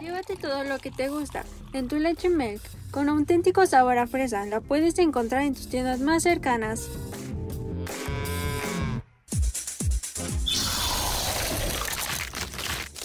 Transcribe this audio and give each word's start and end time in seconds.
Llévate 0.00 0.36
todo 0.36 0.64
lo 0.64 0.78
que 0.78 0.90
te 0.90 1.08
gusta 1.08 1.44
en 1.74 1.88
tu 1.88 1.96
leche 1.96 2.30
Milk 2.30 2.62
con 2.90 3.08
auténtico 3.08 3.66
sabor 3.66 3.98
a 3.98 4.06
fresa. 4.06 4.46
La 4.46 4.60
puedes 4.60 4.98
encontrar 4.98 5.42
en 5.42 5.54
tus 5.54 5.68
tiendas 5.68 6.00
más 6.00 6.22
cercanas. 6.22 6.88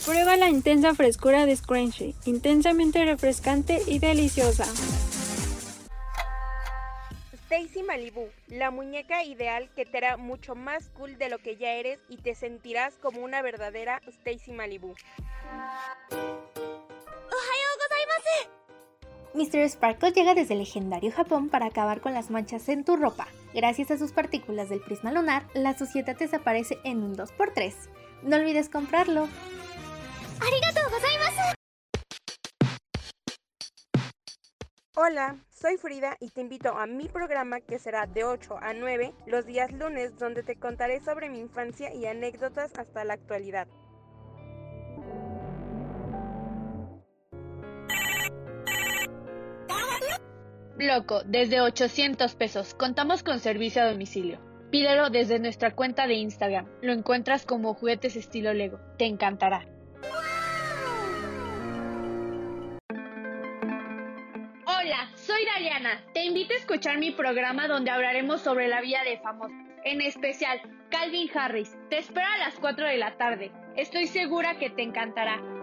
Prueba 0.06 0.38
la 0.38 0.50
intensa 0.50 0.94
frescura 0.94 1.46
de 1.46 1.56
Scrunchy, 1.56 2.16
intensamente 2.26 3.04
refrescante 3.04 3.82
y 3.88 4.00
deliciosa. 4.00 4.66
Stacy 7.34 7.84
Malibu, 7.84 8.28
la 8.48 8.72
muñeca 8.72 9.24
ideal 9.24 9.70
que 9.76 9.86
te 9.86 9.98
hará 9.98 10.18
mucho 10.18 10.56
más 10.56 10.90
cool 10.90 11.18
de 11.18 11.30
lo 11.30 11.40
que 11.40 11.58
ya 11.58 11.74
eres 11.74 12.00
y 12.10 12.18
te 12.18 12.36
sentirás 12.36 12.96
como 12.98 13.22
una 13.22 13.42
verdadera 13.42 14.02
Stacy 14.08 14.52
Malibu. 14.52 14.96
Mr. 19.36 19.70
Sparkle 19.70 20.14
llega 20.14 20.34
desde 20.34 20.54
el 20.54 20.62
legendario 20.62 21.12
Japón 21.12 21.50
para 21.50 21.66
acabar 21.66 22.00
con 22.00 22.14
las 22.14 22.32
manchas 22.32 22.70
en 22.70 22.86
tu 22.86 22.96
ropa. 22.96 23.28
Gracias 23.54 23.92
a 23.92 23.98
sus 23.98 24.14
partículas 24.14 24.70
del 24.70 24.80
prisma 24.80 25.12
lunar, 25.12 25.46
la 25.54 25.78
suciedad 25.78 26.18
desaparece 26.18 26.78
en 26.86 27.04
un 27.04 27.16
2x3. 27.16 27.74
No 28.24 28.38
olvides 28.38 28.70
comprarlo. 28.70 29.28
Hola, 34.98 35.36
soy 35.50 35.76
Frida 35.76 36.16
y 36.22 36.30
te 36.30 36.40
invito 36.40 36.70
a 36.78 36.86
mi 36.86 37.10
programa 37.10 37.60
que 37.60 37.80
será 37.80 38.08
de 38.08 38.24
8 38.24 38.58
a 38.62 38.74
9 38.74 39.14
los 39.28 39.46
días 39.46 39.74
lunes 39.74 40.18
donde 40.18 40.42
te 40.42 40.56
contaré 40.56 41.02
sobre 41.02 41.30
mi 41.30 41.40
infancia 41.40 41.94
y 41.94 42.06
anécdotas 42.06 42.72
hasta 42.80 43.04
la 43.04 43.16
actualidad. 43.16 43.68
Loco, 50.78 51.22
desde 51.24 51.62
800 51.62 52.36
pesos. 52.36 52.74
Contamos 52.74 53.24
con 53.24 53.40
servicio 53.40 53.82
a 53.82 53.92
domicilio. 53.92 54.40
Pídelo 54.72 55.10
desde 55.10 55.40
nuestra 55.40 55.72
cuenta 55.74 56.06
de 56.06 56.16
Instagram. 56.16 56.68
Lo 56.82 56.92
encuentras 56.92 57.46
como 57.46 57.74
juguetes 57.74 58.18
estilo 58.18 58.54
Lego. 58.54 58.80
Te 58.98 59.06
encantará. 59.06 59.66
Hola, 64.66 65.10
soy 65.16 65.46
Dariana. 65.46 66.04
Te 66.14 66.26
invito 66.26 66.54
a 66.54 66.58
escuchar 66.58 66.98
mi 66.98 67.12
programa 67.12 67.70
donde 67.70 67.92
hablaremos 67.92 68.42
sobre 68.42 68.68
la 68.68 68.82
vida 68.82 69.04
de 69.06 69.18
famosos. 69.20 69.56
En 69.86 70.02
especial, 70.02 70.60
Calvin 70.90 71.30
Harris. 71.34 71.78
Te 71.90 72.00
espero 72.00 72.28
a 72.28 72.38
las 72.38 72.56
4 72.56 72.86
de 72.86 72.98
la 72.98 73.16
tarde. 73.16 73.52
Estoy 73.78 74.08
segura 74.08 74.58
que 74.58 74.70
te 74.70 74.82
encantará. 74.82 75.55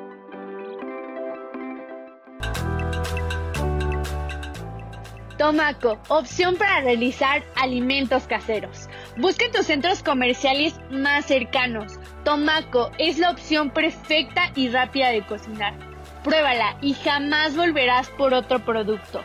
Tomaco, 5.42 5.98
opción 6.06 6.54
para 6.54 6.82
realizar 6.82 7.42
alimentos 7.56 8.28
caseros. 8.28 8.88
Busca 9.16 9.46
tus 9.52 9.66
centros 9.66 10.00
comerciales 10.00 10.72
más 10.88 11.24
cercanos. 11.26 11.98
Tomaco 12.22 12.92
es 12.98 13.18
la 13.18 13.32
opción 13.32 13.70
perfecta 13.70 14.52
y 14.54 14.68
rápida 14.68 15.08
de 15.08 15.26
cocinar. 15.26 15.74
Pruébala 16.22 16.76
y 16.80 16.94
jamás 16.94 17.56
volverás 17.56 18.08
por 18.10 18.34
otro 18.34 18.64
producto. 18.64 19.20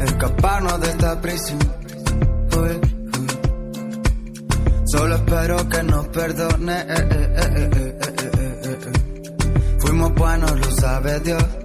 Escaparnos 0.03 0.79
de 0.83 0.91
esta 0.91 1.19
prisión. 1.19 1.59
Solo 4.93 5.15
espero 5.15 5.69
que 5.71 5.83
nos 5.85 6.07
perdone. 6.09 6.85
Fuimos 9.79 10.15
buenos, 10.15 10.59
lo 10.59 10.71
sabe 10.73 11.21
Dios. 11.21 11.60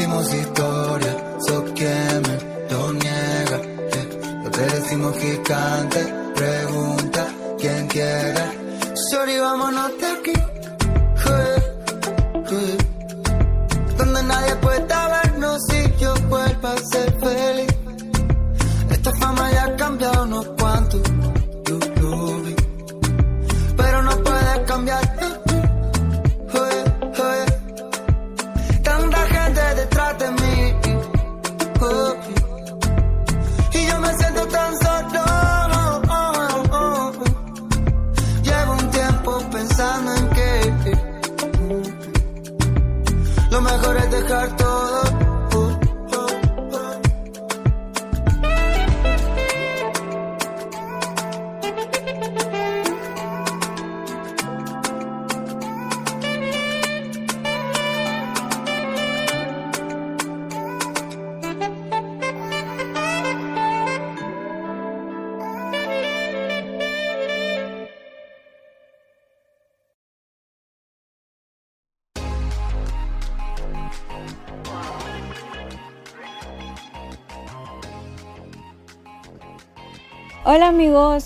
hicimos 0.00 0.32
y 0.32 0.44
todo. 0.54 0.59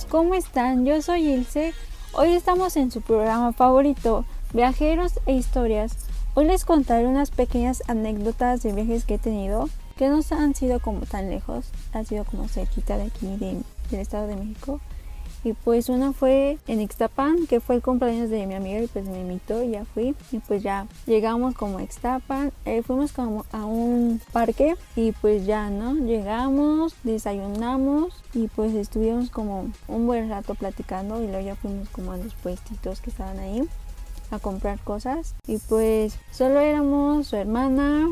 ¿Cómo 0.02 0.34
están? 0.34 0.84
Yo 0.84 1.00
soy 1.02 1.28
Ilse. 1.28 1.72
Hoy 2.14 2.32
estamos 2.32 2.76
en 2.76 2.90
su 2.90 3.00
programa 3.00 3.52
favorito, 3.52 4.24
Viajeros 4.52 5.20
e 5.26 5.34
Historias. 5.34 5.94
Hoy 6.34 6.46
les 6.46 6.64
contaré 6.64 7.06
unas 7.06 7.30
pequeñas 7.30 7.80
anécdotas 7.86 8.64
de 8.64 8.72
viajes 8.72 9.04
que 9.04 9.14
he 9.14 9.18
tenido 9.18 9.68
que 9.96 10.08
no 10.08 10.20
han 10.30 10.54
sido 10.56 10.80
como 10.80 11.02
tan 11.06 11.30
lejos, 11.30 11.66
han 11.92 12.06
sido 12.06 12.24
como 12.24 12.48
cerquita 12.48 12.96
de 12.96 13.04
aquí 13.04 13.26
del 13.36 13.62
Estado 13.92 14.26
de 14.26 14.34
México. 14.34 14.80
Y 15.44 15.52
pues 15.52 15.90
una 15.90 16.12
fue 16.12 16.58
en 16.66 16.80
Ixtapan, 16.80 17.46
que 17.46 17.60
fue 17.60 17.76
el 17.76 17.82
cumpleaños 17.82 18.30
de 18.30 18.46
mi 18.46 18.54
amiga 18.54 18.80
y 18.80 18.86
pues 18.86 19.04
me 19.06 19.20
invitó 19.20 19.62
y 19.62 19.72
ya 19.72 19.84
fui. 19.84 20.14
Y 20.32 20.38
pues 20.38 20.62
ya 20.62 20.86
llegamos 21.04 21.54
como 21.54 21.78
a 21.78 21.82
Ixtapan, 21.82 22.50
eh, 22.64 22.82
fuimos 22.82 23.12
como 23.12 23.44
a 23.52 23.66
un 23.66 24.22
parque 24.32 24.74
y 24.96 25.12
pues 25.12 25.44
ya, 25.44 25.68
¿no? 25.68 25.94
Llegamos, 25.94 26.94
desayunamos 27.04 28.14
y 28.32 28.48
pues 28.48 28.74
estuvimos 28.74 29.28
como 29.28 29.70
un 29.86 30.06
buen 30.06 30.30
rato 30.30 30.54
platicando 30.54 31.22
y 31.22 31.26
luego 31.26 31.44
ya 31.44 31.56
fuimos 31.56 31.90
como 31.90 32.12
a 32.12 32.16
los 32.16 32.34
puestitos 32.34 33.02
que 33.02 33.10
estaban 33.10 33.38
ahí 33.38 33.68
a 34.30 34.38
comprar 34.38 34.78
cosas. 34.80 35.34
Y 35.46 35.58
pues 35.58 36.16
solo 36.30 36.60
éramos 36.60 37.26
su 37.26 37.36
hermana, 37.36 38.08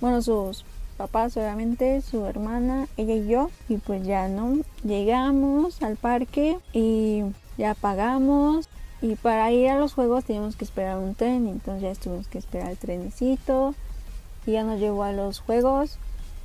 bueno, 0.00 0.22
sus 0.22 0.64
papás 1.00 1.34
obviamente, 1.38 2.02
su 2.02 2.26
hermana, 2.26 2.86
ella 2.98 3.14
y 3.14 3.26
yo. 3.26 3.50
Y 3.70 3.78
pues 3.78 4.04
ya, 4.04 4.28
¿no? 4.28 4.58
Llegamos 4.84 5.82
al 5.82 5.96
parque 5.96 6.58
y 6.74 7.22
ya 7.56 7.72
pagamos. 7.74 8.68
Y 9.00 9.14
para 9.14 9.50
ir 9.50 9.70
a 9.70 9.78
los 9.78 9.94
juegos 9.94 10.26
teníamos 10.26 10.56
que 10.56 10.64
esperar 10.66 10.98
un 10.98 11.14
tren, 11.14 11.48
entonces 11.48 11.82
ya 11.82 12.02
tuvimos 12.02 12.28
que 12.28 12.36
esperar 12.36 12.70
el 12.70 12.76
trenecito. 12.76 13.74
Y 14.44 14.52
ya 14.52 14.62
nos 14.62 14.78
llevó 14.78 15.04
a 15.04 15.12
los 15.12 15.40
juegos. 15.40 15.96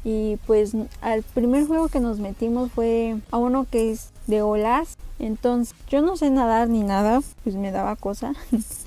Y 0.05 0.37
pues 0.47 0.71
al 1.01 1.23
primer 1.23 1.67
juego 1.67 1.89
que 1.89 1.99
nos 1.99 2.19
metimos 2.19 2.71
fue 2.71 3.17
a 3.31 3.37
uno 3.37 3.67
que 3.69 3.91
es 3.91 4.11
de 4.27 4.41
olas. 4.41 4.97
Entonces 5.19 5.75
yo 5.89 6.01
no 6.01 6.15
sé 6.15 6.29
nadar 6.29 6.69
ni 6.69 6.83
nada, 6.83 7.21
pues 7.43 7.57
me 7.57 7.71
daba 7.71 7.97
cosa. 7.97 8.33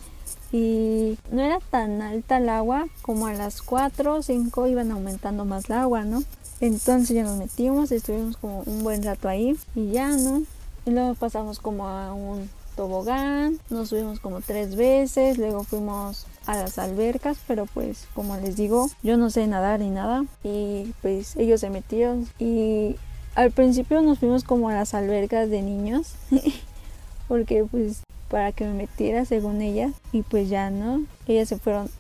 y 0.53 1.19
no 1.31 1.43
era 1.43 1.59
tan 1.71 2.01
alta 2.01 2.39
el 2.39 2.49
agua 2.49 2.87
como 3.03 3.27
a 3.27 3.35
las 3.35 3.63
4 3.63 4.15
o 4.17 4.23
5 4.23 4.67
iban 4.67 4.91
aumentando 4.91 5.45
más 5.45 5.69
el 5.69 5.77
agua, 5.77 6.05
¿no? 6.05 6.23
Entonces 6.61 7.15
ya 7.15 7.23
nos 7.23 7.37
metimos, 7.37 7.93
estuvimos 7.93 8.37
como 8.37 8.63
un 8.63 8.83
buen 8.83 9.03
rato 9.03 9.29
ahí 9.29 9.57
y 9.75 9.93
ya, 9.93 10.09
¿no? 10.09 10.43
Y 10.87 10.91
luego 10.91 11.15
pasamos 11.15 11.59
como 11.59 11.87
a 11.87 12.13
un 12.13 12.49
tobogán, 12.75 13.59
nos 13.71 13.89
subimos 13.89 14.21
como 14.21 14.41
tres 14.41 14.77
veces, 14.77 15.37
luego 15.37 15.65
fuimos 15.65 16.27
a 16.47 16.57
las 16.57 16.79
albercas, 16.79 17.39
pero 17.47 17.67
pues 17.67 18.07
como 18.15 18.37
les 18.37 18.57
digo, 18.57 18.89
yo 19.03 19.17
no 19.17 19.31
sé 19.31 19.47
nadar 19.47 19.81
ni 19.81 19.91
nada 19.91 20.25
y 20.45 20.95
pues 21.03 21.37
ellos 21.37 21.61
se 21.61 21.71
metieron 21.71 22.29
y 22.39 22.97
al 23.35 23.51
principio 23.51 24.01
nos 24.01 24.21
fuimos 24.21 24.45
como 24.45 24.69
a 24.69 24.75
las 24.75 24.95
albercas 24.95 25.51
de 25.51 25.63
niños 25.63 26.15
porque 27.29 27.65
pues 27.71 28.03
para 28.29 28.53
que 28.53 28.65
me 28.65 28.75
metiera 28.75 29.25
según 29.25 29.63
ella 29.63 29.91
y 30.13 30.23
pues 30.23 30.49
ya 30.49 30.71
no. 30.71 31.03
Ellas 31.27 31.49
se 31.49 31.59
fueron 31.59 31.91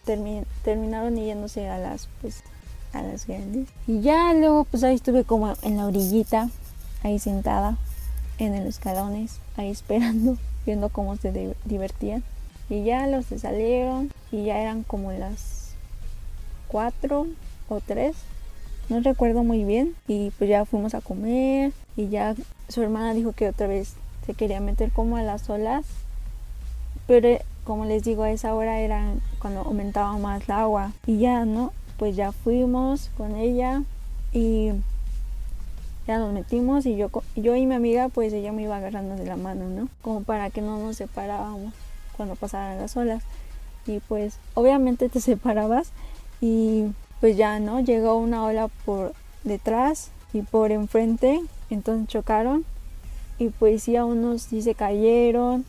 terminaron 0.62 1.16
yéndose 1.16 1.68
a 1.68 1.78
las 1.78 2.08
pues 2.20 2.42
a 2.92 3.02
las 3.02 3.26
grandes. 3.26 3.68
Y 3.86 4.00
ya 4.00 4.32
luego 4.34 4.64
pues 4.64 4.84
ahí 4.84 4.94
estuve 4.94 5.24
como 5.24 5.54
en 5.62 5.76
la 5.76 5.86
orillita 5.86 6.50
ahí 7.02 7.18
sentada 7.18 7.76
en 8.38 8.56
los 8.56 8.66
escalones 8.66 9.40
ahí 9.56 9.70
esperando 9.70 10.36
viendo 10.66 10.88
cómo 10.88 11.16
se 11.16 11.56
divertían. 11.64 12.22
Y 12.70 12.84
ya 12.84 13.06
los 13.06 13.26
salieron 13.26 14.12
y 14.30 14.44
ya 14.44 14.58
eran 14.60 14.82
como 14.82 15.12
las 15.12 15.70
cuatro 16.68 17.26
o 17.70 17.80
tres 17.80 18.14
no 18.88 19.00
recuerdo 19.00 19.44
muy 19.44 19.64
bien. 19.64 19.94
Y 20.06 20.30
pues 20.38 20.50
ya 20.50 20.64
fuimos 20.64 20.94
a 20.94 21.00
comer 21.00 21.72
y 21.96 22.08
ya 22.08 22.34
su 22.68 22.82
hermana 22.82 23.14
dijo 23.14 23.32
que 23.32 23.48
otra 23.48 23.66
vez 23.66 23.94
se 24.26 24.34
quería 24.34 24.60
meter 24.60 24.90
como 24.90 25.16
a 25.16 25.22
las 25.22 25.48
olas 25.50 25.84
pero 27.08 27.26
eh, 27.26 27.42
como 27.64 27.86
les 27.86 28.04
digo, 28.04 28.22
a 28.22 28.30
esa 28.30 28.54
hora 28.54 28.80
era 28.80 29.02
cuando 29.40 29.60
aumentaba 29.60 30.16
más 30.18 30.44
el 30.44 30.52
agua. 30.52 30.92
Y 31.06 31.18
ya, 31.18 31.44
¿no? 31.44 31.72
Pues 31.96 32.14
ya 32.14 32.30
fuimos 32.30 33.10
con 33.16 33.34
ella 33.34 33.82
y 34.32 34.70
ya 36.06 36.18
nos 36.18 36.32
metimos 36.32 36.86
y 36.86 36.96
yo, 36.96 37.10
yo 37.34 37.56
y 37.56 37.66
mi 37.66 37.74
amiga 37.74 38.08
pues 38.08 38.32
ella 38.32 38.52
me 38.52 38.62
iba 38.62 38.76
agarrando 38.76 39.16
de 39.16 39.24
la 39.24 39.36
mano, 39.36 39.68
¿no? 39.68 39.88
Como 40.02 40.22
para 40.22 40.50
que 40.50 40.60
no 40.60 40.78
nos 40.78 40.96
separábamos 40.96 41.72
cuando 42.16 42.36
pasaran 42.36 42.78
las 42.78 42.96
olas. 42.96 43.22
Y 43.86 44.00
pues 44.00 44.38
obviamente 44.54 45.08
te 45.08 45.20
separabas 45.22 45.90
y 46.42 46.84
pues 47.20 47.38
ya, 47.38 47.58
¿no? 47.58 47.80
Llegó 47.80 48.16
una 48.16 48.44
ola 48.44 48.68
por 48.84 49.14
detrás 49.44 50.10
y 50.34 50.42
por 50.42 50.72
enfrente, 50.72 51.40
entonces 51.70 52.06
chocaron 52.06 52.66
y 53.38 53.48
pues 53.48 53.84
sí 53.84 53.96
a 53.96 54.04
unos 54.04 54.42
sí 54.42 54.60
se 54.60 54.74
cayeron 54.74 55.64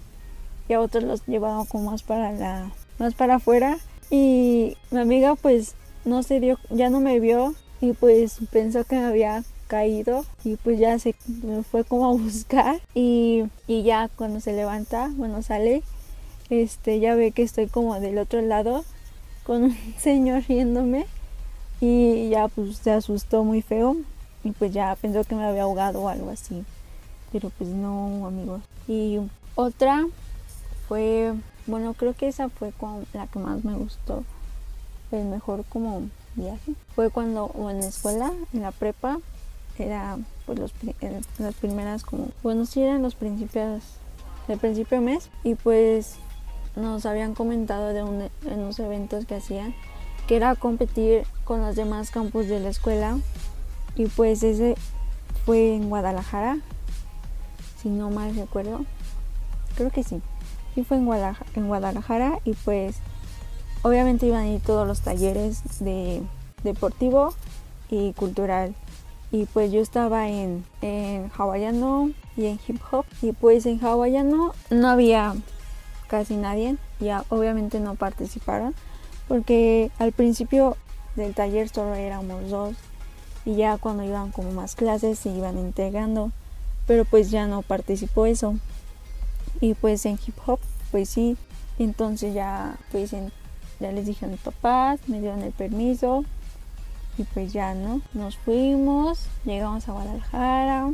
y 0.69 0.73
a 0.73 0.79
otros 0.79 1.03
los 1.03 1.25
llevaba 1.25 1.65
como 1.65 1.91
más 1.91 2.03
para 2.03 2.31
la 2.31 2.71
más 2.97 3.13
para 3.13 3.35
afuera. 3.35 3.77
Y 4.09 4.77
mi 4.91 4.99
amiga 4.99 5.35
pues 5.35 5.75
no 6.05 6.23
se 6.23 6.39
dio 6.39 6.57
ya 6.69 6.89
no 6.89 7.01
me 7.01 7.19
vio 7.19 7.53
y 7.81 7.93
pues 7.93 8.37
pensó 8.51 8.85
que 8.85 8.95
me 8.95 9.05
había 9.05 9.43
caído 9.67 10.25
y 10.43 10.55
pues 10.55 10.79
ya 10.79 10.97
se 10.97 11.13
me 11.43 11.63
fue 11.63 11.83
como 11.83 12.07
a 12.07 12.13
buscar 12.13 12.79
y, 12.95 13.43
y 13.67 13.83
ya 13.83 14.09
cuando 14.15 14.39
se 14.39 14.53
levanta 14.53 15.11
bueno 15.15 15.43
sale 15.43 15.83
este 16.49 16.99
ya 16.99 17.13
ve 17.13 17.31
que 17.31 17.43
estoy 17.43 17.67
como 17.67 17.99
del 17.99 18.17
otro 18.17 18.41
lado 18.41 18.83
con 19.43 19.63
un 19.63 19.77
señor 19.99 20.43
riéndome 20.47 21.05
y 21.81 22.29
ya 22.29 22.47
pues 22.47 22.77
se 22.77 22.91
asustó 22.91 23.43
muy 23.43 23.61
feo 23.61 23.95
y 24.43 24.51
pues 24.51 24.73
ya 24.73 24.95
pensó 24.95 25.23
que 25.23 25.35
me 25.35 25.45
había 25.45 25.63
ahogado 25.63 26.01
o 26.01 26.09
algo 26.09 26.29
así. 26.29 26.63
Pero 27.31 27.51
pues 27.57 27.69
no 27.69 28.25
amigos 28.25 28.61
y 28.87 29.19
otra 29.55 30.05
fue, 30.89 31.35
bueno, 31.67 31.93
creo 31.93 32.13
que 32.15 32.27
esa 32.27 32.49
fue 32.49 32.73
la 33.13 33.27
que 33.27 33.39
más 33.39 33.63
me 33.63 33.75
gustó, 33.75 34.25
el 35.11 35.25
mejor 35.25 35.63
como 35.69 36.09
viaje. 36.35 36.73
Fue 36.95 37.11
cuando, 37.11 37.51
en 37.69 37.79
la 37.79 37.87
escuela, 37.87 38.33
en 38.53 38.61
la 38.61 38.71
prepa, 38.71 39.19
era 39.77 40.17
pues 40.45 40.59
los, 40.59 40.73
las 41.37 41.55
primeras 41.55 42.03
como, 42.03 42.29
bueno, 42.41 42.65
sí 42.65 42.81
eran 42.81 43.03
los 43.03 43.13
principios, 43.13 43.83
del 44.47 44.57
principio 44.57 44.99
mes 44.99 45.29
y 45.43 45.53
pues 45.53 46.15
nos 46.75 47.05
habían 47.05 47.35
comentado 47.35 47.89
de 47.89 48.03
unos 48.03 48.79
eventos 48.79 49.25
que 49.25 49.35
hacían 49.35 49.75
que 50.27 50.35
era 50.35 50.55
competir 50.55 51.23
con 51.43 51.61
los 51.61 51.75
demás 51.75 52.09
campus 52.09 52.47
de 52.47 52.59
la 52.59 52.69
escuela 52.69 53.19
y 53.95 54.07
pues 54.07 54.41
ese 54.41 54.75
fue 55.45 55.75
en 55.75 55.89
Guadalajara 55.89 56.57
si 57.79 57.89
no 57.89 58.09
mal 58.09 58.35
recuerdo 58.35 58.85
creo 59.75 59.91
que 59.91 60.03
sí 60.03 60.19
y 60.75 60.83
fue 60.83 60.97
en 60.97 61.05
Guadalajara, 61.67 62.39
y 62.45 62.53
pues 62.53 62.97
obviamente 63.81 64.25
iban 64.25 64.43
a 64.43 64.47
ir 64.47 64.61
todos 64.61 64.87
los 64.87 65.01
talleres 65.01 65.61
de 65.79 66.21
deportivo 66.63 67.33
y 67.89 68.13
cultural. 68.13 68.75
Y 69.31 69.45
pues 69.45 69.71
yo 69.71 69.79
estaba 69.79 70.27
en, 70.27 70.65
en 70.81 71.31
hawaiano 71.37 72.11
y 72.35 72.47
en 72.47 72.59
hip 72.67 72.81
hop. 72.91 73.05
Y 73.21 73.31
pues 73.31 73.65
en 73.65 73.79
hawaiano 73.79 74.53
no 74.69 74.87
había 74.87 75.35
casi 76.07 76.35
nadie. 76.35 76.77
Ya 76.99 77.23
obviamente 77.29 77.79
no 77.79 77.95
participaron 77.95 78.73
porque 79.27 79.91
al 79.99 80.11
principio 80.11 80.75
del 81.15 81.35
taller 81.35 81.69
solo 81.69 81.93
éramos 81.93 82.49
dos. 82.49 82.75
Y 83.45 83.55
ya 83.55 83.77
cuando 83.77 84.03
iban 84.03 84.31
como 84.31 84.51
más 84.51 84.75
clases 84.75 85.19
se 85.19 85.29
iban 85.29 85.57
integrando. 85.57 86.31
Pero 86.87 87.05
pues 87.05 87.29
ya 87.29 87.45
no 87.45 87.61
participó 87.61 88.25
eso 88.25 88.55
y 89.61 89.73
pues 89.73 90.05
en 90.05 90.19
hip 90.25 90.35
hop, 90.45 90.59
pues 90.91 91.09
sí. 91.09 91.37
Entonces 91.77 92.33
ya, 92.33 92.77
pues 92.91 93.11
ya 93.79 93.91
les 93.91 94.05
dije 94.05 94.25
a 94.25 94.29
mis 94.29 94.39
papás, 94.39 94.99
me 95.07 95.19
dieron 95.19 95.41
el 95.41 95.51
permiso. 95.51 96.25
Y 97.17 97.23
pues 97.23 97.51
ya, 97.51 97.73
¿no? 97.73 98.01
Nos 98.13 98.37
fuimos, 98.37 99.25
llegamos 99.43 99.87
a 99.89 99.91
Guadalajara, 99.91 100.89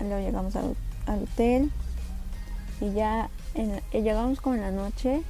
luego 0.00 0.18
llegamos 0.18 0.54
al, 0.56 0.76
hotel. 1.06 1.70
Y 2.80 2.92
ya 2.92 3.30
eh, 3.54 3.80
llegamos 3.92 4.40
como 4.40 4.54
en 4.56 4.60
la 4.60 4.70
noche 4.70 5.22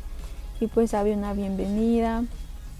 y 0.61 0.67
pues 0.67 0.95
había 0.95 1.17
una 1.17 1.33
bienvenida 1.33 2.25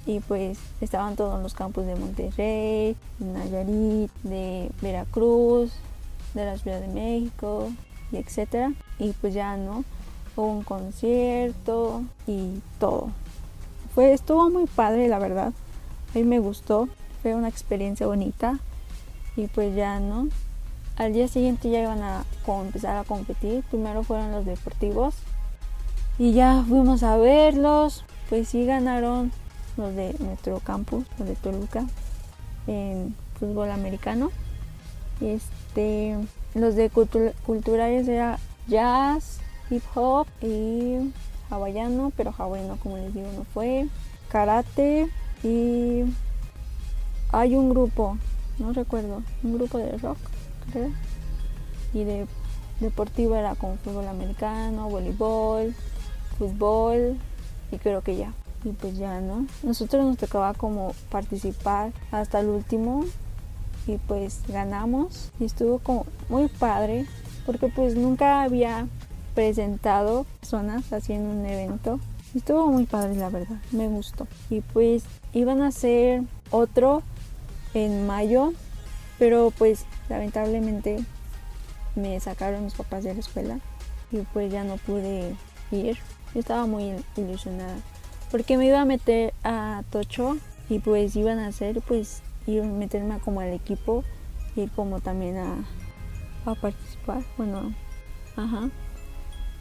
y 0.07 0.21
pues 0.21 0.59
estaban 0.81 1.17
todos 1.17 1.43
los 1.43 1.55
campos 1.55 1.87
de 1.87 1.95
Monterrey, 1.95 2.97
de 3.19 3.27
Nayarit, 3.27 4.11
de 4.23 4.71
Veracruz, 4.81 5.73
de 6.35 6.45
la 6.45 6.59
Ciudad 6.59 6.81
de 6.81 6.89
México, 6.89 7.71
y 8.13 8.17
etcétera. 8.17 8.73
Y 8.99 9.13
pues 9.13 9.35
ya 9.35 9.57
no, 9.57 9.85
hubo 10.37 10.47
un 10.47 10.63
concierto 10.63 12.03
y 12.27 12.61
todo. 12.79 13.11
Fue, 13.95 14.13
estuvo 14.13 14.51
muy 14.51 14.67
padre, 14.67 15.09
la 15.09 15.19
verdad. 15.19 15.53
A 16.15 16.19
mí 16.19 16.25
me 16.25 16.39
gustó, 16.39 16.89
fue 17.23 17.35
una 17.35 17.49
experiencia 17.49 18.07
bonita. 18.07 18.59
Y 19.37 19.49
pues 19.49 19.75
ya 19.75 20.01
no. 20.01 20.29
Al 20.97 21.13
día 21.13 21.29
siguiente 21.29 21.71
ya 21.71 21.83
iban 21.83 22.03
a 22.03 22.25
empezar 22.47 22.97
a 22.97 23.05
competir. 23.05 23.63
Primero 23.65 24.03
fueron 24.03 24.33
los 24.33 24.47
deportivos. 24.47 25.15
Y 26.19 26.33
ya 26.33 26.65
fuimos 26.67 27.03
a 27.03 27.17
verlos. 27.17 28.05
Pues 28.29 28.49
sí 28.49 28.65
ganaron 28.65 29.31
los 29.77 29.95
de 29.95 30.17
nuestro 30.19 30.59
campus, 30.61 31.05
los 31.19 31.29
de 31.29 31.37
Toluca, 31.37 31.87
en 32.67 33.15
fútbol 33.39 33.71
americano. 33.71 34.31
Y 35.21 35.39
este, 35.77 36.17
los 36.55 36.75
de 36.75 36.91
culturales 36.91 38.09
era 38.09 38.39
jazz, 38.67 39.41
hip 39.71 39.83
hop 39.95 40.27
y 40.41 41.13
hawaiano, 41.51 42.13
pero 42.17 42.35
hawaiano 42.37 42.77
como 42.79 42.97
les 42.97 43.13
digo 43.13 43.29
no 43.37 43.45
fue, 43.45 43.87
karate 44.31 45.09
y 45.43 46.05
hay 47.31 47.57
un 47.57 47.71
grupo, 47.71 48.17
no 48.59 48.73
recuerdo, 48.73 49.23
un 49.43 49.55
grupo 49.55 49.79
de 49.79 49.99
rock, 49.99 50.19
creo, 50.73 50.91
y 51.93 52.05
de 52.05 52.27
deportivo 52.81 53.37
era 53.37 53.55
como 53.55 53.77
fútbol 53.77 54.09
americano, 54.09 54.89
voleibol, 54.89 55.75
fútbol 56.39 57.19
y 57.71 57.77
creo 57.77 58.01
que 58.03 58.17
ya. 58.17 58.33
Y 58.65 58.71
pues 58.71 58.97
ya, 58.97 59.21
¿no? 59.21 59.47
Nosotros 59.63 60.05
nos 60.05 60.17
tocaba 60.17 60.53
como 60.55 60.93
participar 61.11 61.93
hasta 62.11 62.41
el 62.41 62.49
último 62.49 63.05
y 63.87 63.99
pues 63.99 64.41
ganamos 64.49 65.31
y 65.39 65.45
estuvo 65.45 65.79
como 65.79 66.07
muy 66.29 66.49
padre 66.49 67.07
porque 67.45 67.69
pues 67.69 67.95
nunca 67.95 68.43
había 68.43 68.87
presentado 69.35 70.25
personas 70.41 70.85
en 71.09 71.27
un 71.27 71.47
evento. 71.47 72.01
Estuvo 72.35 72.67
muy 72.67 72.87
padre 72.87 73.15
la 73.15 73.29
verdad, 73.29 73.57
me 73.71 73.87
gustó. 73.87 74.27
Y 74.51 74.61
pues 74.61 75.05
iban 75.33 75.63
a 75.63 75.69
hacer 75.69 76.23
otro 76.51 77.03
en 77.75 78.07
mayo, 78.07 78.53
pero 79.19 79.53
pues 79.57 79.85
lamentablemente 80.09 81.05
me 81.95 82.19
sacaron 82.21 82.65
mis 82.65 82.75
papás 82.75 83.05
de 83.05 83.15
la 83.15 83.21
escuela 83.21 83.61
y 84.11 84.19
pues 84.33 84.53
ya 84.53 84.65
no 84.65 84.77
pude 84.77 85.35
ir. 85.71 85.99
Yo 86.35 86.41
estaba 86.41 86.67
muy 86.67 86.93
ilusionada 87.17 87.77
porque 88.31 88.57
me 88.57 88.67
iba 88.67 88.81
a 88.81 88.85
meter 88.85 89.33
a 89.45 89.83
Tocho 89.91 90.37
y 90.69 90.81
pues 90.81 91.15
iban 91.17 91.39
a 91.39 91.49
hacer 91.49 91.81
pues 91.81 92.23
ir 92.47 92.63
meterme 92.65 93.19
como 93.21 93.41
al 93.41 93.53
equipo 93.53 94.05
y 94.55 94.69
como 94.69 95.01
también 95.01 95.37
a, 95.37 95.65
a 96.45 96.55
participar. 96.55 97.23
Bueno, 97.37 97.75
ajá. 98.37 98.71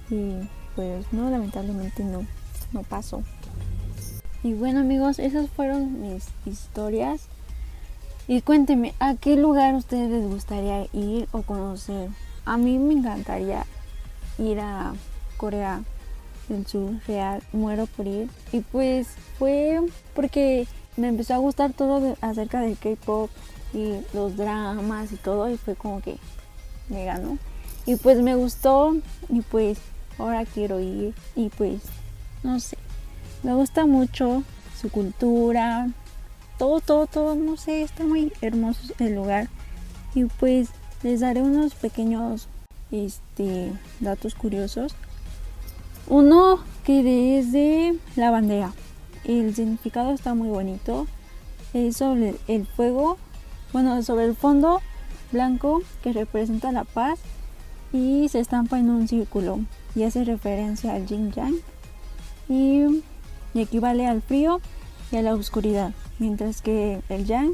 Y 0.10 0.48
pues 0.75 1.12
no, 1.12 1.30
lamentablemente 1.30 2.04
no, 2.04 2.25
no 2.74 2.84
pasó. 2.84 3.24
Y 4.44 4.54
bueno 4.54 4.82
amigos, 4.82 5.20
esas 5.20 5.50
fueron 5.50 6.01
mis 6.01 6.27
historias. 6.46 7.27
Y 8.27 8.42
cuéntenme, 8.42 8.94
¿a 9.00 9.15
qué 9.15 9.36
lugar 9.36 9.75
ustedes 9.75 10.10
les 10.10 10.24
gustaría 10.24 10.88
ir 10.94 11.27
o 11.32 11.42
conocer? 11.44 12.10
A 12.46 12.58
mí 12.58 12.77
me 12.77 12.94
encantaría 12.94 13.65
ir 14.38 14.60
a 14.60 14.94
Corea 15.38 15.84
del 16.50 16.65
Sur 16.65 17.00
real, 17.08 17.42
muero 17.54 17.88
por 17.88 18.08
ir. 18.08 18.30
Y 18.51 18.62
pues 18.62 19.08
fue 19.38 19.80
porque 20.13 20.68
me 20.97 21.07
empezó 21.07 21.33
a 21.33 21.37
gustar 21.37 21.73
todo 21.73 22.17
acerca 22.21 22.61
del 22.61 22.77
K-pop 22.77 23.29
y 23.73 23.93
los 24.13 24.37
dramas 24.37 25.11
y 25.11 25.17
todo 25.17 25.49
y 25.49 25.57
fue 25.57 25.75
como 25.75 26.01
que 26.01 26.17
me 26.89 27.05
ganó. 27.05 27.37
Y 27.85 27.95
pues 27.97 28.21
me 28.21 28.35
gustó 28.35 28.95
y 29.29 29.41
pues 29.41 29.77
ahora 30.17 30.45
quiero 30.45 30.79
ir 30.79 31.13
y 31.35 31.49
pues 31.49 31.81
no 32.43 32.59
sé, 32.59 32.77
me 33.43 33.53
gusta 33.53 33.85
mucho 33.85 34.43
su 34.79 34.89
cultura, 34.89 35.89
todo, 36.57 36.79
todo, 36.79 37.07
todo, 37.07 37.35
no 37.35 37.57
sé, 37.57 37.81
está 37.81 38.03
muy 38.03 38.31
hermoso 38.41 38.93
el 38.99 39.15
lugar 39.15 39.49
y 40.13 40.25
pues 40.25 40.69
les 41.03 41.19
daré 41.19 41.41
unos 41.41 41.75
pequeños 41.75 42.47
este, 42.91 43.71
datos 43.99 44.35
curiosos. 44.35 44.95
Uno 46.07 46.59
que 46.83 47.39
es 47.39 47.51
de 47.51 47.97
la 48.15 48.31
bandera. 48.31 48.73
El 49.27 49.55
significado 49.55 50.13
está 50.13 50.34
muy 50.34 50.50
bonito. 50.50 51.08
Es 51.74 51.98
sobre 51.98 52.36
el 52.48 52.65
fuego, 52.65 53.17
bueno, 53.74 54.01
sobre 54.03 54.25
el 54.25 54.36
fondo 54.36 54.82
blanco 55.32 55.82
que 56.03 56.13
representa 56.13 56.72
la 56.72 56.84
paz 56.84 57.20
y 57.91 58.29
se 58.29 58.39
estampa 58.39 58.79
en 58.79 58.89
un 58.89 59.08
círculo 59.08 59.60
y 59.96 60.03
hace 60.03 60.24
referencia 60.24 60.94
al 60.94 61.05
yin 61.08 61.32
yang 61.32 61.55
y, 62.48 63.03
equivale 63.55 64.05
al 64.05 64.22
frío 64.22 64.62
y 65.12 65.17
a 65.17 65.22
la 65.22 65.34
oscuridad, 65.34 65.94
mientras 66.20 66.62
que 66.62 67.01
el 67.10 67.25
yang 67.25 67.53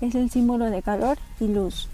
es 0.00 0.14
el 0.14 0.30
símbolo 0.30 0.66
de 0.66 0.82
calor 0.82 1.18
y 1.40 1.48
luz. 1.48 1.88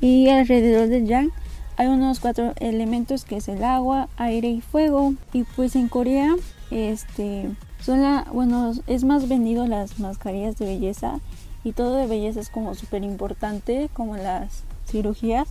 Y 0.00 0.28
alrededor 0.28 0.88
del 0.88 1.06
yang 1.06 1.30
hay 1.76 1.88
unos 1.88 2.20
cuatro 2.20 2.54
elementos 2.60 3.24
que 3.24 3.36
es 3.36 3.48
el 3.48 3.64
agua, 3.64 4.08
aire 4.16 4.48
y 4.48 4.60
fuego. 4.60 5.14
Y 5.32 5.42
pues 5.42 5.74
en 5.74 5.88
Corea, 5.88 6.34
este, 6.70 7.50
bueno, 7.86 8.72
es 8.86 9.04
más 9.04 9.28
vendido 9.28 9.66
las 9.66 9.98
mascarillas 9.98 10.56
de 10.56 10.66
belleza 10.66 11.20
y 11.64 11.72
todo 11.72 11.96
de 11.96 12.06
belleza 12.06 12.40
es 12.40 12.48
como 12.48 12.74
súper 12.74 13.04
importante, 13.04 13.90
como 13.92 14.16
las 14.16 14.64
cirugías 14.86 15.48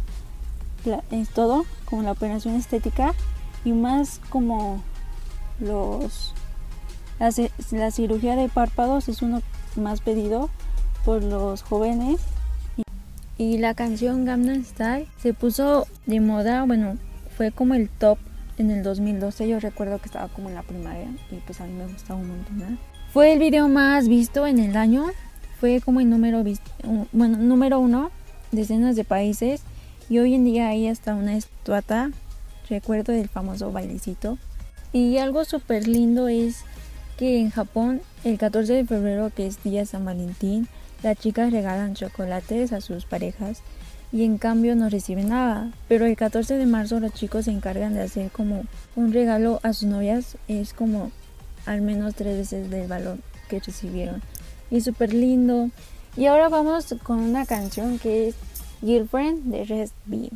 es 1.11 1.29
todo, 1.29 1.65
como 1.85 2.03
la 2.03 2.11
operación 2.11 2.55
estética 2.55 3.13
y 3.63 3.71
más 3.71 4.19
como 4.29 4.81
los 5.59 6.33
la, 7.71 7.91
cirugía 7.91 8.35
de 8.35 8.49
párpados 8.49 9.07
es 9.07 9.21
uno 9.21 9.41
más 9.75 10.01
pedido 10.01 10.49
por 11.05 11.23
los 11.23 11.61
jóvenes. 11.63 12.19
Y, 13.37 13.57
la 13.57 13.73
canción 13.73 14.25
Gangnam 14.25 14.63
Style 14.63 15.07
se 15.17 15.33
puso 15.33 15.87
de 16.05 16.19
moda, 16.19 16.63
bueno, 16.65 16.97
fue 17.35 17.51
como 17.51 17.73
el 17.73 17.89
top 17.89 18.17
en 18.57 18.71
el 18.71 18.83
2012, 18.83 19.47
yo 19.47 19.59
recuerdo 19.59 19.99
que 19.99 20.05
estaba 20.05 20.27
como 20.27 20.49
en 20.49 20.55
la 20.55 20.63
primaria 20.63 21.07
y 21.31 21.35
pues 21.37 21.59
a 21.61 21.65
mí 21.65 21.73
me 21.73 21.87
gustaba 21.87 22.19
un 22.19 22.27
montón. 22.27 22.79
Fue 23.11 23.33
el 23.33 23.39
video 23.39 23.67
más 23.67 24.07
visto 24.07 24.47
en 24.47 24.59
el 24.59 24.75
año, 24.75 25.05
fue 25.59 25.81
como 25.81 25.99
el 25.99 26.09
número, 26.09 26.43
bueno, 27.11 27.37
número 27.37 27.79
uno, 27.79 28.11
decenas 28.51 28.95
de 28.95 29.03
países 29.03 29.61
y 30.09 30.19
hoy 30.19 30.35
en 30.35 30.43
día 30.43 30.67
hay 30.69 30.87
hasta 30.87 31.15
una 31.15 31.35
estuata, 31.35 32.11
recuerdo 32.69 33.13
del 33.13 33.29
famoso 33.29 33.71
bailecito. 33.71 34.37
Y 34.91 35.17
algo 35.17 35.43
súper 35.43 35.87
lindo 35.87 36.27
es 36.27 36.65
que 37.17 37.39
en 37.39 37.49
Japón, 37.49 38.01
el 38.23 38.37
14 38.37 38.73
de 38.73 38.85
febrero, 38.85 39.31
que 39.35 39.47
es 39.47 39.63
día 39.63 39.85
San 39.85 40.05
Valentín, 40.05 40.67
las 41.01 41.17
chicas 41.17 41.51
regalan 41.51 41.95
chocolates 41.95 42.71
a 42.73 42.81
sus 42.81 43.05
parejas 43.05 43.61
y 44.13 44.23
en 44.23 44.37
cambio 44.37 44.75
no 44.75 44.89
reciben 44.89 45.29
nada. 45.29 45.71
Pero 45.89 46.05
el 46.05 46.15
14 46.15 46.55
de 46.55 46.65
marzo 46.67 46.99
los 46.99 47.11
chicos 47.13 47.45
se 47.45 47.51
encargan 47.51 47.95
de 47.95 48.03
hacer 48.03 48.29
como 48.31 48.63
un 48.95 49.11
regalo 49.11 49.59
a 49.63 49.73
sus 49.73 49.89
novias, 49.89 50.37
es 50.47 50.73
como 50.73 51.11
al 51.65 51.81
menos 51.81 52.13
tres 52.13 52.37
veces 52.37 52.69
del 52.69 52.87
valor 52.87 53.17
que 53.49 53.59
recibieron. 53.59 54.21
Y 54.69 54.81
súper 54.81 55.13
lindo. 55.13 55.71
Y 56.15 56.27
ahora 56.27 56.47
vamos 56.47 56.95
con 57.01 57.19
una 57.19 57.45
canción 57.47 57.97
que 57.97 58.29
es 58.29 58.35
Girlfriend 58.81 59.51
de 59.51 59.65
Rest 59.65 59.95
B. 60.05 60.29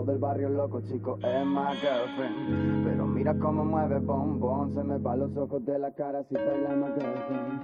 Todo 0.00 0.12
el 0.12 0.18
barrio 0.18 0.48
loco, 0.48 0.80
chico, 0.80 1.18
es 1.22 1.44
my 1.44 1.76
girlfriend. 1.76 2.84
Pero 2.86 3.06
mira 3.06 3.38
cómo 3.38 3.66
mueve 3.66 3.98
bombón, 3.98 4.74
se 4.74 4.82
me 4.82 4.96
va 4.96 5.14
los 5.14 5.36
ojos 5.36 5.62
de 5.66 5.78
la 5.78 5.92
cara 5.92 6.24
si 6.26 6.36
baila 6.36 6.74
my 6.74 6.86
girlfriend. 6.98 7.60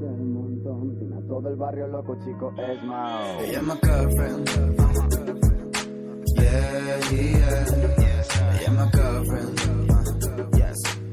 Del 0.00 0.24
montón, 0.24 1.24
todo 1.28 1.48
el 1.50 1.54
barrio 1.54 1.86
loco, 1.86 2.16
chico, 2.16 2.52
es 2.56 2.82
my. 2.82 3.44
Ella 3.44 3.60
es 3.60 3.62
my 3.62 3.74
girlfriend. 3.80 4.48
Yeah, 6.34 6.98
yeah. 7.12 7.64
Ella 8.50 8.60
es 8.60 8.72
my 8.72 8.90
girlfriend. 8.92 10.56
Yes. 10.56 11.04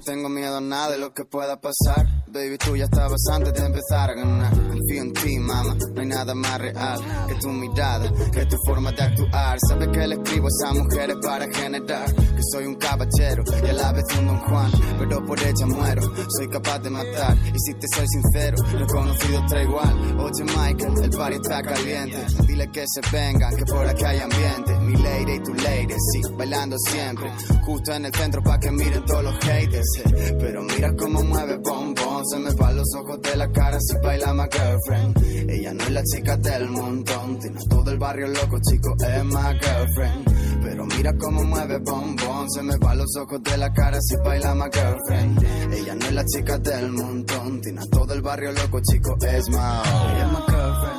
Tengo 0.00 0.28
miedo 0.28 0.56
a 0.56 0.60
nada 0.60 0.92
de 0.92 0.98
lo 0.98 1.12
que 1.12 1.24
pueda 1.24 1.60
pasar. 1.60 2.06
Baby, 2.28 2.58
tú 2.58 2.76
ya 2.76 2.84
estabas 2.84 3.20
antes 3.32 3.52
de 3.52 3.66
empezar 3.66 4.10
a 4.10 4.14
ganar. 4.14 4.52
Confío 4.52 5.02
en 5.02 5.12
ti, 5.12 5.38
mamá. 5.38 5.74
No 5.94 6.00
hay 6.00 6.06
nada 6.06 6.34
más 6.34 6.58
real 6.58 7.00
que 7.28 7.34
tu 7.34 7.48
mirada, 7.48 8.10
que 8.32 8.46
tu 8.46 8.56
forma 8.64 8.92
de 8.92 9.02
actuar. 9.02 9.58
Sabes 9.68 9.88
que 9.88 10.06
le 10.06 10.14
escribo 10.14 10.46
a 10.46 10.48
esas 10.48 10.78
mujeres 10.78 11.16
para 11.22 11.46
generar. 11.52 12.14
Que 12.14 12.42
soy 12.52 12.66
un 12.66 12.76
caballero 12.76 13.42
y 13.62 13.68
a 13.68 13.72
la 13.72 13.92
vez 13.92 14.04
un 14.18 14.26
don 14.26 14.38
Juan. 14.38 14.70
Pero 14.98 15.26
por 15.26 15.38
ella 15.40 15.66
muero, 15.66 16.02
soy 16.36 16.48
capaz 16.48 16.78
de 16.78 16.90
matar. 16.90 17.36
Y 17.52 17.58
si 17.58 17.74
te 17.74 17.86
soy 17.94 18.06
sincero, 18.08 18.56
no 18.72 18.84
he 18.84 18.86
conocido 18.86 19.60
igual. 19.60 20.20
Oye, 20.20 20.44
Michael, 20.44 20.94
el 21.02 21.10
party 21.10 21.36
está 21.36 21.62
caliente. 21.62 22.26
Dile 22.46 22.70
que 22.70 22.84
se 22.86 23.00
vengan, 23.10 23.56
que 23.56 23.64
por 23.64 23.86
aquí 23.86 24.04
hay 24.04 24.20
ambiente. 24.20 24.74
Mi 24.80 24.96
lady 24.96 25.32
y 25.32 25.40
tu 25.40 25.54
lady, 25.54 25.94
sí, 26.12 26.22
bailando 26.36 26.76
siempre. 26.78 27.30
Justo 27.64 27.92
en 27.92 28.06
el 28.06 28.14
centro 28.14 28.42
para 28.42 28.58
que 28.58 28.70
miren 28.70 29.04
todos 29.04 29.24
los 29.24 29.34
haters. 29.40 29.89
Pero 30.38 30.62
mira 30.62 30.94
cómo 30.96 31.22
mueve 31.22 31.56
bombón, 31.58 32.26
se 32.26 32.38
me 32.38 32.50
va 32.54 32.72
los 32.72 32.88
ojos 32.96 33.20
de 33.22 33.36
la 33.36 33.50
cara 33.50 33.78
si 33.80 33.96
baila 34.02 34.34
my 34.34 34.44
girlfriend. 34.50 35.50
Ella 35.50 35.74
no 35.74 35.82
es 35.84 35.90
la 35.90 36.02
chica 36.04 36.36
del 36.36 36.68
montón, 36.70 37.38
tiene 37.38 37.60
todo 37.68 37.90
el 37.90 37.98
barrio 37.98 38.28
loco, 38.28 38.58
chico, 38.68 38.94
es 38.98 39.24
my 39.24 39.58
girlfriend. 39.60 40.62
Pero 40.62 40.86
mira 40.86 41.12
cómo 41.16 41.42
mueve 41.44 41.78
bombón, 41.78 42.50
se 42.50 42.62
me 42.62 42.76
va 42.76 42.94
los 42.94 43.16
ojos 43.16 43.42
de 43.42 43.56
la 43.56 43.72
cara 43.72 43.98
si 44.00 44.16
baila 44.16 44.54
my 44.54 44.68
girlfriend. 44.72 45.72
Ella 45.72 45.94
no 45.94 46.06
es 46.06 46.12
la 46.12 46.24
chica 46.24 46.58
del 46.58 46.92
montón, 46.92 47.60
tiene 47.60 47.86
todo 47.90 48.14
el 48.14 48.22
barrio 48.22 48.52
loco, 48.52 48.80
chico, 48.80 49.16
es 49.26 49.48
my, 49.48 49.56
ella 49.56 50.26
es 50.26 50.32
my 50.32 50.38
girlfriend. 50.48 50.90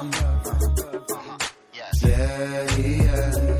Yeah, 2.03 2.65
yeah. 2.77 3.50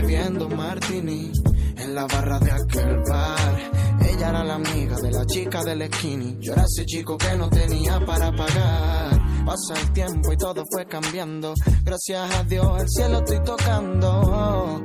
Bebiendo 0.00 0.48
martini 0.48 1.30
en 1.76 1.94
la 1.94 2.06
barra 2.06 2.38
de 2.38 2.50
aquel 2.50 3.02
bar. 3.08 3.70
Ella 4.02 4.28
era 4.30 4.44
la 4.44 4.54
amiga 4.54 4.96
de 4.96 5.10
la 5.10 5.26
chica 5.26 5.62
del 5.62 5.92
skinny. 5.92 6.38
Yo 6.40 6.52
era 6.52 6.64
ese 6.64 6.86
chico 6.86 7.16
que 7.18 7.36
no 7.36 7.48
tenía 7.50 8.00
para 8.04 8.32
pagar. 8.32 9.20
Pasa 9.44 9.80
el 9.80 9.92
tiempo 9.92 10.32
y 10.32 10.36
todo 10.36 10.64
fue 10.70 10.86
cambiando. 10.86 11.54
Gracias 11.84 12.34
a 12.34 12.42
Dios 12.44 12.82
el 12.82 12.88
cielo 12.88 13.18
estoy 13.18 13.42
tocando. 13.44 14.82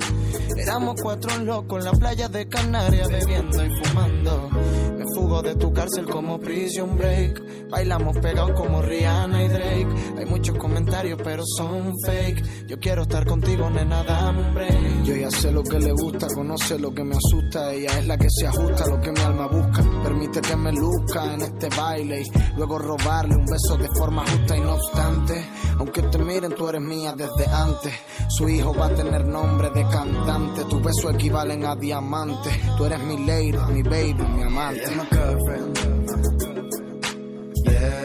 Éramos 0.58 1.02
cuatro 1.02 1.38
locos 1.40 1.80
en 1.80 1.86
la 1.86 1.92
playa 1.92 2.28
de 2.28 2.48
Canarias 2.48 3.08
bebiendo 3.08 3.66
y 3.66 3.84
fumando. 3.84 4.50
Fugo 5.14 5.42
de 5.42 5.56
tu 5.56 5.72
cárcel 5.74 6.06
como 6.06 6.40
Prison 6.40 6.98
Break. 6.98 7.70
Bailamos 7.70 8.18
pegados 8.18 8.52
como 8.52 8.82
Rihanna 8.82 9.44
y 9.44 9.48
Drake. 9.48 9.88
Hay 10.18 10.26
muchos 10.26 10.58
comentarios 10.58 11.20
pero 11.24 11.44
son 11.58 11.94
fake. 12.06 12.68
Yo 12.68 12.80
quiero 12.80 13.04
estar 13.04 13.26
contigo, 13.26 13.70
nena, 13.70 14.04
dame 14.04 14.48
un 14.48 14.54
break. 14.54 15.04
Yo 15.04 15.16
ya 15.16 15.30
sé 15.30 15.52
lo 15.52 15.64
que 15.64 15.80
le 15.80 15.92
gusta, 15.92 16.28
conoce 16.28 16.80
lo 16.80 16.94
que 16.94 17.04
me 17.04 17.16
asusta. 17.16 17.74
Ella 17.74 18.00
es 18.00 18.08
la 18.08 18.18
que 18.18 18.28
se 18.30 18.48
ajusta 18.48 18.84
a 18.86 18.88
lo 18.88 19.02
que 19.02 19.12
mi 19.12 19.20
alma 19.20 19.48
busca. 19.48 19.84
Permite 20.04 20.42
que 20.42 20.56
me 20.56 20.72
luzca 20.72 21.34
en 21.34 21.42
este 21.42 21.70
baile 21.76 22.22
y 22.22 22.58
luego 22.58 22.80
robarle 22.80 23.36
un 23.36 23.46
beso 23.46 23.78
de 23.78 23.88
forma 23.98 24.24
justa 24.26 24.58
y 24.58 24.62
no 24.62 24.74
obstante. 24.74 25.46
Aunque 25.78 26.02
te 26.04 26.18
miren, 26.18 26.56
tú 26.56 26.70
eres 26.70 26.82
mía 26.82 27.14
desde 27.16 27.52
antes. 27.52 27.94
Su 28.30 28.48
hijo 28.50 28.74
va 28.74 28.88
a 28.88 28.96
tener 28.96 29.26
nombre 29.26 29.70
de 29.72 29.84
cantante. 29.90 30.64
Tus 30.66 30.82
besos 30.82 31.14
equivalen 31.14 31.66
a 31.66 31.76
diamantes. 31.76 32.54
Tú 32.78 32.86
eres 32.86 33.00
mi 33.02 33.26
lady, 33.26 33.58
mi 33.74 33.84
baby, 33.84 34.24
mi 34.36 34.44
amante. 34.44 34.95
Ella 34.96 35.04
es 35.04 35.12
my 35.12 35.18
girlfriend. 35.18 35.78
Yeah, 37.66 37.72
yeah. 37.72 38.05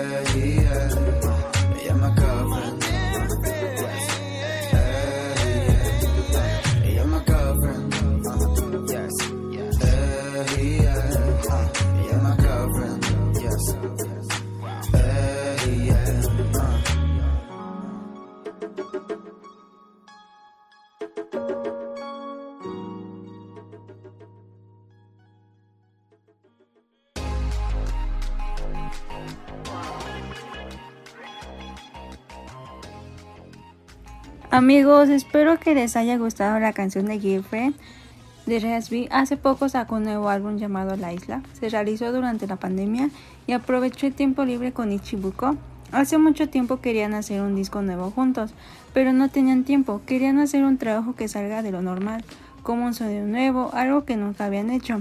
Amigos, 34.52 35.10
espero 35.10 35.60
que 35.60 35.76
les 35.76 35.94
haya 35.94 36.18
gustado 36.18 36.58
la 36.58 36.72
canción 36.72 37.06
de 37.06 37.20
Girlfriend 37.20 37.76
de 38.46 38.58
Resby. 38.58 39.06
Hace 39.12 39.36
poco 39.36 39.68
sacó 39.68 39.94
un 39.94 40.02
nuevo 40.02 40.28
álbum 40.28 40.56
llamado 40.58 40.96
La 40.96 41.12
Isla. 41.12 41.42
Se 41.52 41.68
realizó 41.68 42.10
durante 42.10 42.48
la 42.48 42.56
pandemia 42.56 43.10
y 43.46 43.52
aprovechó 43.52 44.08
el 44.08 44.12
tiempo 44.12 44.44
libre 44.44 44.72
con 44.72 44.90
Ichibuko. 44.90 45.56
Hace 45.92 46.18
mucho 46.18 46.48
tiempo 46.48 46.80
querían 46.80 47.14
hacer 47.14 47.42
un 47.42 47.54
disco 47.54 47.80
nuevo 47.80 48.10
juntos, 48.10 48.52
pero 48.92 49.12
no 49.12 49.28
tenían 49.28 49.62
tiempo. 49.62 50.02
Querían 50.04 50.40
hacer 50.40 50.64
un 50.64 50.78
trabajo 50.78 51.14
que 51.14 51.28
salga 51.28 51.62
de 51.62 51.70
lo 51.70 51.80
normal, 51.80 52.24
como 52.64 52.86
un 52.86 52.94
sonido 52.94 53.26
nuevo, 53.26 53.70
algo 53.72 54.04
que 54.04 54.16
nunca 54.16 54.46
habían 54.46 54.70
hecho. 54.70 55.00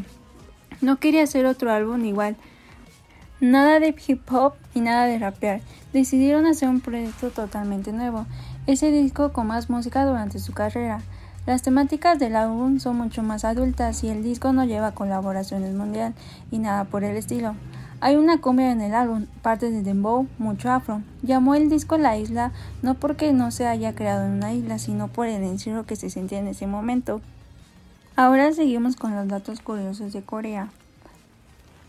No 0.80 0.98
quería 0.98 1.24
hacer 1.24 1.48
otro 1.48 1.72
álbum 1.72 2.06
igual. 2.06 2.38
Nada 3.42 3.80
de 3.80 3.96
hip 4.06 4.32
hop 4.32 4.54
y 4.76 4.82
nada 4.82 5.08
de 5.08 5.18
rapear. 5.18 5.62
Decidieron 5.92 6.46
hacer 6.46 6.70
un 6.70 6.82
proyecto 6.82 7.32
totalmente 7.32 7.92
nuevo. 7.94 8.28
Ese 8.70 8.92
disco 8.92 9.34
con 9.34 9.48
más 9.48 9.68
música 9.72 10.06
durante 10.06 10.38
su 10.38 10.54
carrera. 10.54 11.02
Las 11.48 11.64
temáticas 11.64 12.20
del 12.20 12.36
álbum 12.36 12.78
son 12.78 12.98
mucho 12.98 13.24
más 13.24 13.44
adultas 13.44 14.04
y 14.04 14.10
el 14.10 14.22
disco 14.22 14.54
no 14.54 14.64
lleva 14.64 14.92
colaboraciones 14.92 15.74
mundial 15.74 16.14
y 16.52 16.60
nada 16.60 16.84
por 16.84 17.04
el 17.04 17.18
estilo. 17.18 17.56
Hay 18.00 18.16
una 18.16 18.42
cumbia 18.42 18.72
en 18.72 18.82
el 18.82 18.94
álbum, 18.94 19.26
partes 19.42 19.72
de 19.72 19.82
dembow, 19.82 20.28
mucho 20.38 20.70
afro. 20.72 21.02
Llamó 21.24 21.56
el 21.56 21.68
disco 21.68 21.98
La 21.98 22.16
Isla 22.20 22.52
no 22.84 22.94
porque 22.94 23.34
no 23.34 23.50
se 23.50 23.66
haya 23.66 23.96
creado 23.96 24.28
en 24.28 24.34
una 24.34 24.54
isla, 24.54 24.78
sino 24.78 25.08
por 25.08 25.26
el 25.26 25.42
encierro 25.42 25.88
que 25.88 25.96
se 25.96 26.12
sentía 26.12 26.38
en 26.38 26.48
ese 26.48 26.68
momento. 26.68 27.22
Ahora 28.16 28.54
seguimos 28.54 28.96
con 28.98 29.16
los 29.16 29.28
datos 29.28 29.62
curiosos 29.62 30.14
de 30.14 30.22
Corea. 30.22 30.70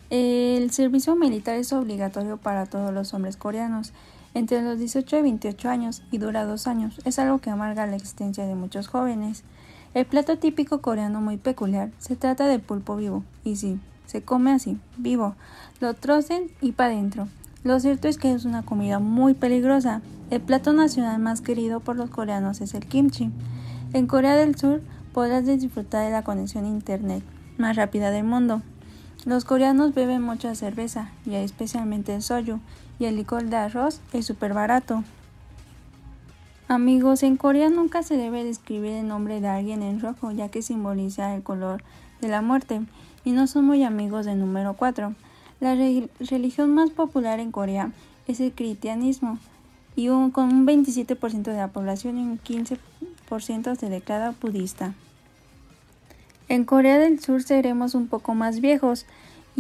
El 0.09 0.71
servicio 0.71 1.15
militar 1.15 1.57
es 1.57 1.75
obligatorio 1.75 2.39
para 2.39 2.65
todos 2.65 2.91
los 2.95 3.13
hombres 3.13 3.37
coreanos 3.37 3.93
entre 4.35 4.63
los 4.63 4.79
18 4.79 5.19
y 5.19 5.23
28 5.23 5.69
años 5.69 6.03
y 6.11 6.19
dura 6.19 6.45
dos 6.45 6.67
años. 6.67 7.01
Es 7.05 7.19
algo 7.19 7.39
que 7.39 7.51
amarga 7.51 7.87
la 7.87 7.97
existencia 7.97 8.47
de 8.47 8.55
muchos 8.55 8.89
jóvenes. 8.89 9.43
El 9.93 10.07
plato 10.07 10.39
típico 10.39 10.81
coreano 10.81 11.21
muy 11.21 11.37
peculiar 11.37 11.91
se 11.99 12.17
trata 12.17 12.47
de 12.47 12.59
pulpo 12.59 12.97
vivo, 12.97 13.25
y 13.45 13.57
sí, 13.57 13.81
se 14.07 14.23
come 14.23 14.53
así, 14.53 14.79
vivo. 14.97 15.35
Lo 15.81 15.95
trocen 15.95 16.51
y 16.61 16.73
para 16.73 16.93
adentro. 16.93 17.29
Lo 17.65 17.79
cierto 17.81 18.09
es 18.09 18.17
que 18.17 18.33
es 18.33 18.45
una 18.45 18.63
comida 18.63 18.99
muy 18.99 19.35
peligrosa. 19.35 20.01
El 20.31 20.41
plato 20.41 20.73
nacional 20.73 21.19
más 21.19 21.41
querido 21.41 21.81
por 21.81 21.97
los 21.97 22.09
coreanos 22.09 22.61
es 22.61 22.75
el 22.75 22.87
kimchi. 22.87 23.31
En 23.93 24.07
Corea 24.07 24.35
del 24.37 24.57
Sur 24.57 24.81
podrás 25.13 25.45
disfrutar 25.45 26.05
de 26.05 26.13
la 26.13 26.23
conexión 26.23 26.65
a 26.65 26.69
internet 26.69 27.23
más 27.59 27.77
rápida 27.77 28.11
del 28.11 28.25
mundo. 28.25 28.63
Los 29.27 29.45
coreanos 29.45 29.95
beben 29.95 30.23
mucha 30.23 30.55
cerveza, 30.55 31.11
y 31.27 31.35
especialmente 31.35 32.15
el 32.15 32.23
soju, 32.23 32.61
y 33.01 33.07
el 33.07 33.17
licor 33.17 33.45
de 33.47 33.57
arroz 33.57 34.01
es 34.13 34.27
súper 34.27 34.55
barato. 34.55 35.03
Amigos, 36.69 37.25
en 37.25 37.37
Corea 37.37 37.69
nunca 37.69 38.05
se 38.05 38.17
debe 38.17 38.45
describir 38.45 38.93
el 38.93 39.09
nombre 39.09 39.41
de 39.41 39.49
alguien 39.49 39.83
en 39.83 40.01
rojo, 40.01 40.31
ya 40.31 40.49
que 40.51 40.63
simboliza 40.63 41.35
el 41.35 41.43
color 41.43 41.83
de 42.21 42.29
la 42.29 42.43
muerte, 42.43 42.83
y 43.25 43.33
no 43.33 43.49
son 43.49 43.65
muy 43.65 43.83
amigos 43.83 44.27
del 44.27 44.39
número 44.39 44.75
4. 44.75 45.15
La 45.59 45.75
re- 45.75 46.09
religión 46.21 46.73
más 46.73 46.91
popular 46.91 47.41
en 47.41 47.51
Corea 47.51 47.91
es 48.29 48.39
el 48.39 48.53
cristianismo, 48.53 49.39
y 49.97 50.11
un- 50.11 50.31
con 50.31 50.45
un 50.53 50.65
27% 50.65 51.51
de 51.51 51.57
la 51.57 51.69
población 51.69 52.19
y 52.19 52.23
un 52.23 52.39
15% 52.39 53.75
se 53.75 53.89
declara 53.89 54.35
budista. 54.41 54.95
En 56.49 56.65
Corea 56.65 56.99
del 56.99 57.19
Sur 57.21 57.43
seremos 57.43 57.95
un 57.95 58.07
poco 58.07 58.35
más 58.35 58.61
viejos 58.61 59.07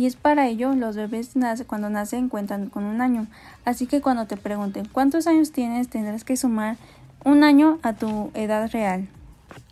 y 0.00 0.06
es 0.06 0.16
para 0.16 0.48
ello 0.48 0.74
los 0.74 0.96
bebés 0.96 1.36
nace- 1.36 1.66
cuando 1.66 1.90
nacen 1.90 2.30
cuentan 2.30 2.70
con 2.70 2.84
un 2.84 3.02
año. 3.02 3.26
Así 3.66 3.86
que 3.86 4.00
cuando 4.00 4.26
te 4.26 4.38
pregunten 4.38 4.88
cuántos 4.90 5.26
años 5.26 5.52
tienes 5.52 5.88
tendrás 5.90 6.24
que 6.24 6.38
sumar 6.38 6.78
un 7.24 7.44
año 7.44 7.78
a 7.82 7.92
tu 7.92 8.30
edad 8.32 8.70
real. 8.72 9.08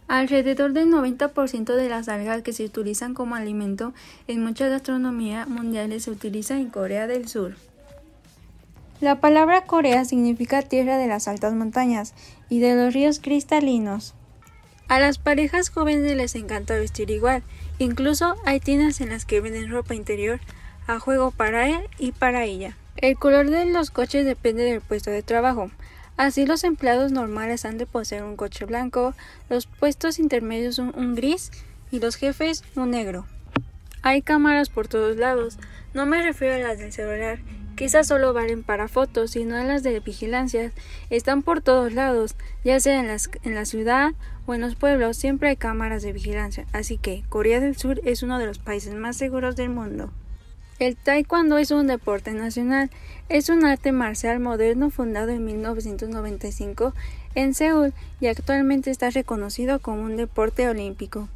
Alrededor 0.06 0.74
del 0.74 0.88
90% 0.90 1.74
de 1.74 1.88
las 1.88 2.08
algas 2.08 2.42
que 2.42 2.52
se 2.52 2.64
utilizan 2.64 3.14
como 3.14 3.34
alimento 3.36 3.94
en 4.26 4.44
mucha 4.44 4.68
gastronomía 4.68 5.46
mundial 5.46 5.98
se 5.98 6.10
utiliza 6.10 6.56
en 6.58 6.68
Corea 6.68 7.06
del 7.06 7.26
Sur. 7.28 7.56
La 9.00 9.20
palabra 9.20 9.62
Corea 9.62 10.04
significa 10.04 10.60
tierra 10.60 10.96
de 10.98 11.06
las 11.06 11.26
altas 11.28 11.54
montañas 11.54 12.12
y 12.50 12.58
de 12.58 12.74
los 12.74 12.92
ríos 12.92 13.20
cristalinos. 13.20 14.14
A 14.88 14.98
las 14.98 15.18
parejas 15.18 15.68
jóvenes 15.68 16.16
les 16.16 16.34
encanta 16.34 16.74
vestir 16.74 17.10
igual, 17.10 17.42
incluso 17.78 18.36
hay 18.44 18.60
tiendas 18.60 19.00
en 19.00 19.10
las 19.10 19.24
que 19.24 19.40
venden 19.40 19.70
ropa 19.70 19.94
interior 19.94 20.40
a 20.86 20.98
juego 20.98 21.30
para 21.30 21.68
él 21.68 21.80
y 21.98 22.12
para 22.12 22.44
ella. 22.44 22.76
El 22.96 23.16
color 23.16 23.50
de 23.50 23.66
los 23.66 23.90
coches 23.90 24.24
depende 24.24 24.64
del 24.64 24.80
puesto 24.80 25.10
de 25.10 25.22
trabajo. 25.22 25.70
Así 26.16 26.46
los 26.46 26.64
empleados 26.64 27.12
normales 27.12 27.64
han 27.64 27.78
de 27.78 27.86
poseer 27.86 28.24
un 28.24 28.36
coche 28.36 28.64
blanco, 28.64 29.14
los 29.48 29.66
puestos 29.66 30.18
intermedios 30.18 30.78
un, 30.78 30.92
un 30.96 31.14
gris 31.14 31.52
y 31.92 32.00
los 32.00 32.16
jefes 32.16 32.64
un 32.74 32.90
negro. 32.90 33.26
Hay 34.02 34.22
cámaras 34.22 34.68
por 34.68 34.88
todos 34.88 35.16
lados, 35.16 35.58
no 35.94 36.06
me 36.06 36.22
refiero 36.22 36.54
a 36.54 36.68
las 36.68 36.78
del 36.78 36.92
celular, 36.92 37.38
Quizás 37.78 38.08
solo 38.08 38.32
valen 38.32 38.64
para 38.64 38.88
fotos, 38.88 39.30
sino 39.30 39.56
en 39.56 39.68
las 39.68 39.84
de 39.84 40.00
vigilancia. 40.00 40.72
Están 41.10 41.42
por 41.42 41.60
todos 41.60 41.92
lados, 41.92 42.34
ya 42.64 42.80
sea 42.80 42.98
en, 42.98 43.06
las, 43.06 43.30
en 43.44 43.54
la 43.54 43.64
ciudad 43.66 44.14
o 44.46 44.54
en 44.54 44.62
los 44.62 44.74
pueblos, 44.74 45.16
siempre 45.16 45.50
hay 45.50 45.56
cámaras 45.56 46.02
de 46.02 46.12
vigilancia. 46.12 46.66
Así 46.72 46.98
que 46.98 47.22
Corea 47.28 47.60
del 47.60 47.76
Sur 47.76 48.00
es 48.04 48.24
uno 48.24 48.40
de 48.40 48.46
los 48.46 48.58
países 48.58 48.94
más 48.94 49.16
seguros 49.16 49.54
del 49.54 49.68
mundo. 49.68 50.10
El 50.80 50.96
taekwondo 50.96 51.56
es 51.56 51.70
un 51.70 51.86
deporte 51.86 52.32
nacional. 52.32 52.90
Es 53.28 53.48
un 53.48 53.64
arte 53.64 53.92
marcial 53.92 54.40
moderno 54.40 54.90
fundado 54.90 55.30
en 55.30 55.44
1995 55.44 56.94
en 57.36 57.54
Seúl 57.54 57.94
y 58.20 58.26
actualmente 58.26 58.90
está 58.90 59.10
reconocido 59.10 59.78
como 59.78 60.02
un 60.02 60.16
deporte 60.16 60.68
olímpico. 60.68 61.28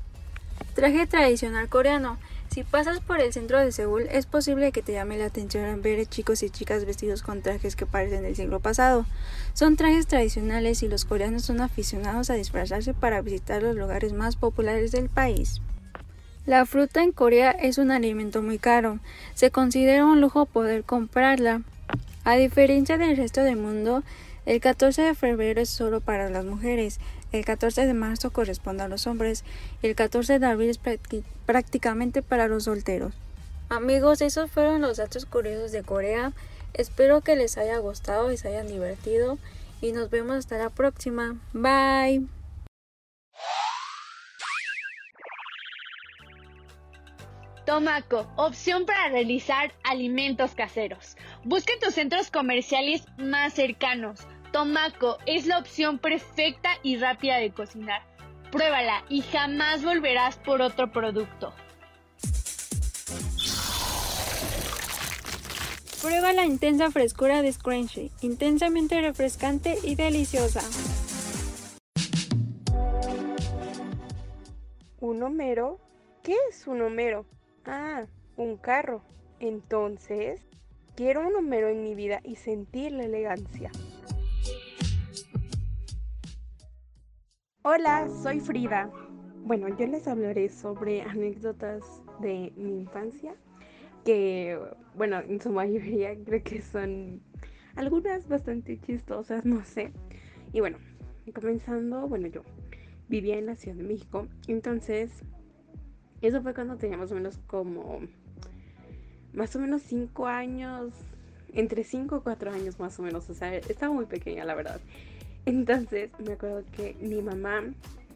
Traje 0.74 1.06
tradicional 1.06 1.68
coreano. 1.68 2.18
Si 2.52 2.64
pasas 2.64 3.00
por 3.00 3.18
el 3.18 3.32
centro 3.32 3.58
de 3.58 3.72
Seúl, 3.72 4.08
es 4.10 4.26
posible 4.26 4.72
que 4.72 4.82
te 4.82 4.92
llame 4.92 5.16
la 5.16 5.24
atención 5.24 5.80
ver 5.80 6.04
chicos 6.04 6.42
y 6.42 6.50
chicas 6.50 6.84
vestidos 6.84 7.22
con 7.22 7.40
trajes 7.40 7.76
que 7.76 7.86
parecen 7.86 8.24
del 8.24 8.36
siglo 8.36 8.60
pasado. 8.60 9.06
Son 9.54 9.76
trajes 9.76 10.06
tradicionales 10.06 10.82
y 10.82 10.88
los 10.88 11.06
coreanos 11.06 11.46
son 11.46 11.62
aficionados 11.62 12.28
a 12.28 12.34
disfrazarse 12.34 12.92
para 12.92 13.22
visitar 13.22 13.62
los 13.62 13.74
lugares 13.74 14.12
más 14.12 14.36
populares 14.36 14.92
del 14.92 15.08
país. 15.08 15.62
La 16.44 16.66
fruta 16.66 17.02
en 17.02 17.12
Corea 17.12 17.52
es 17.52 17.78
un 17.78 17.90
alimento 17.90 18.42
muy 18.42 18.58
caro. 18.58 18.98
Se 19.32 19.50
considera 19.50 20.04
un 20.04 20.20
lujo 20.20 20.44
poder 20.44 20.84
comprarla. 20.84 21.62
A 22.24 22.34
diferencia 22.34 22.98
del 22.98 23.16
resto 23.16 23.42
del 23.42 23.56
mundo, 23.56 24.02
el 24.44 24.60
14 24.60 25.00
de 25.00 25.14
febrero 25.14 25.62
es 25.62 25.70
solo 25.70 26.02
para 26.02 26.28
las 26.28 26.44
mujeres, 26.44 27.00
el 27.32 27.44
14 27.44 27.86
de 27.86 27.94
marzo 27.94 28.30
corresponde 28.30 28.84
a 28.84 28.88
los 28.88 29.06
hombres 29.06 29.44
y 29.82 29.88
el 29.88 29.94
14 29.94 30.38
de 30.38 30.46
abril 30.46 30.70
es 30.70 30.80
prácticamente 31.46 32.22
para 32.22 32.48
los 32.48 32.64
solteros. 32.64 33.14
Amigos, 33.68 34.20
esos 34.20 34.50
fueron 34.50 34.82
los 34.82 34.98
datos 34.98 35.24
curiosos 35.24 35.72
de 35.72 35.82
Corea. 35.82 36.32
Espero 36.74 37.22
que 37.22 37.36
les 37.36 37.56
haya 37.56 37.78
gustado 37.78 38.30
y 38.32 38.36
se 38.36 38.48
hayan 38.48 38.68
divertido 38.68 39.38
y 39.80 39.92
nos 39.92 40.10
vemos 40.10 40.36
hasta 40.36 40.58
la 40.58 40.70
próxima. 40.70 41.36
Bye. 41.52 42.26
Tomaco, 47.64 48.26
opción 48.36 48.86
para 48.86 49.08
realizar 49.08 49.72
alimentos 49.84 50.54
caseros. 50.54 51.16
Busca 51.44 51.72
tus 51.80 51.94
centros 51.94 52.30
comerciales 52.30 53.04
más 53.18 53.54
cercanos. 53.54 54.20
Tomaco 54.52 55.16
es 55.24 55.46
la 55.46 55.58
opción 55.58 55.98
perfecta 55.98 56.68
y 56.82 56.98
rápida 56.98 57.38
de 57.38 57.50
cocinar. 57.52 58.02
Pruébala 58.50 59.02
y 59.08 59.22
jamás 59.22 59.82
volverás 59.82 60.36
por 60.36 60.60
otro 60.60 60.92
producto. 60.92 61.54
Prueba 66.02 66.32
la 66.34 66.44
intensa 66.44 66.90
frescura 66.90 67.40
de 67.40 67.52
Scrunchy, 67.52 68.10
intensamente 68.20 69.00
refrescante 69.00 69.78
y 69.84 69.94
deliciosa. 69.94 70.60
¿Un 75.00 75.22
Homero? 75.22 75.78
¿Qué 76.22 76.36
es 76.50 76.66
un 76.66 76.82
Homero? 76.82 77.24
Ah, 77.64 78.04
un 78.36 78.56
carro. 78.56 79.02
Entonces, 79.40 80.42
quiero 80.94 81.26
un 81.26 81.36
Homero 81.36 81.68
en 81.68 81.82
mi 81.82 81.94
vida 81.94 82.20
y 82.22 82.36
sentir 82.36 82.92
la 82.92 83.04
elegancia. 83.04 83.70
Hola, 87.64 88.08
soy 88.24 88.40
Frida. 88.40 88.90
Bueno, 89.44 89.68
yo 89.68 89.86
les 89.86 90.08
hablaré 90.08 90.48
sobre 90.48 91.02
anécdotas 91.02 91.84
de 92.18 92.52
mi 92.56 92.80
infancia, 92.80 93.36
que, 94.04 94.58
bueno, 94.96 95.20
en 95.20 95.40
su 95.40 95.52
mayoría 95.52 96.12
creo 96.24 96.42
que 96.42 96.60
son 96.60 97.20
algunas 97.76 98.26
bastante 98.26 98.80
chistosas, 98.80 99.44
no 99.44 99.64
sé. 99.64 99.92
Y 100.52 100.58
bueno, 100.58 100.78
comenzando, 101.32 102.08
bueno, 102.08 102.26
yo 102.26 102.42
vivía 103.08 103.38
en 103.38 103.46
la 103.46 103.54
Ciudad 103.54 103.76
de 103.76 103.84
México, 103.84 104.26
entonces 104.48 105.12
eso 106.20 106.42
fue 106.42 106.54
cuando 106.54 106.78
tenía 106.78 106.96
más 106.96 107.12
o 107.12 107.14
menos 107.14 107.38
como, 107.46 108.00
más 109.34 109.54
o 109.54 109.60
menos 109.60 109.82
5 109.82 110.26
años, 110.26 110.92
entre 111.52 111.84
5 111.84 112.16
o 112.16 112.22
4 112.24 112.50
años 112.50 112.80
más 112.80 112.98
o 112.98 113.04
menos, 113.04 113.30
o 113.30 113.34
sea, 113.34 113.54
estaba 113.54 113.94
muy 113.94 114.06
pequeña 114.06 114.44
la 114.44 114.56
verdad. 114.56 114.80
Entonces 115.46 116.10
me 116.24 116.34
acuerdo 116.34 116.62
que 116.76 116.96
mi 117.00 117.20
mamá 117.22 117.62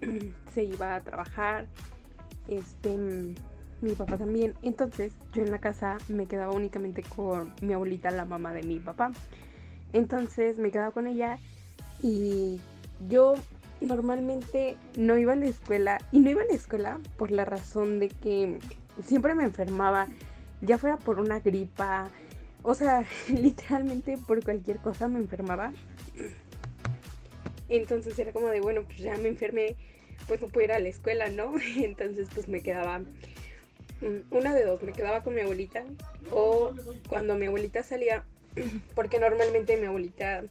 se 0.54 0.64
iba 0.64 0.94
a 0.94 1.00
trabajar, 1.00 1.66
este, 2.48 2.96
mi 3.80 3.92
papá 3.96 4.16
también. 4.16 4.54
Entonces 4.62 5.12
yo 5.32 5.42
en 5.42 5.50
la 5.50 5.58
casa 5.58 5.98
me 6.08 6.26
quedaba 6.26 6.52
únicamente 6.52 7.02
con 7.02 7.52
mi 7.60 7.72
abuelita, 7.72 8.10
la 8.10 8.24
mamá 8.24 8.52
de 8.52 8.62
mi 8.62 8.78
papá. 8.78 9.12
Entonces 9.92 10.58
me 10.58 10.70
quedaba 10.70 10.90
con 10.90 11.06
ella 11.06 11.38
y 12.02 12.60
yo 13.08 13.34
normalmente 13.80 14.76
no 14.96 15.18
iba 15.18 15.32
a 15.32 15.36
la 15.36 15.46
escuela 15.46 15.98
y 16.12 16.20
no 16.20 16.30
iba 16.30 16.42
a 16.42 16.46
la 16.46 16.54
escuela 16.54 16.98
por 17.16 17.30
la 17.30 17.44
razón 17.44 17.98
de 17.98 18.08
que 18.08 18.58
siempre 19.04 19.34
me 19.34 19.44
enfermaba, 19.44 20.06
ya 20.60 20.78
fuera 20.78 20.96
por 20.96 21.20
una 21.20 21.40
gripa, 21.40 22.08
o 22.62 22.74
sea, 22.74 23.04
literalmente 23.28 24.18
por 24.18 24.42
cualquier 24.42 24.78
cosa 24.78 25.08
me 25.08 25.18
enfermaba. 25.18 25.72
Entonces 27.68 28.18
era 28.18 28.32
como 28.32 28.48
de, 28.48 28.60
bueno, 28.60 28.84
pues 28.84 28.98
ya 28.98 29.16
me 29.16 29.28
enfermé, 29.28 29.76
pues 30.28 30.40
no 30.40 30.48
puedo 30.48 30.66
ir 30.66 30.72
a 30.72 30.78
la 30.78 30.88
escuela, 30.88 31.28
¿no? 31.28 31.54
Entonces 31.76 32.28
pues 32.34 32.48
me 32.48 32.60
quedaba 32.60 33.00
mm, 33.00 33.06
una 34.30 34.54
de 34.54 34.64
dos, 34.64 34.82
me 34.82 34.92
quedaba 34.92 35.22
con 35.22 35.34
mi 35.34 35.40
abuelita 35.40 35.84
o 36.30 36.72
cuando 37.08 37.36
mi 37.36 37.46
abuelita 37.46 37.82
salía, 37.82 38.24
porque 38.94 39.18
normalmente 39.18 39.76
mi 39.76 39.86
abuelita 39.86 40.44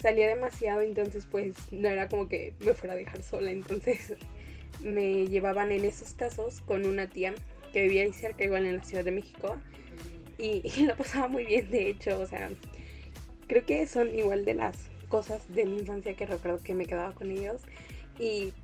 salía 0.00 0.28
demasiado, 0.28 0.80
entonces 0.80 1.26
pues 1.30 1.54
no 1.70 1.88
era 1.88 2.08
como 2.08 2.28
que 2.28 2.54
me 2.60 2.74
fuera 2.74 2.94
a 2.94 2.96
dejar 2.96 3.22
sola, 3.22 3.50
entonces 3.50 4.14
me 4.80 5.26
llevaban 5.26 5.72
en 5.72 5.84
esos 5.84 6.14
casos 6.14 6.60
con 6.62 6.86
una 6.86 7.08
tía 7.08 7.34
que 7.72 7.82
vivía 7.82 8.02
ahí 8.02 8.12
cerca, 8.12 8.44
igual 8.44 8.66
en 8.66 8.78
la 8.78 8.84
Ciudad 8.84 9.04
de 9.04 9.12
México, 9.12 9.56
y, 10.38 10.62
y 10.64 10.82
la 10.86 10.96
pasaba 10.96 11.28
muy 11.28 11.44
bien, 11.44 11.70
de 11.70 11.90
hecho, 11.90 12.18
o 12.18 12.26
sea, 12.26 12.50
creo 13.46 13.64
que 13.66 13.86
son 13.86 14.14
igual 14.18 14.44
de 14.44 14.54
las 14.54 14.89
cosas 15.10 15.42
de 15.52 15.66
mi 15.66 15.80
infancia 15.80 16.14
que 16.14 16.24
recuerdo 16.24 16.62
que 16.62 16.72
me 16.72 16.86
quedaba 16.86 17.12
con 17.12 17.30
ellos, 17.30 17.60
y, 18.18 18.54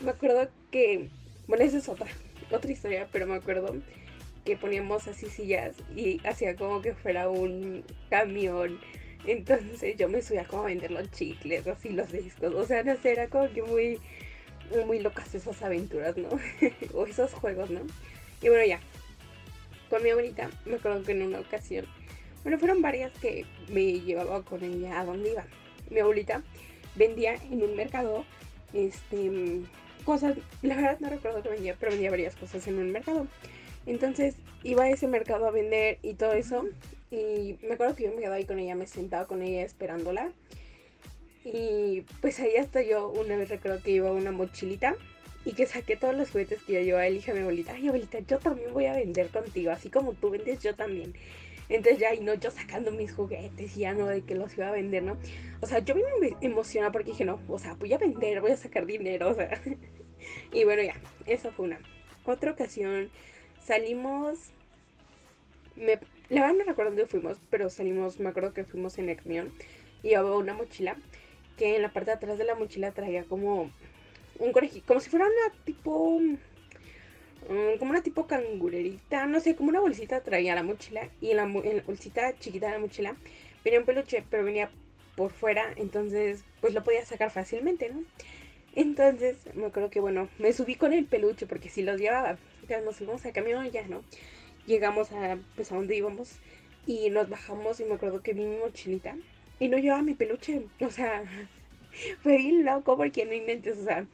me 0.00 0.10
acuerdo 0.10 0.48
que, 0.70 1.08
bueno, 1.46 1.64
esa 1.64 1.78
es 1.78 1.88
otra, 1.88 2.08
otra 2.50 2.70
historia, 2.70 3.08
pero 3.10 3.26
me 3.26 3.36
acuerdo 3.36 3.74
que 4.44 4.56
poníamos 4.56 5.08
así 5.08 5.30
sillas 5.30 5.74
y 5.96 6.20
hacía 6.26 6.56
como 6.56 6.82
que 6.82 6.94
fuera 6.94 7.30
un 7.30 7.84
camión 8.10 8.78
entonces 9.24 9.96
yo 9.96 10.08
me 10.08 10.20
subía 10.20 10.44
como 10.44 10.62
a 10.62 10.66
vender 10.66 10.90
los 10.90 11.10
chicles, 11.10 11.66
así 11.66 11.90
los 11.90 12.10
discos. 12.10 12.54
O 12.54 12.64
sea, 12.64 12.82
no 12.82 12.96
sé, 12.96 13.12
era 13.12 13.28
como 13.28 13.48
que 13.52 13.62
muy, 13.62 14.00
muy 14.86 14.98
locas 15.00 15.34
esas 15.34 15.62
aventuras, 15.62 16.16
¿no? 16.16 16.28
o 16.94 17.06
esos 17.06 17.32
juegos, 17.32 17.70
¿no? 17.70 17.80
Y 18.42 18.48
bueno, 18.48 18.64
ya. 18.64 18.80
Con 19.88 20.02
mi 20.02 20.10
abuelita, 20.10 20.50
me 20.64 20.76
acuerdo 20.76 21.02
que 21.02 21.12
en 21.12 21.22
una 21.22 21.40
ocasión, 21.40 21.86
bueno, 22.42 22.58
fueron 22.58 22.82
varias 22.82 23.12
que 23.18 23.44
me 23.68 24.00
llevaba 24.00 24.42
con 24.42 24.62
ella 24.62 25.00
a 25.00 25.04
donde 25.04 25.32
iba. 25.32 25.44
Mi 25.90 26.00
abuelita 26.00 26.42
vendía 26.94 27.34
en 27.34 27.62
un 27.62 27.76
mercado, 27.76 28.24
este, 28.72 29.60
cosas, 30.04 30.36
la 30.62 30.76
verdad 30.76 30.98
no 31.00 31.08
recuerdo 31.08 31.42
que 31.42 31.50
vendía, 31.50 31.76
pero 31.78 31.92
vendía 31.92 32.10
varias 32.10 32.36
cosas 32.36 32.66
en 32.66 32.78
un 32.78 32.90
mercado. 32.90 33.26
Entonces 33.86 34.36
iba 34.62 34.84
a 34.84 34.90
ese 34.90 35.06
mercado 35.08 35.46
a 35.46 35.50
vender 35.50 35.98
y 36.02 36.14
todo 36.14 36.32
eso. 36.32 36.66
Y 37.10 37.58
me 37.62 37.74
acuerdo 37.74 37.94
que 37.94 38.04
yo 38.04 38.10
me 38.10 38.18
quedaba 38.18 38.36
ahí 38.36 38.44
con 38.44 38.58
ella, 38.58 38.74
me 38.74 38.86
sentaba 38.86 39.26
con 39.26 39.42
ella 39.42 39.62
esperándola. 39.62 40.32
Y 41.44 42.04
pues 42.20 42.38
ahí 42.40 42.56
hasta 42.56 42.82
yo 42.82 43.08
una 43.08 43.36
vez 43.36 43.48
recuerdo 43.48 43.82
que 43.82 43.90
iba 43.90 44.12
una 44.12 44.30
mochilita 44.30 44.94
y 45.44 45.52
que 45.52 45.66
saqué 45.66 45.96
todos 45.96 46.14
los 46.14 46.30
juguetes 46.30 46.62
que 46.62 46.74
yo 46.74 46.80
llevaba 46.80 47.08
y 47.08 47.14
dije 47.14 47.32
a 47.32 47.34
mi 47.34 47.40
abuelita, 47.40 47.72
ay 47.72 47.88
abuelita, 47.88 48.20
yo 48.20 48.38
también 48.38 48.72
voy 48.72 48.86
a 48.86 48.94
vender 48.94 49.28
contigo, 49.28 49.72
así 49.72 49.90
como 49.90 50.12
tú 50.12 50.30
vendes, 50.30 50.60
yo 50.60 50.74
también. 50.76 51.14
Entonces 51.72 51.98
ya, 51.98 52.14
y 52.14 52.20
no, 52.20 52.34
yo 52.34 52.50
sacando 52.50 52.92
mis 52.92 53.14
juguetes 53.14 53.74
y 53.78 53.80
ya 53.80 53.94
no 53.94 54.06
de 54.06 54.20
que 54.20 54.34
los 54.34 54.54
iba 54.58 54.68
a 54.68 54.72
vender, 54.72 55.02
¿no? 55.02 55.16
O 55.62 55.66
sea, 55.66 55.78
yo 55.78 55.94
me 55.94 56.36
emocionaba 56.42 56.92
porque 56.92 57.12
dije, 57.12 57.24
no, 57.24 57.40
o 57.48 57.58
sea, 57.58 57.72
voy 57.74 57.94
a 57.94 57.98
vender, 57.98 58.42
voy 58.42 58.50
a 58.50 58.58
sacar 58.58 58.84
dinero, 58.84 59.30
o 59.30 59.34
sea. 59.34 59.58
y 60.52 60.64
bueno, 60.64 60.82
ya, 60.82 60.94
eso 61.24 61.50
fue 61.50 61.64
una. 61.64 61.80
Otra 62.26 62.50
ocasión 62.50 63.10
salimos, 63.64 64.50
me, 65.74 65.98
la 66.28 66.42
verdad 66.42 66.56
no 66.58 66.64
recuerdo 66.64 66.90
dónde 66.90 67.06
fuimos, 67.06 67.38
pero 67.48 67.70
salimos, 67.70 68.20
me 68.20 68.28
acuerdo 68.28 68.52
que 68.52 68.64
fuimos 68.64 68.98
en 68.98 69.08
el 69.08 69.16
camión 69.16 69.50
y 70.02 70.08
llevaba 70.08 70.36
una 70.36 70.52
mochila 70.52 70.98
que 71.56 71.76
en 71.76 71.80
la 71.80 71.90
parte 71.90 72.10
de 72.10 72.16
atrás 72.16 72.36
de 72.36 72.44
la 72.44 72.54
mochila 72.54 72.92
traía 72.92 73.24
como 73.24 73.70
un 74.38 74.52
conejito, 74.52 74.86
como 74.86 75.00
si 75.00 75.08
fuera 75.08 75.24
una 75.24 75.64
tipo, 75.64 76.20
como 77.78 77.90
una 77.90 78.02
tipo 78.02 78.26
cangurerita, 78.26 79.26
no 79.26 79.40
sé, 79.40 79.56
como 79.56 79.70
una 79.70 79.80
bolsita 79.80 80.22
traía 80.22 80.54
la 80.54 80.62
mochila 80.62 81.08
y 81.20 81.30
en 81.30 81.36
la, 81.36 81.42
en 81.44 81.76
la 81.78 81.82
bolsita 81.82 82.38
chiquita 82.38 82.66
de 82.66 82.72
la 82.72 82.78
mochila 82.78 83.16
venía 83.64 83.80
un 83.80 83.86
peluche, 83.86 84.24
pero 84.30 84.44
venía 84.44 84.70
por 85.16 85.32
fuera, 85.32 85.72
entonces 85.76 86.44
pues 86.60 86.74
lo 86.74 86.82
podía 86.84 87.04
sacar 87.04 87.30
fácilmente, 87.30 87.90
¿no? 87.90 88.02
Entonces 88.74 89.36
me 89.54 89.66
acuerdo 89.66 89.90
que 89.90 90.00
bueno, 90.00 90.28
me 90.38 90.52
subí 90.52 90.76
con 90.76 90.92
el 90.92 91.04
peluche 91.04 91.46
porque 91.46 91.68
si 91.68 91.82
los 91.82 92.00
llevaba, 92.00 92.38
ya 92.68 92.80
nos 92.80 92.96
fuimos 92.96 93.24
a 93.26 93.32
camión 93.32 93.70
ya, 93.70 93.86
¿no? 93.86 94.02
llegamos 94.66 95.12
a, 95.12 95.38
pues 95.56 95.72
a 95.72 95.76
donde 95.76 95.96
íbamos 95.96 96.38
Y 96.86 97.10
nos 97.10 97.28
bajamos 97.28 97.80
y 97.80 97.84
me 97.84 97.94
acuerdo 97.94 98.22
que 98.22 98.32
vi 98.34 98.44
mi 98.44 98.56
mochilita 98.56 99.16
y 99.60 99.68
no 99.68 99.78
llevaba 99.78 100.02
mi 100.02 100.14
peluche. 100.14 100.62
O 100.80 100.90
sea, 100.90 101.22
fue 102.22 102.36
bien 102.36 102.64
loco 102.64 102.96
porque 102.96 103.24
no 103.24 103.32
inventes, 103.32 103.78
o 103.78 103.84
sea, 103.84 104.06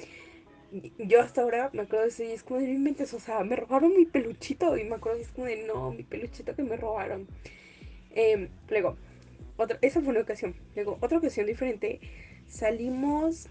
yo 0.99 1.21
hasta 1.21 1.43
ahora 1.43 1.71
me 1.73 1.83
acuerdo 1.83 2.05
de 2.05 2.09
eso 2.11 2.23
y 2.25 2.33
es 2.33 2.43
como 2.43 2.61
de 2.61 2.67
no 2.67 2.75
inventes, 2.75 3.15
o 3.15 3.21
sea, 3.21 3.43
me 3.45 3.57
robaron 3.57 3.97
mi 3.97 4.05
peluchito 4.05 4.77
y 4.77 4.85
me 4.85 4.97
acuerdo 4.97 5.19
que 5.19 5.25
es 5.25 5.31
como 5.31 5.47
de 5.47 5.65
no, 5.67 5.91
mi 5.93 6.03
peluchito 6.03 6.55
que 6.55 6.63
me 6.63 6.77
robaron. 6.77 7.27
Em, 8.15 8.49
luego, 8.69 8.97
otra, 9.57 9.79
esa 9.83 10.01
fue 10.01 10.11
una 10.11 10.21
ocasión. 10.21 10.55
Luego, 10.75 10.99
otra 11.01 11.19
ocasión 11.19 11.47
diferente, 11.47 12.01
salimos, 12.49 13.49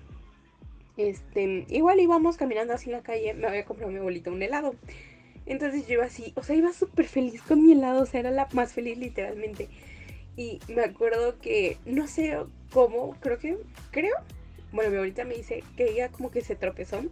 este, 0.98 1.66
igual 1.70 2.00
íbamos 2.00 2.38
caminando 2.38 2.74
así 2.74 2.90
en 2.90 2.98
la 2.98 3.04
calle, 3.04 3.34
me 3.34 3.48
había 3.48 3.66
comprado 3.66 3.92
mi 3.92 4.00
abuelita 4.00 4.32
un 4.32 4.42
helado. 4.42 4.76
Entonces 5.46 5.88
yo 5.88 5.96
iba 5.96 6.06
así, 6.06 6.34
o 6.36 6.44
sea, 6.44 6.56
iba 6.56 6.74
súper 6.74 7.06
feliz 7.06 7.42
con 7.42 7.64
mi 7.64 7.72
helado, 7.74 8.04
o 8.04 8.06
sea, 8.06 8.20
era 8.20 8.32
la 8.32 8.48
más 8.54 8.74
feliz 8.74 8.98
literalmente. 8.98 9.70
Y 10.36 10.60
me 10.68 10.84
acuerdo 10.84 11.40
que, 11.40 11.78
no 11.86 12.08
sé 12.08 12.38
cómo, 12.72 13.16
creo 13.22 13.40
que, 13.40 13.58
creo, 13.92 14.16
bueno, 14.72 14.96
abuelita 14.96 15.26
me 15.26 15.36
dice 15.36 15.64
que 15.76 15.90
ella 15.92 16.10
como 16.10 16.32
que 16.32 16.42
se 16.42 16.56
tropezó. 16.56 17.04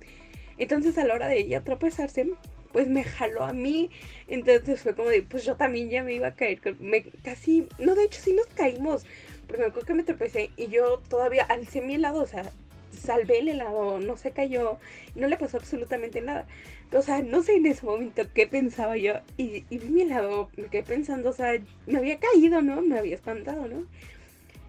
Entonces 0.58 0.98
a 0.98 1.06
la 1.06 1.13
hora 1.13 1.28
de 1.28 1.39
ella 1.39 1.63
tropezarse, 1.63 2.30
pues 2.72 2.88
me 2.88 3.04
jaló 3.04 3.44
a 3.44 3.54
mí. 3.54 3.89
Entonces 4.28 4.82
fue 4.82 4.96
como 4.96 5.10
de, 5.10 5.22
pues 5.24 5.46
yo 5.46 5.56
también 5.56 5.89
ya 5.89 6.04
me 6.04 6.13
iba 6.13 6.28
a 6.28 6.36
caer. 6.36 6.60
Me, 6.80 7.04
casi, 7.24 7.68
no, 7.80 7.96
de 7.96 8.04
hecho 8.04 8.22
sí 8.22 8.34
nos 8.34 8.48
caímos. 8.48 9.06
Porque 9.48 9.62
me 9.62 9.68
acuerdo 9.70 9.88
que 9.88 9.94
me 9.94 10.04
tropecé 10.04 10.50
y 10.58 10.68
yo 10.68 11.02
todavía 11.10 11.44
alcé 11.44 11.82
mi 11.82 11.96
helado, 11.96 12.24
o 12.24 12.28
sea, 12.28 12.52
salvé 12.91 13.39
el 13.39 13.50
helado, 13.50 14.00
no 14.00 14.18
se 14.18 14.32
cayó, 14.32 14.80
no 15.13 15.28
le 15.28 15.38
pasó 15.38 15.58
absolutamente 15.58 16.22
nada. 16.22 16.48
O 16.91 17.02
sea, 17.02 17.22
no 17.22 17.44
sé 17.44 17.56
en 17.56 17.65
ese 17.65 17.86
momento 17.86 18.24
qué 18.34 18.48
pensaba 18.48 18.98
yo. 18.98 19.13
Y, 19.38 19.65
y 19.70 19.78
vi 19.78 19.89
mi 19.89 20.02
helado, 20.02 20.50
me 20.56 20.65
quedé 20.65 20.84
pensando, 20.84 21.30
o 21.30 21.34
sea, 21.34 21.54
me 21.86 21.98
había 21.98 22.20
caído, 22.20 22.62
¿no? 22.62 22.82
Me 22.82 22.98
había 22.98 23.15
espantado, 23.15 23.68
¿no? 23.68 23.86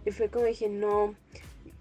Y 0.05 0.11
fue 0.13 0.29
como 0.29 0.45
dije, 0.45 0.69
no, 0.69 1.15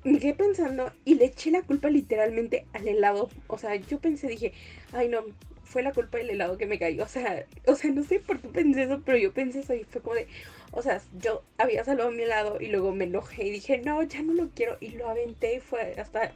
me 0.06 0.20
quedé 0.20 0.36
pensando 0.36 0.94
y 1.04 1.16
le 1.16 1.26
eché 1.26 1.52
la 1.52 1.64
culpa 1.64 1.90
literalmente 1.90 2.66
al 2.74 2.88
helado. 2.88 3.30
O 3.48 3.58
sea, 3.58 3.76
yo 3.76 4.00
pensé, 4.00 4.28
dije, 4.28 4.54
ay 4.94 5.10
no, 5.10 5.26
fue 5.64 5.82
la 5.82 5.92
culpa 5.92 6.20
del 6.20 6.30
helado 6.30 6.58
que 6.58 6.68
me 6.68 6.80
cayó. 6.80 7.04
O 7.04 7.08
sea, 7.08 7.46
o 7.68 7.76
sea, 7.76 7.92
no 7.92 8.04
sé 8.04 8.20
por 8.20 8.40
qué 8.40 8.48
pensé 8.48 8.84
eso, 8.84 9.02
pero 9.04 9.18
yo 9.18 9.34
pensé 9.34 9.60
eso 9.60 9.74
y 9.74 9.84
fue 9.84 10.02
como 10.02 10.16
de, 10.16 10.28
o 10.72 10.82
sea, 10.82 11.02
yo 11.20 11.44
había 11.58 11.84
salvado 11.84 12.12
mi 12.12 12.24
helado 12.24 12.62
y 12.62 12.68
luego 12.68 12.94
me 12.94 13.06
enojé 13.06 13.48
y 13.48 13.52
dije, 13.52 13.80
no, 13.80 14.02
ya 14.04 14.22
no 14.22 14.34
lo 14.34 14.50
quiero. 14.50 14.78
Y 14.80 14.92
lo 14.92 15.10
aventé 15.10 15.56
y 15.56 15.60
fue 15.60 15.96
hasta, 16.00 16.32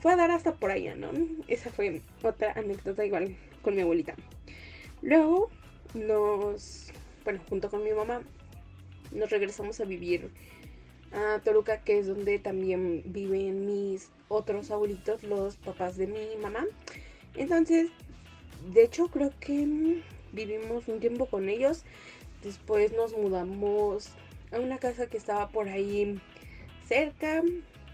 fue 0.00 0.12
a 0.12 0.16
dar 0.16 0.30
hasta 0.30 0.54
por 0.54 0.70
allá, 0.70 0.94
¿no? 0.94 1.10
Esa 1.48 1.70
fue 1.70 2.02
otra 2.22 2.52
anécdota 2.52 3.04
igual 3.04 3.34
con 3.62 3.74
mi 3.74 3.80
abuelita. 3.80 4.14
Luego 5.00 5.50
nos, 5.94 6.92
bueno, 7.24 7.40
junto 7.48 7.70
con 7.70 7.82
mi 7.82 7.92
mamá, 7.92 8.20
nos 9.10 9.30
regresamos 9.30 9.80
a 9.80 9.84
vivir 9.84 10.30
a 11.16 11.40
Toluca, 11.40 11.80
que 11.80 11.98
es 11.98 12.06
donde 12.06 12.38
también 12.38 13.02
viven 13.06 13.66
mis 13.66 14.10
otros 14.28 14.70
abuelitos, 14.70 15.22
los 15.22 15.56
papás 15.56 15.96
de 15.96 16.06
mi 16.06 16.36
mamá. 16.40 16.66
Entonces, 17.34 17.90
de 18.72 18.84
hecho, 18.84 19.08
creo 19.08 19.32
que 19.40 20.02
vivimos 20.32 20.88
un 20.88 21.00
tiempo 21.00 21.26
con 21.26 21.48
ellos. 21.48 21.84
Después 22.42 22.92
nos 22.92 23.16
mudamos 23.16 24.10
a 24.52 24.60
una 24.60 24.78
casa 24.78 25.06
que 25.06 25.16
estaba 25.16 25.48
por 25.48 25.68
ahí 25.68 26.20
cerca, 26.86 27.42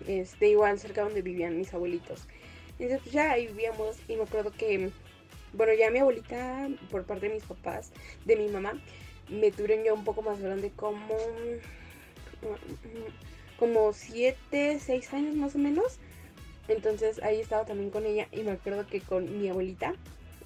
este, 0.06 0.50
igual 0.50 0.78
cerca 0.78 1.04
donde 1.04 1.22
vivían 1.22 1.56
mis 1.56 1.72
abuelitos. 1.72 2.26
Entonces, 2.78 3.00
pues, 3.02 3.12
ya 3.12 3.32
ahí 3.32 3.46
vivíamos 3.46 3.98
y 4.08 4.16
me 4.16 4.24
acuerdo 4.24 4.50
que, 4.50 4.90
bueno, 5.52 5.72
ya 5.74 5.90
mi 5.90 6.00
abuelita, 6.00 6.68
por 6.90 7.04
parte 7.04 7.28
de 7.28 7.34
mis 7.34 7.44
papás, 7.44 7.92
de 8.24 8.36
mi 8.36 8.48
mamá, 8.48 8.80
me 9.28 9.52
tuvieron 9.52 9.84
ya 9.84 9.92
un 9.92 10.04
poco 10.04 10.22
más 10.22 10.40
grande, 10.40 10.72
como 10.74 11.16
como 13.58 13.92
7, 13.92 14.78
6 14.80 15.14
años 15.14 15.36
más 15.36 15.54
o 15.54 15.58
menos. 15.58 15.98
Entonces 16.68 17.22
ahí 17.22 17.40
estaba 17.40 17.64
también 17.64 17.90
con 17.90 18.06
ella 18.06 18.28
y 18.32 18.42
me 18.42 18.52
acuerdo 18.52 18.86
que 18.86 19.00
con 19.00 19.40
mi 19.40 19.48
abuelita, 19.48 19.94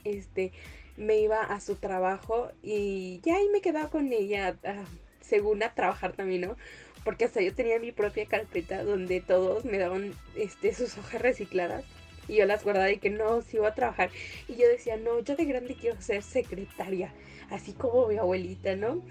este, 0.05 0.53
me 0.97 1.19
iba 1.19 1.43
a 1.43 1.61
su 1.61 1.77
trabajo 1.77 2.51
y 2.63 3.21
ya 3.23 3.37
ahí 3.37 3.49
me 3.53 3.61
quedaba 3.61 3.91
con 3.91 4.13
ella, 4.13 4.57
ah, 4.65 4.85
según 5.21 5.63
a 5.63 5.75
trabajar 5.75 6.13
también, 6.13 6.43
¿no? 6.43 6.57
Porque 7.05 7.25
hasta 7.25 7.41
yo 7.41 7.55
tenía 7.55 7.79
mi 7.79 7.93
propia 7.93 8.27
carpeta 8.27 8.83
donde 8.83 9.21
todos 9.21 9.65
me 9.65 9.79
daban 9.79 10.15
este, 10.37 10.75
sus 10.75 10.97
hojas 10.99 11.21
recicladas 11.21 11.85
y 12.29 12.37
yo 12.37 12.47
las 12.47 12.65
guardaba 12.65 12.91
y 12.91 12.99
que 12.99 13.11
no, 13.11 13.43
si 13.43 13.59
iba 13.59 13.69
a 13.69 13.75
trabajar. 13.75 14.11
Y 14.49 14.57
yo 14.57 14.69
decía, 14.69 14.97
no, 14.97 15.21
yo 15.21 15.37
de 15.37 15.45
grande 15.45 15.77
quiero 15.79 16.01
ser 16.01 16.23
secretaria, 16.23 17.13
así 17.51 17.73
como 17.73 18.09
mi 18.09 18.17
abuelita, 18.17 18.75
¿no? 18.75 19.03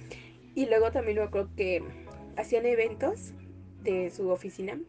Y 0.56 0.66
luego 0.66 0.92
también 0.92 1.18
me 1.18 1.24
acuerdo 1.24 1.50
que 1.56 1.84
hacían 2.38 2.66
eventos 2.66 3.34
de 3.84 4.10
su 4.10 4.30
oficina 4.30 4.80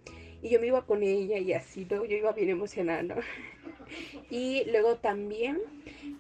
y 0.42 0.48
yo 0.48 0.60
me 0.60 0.68
iba 0.68 0.84
con 0.84 1.02
ella 1.02 1.38
y 1.38 1.52
así, 1.52 1.86
luego 1.88 2.04
yo 2.04 2.16
iba 2.16 2.32
bien 2.32 2.50
emocionada, 2.50 3.02
¿no? 3.02 3.16
y 4.30 4.64
luego 4.70 4.96
también, 4.96 5.58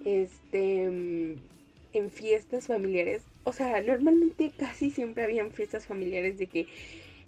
este, 0.04 0.82
en 0.82 2.10
fiestas 2.10 2.66
familiares, 2.66 3.22
o 3.44 3.52
sea, 3.52 3.80
normalmente 3.80 4.52
casi 4.56 4.90
siempre 4.90 5.24
habían 5.24 5.52
fiestas 5.52 5.86
familiares 5.86 6.38
de 6.38 6.46
que 6.46 6.66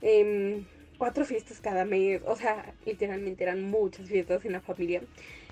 em, 0.02 0.64
cuatro 0.98 1.24
fiestas 1.24 1.60
cada 1.60 1.84
mes, 1.84 2.20
o 2.26 2.36
sea, 2.36 2.74
literalmente 2.84 3.44
eran 3.44 3.62
muchas 3.62 4.08
fiestas 4.08 4.44
en 4.44 4.52
la 4.52 4.60
familia. 4.60 5.02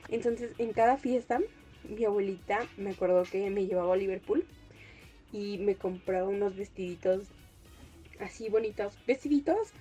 Entonces, 0.08 0.52
en 0.58 0.72
cada 0.72 0.96
fiesta, 0.96 1.40
mi 1.88 2.04
abuelita, 2.04 2.66
me 2.76 2.90
acuerdo 2.90 3.22
que 3.24 3.48
me 3.50 3.66
llevaba 3.66 3.94
a 3.94 3.96
Liverpool 3.96 4.44
y 5.32 5.58
me 5.58 5.76
compraba 5.76 6.28
unos 6.28 6.56
vestiditos 6.56 7.28
así 8.20 8.48
bonitos, 8.48 8.98
vestiditos 9.06 9.72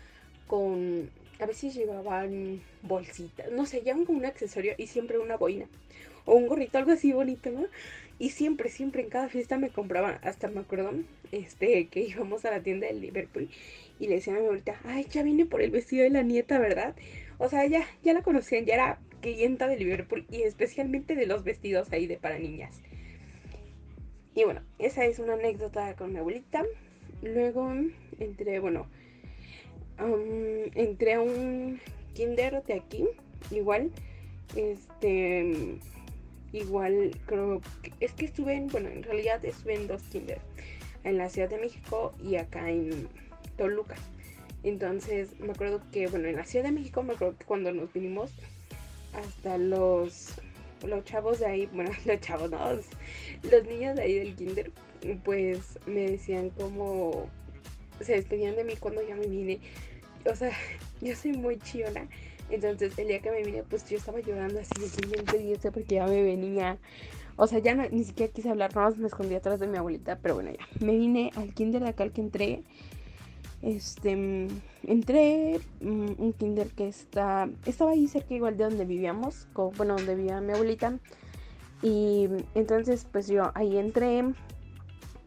con, 0.48 1.10
a 1.40 1.46
veces 1.46 1.74
llevaban 1.74 2.62
bolsitas, 2.82 3.52
no 3.52 3.66
sé, 3.66 3.82
llevaban 3.82 4.06
como 4.06 4.20
un 4.20 4.26
accesorio 4.26 4.74
y 4.78 4.88
siempre 4.88 5.18
una 5.18 5.38
boina 5.38 5.68
o 6.26 6.36
un 6.36 6.48
gorrito, 6.48 6.78
algo 6.78 6.92
así 6.92 7.14
bonito, 7.14 7.52
¿no? 7.52 7.68
Y 8.18 8.30
siempre, 8.30 8.70
siempre 8.70 9.02
en 9.02 9.10
cada 9.10 9.28
fiesta 9.28 9.58
me 9.58 9.70
compraban, 9.70 10.20
hasta 10.24 10.48
me 10.48 10.62
acuerdo, 10.62 10.92
este, 11.32 11.88
que 11.88 12.02
íbamos 12.02 12.46
a 12.46 12.52
la 12.52 12.64
tienda 12.64 12.88
de 12.88 12.94
Liverpool 12.94 13.50
y 14.00 14.08
le 14.08 14.16
decían 14.16 14.38
a 14.38 14.40
mi 14.40 14.46
abuelita, 14.46 14.80
ay, 14.86 15.06
ya 15.10 15.24
vine 15.24 15.46
por 15.46 15.62
el 15.62 15.72
vestido 15.72 16.04
de 16.04 16.10
la 16.10 16.24
nieta, 16.24 16.58
¿verdad? 16.60 16.96
O 17.38 17.50
sea, 17.50 17.66
ya, 17.66 17.86
ya 18.04 18.14
la 18.14 18.22
conocían, 18.22 18.66
ya 18.66 18.76
era 18.76 19.00
clienta 19.22 19.68
de 19.68 19.78
Liverpool 19.78 20.26
y 20.32 20.44
especialmente 20.44 21.16
de 21.16 21.26
los 21.26 21.44
vestidos 21.44 21.92
ahí 21.92 22.08
de 22.08 22.18
para 22.18 22.40
niñas. 22.40 22.82
Y 24.34 24.44
bueno, 24.44 24.62
esa 24.80 25.06
es 25.06 25.20
una 25.20 25.34
anécdota 25.34 25.96
con 25.96 26.12
mi 26.12 26.20
abuelita. 26.20 26.64
Luego 27.22 27.74
entré, 28.20 28.60
bueno, 28.60 28.88
entré 30.76 31.14
a 31.14 31.22
un 31.22 31.80
kinder 32.14 32.64
de 32.64 32.74
aquí, 32.74 33.06
igual, 33.52 33.92
este, 34.56 35.78
igual 36.52 37.12
creo 37.26 37.62
que, 37.82 37.94
es 38.00 38.14
que 38.14 38.26
estuve 38.26 38.54
en, 38.54 38.68
bueno, 38.68 38.90
en 38.90 39.04
realidad 39.04 39.44
estuve 39.44 39.76
en 39.76 39.88
dos 39.88 40.02
kinder, 40.04 40.40
en 41.04 41.18
la 41.18 41.30
Ciudad 41.30 41.50
de 41.50 41.58
México 41.58 42.14
y 42.24 42.36
acá 42.36 42.70
en 42.70 43.08
Toluca. 43.58 43.96
Entonces 44.64 45.40
me 45.40 45.52
acuerdo 45.52 45.82
que, 45.92 46.08
bueno, 46.08 46.28
en 46.28 46.38
la 46.38 46.46
Ciudad 46.46 46.66
de 46.66 46.72
México 46.72 47.04
me 47.04 47.14
acuerdo 47.14 47.38
que 47.38 47.46
cuando 47.46 47.72
nos 47.72 47.94
vinimos 47.94 48.32
hasta 49.14 49.58
los, 49.58 50.34
los 50.86 51.04
chavos 51.06 51.40
de 51.40 51.46
ahí, 51.46 51.70
bueno, 51.72 51.92
los 52.06 52.20
chavos, 52.20 52.50
no, 52.50 52.72
los 52.72 53.66
niños 53.66 53.96
de 53.96 54.02
ahí 54.02 54.20
del 54.20 54.36
kinder, 54.36 54.72
pues 55.24 55.80
me 55.86 56.12
decían 56.12 56.50
como 56.52 57.30
se 58.02 58.14
despedían 58.14 58.56
de 58.56 58.64
mí 58.64 58.76
cuando 58.80 59.02
ya 59.08 59.16
me 59.16 59.28
vine. 59.28 59.60
O 60.30 60.36
sea, 60.36 60.52
yo 61.02 61.16
soy 61.16 61.34
muy 61.34 61.60
chillona. 61.60 62.08
Entonces, 62.50 62.98
el 63.00 63.08
día 63.08 63.22
que 63.22 63.32
me 63.32 63.44
vine, 63.44 63.64
pues 63.64 63.90
yo 63.90 63.98
estaba 63.98 64.20
llorando 64.20 64.60
así 64.60 64.72
de 64.80 65.72
porque 65.72 65.96
ya 65.96 66.06
me 66.06 66.22
venía. 66.22 66.78
O 67.38 67.48
sea, 67.48 67.60
ya 67.60 67.76
ni 67.76 68.04
siquiera 68.04 68.32
quise 68.32 68.50
hablar, 68.50 68.74
nada 68.76 68.90
más 68.90 68.98
me 68.98 69.08
escondí 69.08 69.36
atrás 69.36 69.60
de 69.60 69.68
mi 69.68 69.78
abuelita. 69.78 70.20
Pero 70.22 70.36
bueno, 70.36 70.52
ya. 70.52 70.86
Me 70.86 70.96
vine 70.96 71.32
al 71.36 71.54
kinder 71.54 71.82
de 71.82 71.90
acá 71.90 72.04
al 72.04 72.12
que 72.12 72.22
entré. 72.22 72.64
Este, 73.62 74.48
entré 74.84 75.60
mm, 75.82 76.12
un 76.20 76.34
kinder 76.34 76.68
que 76.68 76.88
está, 76.88 77.50
estaba 77.66 77.92
ahí 77.92 78.08
cerca 78.08 78.36
igual 78.36 78.58
de 78.58 78.66
donde 78.66 78.86
vivíamos, 78.86 79.48
bueno, 79.56 79.96
donde 79.96 80.14
vivía 80.14 80.40
mi 80.40 80.54
abuelita. 80.54 81.00
Y 81.82 82.28
entonces, 82.54 83.08
pues 83.12 83.28
yo 83.28 83.52
ahí 83.56 83.78
entré. 83.78 84.24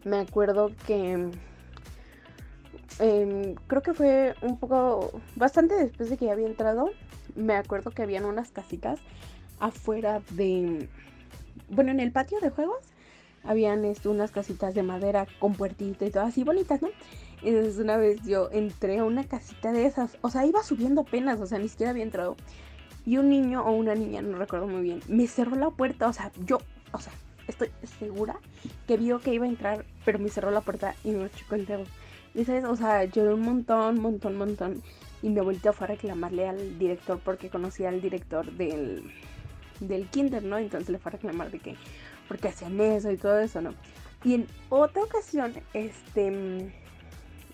Me 0.04 0.18
acuerdo 0.18 0.70
que 0.86 1.30
Em, 2.98 3.54
creo 3.68 3.82
que 3.82 3.94
fue 3.94 4.34
un 4.42 4.58
poco, 4.58 5.20
bastante 5.36 5.74
después 5.74 6.10
de 6.10 6.16
que 6.16 6.26
ya 6.26 6.32
había 6.32 6.46
entrado, 6.46 6.90
me 7.36 7.54
acuerdo 7.54 7.92
que 7.92 8.02
habían 8.02 8.24
unas 8.24 8.50
casitas 8.50 8.98
afuera 9.60 10.20
de, 10.30 10.88
bueno, 11.68 11.92
en 11.92 12.00
el 12.00 12.10
patio 12.10 12.40
de 12.40 12.50
juegos, 12.50 12.78
habían 13.44 13.84
esto, 13.84 14.10
unas 14.10 14.32
casitas 14.32 14.74
de 14.74 14.82
madera 14.82 15.28
con 15.38 15.54
puertito 15.54 16.04
y 16.04 16.10
todas 16.10 16.30
así 16.30 16.42
bonitas, 16.42 16.82
¿no? 16.82 16.88
Entonces 17.42 17.78
una 17.78 17.96
vez 17.96 18.20
yo 18.24 18.50
entré 18.50 18.98
a 18.98 19.04
una 19.04 19.22
casita 19.24 19.70
de 19.70 19.86
esas, 19.86 20.18
o 20.22 20.30
sea, 20.30 20.44
iba 20.44 20.64
subiendo 20.64 21.02
apenas, 21.02 21.40
o 21.40 21.46
sea, 21.46 21.58
ni 21.58 21.68
siquiera 21.68 21.90
había 21.90 22.02
entrado. 22.02 22.36
Y 23.06 23.18
un 23.18 23.30
niño 23.30 23.64
o 23.64 23.70
una 23.70 23.94
niña, 23.94 24.22
no 24.22 24.36
recuerdo 24.38 24.66
muy 24.66 24.82
bien, 24.82 25.00
me 25.06 25.28
cerró 25.28 25.54
la 25.54 25.70
puerta, 25.70 26.08
o 26.08 26.12
sea, 26.12 26.32
yo, 26.44 26.58
o 26.92 26.98
sea, 26.98 27.12
estoy 27.48 27.70
segura 27.98 28.38
que 28.86 28.96
vio 28.96 29.18
que 29.18 29.34
iba 29.34 29.46
a 29.46 29.48
entrar, 29.48 29.84
pero 30.04 30.18
me 30.18 30.28
cerró 30.28 30.50
la 30.50 30.60
puerta 30.60 30.94
y 31.02 31.10
me 31.10 31.30
chocó 31.30 31.56
el 31.56 31.66
dedo. 31.66 31.84
Y 32.34 32.44
sabes, 32.44 32.64
o 32.64 32.76
sea, 32.76 33.04
lloré 33.04 33.34
un 33.34 33.42
montón, 33.42 34.00
montón, 34.00 34.36
montón. 34.36 34.82
Y 35.22 35.30
mi 35.30 35.40
abuelita 35.40 35.72
fue 35.72 35.86
a 35.86 35.88
reclamarle 35.88 36.46
al 36.46 36.78
director 36.78 37.18
porque 37.24 37.48
conocía 37.48 37.88
al 37.88 38.00
director 38.00 38.52
del, 38.52 39.10
del 39.80 40.08
kinder, 40.08 40.44
¿no? 40.44 40.58
Entonces 40.58 40.90
le 40.90 40.98
fue 40.98 41.10
a 41.10 41.14
reclamar 41.14 41.50
de 41.50 41.58
que, 41.58 41.74
porque 42.28 42.48
hacían 42.48 42.80
eso 42.80 43.10
y 43.10 43.16
todo 43.16 43.38
eso, 43.40 43.60
¿no? 43.60 43.74
Y 44.24 44.34
en 44.34 44.46
otra 44.68 45.02
ocasión, 45.02 45.54
este, 45.72 46.72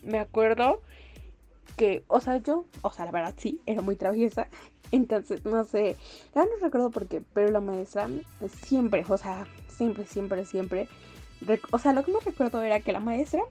me 0.02 0.18
acuerdo 0.18 0.83
que, 1.76 2.04
o 2.09 2.20
sea, 2.20 2.38
yo, 2.38 2.66
o 2.83 2.90
sea, 2.90 3.04
la 3.07 3.11
verdad 3.11 3.35
sí, 3.37 3.61
era 3.66 3.83
muy 3.83 3.96
traviesa. 3.96 4.48
Entonces, 4.90 5.44
no 5.44 5.64
sé, 5.64 5.96
ya 6.35 6.44
no 6.44 6.50
recuerdo 6.61 6.90
por 6.90 7.07
qué, 7.07 7.22
pero 7.33 7.50
la 7.50 7.61
maestra 7.61 8.09
siempre, 8.62 9.04
o 9.09 9.16
sea, 9.16 9.46
siempre, 9.74 10.06
siempre, 10.06 10.44
siempre. 10.44 10.88
O 11.70 11.78
sea, 11.78 11.92
lo 11.92 12.04
que 12.04 12.12
me 12.12 12.20
recuerdo 12.20 12.62
era 12.62 12.80
que 12.80 12.92
la 12.92 13.00
maestra 13.00 13.42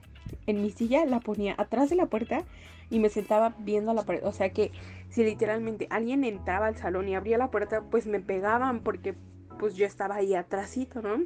en 0.46 0.62
mi 0.62 0.70
silla 0.70 1.04
la 1.04 1.20
ponía 1.20 1.54
atrás 1.58 1.90
de 1.90 1.96
la 1.96 2.06
puerta 2.06 2.44
y 2.90 2.98
me 2.98 3.08
sentaba 3.08 3.54
viendo 3.58 3.94
la 3.94 4.02
pared. 4.02 4.24
O 4.24 4.32
sea 4.32 4.50
que 4.50 4.72
si 5.10 5.24
literalmente 5.24 5.86
alguien 5.90 6.24
entraba 6.24 6.66
al 6.66 6.76
salón 6.76 7.08
y 7.08 7.14
abría 7.14 7.38
la 7.38 7.50
puerta, 7.50 7.82
pues 7.82 8.06
me 8.06 8.20
pegaban 8.20 8.80
porque 8.80 9.14
pues 9.58 9.76
yo 9.76 9.86
estaba 9.86 10.16
ahí 10.16 10.34
atrásito, 10.34 11.02
¿no? 11.02 11.24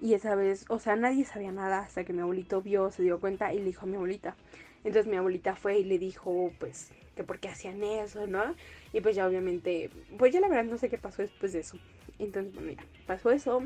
Y 0.00 0.14
esa 0.14 0.36
vez, 0.36 0.64
o 0.68 0.78
sea, 0.78 0.94
nadie 0.94 1.24
sabía 1.24 1.50
nada 1.50 1.80
hasta 1.80 2.04
que 2.04 2.12
mi 2.12 2.20
abuelito 2.20 2.62
vio, 2.62 2.90
se 2.92 3.02
dio 3.02 3.18
cuenta 3.18 3.52
y 3.52 3.58
le 3.58 3.64
dijo 3.64 3.82
a 3.82 3.88
mi 3.88 3.96
abuelita. 3.96 4.36
Entonces 4.84 5.10
mi 5.10 5.16
abuelita 5.16 5.56
fue 5.56 5.80
y 5.80 5.84
le 5.84 5.98
dijo, 5.98 6.52
pues, 6.60 6.92
que 7.16 7.24
por 7.24 7.40
qué 7.40 7.48
hacían 7.48 7.82
eso, 7.82 8.28
¿no? 8.28 8.54
Y 8.92 9.00
pues 9.00 9.16
ya 9.16 9.26
obviamente, 9.26 9.90
pues 10.16 10.32
ya 10.32 10.40
la 10.40 10.48
verdad 10.48 10.64
no 10.64 10.78
sé 10.78 10.88
qué 10.88 10.98
pasó 10.98 11.22
después 11.22 11.52
de 11.52 11.60
eso. 11.60 11.76
Entonces, 12.20 12.54
bueno, 12.54 12.70
ya, 12.72 12.84
pasó 13.06 13.30
eso. 13.30 13.62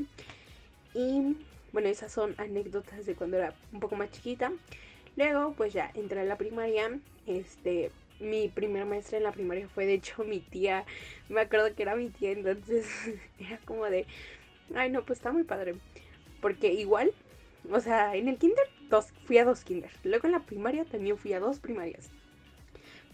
Y 0.93 1.35
bueno, 1.71 1.89
esas 1.89 2.11
son 2.11 2.35
anécdotas 2.37 3.05
de 3.05 3.15
cuando 3.15 3.37
era 3.37 3.53
un 3.71 3.79
poco 3.79 3.95
más 3.95 4.11
chiquita. 4.11 4.51
Luego, 5.15 5.53
pues 5.53 5.73
ya 5.73 5.91
entré 5.93 6.21
a 6.21 6.23
la 6.23 6.37
primaria. 6.37 6.99
Este, 7.25 7.91
mi 8.19 8.47
primera 8.47 8.85
maestra 8.85 9.17
en 9.17 9.23
la 9.23 9.31
primaria 9.31 9.67
fue 9.67 9.85
de 9.85 9.95
hecho 9.95 10.23
mi 10.25 10.39
tía. 10.39 10.85
Me 11.29 11.41
acuerdo 11.41 11.73
que 11.75 11.83
era 11.83 11.95
mi 11.95 12.09
tía, 12.09 12.31
entonces 12.31 12.87
era 13.39 13.59
como 13.65 13.85
de, 13.85 14.05
ay 14.75 14.89
no, 14.89 15.03
pues 15.03 15.19
está 15.19 15.31
muy 15.31 15.43
padre. 15.43 15.75
Porque 16.41 16.73
igual, 16.73 17.11
o 17.71 17.79
sea, 17.79 18.15
en 18.15 18.27
el 18.27 18.37
kinder 18.37 18.67
dos, 18.89 19.07
fui 19.25 19.37
a 19.37 19.45
dos 19.45 19.63
kinder. 19.63 19.91
Luego 20.03 20.27
en 20.27 20.33
la 20.33 20.41
primaria 20.41 20.85
también 20.85 21.17
fui 21.17 21.33
a 21.33 21.39
dos 21.39 21.59
primarias. 21.59 22.09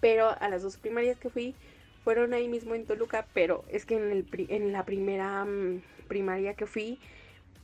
Pero 0.02 0.30
a 0.30 0.50
las 0.50 0.64
dos 0.64 0.78
primarias 0.78 1.20
que 1.20 1.30
fui 1.30 1.56
fueron 2.04 2.34
ahí 2.34 2.48
mismo 2.48 2.74
en 2.76 2.86
Toluca, 2.86 3.28
pero 3.34 3.66
es 3.70 3.86
que 3.86 3.96
en, 3.96 4.12
el, 4.12 4.26
en 4.50 4.72
la 4.72 4.86
primera 4.86 5.46
mm, 5.46 5.82
primaria 6.08 6.54
que 6.54 6.66
fui, 6.66 6.98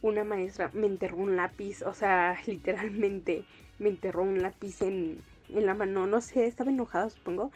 una 0.07 0.23
maestra 0.23 0.69
me 0.73 0.87
enterró 0.87 1.17
un 1.17 1.35
lápiz, 1.35 1.81
o 1.81 1.93
sea, 1.93 2.37
literalmente 2.45 3.43
me 3.79 3.89
enterró 3.89 4.23
un 4.23 4.41
lápiz 4.41 4.81
en, 4.81 5.19
en 5.49 5.65
la 5.65 5.73
mano, 5.73 6.07
no 6.07 6.21
sé, 6.21 6.45
estaba 6.45 6.71
enojada 6.71 7.09
supongo, 7.09 7.51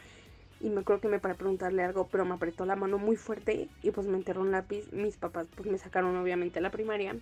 y 0.60 0.68
me 0.68 0.80
acuerdo 0.80 1.00
que 1.00 1.08
me 1.08 1.20
para 1.20 1.34
preguntarle 1.34 1.82
algo, 1.82 2.08
pero 2.10 2.24
me 2.24 2.34
apretó 2.34 2.66
la 2.66 2.76
mano 2.76 2.98
muy 2.98 3.16
fuerte 3.16 3.68
y 3.82 3.90
pues 3.92 4.06
me 4.06 4.16
enterró 4.16 4.42
un 4.42 4.50
lápiz, 4.50 4.92
mis 4.92 5.16
papás 5.16 5.46
pues 5.54 5.70
me 5.70 5.78
sacaron 5.78 6.16
obviamente 6.16 6.58
a 6.58 6.62
la 6.62 6.70
primaria, 6.70 7.16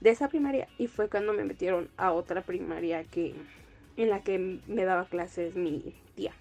de 0.00 0.10
esa 0.10 0.28
primaria, 0.28 0.68
y 0.78 0.88
fue 0.88 1.08
cuando 1.08 1.32
me 1.32 1.44
metieron 1.44 1.88
a 1.96 2.12
otra 2.12 2.42
primaria 2.42 3.04
que 3.04 3.34
en 3.96 4.10
la 4.10 4.22
que 4.22 4.60
me 4.66 4.84
daba 4.84 5.06
clases 5.06 5.56
mi 5.56 5.94
tía. 6.14 6.32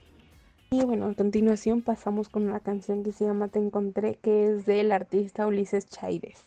Y 0.72 0.84
bueno, 0.84 1.06
a 1.06 1.14
continuación 1.14 1.82
pasamos 1.82 2.28
con 2.28 2.48
una 2.48 2.60
canción 2.60 3.02
que 3.04 3.14
se 3.14 3.24
llama 3.24 3.48
Te 3.48 3.60
Encontré, 3.60 4.18
que 4.22 4.48
es 4.48 4.66
del 4.66 4.92
artista 4.92 5.48
Ulises 5.48 5.88
Chaires. 5.88 6.44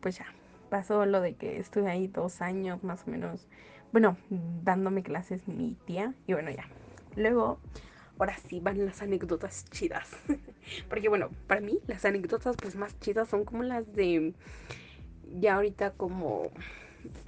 Pues 0.00 0.18
ya 0.18 0.26
pasó 0.68 1.06
lo 1.06 1.20
de 1.20 1.34
que 1.34 1.58
estuve 1.58 1.90
ahí 1.90 2.08
dos 2.08 2.42
años 2.42 2.82
más 2.84 3.06
o 3.06 3.10
menos, 3.10 3.46
bueno, 3.92 4.16
dándome 4.30 5.02
clases 5.02 5.46
mi 5.48 5.76
tía 5.86 6.14
y 6.26 6.34
bueno 6.34 6.50
ya. 6.50 6.68
Luego, 7.16 7.58
ahora 8.18 8.36
sí 8.36 8.60
van 8.60 8.84
las 8.84 9.02
anécdotas 9.02 9.64
chidas. 9.70 10.10
Porque 10.88 11.08
bueno, 11.08 11.30
para 11.46 11.60
mí 11.60 11.78
las 11.86 12.04
anécdotas 12.04 12.56
pues 12.56 12.76
más 12.76 12.98
chidas 13.00 13.28
son 13.28 13.44
como 13.44 13.62
las 13.62 13.92
de 13.94 14.34
ya 15.38 15.56
ahorita 15.56 15.92
como, 15.92 16.50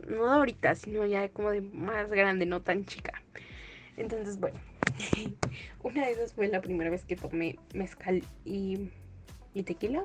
no 0.08 0.30
ahorita, 0.30 0.74
sino 0.74 1.06
ya 1.06 1.28
como 1.28 1.50
de 1.50 1.60
más 1.60 2.10
grande, 2.10 2.46
no 2.46 2.60
tan 2.62 2.84
chica. 2.84 3.12
Entonces, 3.96 4.38
bueno, 4.38 4.58
una 5.82 6.06
de 6.06 6.12
esas 6.12 6.32
fue 6.32 6.48
la 6.48 6.60
primera 6.60 6.90
vez 6.90 7.04
que 7.04 7.16
tomé 7.16 7.58
mezcal 7.74 8.22
y, 8.44 8.90
y 9.54 9.62
tequila. 9.62 10.04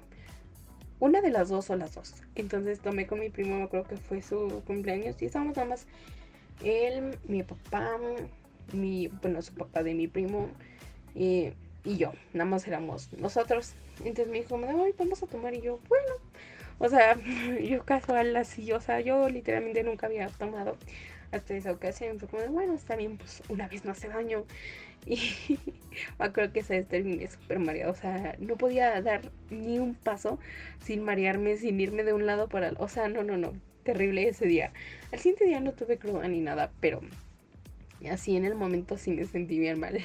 Una 1.06 1.22
de 1.22 1.30
las 1.30 1.49
dos 1.49 1.70
o 1.70 1.76
las 1.76 1.93
dos. 1.93 2.16
Entonces 2.34 2.80
tomé 2.80 3.06
con 3.06 3.20
mi 3.20 3.30
primo, 3.30 3.70
creo 3.70 3.84
que 3.84 3.95
fue 3.95 4.24
su 4.24 4.64
cumpleaños. 4.66 5.22
Y 5.22 5.26
estábamos 5.26 5.56
nada 5.56 5.70
más 5.70 5.86
él, 6.64 7.20
mi 7.28 7.43
papá, 7.43 7.99
mi, 8.74 9.08
bueno, 9.22 9.39
su 9.43 9.53
papá 9.53 9.84
de 9.84 9.93
mi 9.93 10.08
primo 10.08 10.49
y, 11.14 11.51
y 11.84 11.97
yo. 11.97 12.12
Nada 12.34 12.49
más 12.49 12.68
éramos 12.68 13.14
nosotros. 13.20 13.74
Entonces 13.99 14.30
me 14.30 14.39
dijo, 14.39 14.60
Ay, 14.84 14.95
vamos 14.97 15.22
a 15.22 15.28
tomar. 15.28 15.53
Y 15.53 15.62
yo, 15.62 15.80
bueno. 15.89 16.16
O 16.80 16.89
sea, 16.89 17.20
yo 17.64 17.86
casual 17.86 18.36
así, 18.36 18.72
o 18.72 18.82
sea, 18.82 18.99
yo 18.99 19.30
literalmente 19.30 19.84
nunca 19.84 20.08
había 20.08 20.28
tomado 20.30 20.76
hasta 21.32 21.53
esa 21.53 21.72
ocasión. 21.72 22.20
Fue 22.20 22.28
como, 22.28 22.47
bueno, 22.47 22.74
está 22.74 22.95
bien, 22.95 23.18
pues 23.20 23.43
una 23.47 23.68
vez 23.68 23.86
no 23.86 23.91
hace 23.91 24.08
daño. 24.08 24.43
Y 25.06 26.30
creo 26.34 26.51
que 26.51 26.64
se 26.64 26.84
terminé 26.84 27.30
súper 27.30 27.60
mareado. 27.60 27.91
O 27.91 27.95
sea, 27.95 28.36
no 28.39 28.58
podía 28.58 29.01
dar 29.01 29.32
ni 29.49 29.80
un 29.80 29.95
paso 29.95 30.39
sin 30.84 31.03
marearme, 31.03 31.58
sin 31.58 31.80
irme 31.80 32.03
de 32.03 32.14
un 32.14 32.26
lado 32.26 32.49
para 32.49 32.70
el... 32.70 32.76
O 32.80 32.88
sea, 32.88 33.08
no, 33.08 33.24
no, 33.24 33.38
no. 33.38 33.53
Terrible 33.84 34.28
ese 34.28 34.45
día. 34.45 34.74
Al 35.12 35.20
siguiente 35.20 35.45
día 35.45 35.60
no 35.60 35.74
tuve 35.74 35.97
cruda 35.97 36.28
ni 36.28 36.41
nada, 36.41 36.72
pero 36.80 37.01
así 38.12 38.36
en 38.36 38.45
el 38.45 38.56
momento 38.56 38.97
sí 38.97 39.12
me 39.12 39.26
sentí 39.26 39.60
bien 39.60 39.80
mal. 39.80 39.99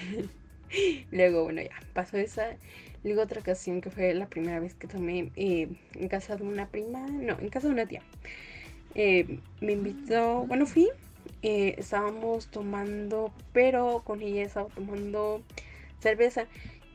Luego, 1.11 1.45
bueno, 1.45 1.63
ya 1.63 1.71
pasó 1.95 2.19
esa. 2.19 2.57
Luego 3.03 3.23
otra 3.23 3.41
ocasión 3.41 3.81
que 3.81 3.91
fue 3.91 4.13
la 4.15 4.29
primera 4.29 4.61
vez 4.61 4.75
que 4.75 4.87
tomé 4.87 5.33
eh, 5.37 5.69
en 5.95 6.09
casa 6.09 6.37
de 6.37 6.45
una 6.45 6.69
prima, 6.69 7.07
no, 7.09 7.39
en 7.41 7.49
casa 7.49 7.69
de 7.69 7.73
una 7.73 7.87
tía. 7.87 8.03
Eh, 8.95 9.39
me 9.61 9.73
invitó, 9.73 10.45
bueno, 10.47 10.67
fui 10.67 10.89
eh, 11.43 11.75
estábamos 11.79 12.49
tomando, 12.49 13.33
pero 13.53 14.03
con 14.05 14.23
ella 14.23 14.43
estaba 14.43 14.69
tomando 14.69 15.43
cerveza. 16.01 16.47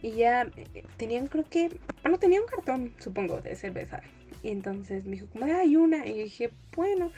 Y 0.01 0.11
ya 0.11 0.43
eh, 0.55 0.83
tenían, 0.97 1.27
creo 1.27 1.45
que, 1.49 1.79
bueno, 2.03 2.19
tenía 2.19 2.41
un 2.41 2.47
cartón, 2.47 2.93
supongo, 2.99 3.41
de 3.41 3.55
cerveza. 3.55 4.01
Y 4.43 4.49
entonces 4.49 5.05
me 5.05 5.13
dijo, 5.13 5.27
como, 5.31 5.45
hay 5.45 5.75
una. 5.75 6.05
Y 6.05 6.23
dije, 6.23 6.51
bueno, 6.75 7.11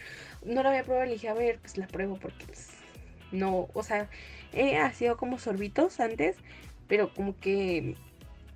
no 0.46 0.64
la 0.64 0.70
voy 0.70 0.80
a 0.80 0.84
probar. 0.84 1.08
Le 1.08 1.14
dije, 1.14 1.30
a 1.30 1.34
ver, 1.34 1.60
pues 1.60 1.78
la 1.78 1.88
pruebo 1.88 2.18
porque, 2.18 2.46
pues, 2.46 2.70
no, 3.32 3.68
o 3.74 3.84
sea, 3.84 4.10
he 4.54 4.80
sido 4.94 5.18
como 5.18 5.38
sorbitos 5.38 6.00
antes, 6.00 6.38
pero 6.88 7.14
como 7.14 7.38
que 7.38 7.96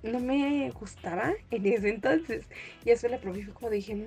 no 0.02 0.18
me 0.20 0.70
gustaba 0.70 1.32
en 1.50 1.66
ese 1.66 1.90
entonces. 1.90 2.46
Y 2.84 2.90
eso 2.90 3.08
la 3.08 3.18
probé 3.18 3.40
y 3.40 3.42
fue 3.44 3.54
como 3.54 3.70
dije, 3.70 3.94
mm, 3.94 4.04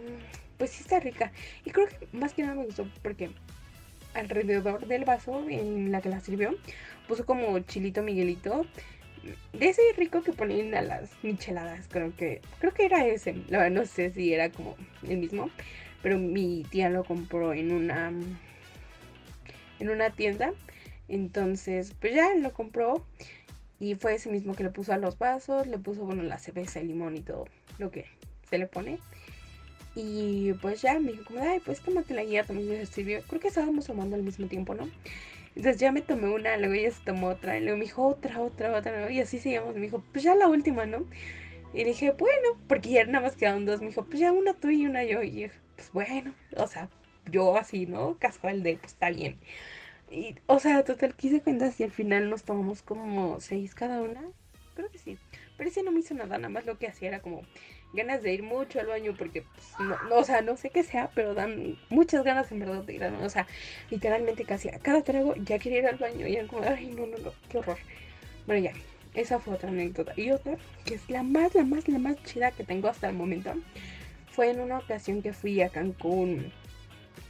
pues 0.58 0.72
sí 0.72 0.82
está 0.84 1.00
rica. 1.00 1.32
Y 1.64 1.72
creo 1.72 1.88
que 1.88 2.08
más 2.12 2.34
que 2.34 2.42
nada 2.44 2.56
me 2.56 2.66
gustó 2.66 2.88
porque 3.02 3.32
alrededor 4.16 4.88
del 4.88 5.06
vaso 5.06 5.48
en 5.50 5.92
la 5.92 6.02
que 6.02 6.10
la 6.10 6.20
sirvió, 6.20 6.56
puso 7.08 7.26
como 7.26 7.60
chilito 7.60 8.02
Miguelito. 8.02 8.66
De 9.54 9.70
ese 9.70 9.82
rico 9.98 10.22
que 10.22 10.34
ponen 10.34 10.76
a 10.76 10.82
las 10.82 11.12
micheladas, 11.24 11.88
creo 11.90 12.16
que, 12.16 12.42
creo 12.60 12.74
que 12.74 12.86
era 12.86 13.06
ese. 13.06 13.34
La 13.50 13.60
verdad 13.60 13.82
no 13.82 13.86
sé 13.86 14.12
si 14.12 14.34
era 14.34 14.52
como 14.52 14.76
el 15.08 15.18
mismo. 15.18 15.50
Pero 16.04 16.20
mi 16.20 16.64
tía 16.70 16.92
lo 16.92 17.04
compró 17.04 17.54
en 17.54 17.72
una 17.72 18.14
en 19.80 19.90
una 19.90 20.12
tienda. 20.12 20.54
Entonces, 21.08 21.94
pues 22.00 22.14
ya 22.14 22.34
lo 22.36 22.54
compró. 22.54 23.06
Y 23.80 23.96
fue 23.96 24.16
ese 24.16 24.30
mismo 24.30 24.56
que 24.56 24.64
le 24.64 24.70
puso 24.70 24.94
a 24.94 24.98
los 24.98 25.18
vasos. 25.18 25.68
Le 25.68 25.78
puso, 25.80 26.06
bueno, 26.06 26.24
la 26.24 26.38
cerveza, 26.38 26.80
el 26.80 26.88
limón 26.88 27.18
y 27.18 27.22
todo 27.22 27.46
lo 27.80 27.92
que 27.92 28.06
se 28.50 28.58
le 28.58 28.68
pone. 28.68 29.00
Y 29.96 30.54
pues 30.62 30.82
ya 30.82 31.00
me 31.00 31.14
dijo 31.14 31.24
como, 31.26 31.42
ay, 31.42 31.62
pues 31.64 31.80
tómate 31.82 32.14
la 32.14 32.24
guía, 32.24 32.44
también 32.44 32.80
me 32.80 32.86
sirvió. 32.86 33.22
Creo 33.24 33.40
que 33.40 33.48
estábamos 33.48 33.86
tomando 33.86 34.16
al 34.16 34.24
mismo 34.24 34.48
tiempo, 34.48 34.76
¿no? 34.76 34.90
Entonces 35.56 35.80
ya 35.80 35.94
me 35.94 36.02
tomé 36.02 36.28
una, 36.28 36.58
luego 36.58 36.74
ella 36.74 36.92
se 36.92 37.04
tomó 37.06 37.30
otra, 37.30 37.58
y 37.58 37.62
luego 37.62 37.78
me 37.78 37.86
dijo 37.86 38.06
otra, 38.06 38.42
otra, 38.42 38.76
otra, 38.78 39.10
y 39.10 39.22
así 39.22 39.40
seguimos. 39.40 39.74
Me 39.76 39.82
dijo, 39.82 40.04
pues 40.12 40.24
ya 40.24 40.36
la 40.36 40.50
última, 40.50 40.86
¿no? 40.86 41.06
Y 41.74 41.84
dije, 41.86 42.12
bueno, 42.12 42.58
porque 42.68 42.90
ya 42.90 43.06
nada 43.06 43.22
más 43.22 43.36
quedaban 43.36 43.66
dos. 43.66 43.82
Me 43.82 43.88
dijo, 43.88 44.06
pues 44.06 44.20
ya 44.20 44.32
una 44.32 44.54
tú 44.54 44.70
y 44.70 44.86
una 44.86 45.04
yo. 45.04 45.24
Y 45.24 45.32
dije, 45.32 45.52
pues 45.76 45.92
bueno, 45.92 46.34
o 46.58 46.68
sea, 46.68 46.90
yo 47.32 47.58
así, 47.58 47.86
¿no? 47.86 48.18
Casual 48.20 48.64
de, 48.64 48.78
pues 48.78 48.94
está 48.94 49.10
bien. 49.10 49.38
Y, 50.12 50.36
o 50.48 50.60
sea, 50.60 50.84
total, 50.84 51.16
quise 51.16 51.42
cuentas 51.42 51.80
y 51.80 51.84
al 51.84 51.92
final 51.92 52.30
nos 52.30 52.44
tomamos 52.44 52.82
como 52.82 53.40
seis 53.42 53.76
cada 53.76 54.02
una. 54.02 54.22
Creo 54.76 54.90
que 54.90 54.98
sí. 54.98 55.18
Pero 55.58 55.70
ese 55.70 55.84
no 55.84 55.92
me 55.92 56.00
hizo 56.00 56.14
nada, 56.14 56.38
nada 56.38 56.50
más 56.50 56.66
lo 56.66 56.78
que 56.78 56.88
hacía 56.88 57.10
era 57.10 57.22
como 57.22 57.44
ganas 57.96 58.22
de 58.22 58.34
ir 58.34 58.44
mucho 58.44 58.80
al 58.80 58.88
baño 58.88 59.14
porque, 59.18 59.44
pues, 59.44 59.68
no, 59.80 60.16
o 60.16 60.24
sea, 60.24 60.42
no 60.42 60.58
sé 60.58 60.70
qué 60.70 60.84
sea, 60.84 61.10
pero 61.16 61.34
dan 61.34 61.78
muchas 61.90 62.24
ganas 62.24 62.52
en 62.52 62.60
verdad 62.60 62.84
de 62.84 62.94
ir 62.94 63.04
al 63.04 63.14
baño. 63.14 63.26
O 63.26 63.30
sea, 63.30 63.48
literalmente 63.90 64.46
casi 64.46 64.70
a 64.70 64.80
cada 64.80 65.02
trago 65.02 65.36
ya 65.36 65.60
quería 65.60 65.80
ir 65.80 65.88
al 65.88 65.98
baño 65.98 66.28
y 66.28 66.36
era 66.36 66.48
como, 66.48 66.64
ay, 66.64 66.88
no, 66.88 67.06
no, 67.08 67.18
no, 67.18 67.34
qué 67.50 67.58
horror. 67.58 67.78
Bueno, 68.46 68.64
ya, 68.64 68.74
esa 69.14 69.40
fue 69.40 69.56
otra 69.56 69.70
anécdota. 69.70 70.14
Y 70.16 70.32
otra, 70.32 70.58
que 70.86 70.96
es 70.96 71.10
la 71.10 71.24
más, 71.24 71.56
la 71.56 71.64
más, 71.64 71.88
la 71.88 72.00
más 72.00 72.22
chida 72.24 72.52
que 72.52 72.64
tengo 72.64 72.88
hasta 72.88 73.10
el 73.10 73.16
momento, 73.16 73.54
fue 74.32 74.52
en 74.52 74.60
una 74.60 74.80
ocasión 74.80 75.22
que 75.22 75.34
fui 75.34 75.62
a 75.62 75.70
Cancún 75.70 76.52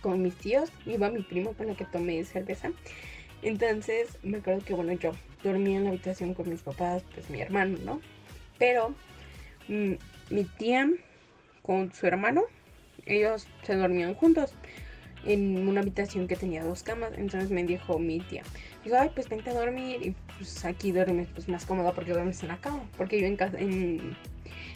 con 0.01 0.21
mis 0.21 0.35
tíos, 0.35 0.71
iba 0.85 1.09
mi 1.09 1.21
primo 1.21 1.53
con 1.53 1.69
el 1.69 1.75
que 1.75 1.85
tomé 1.85 2.23
cerveza. 2.25 2.71
Entonces, 3.41 4.17
me 4.23 4.37
acuerdo 4.37 4.65
que, 4.65 4.73
bueno, 4.73 4.93
yo 4.93 5.11
dormía 5.43 5.77
en 5.77 5.83
la 5.83 5.89
habitación 5.91 6.33
con 6.33 6.49
mis 6.49 6.61
papás, 6.61 7.03
pues 7.13 7.29
mi 7.29 7.41
hermano, 7.41 7.77
¿no? 7.85 8.01
Pero 8.57 8.95
mm, 9.67 9.93
mi 10.29 10.43
tía 10.43 10.89
con 11.61 11.93
su 11.93 12.05
hermano, 12.07 12.43
ellos 13.05 13.47
se 13.63 13.75
dormían 13.75 14.13
juntos 14.13 14.53
en 15.25 15.67
una 15.67 15.81
habitación 15.81 16.27
que 16.27 16.35
tenía 16.35 16.63
dos 16.63 16.83
camas. 16.83 17.11
Entonces 17.17 17.49
me 17.49 17.63
dijo 17.63 17.99
mi 17.99 18.19
tía, 18.19 18.43
dijo, 18.83 18.95
ay, 18.97 19.11
pues 19.13 19.27
vente 19.29 19.49
a 19.49 19.53
dormir 19.53 19.99
y 20.01 20.15
pues 20.37 20.63
aquí 20.65 20.91
duermes 20.91 21.27
pues 21.33 21.47
más 21.49 21.65
cómoda 21.65 21.93
porque 21.93 22.11
duermes 22.11 22.41
en 22.43 22.49
la 22.49 22.57
cama. 22.57 22.83
Porque 22.97 23.19
yo 23.19 23.27
en 23.27 23.35
casa, 23.35 23.57
en, 23.59 24.15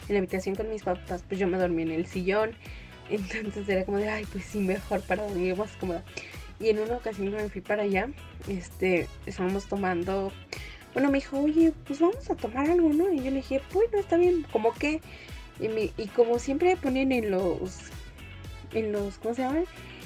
la 0.08 0.18
habitación 0.18 0.56
con 0.56 0.68
mis 0.68 0.82
papás, 0.82 1.24
pues 1.26 1.38
yo 1.40 1.46
me 1.46 1.58
dormí 1.58 1.82
en 1.82 1.92
el 1.92 2.06
sillón. 2.06 2.52
Entonces 3.10 3.68
era 3.68 3.84
como 3.84 3.98
de, 3.98 4.08
ay, 4.08 4.26
pues 4.30 4.44
sí, 4.44 4.58
mejor 4.58 5.00
para 5.02 5.24
dormir 5.24 5.56
más 5.56 5.70
cómoda. 5.76 6.04
Y 6.58 6.68
en 6.68 6.78
una 6.78 6.96
ocasión 6.96 7.30
me 7.32 7.48
fui 7.48 7.62
para 7.62 7.84
allá, 7.84 8.10
este, 8.46 9.08
estábamos 9.24 9.66
tomando, 9.66 10.30
bueno, 10.92 11.10
me 11.10 11.16
dijo, 11.16 11.40
oye, 11.40 11.72
pues 11.86 12.00
vamos 12.00 12.28
a 12.28 12.34
tomar 12.34 12.68
algo, 12.68 12.90
¿no? 12.90 13.10
Y 13.10 13.16
yo 13.16 13.30
le 13.30 13.36
dije, 13.36 13.62
bueno, 13.72 13.98
está 13.98 14.18
bien, 14.18 14.44
como 14.52 14.74
que 14.74 15.00
y, 15.60 16.06
como 16.08 16.38
siempre 16.38 16.76
ponen 16.76 17.12
en 17.12 17.30
los, 17.30 17.78
en 18.72 18.92
los, 18.92 19.18
¿cómo 19.18 19.34
se 19.34 19.42
llama? 19.42 19.64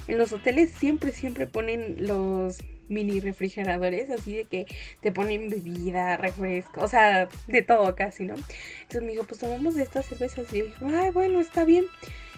En 0.09 0.19
los 0.19 0.33
hoteles 0.33 0.71
siempre, 0.73 1.13
siempre 1.13 1.47
ponen 1.47 2.07
los 2.07 2.59
mini 2.89 3.21
refrigeradores, 3.21 4.11
así 4.11 4.37
de 4.37 4.45
que 4.45 4.67
te 5.01 5.13
ponen 5.13 5.49
bebida, 5.49 6.17
refresco, 6.17 6.83
o 6.83 6.89
sea, 6.89 7.29
de 7.47 7.63
todo 7.63 7.95
casi, 7.95 8.25
¿no? 8.25 8.35
Entonces 8.35 9.03
me 9.03 9.13
dijo, 9.13 9.25
pues 9.25 9.41
tomamos 9.41 9.75
de 9.75 9.83
estas 9.83 10.07
cervezas. 10.07 10.53
Y 10.53 10.59
yo 10.59 10.65
dije, 10.67 10.85
ay, 10.87 11.11
bueno, 11.11 11.41
está 11.41 11.65
bien. 11.65 11.87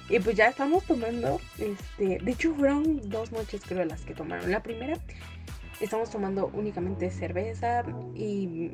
Y 0.09 0.21
pues 0.21 0.37
ya 0.37 0.47
estamos 0.47 0.85
tomando, 0.85 1.41
este, 1.59 2.19
de 2.23 2.31
hecho 2.31 2.55
fueron 2.55 3.11
dos 3.11 3.33
noches 3.33 3.63
creo 3.67 3.85
las 3.85 4.03
que 4.03 4.15
tomaron. 4.15 4.53
La 4.53 4.63
primera 4.63 4.97
estamos 5.81 6.11
tomando 6.11 6.51
únicamente 6.55 7.11
cerveza 7.11 7.85
y, 8.15 8.73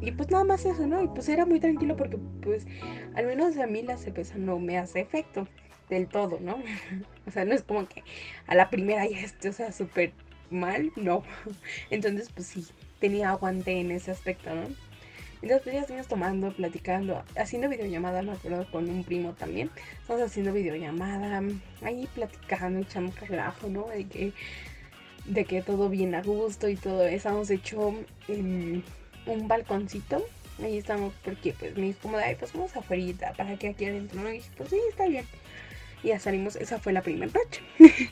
y, 0.00 0.10
pues 0.12 0.30
nada 0.30 0.44
más 0.44 0.64
eso, 0.64 0.86
¿no? 0.86 1.02
Y 1.02 1.08
pues 1.08 1.28
era 1.28 1.46
muy 1.46 1.60
tranquilo 1.60 1.96
porque 1.96 2.18
pues 2.42 2.66
al 3.14 3.26
menos 3.26 3.56
a 3.58 3.66
mí 3.66 3.82
la 3.82 3.96
cerveza 3.96 4.36
no 4.36 4.58
me 4.58 4.78
hace 4.78 5.00
efecto 5.00 5.46
del 5.88 6.08
todo, 6.08 6.38
¿no? 6.40 6.56
o 7.26 7.30
sea, 7.30 7.44
no 7.44 7.54
es 7.54 7.62
como 7.62 7.86
que 7.88 8.02
a 8.46 8.54
la 8.54 8.70
primera 8.70 9.06
ya 9.06 9.20
esté, 9.20 9.48
o 9.48 9.52
sea, 9.52 9.72
súper 9.72 10.12
mal, 10.50 10.92
no. 10.96 11.22
Entonces 11.90 12.30
pues 12.34 12.48
sí, 12.48 12.66
tenía 13.00 13.30
aguante 13.30 13.72
en 13.78 13.90
ese 13.90 14.10
aspecto, 14.10 14.54
¿no? 14.54 14.66
Entonces 15.42 15.62
pues 15.64 15.74
ya 15.74 15.80
estuvimos 15.80 16.06
tomando, 16.06 16.52
platicando, 16.52 17.24
haciendo 17.36 17.68
videollamada, 17.68 18.22
me 18.22 18.32
acuerdo, 18.32 18.64
con 18.70 18.88
un 18.88 19.02
primo 19.02 19.32
también. 19.32 19.70
Estamos 20.00 20.22
haciendo 20.22 20.52
videollamada, 20.52 21.42
ahí 21.82 22.08
platicando, 22.14 22.80
echando 22.80 23.12
relajo, 23.26 23.68
¿no? 23.68 23.88
De 23.88 24.06
que 24.06 24.32
de 25.24 25.44
que 25.44 25.62
todo 25.62 25.88
bien 25.88 26.14
a 26.14 26.22
gusto 26.22 26.68
y 26.68 26.76
todo 26.76 27.04
eso. 27.06 27.28
Hemos 27.28 27.50
hecho 27.50 27.94
em, 28.28 28.82
un 29.26 29.48
balconcito. 29.48 30.24
Ahí 30.62 30.78
estamos 30.78 31.12
porque 31.24 31.54
pues 31.58 31.76
me 31.76 31.86
dijo 31.86 32.00
como 32.02 32.18
de, 32.18 32.24
ay, 32.24 32.36
pues 32.38 32.52
vamos 32.52 32.76
afuera 32.76 33.32
para 33.36 33.56
que 33.56 33.68
aquí 33.68 33.84
adentro. 33.84 34.20
¿no? 34.20 34.32
Y 34.32 34.42
pues 34.56 34.70
sí, 34.70 34.78
está 34.88 35.06
bien. 35.06 35.24
Y 36.02 36.08
ya 36.08 36.18
salimos, 36.18 36.56
esa 36.56 36.78
fue 36.78 36.92
la 36.92 37.02
primera 37.02 37.32
noche. 37.32 37.62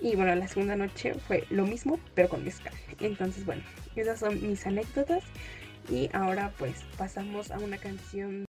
y 0.00 0.16
bueno, 0.16 0.34
la 0.34 0.48
segunda 0.48 0.76
noche 0.76 1.14
fue 1.14 1.44
lo 1.50 1.66
mismo, 1.66 1.98
pero 2.14 2.28
con 2.28 2.44
mezcal. 2.44 2.74
Entonces, 3.00 3.44
bueno, 3.44 3.62
esas 3.96 4.20
son 4.20 4.46
mis 4.46 4.66
anécdotas. 4.66 5.24
Y 5.90 6.08
ahora 6.14 6.52
pues 6.58 6.82
pasamos 6.96 7.50
a 7.50 7.58
una 7.58 7.76
canción 7.76 8.46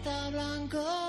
Ford 0.00 0.02
Fiesta 0.02 0.30
blanco 0.30 0.99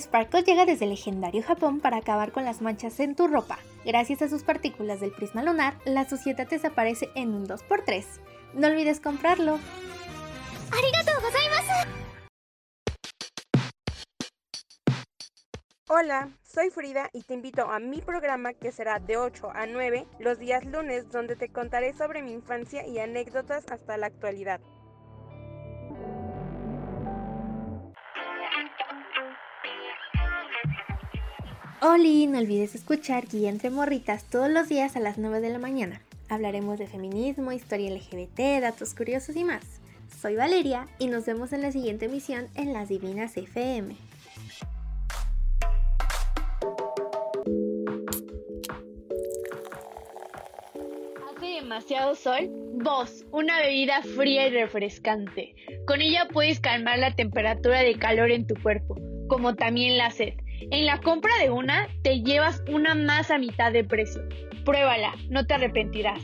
Sparkle 0.00 0.42
llega 0.42 0.64
desde 0.64 0.84
el 0.84 0.90
legendario 0.90 1.42
Japón 1.42 1.80
para 1.80 1.98
acabar 1.98 2.32
con 2.32 2.44
las 2.44 2.62
manchas 2.62 2.98
en 3.00 3.14
tu 3.14 3.26
ropa. 3.28 3.58
Gracias 3.84 4.22
a 4.22 4.28
sus 4.28 4.42
partículas 4.42 5.00
del 5.00 5.12
prisma 5.12 5.42
lunar, 5.42 5.78
la 5.84 6.08
suciedad 6.08 6.48
desaparece 6.48 7.08
en 7.14 7.34
un 7.34 7.46
2x3. 7.46 8.04
No 8.54 8.66
olvides 8.68 9.00
comprarlo. 9.00 9.58
Hola, 15.92 16.28
soy 16.44 16.70
Frida 16.70 17.10
y 17.12 17.22
te 17.22 17.34
invito 17.34 17.68
a 17.68 17.80
mi 17.80 18.00
programa 18.00 18.52
que 18.54 18.70
será 18.70 19.00
de 19.00 19.16
8 19.16 19.50
a 19.52 19.66
9 19.66 20.06
los 20.20 20.38
días 20.38 20.64
lunes 20.64 21.10
donde 21.10 21.34
te 21.34 21.48
contaré 21.48 21.94
sobre 21.94 22.22
mi 22.22 22.32
infancia 22.32 22.86
y 22.86 23.00
anécdotas 23.00 23.64
hasta 23.72 23.96
la 23.96 24.06
actualidad. 24.06 24.60
Oli, 31.82 32.26
no 32.26 32.38
olvides 32.38 32.74
escuchar 32.74 33.26
Guía 33.26 33.48
entre 33.48 33.70
Morritas 33.70 34.24
todos 34.24 34.50
los 34.50 34.68
días 34.68 34.96
a 34.96 35.00
las 35.00 35.16
9 35.16 35.40
de 35.40 35.48
la 35.48 35.58
mañana. 35.58 36.02
Hablaremos 36.28 36.78
de 36.78 36.86
feminismo, 36.86 37.52
historia 37.52 37.90
LGBT, 37.90 38.60
datos 38.60 38.92
curiosos 38.92 39.34
y 39.34 39.44
más. 39.44 39.64
Soy 40.20 40.36
Valeria 40.36 40.88
y 40.98 41.06
nos 41.06 41.24
vemos 41.24 41.54
en 41.54 41.62
la 41.62 41.72
siguiente 41.72 42.04
emisión 42.04 42.48
en 42.54 42.74
Las 42.74 42.90
Divinas 42.90 43.34
FM. 43.34 43.96
Hace 51.34 51.46
demasiado 51.46 52.14
sol. 52.14 52.50
Vos, 52.74 53.24
una 53.32 53.58
bebida 53.62 54.02
fría 54.02 54.48
y 54.48 54.50
refrescante. 54.50 55.54
Con 55.86 56.02
ella 56.02 56.28
puedes 56.30 56.60
calmar 56.60 56.98
la 56.98 57.14
temperatura 57.14 57.80
de 57.80 57.98
calor 57.98 58.30
en 58.30 58.46
tu 58.46 58.54
cuerpo, 58.62 58.96
como 59.28 59.54
también 59.54 59.96
la 59.96 60.10
sed. 60.10 60.34
En 60.70 60.86
la 60.86 61.00
compra 61.00 61.32
de 61.40 61.50
una, 61.50 61.88
te 62.02 62.20
llevas 62.20 62.62
una 62.68 62.94
más 62.94 63.30
a 63.30 63.38
mitad 63.38 63.72
de 63.72 63.84
precio. 63.84 64.22
Pruébala, 64.64 65.14
no 65.28 65.46
te 65.46 65.54
arrepentirás. 65.54 66.20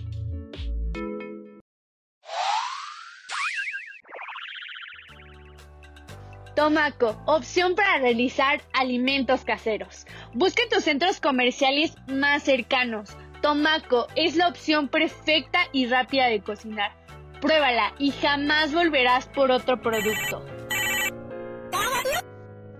Tomaco, 6.55 7.23
opción 7.27 7.75
para 7.75 7.99
realizar 7.99 8.63
alimentos 8.73 9.45
caseros. 9.45 10.07
Busca 10.33 10.63
en 10.63 10.71
tus 10.71 10.85
centros 10.85 11.21
comerciales 11.21 11.95
más 12.09 12.45
cercanos. 12.45 13.17
Tomaco 13.43 14.07
es 14.17 14.37
la 14.37 14.49
opción 14.49 14.89
perfecta 14.89 15.61
y 15.73 15.87
rápida 15.87 16.29
de 16.29 16.41
cocinar. 16.41 16.93
Pruébala 17.41 17.95
y 17.99 18.11
jamás 18.11 18.73
volverás 18.73 19.27
por 19.27 19.51
otro 19.51 19.83
producto. 19.83 20.56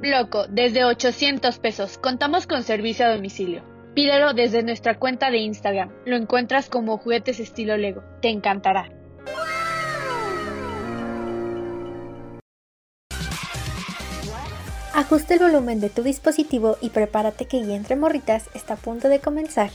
Loco, 0.03 0.47
desde 0.49 0.85
800 0.85 1.59
pesos. 1.59 1.99
Contamos 1.99 2.47
con 2.47 2.63
servicio 2.63 3.07
a 3.07 3.15
domicilio. 3.15 3.63
Pídelo 3.95 4.35
desde 4.35 4.63
nuestra 4.63 4.99
cuenta 4.99 5.31
de 5.31 5.39
Instagram. 5.39 5.91
Lo 6.05 6.17
encuentras 6.17 6.69
como 6.69 6.99
juguetes 6.99 7.41
estilo 7.41 7.79
Lego. 7.79 8.03
Te 8.21 8.29
encantará. 8.29 8.91
Ajusta 14.93 15.35
el 15.35 15.41
volumen 15.41 15.81
de 15.81 15.91
tu 15.91 16.03
dispositivo 16.03 16.77
y 16.81 16.91
prepárate 16.91 17.47
que 17.47 17.63
Guía 17.63 17.77
entre 17.77 17.97
Morritas 17.97 18.49
está 18.55 18.75
a 18.75 18.79
punto 18.79 19.09
de 19.09 19.21
comenzar. 19.21 19.71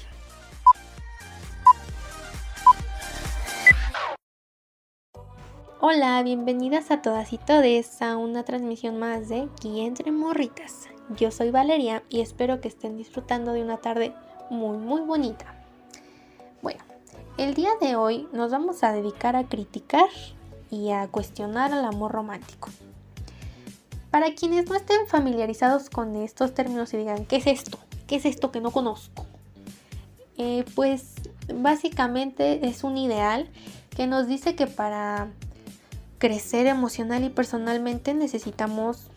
Hola, 5.84 6.22
bienvenidas 6.22 6.92
a 6.92 7.02
todas 7.02 7.34
y 7.34 7.40
todes 7.40 8.04
a 8.04 8.16
una 8.16 8.44
transmisión 8.44 9.00
más 9.00 9.30
de 9.30 9.50
Guía 9.64 9.86
entre 9.86 10.12
Morritas. 10.12 10.88
Yo 11.18 11.32
soy 11.32 11.50
Valeria 11.50 12.04
y 12.08 12.22
espero 12.22 12.62
que 12.62 12.68
estén 12.68 12.98
disfrutando 12.98 13.52
de 13.52 13.64
una 13.64 13.78
tarde 13.78 14.14
muy 14.52 14.78
muy 14.78 15.02
bonita. 15.02 15.56
Bueno, 16.62 16.84
el 17.40 17.56
día 17.56 17.72
de 17.82 17.96
hoy 17.96 18.28
nos 18.32 18.52
vamos 18.52 18.84
a 18.84 18.94
dedicar 18.94 19.36
a 19.36 19.48
criticar 19.48 20.06
y 20.70 20.92
a 20.92 21.08
cuestionar 21.08 21.74
al 21.74 21.84
amor 21.84 22.12
romántico. 22.12 22.70
Para 24.12 24.36
quienes 24.36 24.70
no 24.70 24.76
estén 24.76 25.08
familiarizados 25.08 25.90
con 25.90 26.16
estos 26.16 26.54
términos 26.54 26.94
y 26.94 26.98
digan, 26.98 27.26
¿qué 27.26 27.38
es 27.38 27.48
esto? 27.48 27.80
¿Qué 28.06 28.18
es 28.18 28.26
esto 28.26 28.52
que 28.52 28.62
no 28.62 28.70
conozco? 28.70 29.26
Eh, 30.38 30.64
pues 30.76 31.16
básicamente 31.52 32.68
es 32.68 32.84
un 32.84 32.98
ideal 33.00 33.50
que 33.96 34.06
nos 34.06 34.28
dice 34.28 34.54
que 34.54 34.68
para 34.68 35.32
crecer 36.22 36.68
emocional 36.68 37.24
y 37.24 37.30
personalmente 37.30 38.14
necesitamos 38.14 39.08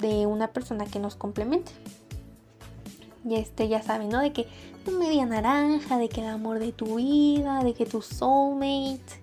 de 0.00 0.24
una 0.24 0.48
persona 0.54 0.86
que 0.86 0.98
nos 0.98 1.14
complemente. 1.14 1.70
Y 3.28 3.34
este 3.34 3.68
ya 3.68 3.82
saben, 3.82 4.08
¿no? 4.08 4.20
De 4.20 4.32
que 4.32 4.48
tu 4.82 4.92
media 4.92 5.26
naranja, 5.26 5.98
de 5.98 6.08
que 6.08 6.22
el 6.22 6.28
amor 6.28 6.58
de 6.58 6.72
tu 6.72 6.96
vida, 6.96 7.62
de 7.62 7.74
que 7.74 7.84
tu 7.84 8.00
soulmate. 8.00 9.20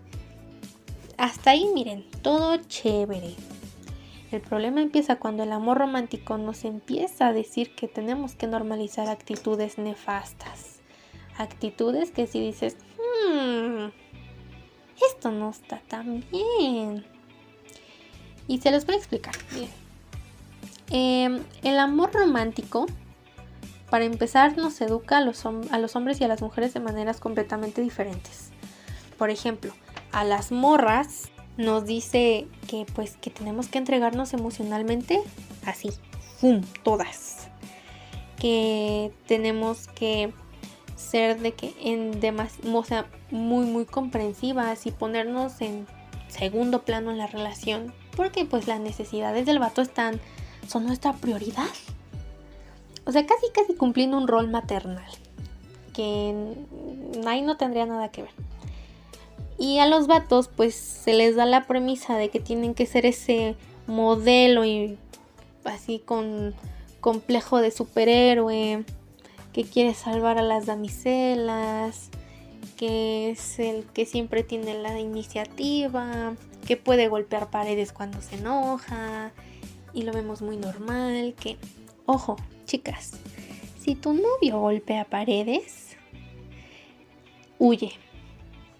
Hasta 1.17 1.49
ahí, 1.49 1.67
miren, 1.73 2.05
todo 2.21 2.57
chévere. 2.57 3.33
El 4.31 4.41
problema 4.41 4.83
empieza 4.83 5.15
cuando 5.15 5.41
el 5.41 5.51
amor 5.53 5.79
romántico 5.79 6.37
nos 6.37 6.65
empieza 6.65 7.29
a 7.29 7.33
decir 7.33 7.73
que 7.73 7.87
tenemos 7.87 8.35
que 8.35 8.45
normalizar 8.45 9.09
actitudes 9.09 9.79
nefastas. 9.79 10.81
Actitudes 11.35 12.11
que 12.11 12.27
si 12.27 12.39
dices, 12.39 12.77
hmm, 12.99 13.87
esto 15.05 15.31
no 15.31 15.49
está 15.49 15.81
tan 15.87 16.23
bien. 16.31 17.05
Y 18.47 18.59
se 18.59 18.71
los 18.71 18.85
voy 18.85 18.95
a 18.95 18.97
explicar. 18.97 19.35
Em, 20.89 21.43
el 21.63 21.79
amor 21.79 22.13
romántico, 22.13 22.85
para 23.89 24.05
empezar, 24.05 24.57
nos 24.57 24.79
educa 24.81 25.17
a 25.17 25.21
los, 25.21 25.45
a 25.45 25.77
los 25.77 25.95
hombres 25.95 26.21
y 26.21 26.23
a 26.23 26.27
las 26.27 26.41
mujeres 26.41 26.73
de 26.73 26.79
maneras 26.79 27.19
completamente 27.19 27.81
diferentes. 27.81 28.49
Por 29.17 29.29
ejemplo, 29.29 29.73
a 30.11 30.23
las 30.23 30.51
morras 30.51 31.29
nos 31.57 31.85
dice 31.85 32.47
que 32.67 32.85
pues 32.93 33.17
que 33.17 33.29
tenemos 33.29 33.67
que 33.67 33.79
entregarnos 33.79 34.33
emocionalmente 34.33 35.21
así, 35.65 35.89
¡fum! 36.39 36.61
todas. 36.83 37.49
Que 38.39 39.11
tenemos 39.25 39.87
que 39.87 40.31
ser 40.97 41.39
de 41.39 41.53
que 41.53 41.73
en 41.81 42.19
demás, 42.19 42.55
o 42.65 42.83
sea, 42.83 43.05
muy 43.31 43.65
muy 43.65 43.85
comprensivas 43.85 44.85
y 44.85 44.91
ponernos 44.91 45.61
en 45.61 45.87
segundo 46.27 46.81
plano 46.81 47.11
en 47.11 47.17
la 47.17 47.27
relación, 47.27 47.93
porque 48.15 48.43
pues 48.43 48.67
las 48.67 48.81
necesidades 48.81 49.45
del 49.45 49.59
vato 49.59 49.81
están 49.81 50.19
son 50.67 50.85
nuestra 50.85 51.13
prioridad. 51.13 51.69
O 53.05 53.11
sea, 53.11 53.25
casi 53.25 53.45
casi 53.53 53.73
cumpliendo 53.75 54.17
un 54.17 54.27
rol 54.27 54.49
maternal, 54.49 55.09
que 55.93 56.35
ahí 57.25 57.41
no 57.41 57.55
tendría 57.55 57.85
nada 57.85 58.09
que 58.09 58.23
ver. 58.23 58.31
Y 59.57 59.79
a 59.79 59.87
los 59.87 60.07
vatos 60.07 60.49
pues 60.49 60.75
se 60.75 61.13
les 61.13 61.35
da 61.35 61.45
la 61.45 61.65
premisa 61.65 62.17
de 62.17 62.29
que 62.29 62.39
tienen 62.39 62.73
que 62.73 62.85
ser 62.85 63.05
ese 63.05 63.55
modelo 63.87 64.65
y 64.65 64.97
así 65.63 65.99
con 65.99 66.53
complejo 66.99 67.59
de 67.59 67.71
superhéroe 67.71 68.83
que 69.57 69.63
quiere 69.63 69.95
salvar 69.95 70.37
a 70.37 70.43
las 70.43 70.67
damiselas, 70.67 72.11
que 72.77 73.31
es 73.31 73.57
el 73.57 73.85
que 73.85 74.05
siempre 74.05 74.43
tiene 74.43 74.75
la 74.75 74.99
iniciativa, 74.99 76.35
que 76.67 76.77
puede 76.77 77.07
golpear 77.07 77.49
paredes 77.49 77.91
cuando 77.91 78.21
se 78.21 78.35
enoja 78.35 79.31
y 79.95 80.03
lo 80.03 80.13
vemos 80.13 80.43
muy 80.43 80.57
normal, 80.57 81.33
que 81.39 81.57
ojo, 82.05 82.35
chicas, 82.65 83.13
si 83.79 83.95
tu 83.95 84.13
novio 84.13 84.59
golpea 84.59 85.05
paredes, 85.05 85.97
huye. 87.57 87.93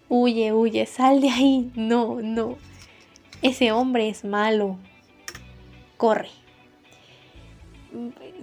Huye, 0.08 0.52
huye, 0.52 0.86
sal 0.86 1.20
de 1.20 1.30
ahí. 1.30 1.72
No, 1.74 2.20
no. 2.22 2.56
Ese 3.42 3.72
hombre 3.72 4.08
es 4.08 4.24
malo. 4.24 4.76
Corre 5.96 6.30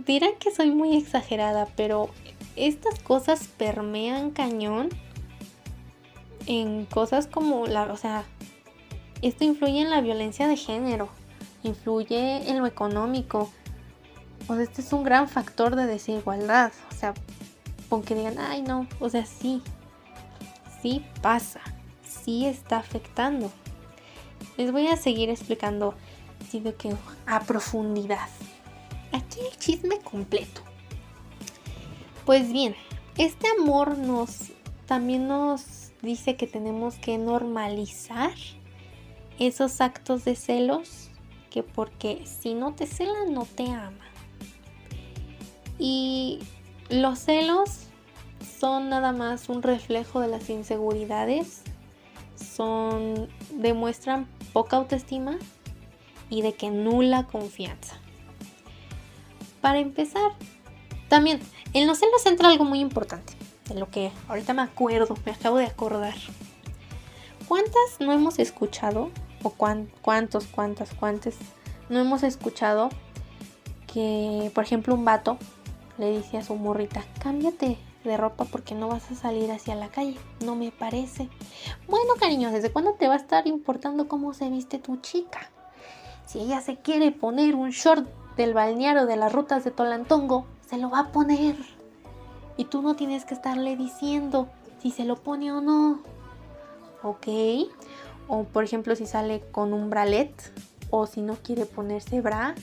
dirán 0.05 0.31
que 0.39 0.51
soy 0.51 0.71
muy 0.71 0.95
exagerada, 0.95 1.67
pero 1.75 2.09
estas 2.55 2.99
cosas 2.99 3.47
permean 3.57 4.31
cañón 4.31 4.89
en 6.47 6.85
cosas 6.85 7.27
como 7.27 7.65
la, 7.67 7.83
o 7.91 7.97
sea, 7.97 8.23
esto 9.21 9.43
influye 9.43 9.81
en 9.81 9.89
la 9.89 10.01
violencia 10.01 10.47
de 10.47 10.57
género, 10.57 11.09
influye 11.63 12.49
en 12.49 12.59
lo 12.59 12.65
económico. 12.65 13.49
O 14.47 14.53
sea, 14.53 14.63
este 14.63 14.81
es 14.81 14.93
un 14.93 15.03
gran 15.03 15.27
factor 15.27 15.75
de 15.75 15.87
desigualdad. 15.87 16.71
O 16.91 16.95
sea, 16.95 17.13
aunque 17.89 18.13
digan, 18.13 18.37
ay 18.37 18.61
no, 18.61 18.87
o 18.99 19.09
sea, 19.09 19.25
sí, 19.25 19.61
sí 20.81 21.03
pasa, 21.21 21.61
sí 22.03 22.45
está 22.45 22.77
afectando. 22.77 23.51
Les 24.57 24.71
voy 24.71 24.87
a 24.87 24.97
seguir 24.97 25.29
explicando 25.29 25.95
de 26.59 26.73
que 26.73 26.95
a 27.25 27.41
profundidad 27.41 28.29
el 29.37 29.57
chisme 29.57 29.99
completo. 29.99 30.61
Pues 32.25 32.51
bien, 32.51 32.75
este 33.17 33.47
amor 33.59 33.97
nos 33.97 34.51
también 34.85 35.27
nos 35.27 35.91
dice 36.01 36.35
que 36.35 36.47
tenemos 36.47 36.95
que 36.95 37.17
normalizar 37.17 38.33
esos 39.39 39.81
actos 39.81 40.25
de 40.25 40.35
celos 40.35 41.09
que 41.49 41.63
porque 41.63 42.25
si 42.25 42.53
no 42.53 42.73
te 42.73 42.85
cela 42.85 43.25
no 43.29 43.45
te 43.45 43.69
ama. 43.71 44.05
Y 45.79 46.39
los 46.89 47.19
celos 47.19 47.87
son 48.59 48.89
nada 48.89 49.11
más 49.11 49.49
un 49.49 49.61
reflejo 49.61 50.19
de 50.19 50.27
las 50.27 50.49
inseguridades, 50.49 51.63
son 52.35 53.29
demuestran 53.51 54.27
poca 54.53 54.77
autoestima 54.77 55.37
y 56.29 56.41
de 56.41 56.53
que 56.53 56.69
nula 56.69 57.27
confianza. 57.27 57.99
Para 59.65 59.79
empezar, 59.79 60.31
también 61.09 61.39
en 61.73 61.87
los 61.87 61.97
celos 61.97 62.23
entra 62.27 62.49
algo 62.49 62.65
muy 62.65 62.79
importante, 62.79 63.33
de 63.67 63.73
lo 63.73 63.89
que 63.89 64.11
ahorita 64.27 64.53
me 64.53 64.61
acuerdo, 64.61 65.15
me 65.25 65.31
acabo 65.31 65.57
de 65.57 65.65
acordar. 65.65 66.13
¿Cuántas 67.47 67.99
no 67.99 68.13
hemos 68.13 68.37
escuchado, 68.37 69.09
o 69.41 69.49
cuántos, 69.49 70.45
cuántas, 70.45 70.93
cuántas 70.93 71.33
no 71.89 71.97
hemos 71.97 72.21
escuchado 72.21 72.89
que, 73.91 74.51
por 74.53 74.63
ejemplo, 74.63 74.93
un 74.93 75.03
vato 75.03 75.39
le 75.97 76.15
dice 76.15 76.37
a 76.37 76.43
su 76.43 76.53
morrita, 76.57 77.03
cámbiate 77.19 77.79
de 78.03 78.17
ropa 78.17 78.45
porque 78.45 78.75
no 78.75 78.87
vas 78.87 79.09
a 79.09 79.15
salir 79.15 79.51
hacia 79.51 79.73
la 79.73 79.87
calle. 79.87 80.19
No 80.41 80.55
me 80.55 80.71
parece. 80.71 81.27
Bueno, 81.87 82.13
cariño, 82.19 82.51
¿desde 82.51 82.71
cuándo 82.71 82.93
te 82.99 83.07
va 83.07 83.15
a 83.15 83.17
estar 83.17 83.47
importando 83.47 84.07
cómo 84.07 84.35
se 84.35 84.47
viste 84.51 84.77
tu 84.77 84.97
chica? 84.97 85.49
Si 86.27 86.39
ella 86.39 86.61
se 86.61 86.77
quiere 86.77 87.11
poner 87.11 87.55
un 87.55 87.71
short 87.71 88.07
del 88.37 88.53
balneario 88.53 89.05
de 89.05 89.15
las 89.15 89.33
rutas 89.33 89.63
de 89.63 89.71
Tolantongo, 89.71 90.45
se 90.67 90.77
lo 90.77 90.89
va 90.89 90.99
a 90.99 91.11
poner. 91.11 91.55
Y 92.57 92.65
tú 92.65 92.81
no 92.81 92.95
tienes 92.95 93.25
que 93.25 93.33
estarle 93.33 93.75
diciendo 93.75 94.49
si 94.81 94.91
se 94.91 95.05
lo 95.05 95.15
pone 95.17 95.51
o 95.51 95.61
no. 95.61 95.99
¿Ok? 97.03 97.27
O 98.27 98.43
por 98.43 98.63
ejemplo 98.63 98.95
si 98.95 99.05
sale 99.05 99.41
con 99.51 99.73
un 99.73 99.89
bralet 99.89 100.33
o 100.89 101.05
si 101.05 101.21
no 101.21 101.35
quiere 101.35 101.65
ponerse 101.65 102.21
bra 102.21 102.55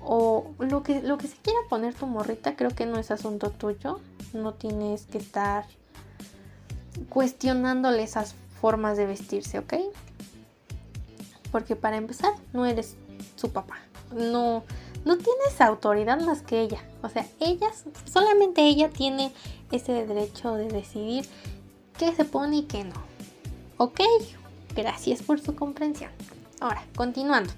o 0.00 0.50
lo 0.58 0.82
que, 0.82 1.02
lo 1.02 1.18
que 1.18 1.26
se 1.26 1.36
quiera 1.36 1.58
poner 1.68 1.94
tu 1.94 2.06
morrita 2.06 2.56
creo 2.56 2.70
que 2.70 2.86
no 2.86 2.98
es 2.98 3.10
asunto 3.10 3.50
tuyo. 3.50 4.00
No 4.32 4.54
tienes 4.54 5.06
que 5.06 5.18
estar 5.18 5.64
cuestionándole 7.08 8.02
esas 8.02 8.34
formas 8.60 8.96
de 8.96 9.06
vestirse, 9.06 9.58
¿ok? 9.58 9.74
Porque 11.50 11.76
para 11.76 11.96
empezar 11.96 12.32
no 12.52 12.66
eres 12.66 12.96
su 13.36 13.50
papá. 13.50 13.78
No, 14.12 14.64
no 15.04 15.16
tienes 15.16 15.60
autoridad 15.60 16.20
más 16.20 16.42
que 16.42 16.60
ella. 16.60 16.82
O 17.02 17.08
sea, 17.08 17.26
ella, 17.40 17.68
solamente 18.10 18.62
ella 18.62 18.90
tiene 18.90 19.32
ese 19.70 20.06
derecho 20.06 20.54
de 20.54 20.68
decidir 20.68 21.26
qué 21.98 22.12
se 22.14 22.24
pone 22.24 22.58
y 22.58 22.62
qué 22.62 22.84
no. 22.84 22.94
Ok, 23.76 24.00
gracias 24.74 25.22
por 25.22 25.40
su 25.40 25.54
comprensión. 25.54 26.10
Ahora, 26.60 26.84
continuando. 26.96 27.52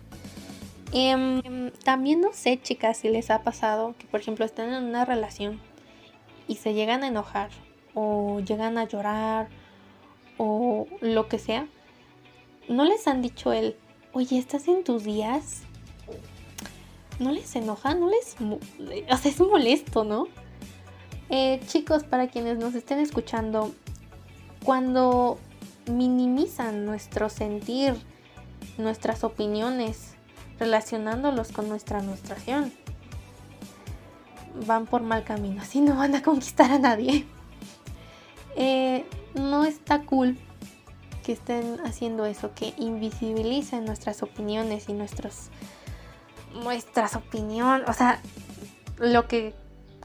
Em, 0.93 1.71
también 1.85 2.21
no 2.21 2.33
sé, 2.33 2.61
chicas, 2.61 2.99
si 2.99 3.09
les 3.09 3.31
ha 3.31 3.43
pasado 3.43 3.95
que, 3.99 4.07
por 4.07 4.21
ejemplo, 4.21 4.45
están 4.45 4.73
en 4.73 4.85
una 4.85 5.05
relación 5.05 5.61
y 6.49 6.57
se 6.57 6.75
llegan 6.75 7.05
a 7.05 7.09
enojar 7.09 7.51
o 7.95 8.41
llegan 8.41 8.77
a 8.77 8.85
llorar 8.85 9.49
o 10.37 10.87
lo 11.01 11.29
que 11.29 11.39
sea. 11.39 11.69
¿No 12.69 12.85
les 12.85 13.07
han 13.07 13.23
dicho 13.23 13.53
el, 13.53 13.77
oye, 14.13 14.39
estás 14.39 14.69
en 14.69 14.85
tus 14.85 15.05
días? 15.05 15.63
No 17.21 17.31
les 17.31 17.55
enoja, 17.55 17.95
no 17.95 18.09
les... 18.09 18.37
O 18.41 19.17
sea, 19.17 19.31
es 19.31 19.39
molesto, 19.39 20.05
¿no? 20.05 20.27
Eh, 21.29 21.61
chicos, 21.67 22.03
para 22.03 22.27
quienes 22.29 22.59
nos 22.59 22.75
estén 22.75 22.99
escuchando, 22.99 23.73
cuando 24.65 25.39
minimizan 25.87 26.85
nuestro 26.85 27.29
sentir 27.29 27.95
nuestras 28.79 29.23
opiniones, 29.23 30.15
relacionándolos 30.59 31.53
con 31.53 31.69
nuestra 31.69 32.03
menstruación. 32.03 32.73
Van 34.67 34.87
por 34.87 35.03
mal 35.03 35.25
camino, 35.25 35.63
así 35.63 35.81
no 35.81 35.97
van 35.97 36.15
a 36.15 36.23
conquistar 36.23 36.71
a 36.73 36.79
nadie. 36.79 37.27
Eh, 38.57 39.05
no 39.35 39.65
está 39.65 40.03
cool 40.03 40.37
que 41.23 41.33
estén 41.33 41.79
haciendo 41.85 42.27
eso, 42.27 42.53
que 42.55 42.75
invisibilicen 42.77 43.85
nuestras 43.85 44.23
opiniones 44.23 44.89
y 44.89 44.93
nuestros 44.93 45.51
nuestras 46.55 47.17
opiniones, 47.17 47.89
o 47.89 47.93
sea, 47.93 48.21
lo 48.99 49.27
que 49.29 49.55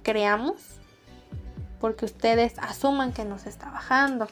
creamos, 0.03 0.55
porque 1.79 2.05
ustedes 2.05 2.57
asuman 2.59 3.13
que 3.13 3.25
nos 3.25 3.45
está 3.45 3.69
bajando. 3.69 4.27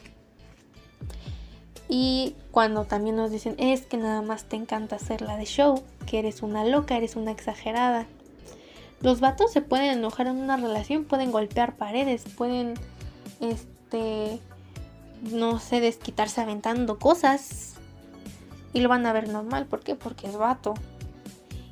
Y 1.88 2.34
cuando 2.50 2.84
también 2.84 3.16
nos 3.16 3.30
dicen, 3.30 3.54
es 3.58 3.82
que 3.82 3.96
nada 3.96 4.22
más 4.22 4.44
te 4.44 4.56
encanta 4.56 4.96
hacerla 4.96 5.36
de 5.36 5.44
show, 5.44 5.82
que 6.06 6.18
eres 6.18 6.42
una 6.42 6.64
loca, 6.64 6.96
eres 6.96 7.14
una 7.16 7.30
exagerada. 7.30 8.06
Los 9.00 9.20
vatos 9.20 9.52
se 9.52 9.60
pueden 9.60 9.98
enojar 9.98 10.28
en 10.28 10.36
una 10.36 10.56
relación, 10.56 11.04
pueden 11.04 11.30
golpear 11.30 11.76
paredes, 11.76 12.24
pueden, 12.36 12.74
este, 13.40 14.40
no 15.20 15.58
sé, 15.58 15.80
desquitarse 15.80 16.40
aventando 16.40 16.98
cosas. 16.98 17.74
Y 18.72 18.80
lo 18.80 18.88
van 18.88 19.04
a 19.04 19.12
ver 19.12 19.28
normal, 19.28 19.66
¿por 19.66 19.80
qué? 19.80 19.94
Porque 19.94 20.26
es 20.26 20.36
vato. 20.36 20.74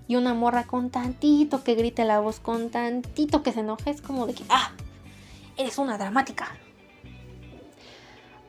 Y 0.08 0.16
una 0.16 0.34
morra 0.34 0.64
con 0.64 0.90
tantito 0.90 1.62
que 1.64 1.74
grite 1.74 2.04
la 2.04 2.20
voz, 2.20 2.40
con 2.40 2.70
tantito 2.70 3.42
que 3.42 3.52
se 3.52 3.60
enoje, 3.60 3.90
es 3.90 4.02
como 4.02 4.26
de 4.26 4.34
que, 4.34 4.44
ah, 4.48 4.72
eres 5.56 5.78
una 5.78 5.98
dramática. 5.98 6.48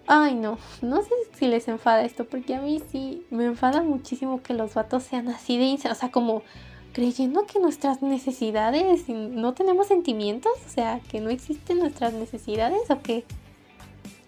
Ay, 0.06 0.36
no, 0.36 0.58
no 0.82 1.02
sé 1.02 1.12
si 1.38 1.48
les 1.48 1.68
enfada 1.68 2.04
esto, 2.04 2.26
porque 2.26 2.56
a 2.56 2.62
mí 2.62 2.82
sí 2.92 3.26
me 3.30 3.46
enfada 3.46 3.84
muchísimo 3.84 4.42
que 4.42 4.54
los 4.54 4.74
vatos 4.74 5.04
sean 5.04 5.30
así 5.30 5.58
de, 5.58 5.90
o 5.90 5.96
sea, 5.96 6.12
como 6.12 6.44
creyendo 6.92 7.46
que 7.46 7.60
nuestras 7.60 8.02
necesidades, 8.02 9.08
no 9.08 9.54
tenemos 9.54 9.88
sentimientos, 9.88 10.52
o 10.66 10.70
sea, 10.70 11.00
que 11.00 11.22
no 11.22 11.30
existen 11.30 11.80
nuestras 11.80 12.14
necesidades 12.14 12.90
o 12.90 13.02
que... 13.02 13.26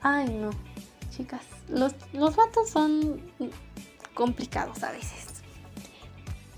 Ay, 0.02 0.30
no, 0.30 0.52
chicas, 1.16 1.44
los, 1.68 1.94
los 2.14 2.36
vatos 2.36 2.70
son 2.70 3.22
complicados 4.14 4.82
a 4.84 4.92
veces. 4.92 5.35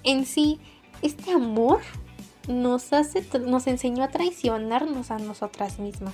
En 0.04 0.26
sí, 0.26 0.60
este 1.02 1.32
amor 1.32 1.82
nos 2.48 2.94
hace, 2.94 3.26
nos 3.40 3.68
enseñó 3.68 4.04
a 4.04 4.10
traicionarnos 4.10 5.12
a 5.12 5.20
nosotras 5.20 5.80
mismas. 5.80 6.14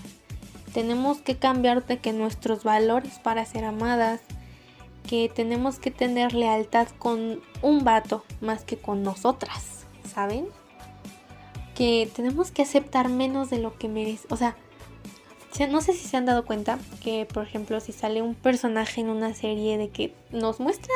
Tenemos 0.74 1.22
que 1.22 1.38
cambiar 1.38 1.86
de 1.86 2.00
que 2.00 2.14
nuestros 2.14 2.64
valores 2.64 3.20
para 3.20 3.46
ser 3.46 3.64
amadas, 3.66 4.22
que 5.08 5.30
tenemos 5.34 5.80
que 5.80 5.92
tener 5.92 6.34
lealtad 6.34 6.88
con 6.98 7.42
un 7.62 7.84
vato 7.84 8.24
más 8.42 8.64
que 8.64 8.78
con 8.78 9.04
nosotras, 9.04 9.86
¿saben? 10.12 10.48
Que 11.76 12.10
tenemos 12.16 12.52
que 12.52 12.64
aceptar 12.64 13.10
menos 13.10 13.50
de 13.50 13.60
lo 13.60 13.78
que 13.78 13.88
merece. 13.88 14.28
O 14.32 14.38
sea, 14.38 14.56
no 15.70 15.82
sé 15.82 15.94
si 15.94 16.08
se 16.08 16.18
han 16.18 16.26
dado 16.26 16.46
cuenta 16.46 16.80
que, 17.04 17.28
por 17.32 17.44
ejemplo, 17.44 17.80
si 17.80 17.92
sale 17.92 18.22
un 18.22 18.34
personaje 18.34 19.02
en 19.02 19.10
una 19.10 19.34
serie 19.36 19.78
de 19.78 19.90
que 19.90 20.16
nos 20.32 20.60
muestra, 20.60 20.94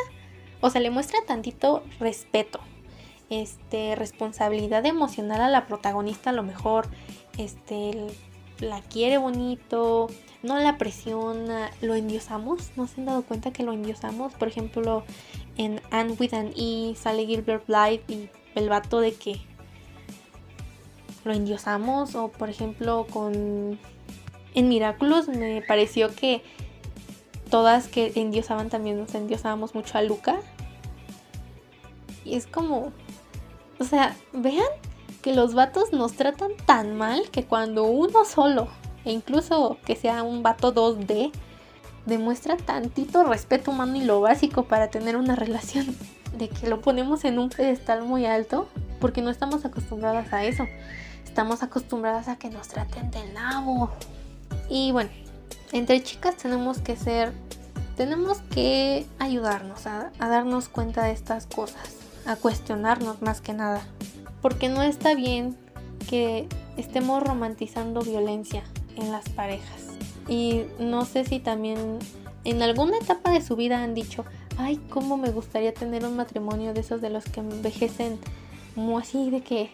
o 0.62 0.70
sea, 0.72 0.82
le 0.82 0.90
muestra 0.90 1.20
tantito 1.28 1.84
respeto, 2.00 2.60
este, 3.30 3.96
responsabilidad 3.96 4.86
emocional 4.86 5.42
a 5.42 5.50
la 5.50 5.68
protagonista, 5.68 6.30
a 6.30 6.34
lo 6.34 6.44
mejor, 6.44 6.88
este, 7.38 8.08
la 8.60 8.82
quiere 8.82 9.18
bonito, 9.18 10.08
no 10.44 10.58
la 10.60 10.78
presiona, 10.78 11.72
lo 11.82 11.96
endiosamos, 11.96 12.72
¿no 12.76 12.88
se 12.88 13.02
han 13.02 13.08
dado 13.08 13.24
cuenta 13.24 13.52
que 13.52 13.64
lo 13.64 13.74
endiosamos? 13.74 14.34
Por 14.34 14.48
ejemplo, 14.48 15.04
en 15.58 15.82
Anne 15.92 16.16
with 16.20 16.34
an 16.34 16.52
E 16.56 16.96
sale 16.96 17.26
Gilbert 17.26 17.68
Blythe 17.68 18.14
y 18.14 18.30
el 18.56 18.70
vato 18.70 19.00
de 19.00 19.14
que 19.14 19.40
lo 21.24 21.34
endiosamos, 21.34 22.16
o 22.16 22.30
por 22.30 22.50
ejemplo 22.50 23.06
con... 23.12 23.80
En 24.56 24.70
Miraculous 24.70 25.28
me 25.28 25.62
pareció 25.62 26.16
que 26.16 26.42
todas 27.52 27.88
que 27.88 28.12
endiosaban 28.16 28.70
también 28.70 28.98
nos 28.98 29.14
endiosábamos 29.14 29.76
mucho 29.76 29.98
a 29.98 30.02
Luca. 30.02 30.38
Y 32.26 32.36
es 32.36 32.48
como... 32.48 32.92
O 33.80 33.84
sea, 33.84 34.16
vean 34.34 34.68
que 35.22 35.34
los 35.34 35.54
vatos 35.54 35.94
nos 35.94 36.14
tratan 36.14 36.52
tan 36.66 36.98
mal 36.98 37.30
que 37.32 37.46
cuando 37.46 37.86
uno 37.86 38.26
solo, 38.26 38.68
e 39.06 39.12
incluso 39.12 39.78
que 39.86 39.96
sea 39.96 40.24
un 40.24 40.44
vato 40.44 40.74
2D, 40.74 41.32
demuestra 42.06 42.58
tantito 42.58 43.24
respeto 43.24 43.72
humano 43.72 43.98
y 43.98 44.04
lo 44.04 44.22
básico 44.22 44.64
para 44.64 44.90
tener 44.90 45.18
una 45.18 45.36
relación, 45.36 45.96
de 46.38 46.50
que 46.50 46.68
lo 46.68 46.82
ponemos 46.82 47.26
en 47.26 47.40
un 47.40 47.50
pedestal 47.50 48.04
muy 48.04 48.26
alto, 48.26 48.68
porque 49.00 49.22
no 49.22 49.30
estamos 49.30 49.66
acostumbradas 49.66 50.32
a 50.34 50.44
eso. 50.44 50.66
Estamos 51.26 51.64
acostumbradas 51.64 52.28
a 52.28 52.38
que 52.38 52.50
nos 52.50 52.68
traten 52.68 53.12
de 53.12 53.26
nabo. 53.34 53.92
Y 54.70 54.92
bueno, 54.92 55.10
entre 55.72 56.02
chicas 56.02 56.36
tenemos 56.38 56.80
que 56.80 56.96
ser, 56.96 57.34
tenemos 57.96 58.40
que 58.54 59.06
ayudarnos 59.20 59.86
a, 59.88 60.12
a 60.20 60.28
darnos 60.30 60.70
cuenta 60.70 61.04
de 61.04 61.12
estas 61.12 61.46
cosas, 61.48 61.96
a 62.28 62.36
cuestionarnos 62.36 63.22
más 63.22 63.42
que 63.42 63.54
nada 63.54 63.82
porque 64.42 64.70
no 64.70 64.84
está 64.84 65.16
bien 65.16 65.58
que 66.10 66.48
estemos 66.78 67.24
romantizando 67.24 68.02
violencia 68.02 68.64
en 68.96 69.12
las 69.12 69.28
parejas. 69.30 69.88
Y 70.28 70.64
no 70.80 71.06
sé 71.06 71.26
si 71.26 71.40
también 71.40 72.00
en 72.44 72.62
alguna 72.62 72.98
etapa 72.98 73.32
de 73.32 73.42
su 73.42 73.56
vida 73.56 73.82
han 73.84 73.94
dicho, 73.94 74.26
ay, 74.58 74.78
cómo 74.90 75.18
me 75.18 75.32
gustaría 75.32 75.74
tener 75.74 76.06
un 76.06 76.16
matrimonio 76.16 76.74
de 76.74 76.82
esos 76.82 77.02
de 77.02 77.10
los 77.10 77.26
que 77.26 77.40
envejecen 77.40 78.20
como 78.76 79.00
así 79.00 79.30
de 79.30 79.42
que 79.42 79.70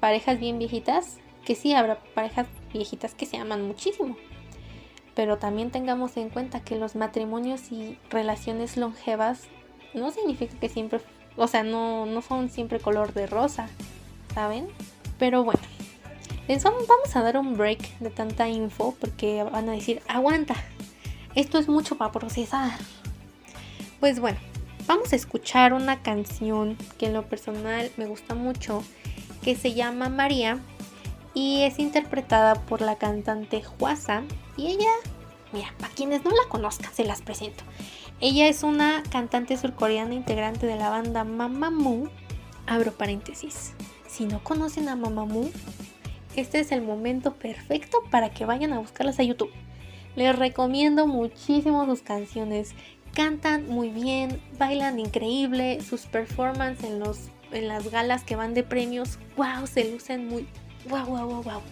parejas 0.00 0.40
bien 0.40 0.58
viejitas, 0.58 1.18
que 1.44 1.54
sí 1.54 1.74
habrá 1.74 2.02
parejas 2.14 2.46
viejitas 2.72 3.14
que 3.14 3.26
se 3.26 3.36
aman 3.36 3.66
muchísimo. 3.66 4.16
Pero 5.14 5.38
también 5.38 5.70
tengamos 5.70 6.16
en 6.16 6.30
cuenta 6.30 6.60
que 6.60 6.76
los 6.76 6.96
matrimonios 6.96 7.70
y 7.70 7.98
relaciones 8.10 8.76
longevas 8.76 9.42
no 9.94 10.10
significa 10.10 10.58
que 10.58 10.68
siempre, 10.68 11.00
o 11.36 11.46
sea, 11.46 11.62
no, 11.62 12.06
no 12.06 12.22
son 12.22 12.50
siempre 12.50 12.80
color 12.80 13.12
de 13.12 13.26
rosa. 13.26 13.68
¿saben? 14.36 14.68
Pero 15.18 15.44
bueno, 15.44 15.62
les 16.46 16.62
vamos, 16.62 17.16
a 17.16 17.22
dar 17.22 17.38
un 17.38 17.56
break 17.56 17.98
de 18.00 18.10
tanta 18.10 18.50
info 18.50 18.94
porque 19.00 19.42
van 19.42 19.70
a 19.70 19.72
decir, 19.72 20.02
aguanta, 20.08 20.54
esto 21.34 21.58
es 21.58 21.68
mucho 21.68 21.96
para 21.96 22.12
procesar. 22.12 22.78
Pues 23.98 24.20
bueno, 24.20 24.36
vamos 24.86 25.14
a 25.14 25.16
escuchar 25.16 25.72
una 25.72 26.02
canción 26.02 26.76
que 26.98 27.06
en 27.06 27.14
lo 27.14 27.22
personal 27.22 27.90
me 27.96 28.04
gusta 28.04 28.34
mucho, 28.34 28.84
que 29.42 29.56
se 29.56 29.72
llama 29.72 30.10
María 30.10 30.58
y 31.32 31.62
es 31.62 31.78
interpretada 31.78 32.56
por 32.66 32.82
la 32.82 32.96
cantante 32.96 33.62
Huasa. 33.80 34.22
Y 34.58 34.66
ella, 34.66 34.92
mira, 35.54 35.72
para 35.78 35.94
quienes 35.94 36.22
no 36.24 36.30
la 36.30 36.46
conozcan, 36.50 36.92
se 36.92 37.04
las 37.04 37.22
presento. 37.22 37.64
Ella 38.18 38.48
es 38.48 38.62
una 38.62 39.02
cantante 39.10 39.58
surcoreana 39.58 40.14
integrante 40.14 40.66
de 40.66 40.76
la 40.76 40.88
banda 40.88 41.24
Mamamoo. 41.24 42.08
Abro 42.66 42.92
paréntesis. 42.92 43.74
Si 44.08 44.24
no 44.24 44.42
conocen 44.42 44.88
a 44.88 44.96
Mamamoo, 44.96 45.50
este 46.34 46.60
es 46.60 46.72
el 46.72 46.80
momento 46.80 47.34
perfecto 47.34 47.98
para 48.10 48.30
que 48.30 48.46
vayan 48.46 48.72
a 48.72 48.78
buscarlas 48.78 49.18
a 49.18 49.22
YouTube. 49.22 49.50
Les 50.16 50.34
recomiendo 50.34 51.06
muchísimo 51.06 51.84
sus 51.84 52.00
canciones. 52.00 52.74
Cantan 53.12 53.68
muy 53.68 53.90
bien, 53.90 54.40
bailan 54.58 54.98
increíble, 54.98 55.82
sus 55.82 56.06
performances 56.06 56.90
en, 56.90 57.02
en 57.52 57.68
las 57.68 57.90
galas 57.90 58.24
que 58.24 58.36
van 58.36 58.54
de 58.54 58.62
premios, 58.62 59.18
wow, 59.36 59.66
se 59.66 59.90
lucen 59.90 60.28
muy, 60.28 60.46
wow, 60.88 61.04
wow, 61.04 61.26
wow, 61.26 61.42
wow. 61.42 61.62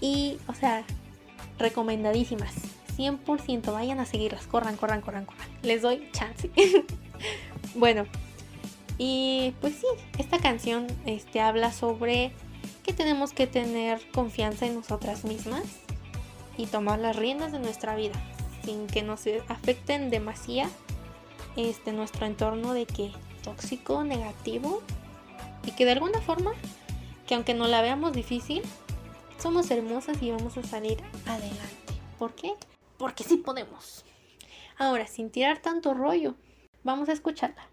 Y, 0.00 0.38
o 0.46 0.54
sea, 0.54 0.84
recomendadísimas. 1.58 2.79
100% 3.00 3.72
vayan 3.72 3.98
a 3.98 4.06
seguirlas, 4.06 4.46
corran, 4.46 4.76
corran, 4.76 5.00
corran, 5.00 5.24
corran. 5.24 5.48
Les 5.62 5.80
doy 5.80 6.08
chance. 6.12 6.50
bueno, 7.74 8.04
y 8.98 9.54
pues 9.62 9.76
sí, 9.76 9.86
esta 10.18 10.38
canción 10.38 10.86
este, 11.06 11.40
habla 11.40 11.72
sobre 11.72 12.32
que 12.82 12.92
tenemos 12.92 13.32
que 13.32 13.46
tener 13.46 14.00
confianza 14.12 14.66
en 14.66 14.74
nosotras 14.74 15.24
mismas 15.24 15.62
y 16.58 16.66
tomar 16.66 16.98
las 16.98 17.16
riendas 17.16 17.52
de 17.52 17.58
nuestra 17.58 17.96
vida 17.96 18.20
sin 18.64 18.86
que 18.86 19.02
nos 19.02 19.22
afecten 19.48 20.10
demasiado 20.10 20.70
este, 21.56 21.92
nuestro 21.92 22.26
entorno 22.26 22.74
de 22.74 22.84
que 22.84 23.10
tóxico, 23.42 24.04
negativo 24.04 24.82
y 25.64 25.72
que 25.72 25.86
de 25.86 25.92
alguna 25.92 26.20
forma, 26.20 26.52
que 27.26 27.34
aunque 27.34 27.54
no 27.54 27.66
la 27.68 27.80
veamos 27.80 28.12
difícil, 28.12 28.62
somos 29.38 29.70
hermosas 29.70 30.22
y 30.22 30.30
vamos 30.30 30.58
a 30.58 30.62
salir 30.62 30.98
adelante. 31.24 31.94
¿Por 32.18 32.34
qué? 32.34 32.52
Porque 33.00 33.24
sí 33.24 33.38
podemos. 33.38 34.04
Ahora, 34.78 35.06
sin 35.06 35.30
tirar 35.30 35.58
tanto 35.58 35.94
rollo, 35.94 36.34
vamos 36.84 37.08
a 37.08 37.12
escucharla. 37.12 37.66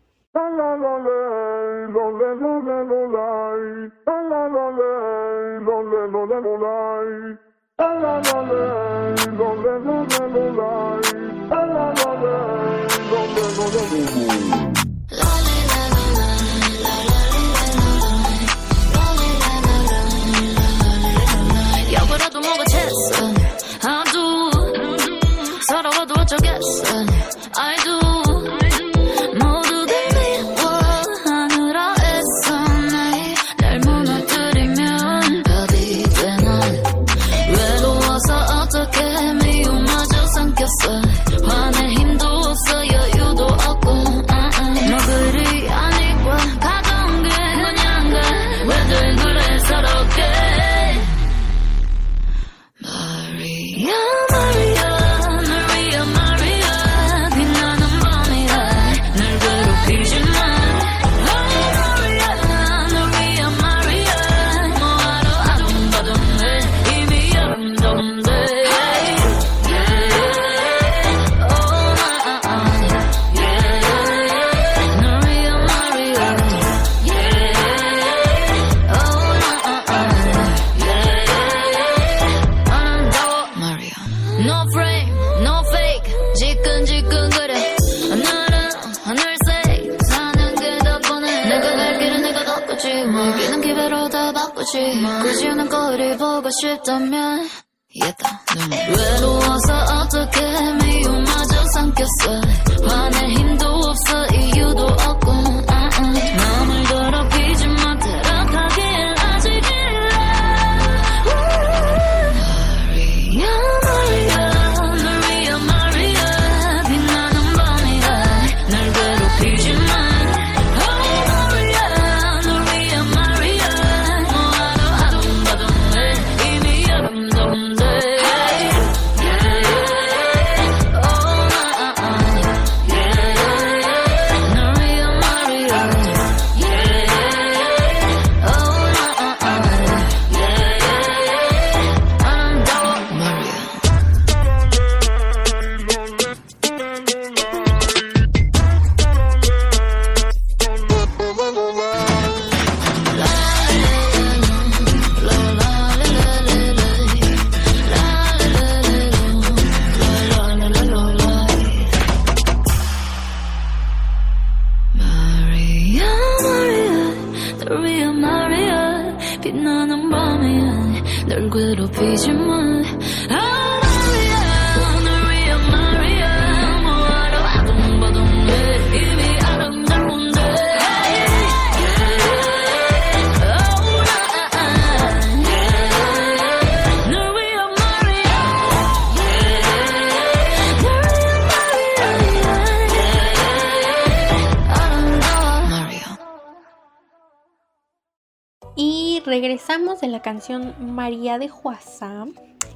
Canción 200.27 200.75
María 200.93 201.39
de 201.39 201.47
Juazá, 201.47 202.25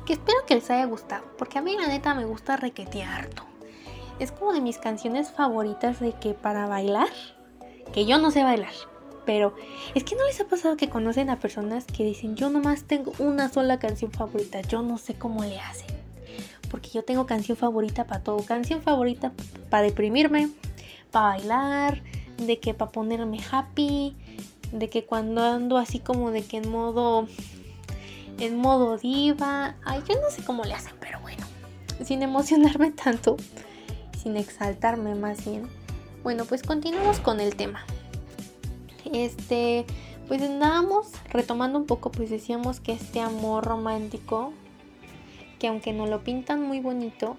que 0.06 0.14
espero 0.14 0.38
que 0.48 0.56
les 0.56 0.72
haya 0.72 0.86
gustado, 0.86 1.26
porque 1.38 1.60
a 1.60 1.62
mí 1.62 1.76
la 1.76 1.86
neta 1.86 2.16
me 2.16 2.24
gusta 2.24 2.56
requetear 2.56 3.26
harto. 3.26 3.44
Es 4.20 4.32
como 4.32 4.54
de 4.54 4.62
mis 4.62 4.78
canciones 4.78 5.32
favoritas 5.32 6.00
de 6.00 6.14
que 6.14 6.34
para 6.34 6.66
bailar, 6.68 7.10
que 7.94 8.06
yo 8.06 8.20
no 8.20 8.32
sé 8.32 8.44
bailar, 8.44 8.72
pero 9.26 9.54
es 9.96 10.06
que 10.06 10.16
no 10.16 10.26
les 10.26 10.40
ha 10.40 10.46
pasado 10.46 10.78
que 10.78 10.90
conocen 10.90 11.30
a 11.30 11.42
personas 11.42 11.84
que 11.84 12.06
dicen 12.06 12.38
yo 12.38 12.50
nomás 12.50 12.86
tengo 12.86 13.12
una 13.20 13.50
sola 13.50 13.80
canción 13.80 14.14
favorita, 14.14 14.62
yo 14.62 14.82
no 14.82 14.98
sé 14.98 15.16
cómo 15.16 15.44
le 15.44 15.60
hacen. 15.60 15.88
Porque 16.70 16.88
yo 16.92 17.04
tengo 17.04 17.26
canción 17.26 17.58
favorita 17.58 18.06
para 18.06 18.24
todo, 18.24 18.46
canción 18.46 18.82
favorita 18.82 19.34
para 19.70 19.84
deprimirme, 19.84 20.50
para 21.12 21.36
bailar, 21.36 22.02
de 22.38 22.60
que 22.60 22.74
para 22.74 22.92
ponerme 22.92 23.40
happy, 23.52 24.16
de 24.72 24.90
que 24.90 25.06
cuando 25.06 25.44
ando 25.44 25.78
así 25.78 26.00
como 26.00 26.32
de 26.32 26.44
que 26.44 26.58
en 26.58 26.70
modo 26.70 27.28
en 28.40 28.58
modo 28.58 28.98
diva, 28.98 29.76
ay, 29.86 30.02
yo 30.08 30.16
no 30.16 30.30
sé 30.32 30.44
cómo 30.44 30.64
le 30.64 30.74
hacen, 30.74 30.94
pero 31.00 31.20
bueno, 31.20 31.46
sin 32.04 32.24
emocionarme 32.24 32.92
tanto, 33.04 33.38
sin 34.22 34.36
exaltarme 34.36 35.16
más 35.16 35.46
bien. 35.46 35.70
Bueno, 36.24 36.46
pues 36.46 36.64
continuamos 36.64 37.20
con 37.20 37.40
el 37.40 37.56
tema. 37.56 37.86
Este, 39.14 39.86
pues 40.28 40.42
andábamos 40.42 41.08
retomando 41.30 41.78
un 41.78 41.86
poco, 41.86 42.12
pues 42.12 42.30
decíamos 42.30 42.80
que 42.80 42.94
este 42.94 43.20
amor 43.20 43.66
romántico, 43.66 44.54
que 45.60 45.68
aunque 45.68 45.94
no 45.94 46.08
lo 46.08 46.24
pintan 46.24 46.62
muy 46.62 46.80
bonito, 46.80 47.38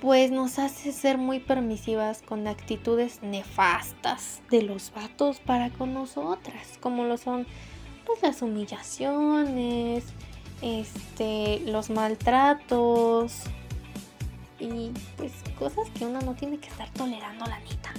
pues 0.00 0.30
nos 0.30 0.58
hace 0.58 0.92
ser 0.92 1.18
muy 1.18 1.40
permisivas 1.40 2.22
con 2.22 2.46
actitudes 2.46 3.22
nefastas 3.22 4.40
de 4.50 4.62
los 4.62 4.92
vatos 4.94 5.40
para 5.40 5.70
con 5.70 5.94
nosotras, 5.94 6.78
como 6.80 7.04
lo 7.04 7.16
son 7.16 7.46
pues 8.06 8.22
las 8.22 8.40
humillaciones, 8.42 10.04
este, 10.62 11.60
los 11.66 11.90
maltratos 11.90 13.42
y 14.58 14.90
pues 15.16 15.32
cosas 15.58 15.88
que 15.90 16.04
uno 16.04 16.20
no 16.20 16.34
tiene 16.34 16.58
que 16.58 16.68
estar 16.68 16.90
tolerando 16.90 17.44
la 17.46 17.58
neta. 17.60 17.92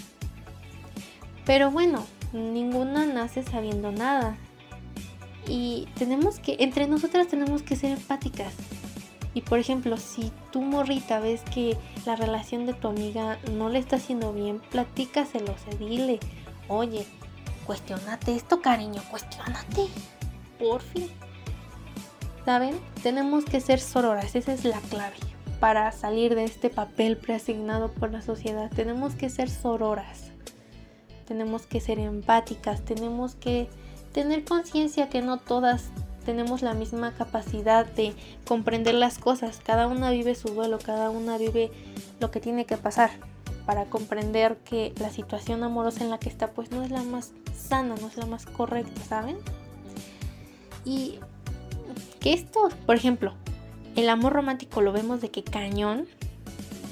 Pero 1.46 1.72
bueno, 1.72 2.06
ninguna 2.34 3.06
nace 3.06 3.44
sabiendo 3.44 3.92
nada. 3.92 4.38
Y 5.48 5.88
tenemos 5.98 6.40
que, 6.40 6.58
entre 6.60 6.88
nosotras 6.88 7.28
tenemos 7.28 7.64
que 7.64 7.76
ser 7.76 7.92
empáticas. 7.92 8.54
Y 9.34 9.42
por 9.42 9.60
ejemplo, 9.60 9.98
si 9.98 10.32
tu 10.52 10.62
morrita 10.62 11.20
ves 11.20 11.42
que 11.54 11.78
la 12.06 12.16
relación 12.16 12.66
de 12.66 12.74
tu 12.74 12.88
amiga 12.88 13.38
no 13.52 13.70
le 13.70 13.80
está 13.80 13.98
haciendo 13.98 14.34
bien, 14.34 14.60
platícaselo, 14.72 15.56
se 15.58 15.78
dile, 15.78 16.20
oye, 16.68 17.06
cuestionate 17.66 18.36
esto, 18.36 18.62
cariño, 18.62 19.02
cuestionate, 19.12 19.88
por 20.58 20.82
fin. 20.82 21.10
¿Saben? 22.46 22.80
Tenemos 23.04 23.46
que 23.46 23.62
ser 23.62 23.80
sororas, 23.80 24.36
esa 24.36 24.54
es 24.54 24.66
la 24.66 24.80
clave 24.82 25.18
para 25.60 25.92
salir 25.92 26.36
de 26.36 26.46
este 26.46 26.70
papel 26.70 27.18
preasignado 27.18 27.92
por 27.92 28.12
la 28.12 28.22
sociedad. 28.22 28.72
Tenemos 28.74 29.14
que 29.14 29.30
ser 29.30 29.50
sororas, 29.50 30.32
tenemos 31.28 31.68
que 31.68 31.82
ser 31.82 32.00
empáticas, 32.00 32.82
tenemos 32.84 33.36
que 33.36 33.70
tener 34.14 34.46
conciencia 34.46 35.10
que 35.10 35.22
no 35.22 35.38
todas 35.38 35.92
tenemos 36.30 36.62
la 36.62 36.76
misma 36.76 37.12
capacidad 37.16 37.88
de 37.88 38.14
comprender 38.46 38.94
las 38.94 39.18
cosas. 39.18 39.62
Cada 39.66 39.88
una 39.88 40.12
vive 40.12 40.36
su 40.36 40.50
duelo, 40.50 40.78
cada 40.78 41.10
una 41.10 41.40
vive 41.40 41.72
lo 42.20 42.30
que 42.30 42.40
tiene 42.40 42.66
que 42.66 42.78
pasar 42.78 43.10
para 43.66 43.86
comprender 43.86 44.58
que 44.58 44.94
la 45.00 45.10
situación 45.10 45.64
amorosa 45.64 46.04
en 46.04 46.12
la 46.12 46.20
que 46.20 46.30
está 46.30 46.52
pues 46.52 46.70
no 46.70 46.84
es 46.84 46.92
la 46.92 47.02
más 47.02 47.32
sana, 47.52 47.96
no 48.00 48.08
es 48.08 48.16
la 48.16 48.28
más 48.28 48.46
correcta, 48.46 49.02
¿saben? 49.02 49.38
Y 50.86 51.18
que 52.20 52.34
esto, 52.34 52.70
por 52.86 52.96
ejemplo, 52.96 53.34
el 53.96 54.08
amor 54.08 54.34
romántico 54.34 54.82
lo 54.82 54.92
vemos 54.92 55.22
de 55.22 55.32
que 55.32 55.44
cañón, 55.44 56.06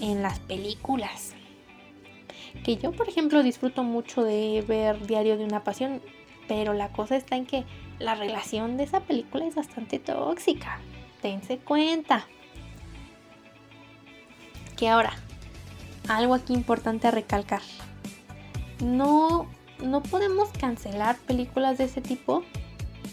en 0.01 0.23
las 0.23 0.39
películas. 0.39 1.33
Que 2.63 2.77
yo, 2.77 2.91
por 2.91 3.07
ejemplo, 3.07 3.43
disfruto 3.43 3.83
mucho 3.83 4.23
de 4.23 4.65
ver 4.67 5.05
Diario 5.05 5.37
de 5.37 5.45
una 5.45 5.63
Pasión, 5.63 6.01
pero 6.47 6.73
la 6.73 6.91
cosa 6.91 7.15
está 7.15 7.35
en 7.35 7.45
que 7.45 7.65
la 7.99 8.15
relación 8.15 8.77
de 8.77 8.83
esa 8.83 9.01
película 9.01 9.45
es 9.45 9.55
bastante 9.55 9.99
tóxica. 9.99 10.79
Dense 11.21 11.57
cuenta. 11.57 12.27
Que 14.75 14.89
ahora, 14.89 15.13
algo 16.07 16.35
aquí 16.35 16.53
importante 16.53 17.07
a 17.07 17.11
recalcar. 17.11 17.61
No, 18.83 19.47
no 19.83 20.03
podemos 20.03 20.49
cancelar 20.49 21.17
películas 21.17 21.77
de 21.77 21.85
ese 21.85 22.01
tipo. 22.01 22.43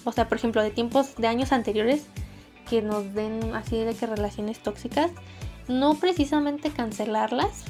O 0.04 0.12
sea, 0.12 0.28
por 0.28 0.36
ejemplo, 0.36 0.62
de 0.62 0.70
tiempos 0.70 1.16
de 1.16 1.26
años 1.26 1.52
anteriores 1.52 2.06
que 2.68 2.82
nos 2.82 3.14
den 3.14 3.54
así 3.54 3.78
de 3.78 3.94
que 3.94 4.06
relaciones 4.06 4.58
tóxicas. 4.62 5.10
No 5.66 5.94
precisamente 5.94 6.70
cancelarlas, 6.70 7.64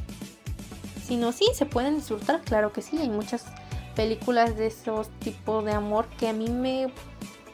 sino 1.06 1.30
sí, 1.30 1.46
se 1.54 1.64
pueden 1.64 1.96
disfrutar, 1.96 2.40
claro 2.40 2.72
que 2.72 2.82
sí. 2.82 2.98
Hay 2.98 3.08
muchas 3.08 3.46
películas 3.94 4.56
de 4.56 4.66
esos 4.66 5.08
tipos 5.20 5.64
de 5.64 5.72
amor 5.72 6.06
que 6.18 6.28
a 6.28 6.32
mí 6.32 6.48
me. 6.48 6.92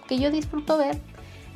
que 0.09 0.19
yo 0.19 0.31
disfruto 0.31 0.79
ver. 0.79 1.01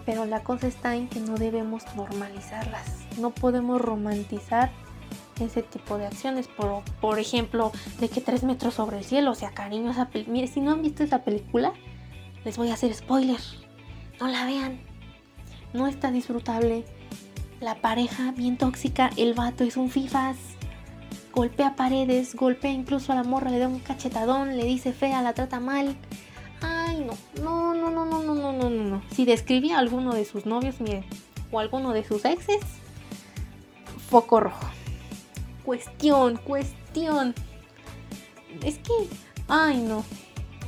Pero 0.07 0.27
la 0.27 0.43
cosa 0.43 0.67
está 0.67 0.95
en 0.97 1.09
que 1.09 1.19
no 1.19 1.37
debemos 1.37 1.83
normalizarlas. 1.97 2.85
No 3.19 3.31
podemos 3.31 3.81
romantizar 3.81 4.71
ese 5.41 5.63
tipo 5.63 5.97
de 5.97 6.07
acciones. 6.07 6.47
Por, 6.47 6.83
por 7.01 7.19
ejemplo, 7.19 7.73
de 8.01 8.09
que 8.09 8.21
tres 8.21 8.45
metros 8.45 8.75
sobre 8.75 8.99
el 8.99 9.05
cielo. 9.05 9.31
O 9.31 9.35
sea, 9.35 9.53
cariño, 9.53 9.91
esa. 9.91 10.11
Mire, 10.27 10.47
si 10.47 10.61
no 10.61 10.73
han 10.73 10.83
visto 10.83 11.03
esa 11.03 11.23
película, 11.23 11.73
les 12.45 12.59
voy 12.59 12.71
a 12.71 12.75
hacer 12.75 12.93
spoiler. 12.93 13.41
No 14.21 14.29
la 14.29 14.45
vean. 14.45 14.81
No 15.73 15.87
está 15.87 16.11
disfrutable. 16.11 16.85
La 17.61 17.77
pareja 17.77 18.33
bien 18.33 18.59
tóxica. 18.59 19.11
El 19.17 19.33
vato 19.33 19.65
es 19.65 19.79
un 19.79 19.89
fifas. 19.89 20.37
Golpea 21.35 21.77
paredes. 21.77 22.35
Golpea 22.35 22.71
incluso 22.71 23.13
a 23.13 23.17
la 23.17 23.25
morra. 23.25 23.51
Le 23.51 23.59
da 23.59 23.69
un 23.69 23.81
cachetadón. 23.81 24.57
Le 24.57 24.65
dice 24.65 24.93
fea. 24.93 25.23
La 25.23 25.35
trata 25.35 25.61
mal. 25.61 25.97
Ay, 26.61 27.05
no. 27.05 27.43
No, 27.43 27.75
no, 27.75 27.91
no, 27.91 28.05
no, 28.05 28.23
no, 28.23 28.35
no, 28.35 28.53
no, 28.53 28.71
no. 28.71 29.03
Si 29.11 29.25
describía 29.25 29.77
a 29.77 29.81
alguno 29.81 30.15
de 30.15 30.25
sus 30.25 30.47
novios, 30.47 30.81
miren. 30.81 31.05
O 31.51 31.61
alguno 31.61 31.93
de 31.93 32.05
sus 32.05 32.25
exes. 32.25 32.61
Foco 34.09 34.41
rojo 34.41 34.67
cuestión, 35.65 36.37
cuestión. 36.37 37.35
Es 38.63 38.79
que, 38.79 38.93
ay 39.49 39.79
no, 39.79 40.05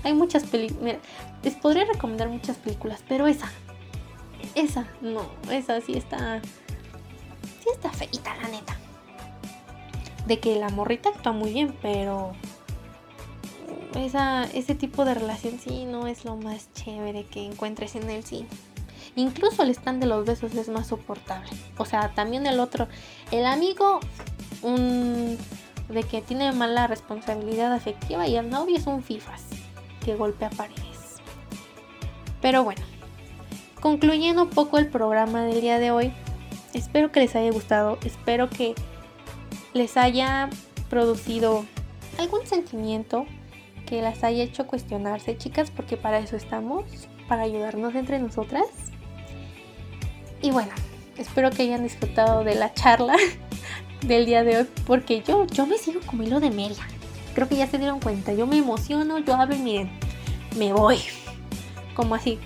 hay 0.03 0.15
muchas 0.15 0.45
películas, 0.45 0.97
les 1.43 1.55
podría 1.55 1.85
recomendar 1.85 2.29
muchas 2.29 2.57
películas, 2.57 3.05
pero 3.09 3.27
esa, 3.27 3.51
esa, 4.55 4.89
no, 5.01 5.31
esa 5.51 5.81
sí 5.81 5.93
está, 5.93 6.41
sí 6.43 7.69
está 7.73 7.93
feita, 7.93 8.35
la 8.43 8.49
neta. 8.49 8.77
De 10.27 10.41
que 10.41 10.57
la 10.57 10.69
morrita 10.71 11.11
actúa 11.11 11.33
muy 11.33 11.53
bien, 11.53 11.75
pero 11.81 12.33
esa, 13.95 14.45
ese 14.53 14.75
tipo 14.75 15.05
de 15.05 15.15
relación 15.15 15.59
sí 15.59 15.85
no 15.85 16.07
es 16.07 16.25
lo 16.25 16.37
más 16.37 16.73
chévere 16.75 17.25
que 17.25 17.47
encuentres 17.47 17.95
en 17.95 18.11
el 18.11 18.25
cine. 18.25 18.49
Incluso 19.15 19.63
el 19.63 19.71
stand 19.71 20.01
de 20.01 20.07
los 20.07 20.27
besos 20.27 20.55
es 20.55 20.69
más 20.69 20.89
soportable. 20.89 21.49
O 21.79 21.85
sea, 21.85 22.13
también 22.15 22.47
el 22.47 22.61
otro, 22.61 22.89
el 23.31 23.47
amigo 23.47 24.01
un 24.63 25.39
de 25.89 26.03
que 26.03 26.21
tiene 26.21 26.51
mala 26.53 26.87
responsabilidad 26.87 27.73
afectiva 27.73 28.27
y 28.27 28.37
el 28.37 28.51
novio 28.51 28.77
es 28.77 28.87
un 28.87 29.03
fifas 29.03 29.45
que 30.05 30.17
golpea 30.17 30.51
paredes. 30.51 31.17
Pero 32.41 32.65
bueno, 32.65 32.83
concluyendo 33.81 34.43
un 34.43 34.51
poco 34.51 34.79
el 34.79 34.89
programa 34.89 35.45
del 35.45 35.61
día 35.61 35.79
de 35.79 35.91
hoy, 35.91 36.13
espero 36.75 37.13
que 37.13 37.21
les 37.21 37.35
haya 37.37 37.51
gustado, 37.51 37.99
espero 38.05 38.51
que 38.51 38.75
les 39.75 39.97
haya 39.97 40.49
producido 40.89 41.65
algún 42.19 42.47
sentimiento 42.47 43.27
que 43.87 44.03
las 44.03 44.25
haya 44.25 44.43
hecho 44.43 44.67
cuestionarse, 44.67 45.37
chicas, 45.37 45.71
porque 45.71 45.97
para 45.97 46.19
eso 46.19 46.37
estamos, 46.37 46.85
para 47.29 47.43
ayudarnos 47.43 47.95
entre 47.95 48.19
nosotras. 48.19 48.67
Y 50.43 50.51
bueno, 50.51 50.73
espero 51.17 51.51
que 51.51 51.63
hayan 51.63 51.83
disfrutado 51.83 52.45
de 52.45 52.55
la 52.55 52.75
charla 52.75 53.17
del 54.07 54.27
día 54.27 54.45
de 54.45 54.59
hoy 54.59 54.67
porque 54.87 55.23
yo, 55.23 55.47
yo 55.47 55.67
me 55.67 55.79
sigo 55.79 56.01
como 56.07 56.23
de 56.25 56.51
media. 56.51 56.87
Creo 57.35 57.49
que 57.49 57.57
ya 57.57 57.67
se 57.67 57.79
dieron 57.79 58.01
cuenta. 58.01 58.33
Yo 58.33 58.47
me 58.47 58.57
emociono, 58.57 59.19
yo 59.19 59.35
hablo 59.35 59.55
y 59.55 59.59
miren, 59.59 59.91
me 60.57 60.73
voy. 60.73 60.99
Como 61.95 62.15
así, 62.15 62.39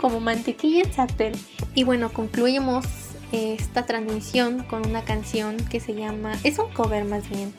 como 0.00 0.20
mantequilla 0.20 0.82
en 0.82 0.92
sartén. 0.92 1.32
Y 1.74 1.84
bueno, 1.84 2.10
concluimos 2.12 2.86
esta 3.32 3.86
transmisión 3.86 4.64
con 4.64 4.86
una 4.86 5.04
canción 5.04 5.56
que 5.56 5.80
se 5.80 5.94
llama, 5.94 6.32
es 6.44 6.58
un 6.58 6.72
cover 6.72 7.04
más 7.04 7.28
bien, 7.28 7.52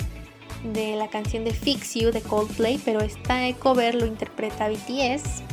de 0.63 0.95
la 0.95 1.07
canción 1.07 1.43
de 1.43 1.53
Fix 1.53 1.95
You 1.95 2.11
de 2.11 2.21
Coldplay, 2.21 2.79
pero 2.83 3.01
esta 3.01 3.41
cover 3.59 3.95
lo 3.95 4.05
interpreta 4.05 4.69
BTS, 4.69 5.43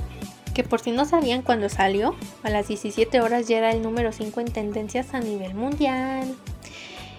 que 0.54 0.64
por 0.64 0.80
si 0.80 0.90
no 0.90 1.04
sabían 1.04 1.42
cuando 1.42 1.68
salió, 1.68 2.14
a 2.42 2.50
las 2.50 2.68
17 2.68 3.20
horas 3.20 3.46
ya 3.46 3.58
era 3.58 3.70
el 3.70 3.82
número 3.82 4.10
5 4.12 4.40
en 4.40 4.52
tendencias 4.52 5.14
a 5.14 5.20
nivel 5.20 5.54
mundial. 5.54 6.34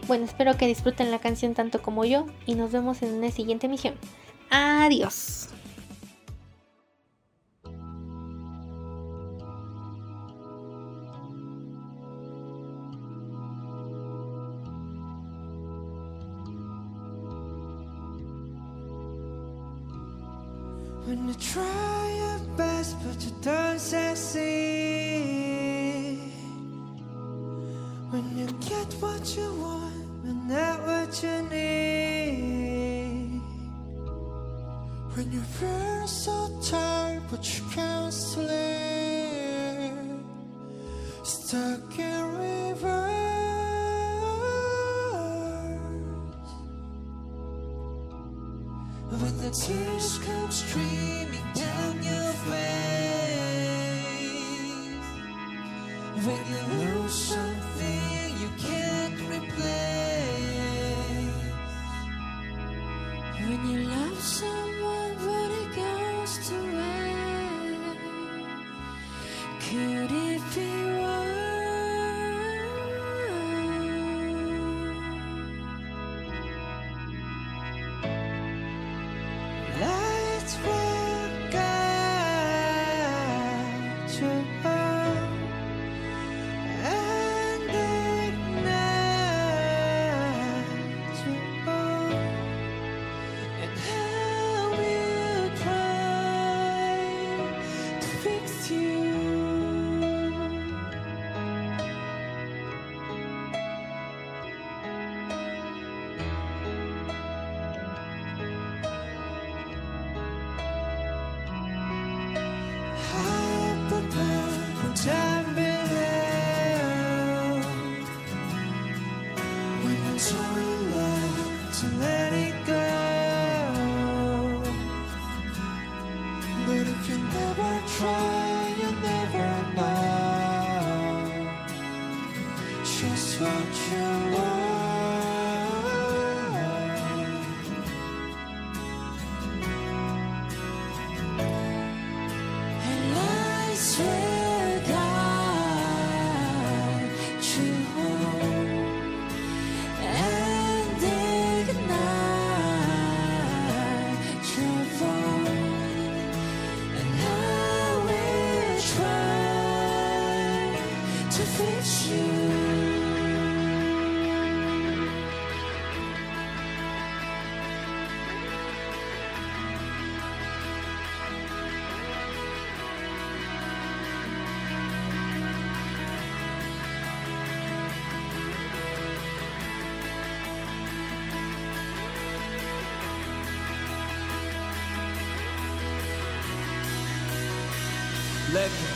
Bueno, 0.08 0.26
espero 0.26 0.58
que 0.58 0.68
disfruten 0.68 1.12
la 1.12 1.20
canción 1.20 1.54
tanto 1.54 1.82
como 1.82 2.06
yo 2.06 2.26
y 2.46 2.56
nos 2.56 2.72
vemos 2.72 3.02
en 3.02 3.14
una 3.14 3.30
siguiente 3.30 3.68
emisión. 3.68 3.96
Adiós. 4.50 5.50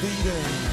beating. 0.02 0.71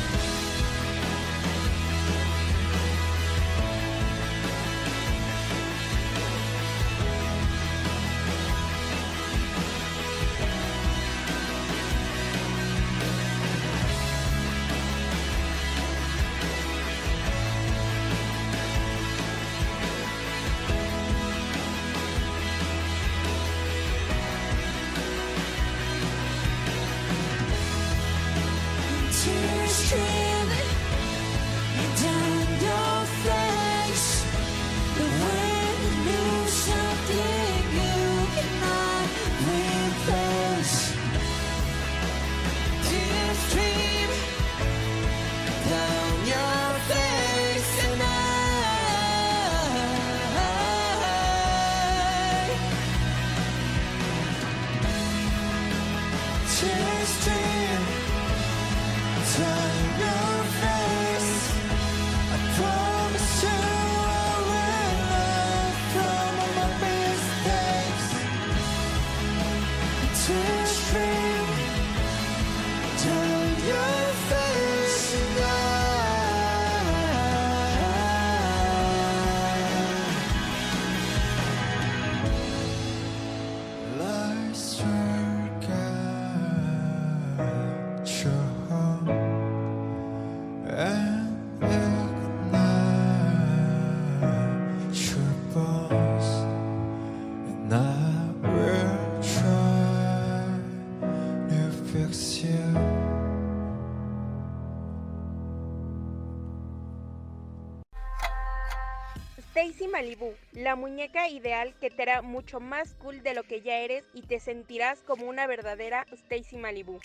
La 110.68 110.76
muñeca 110.76 111.30
ideal 111.30 111.72
que 111.80 111.88
te 111.88 112.02
hará 112.02 112.20
mucho 112.20 112.60
más 112.60 112.92
cool 112.96 113.22
de 113.22 113.32
lo 113.32 113.42
que 113.42 113.62
ya 113.62 113.78
eres 113.78 114.04
y 114.12 114.20
te 114.20 114.38
sentirás 114.38 115.00
como 115.00 115.26
una 115.26 115.46
verdadera 115.46 116.04
Stacy 116.12 116.58
Malibu. 116.58 117.00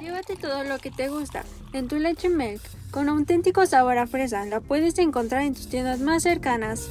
Llévate 0.00 0.34
todo 0.34 0.64
lo 0.64 0.80
que 0.80 0.90
te 0.90 1.08
gusta 1.08 1.44
en 1.72 1.86
tu 1.86 2.00
leche 2.00 2.28
milk 2.28 2.60
con 2.90 3.08
auténtico 3.08 3.66
sabor 3.66 3.98
a 3.98 4.08
fresa. 4.08 4.44
La 4.46 4.58
puedes 4.58 4.98
encontrar 4.98 5.42
en 5.42 5.54
tus 5.54 5.68
tiendas 5.68 6.00
más 6.00 6.24
cercanas. 6.24 6.90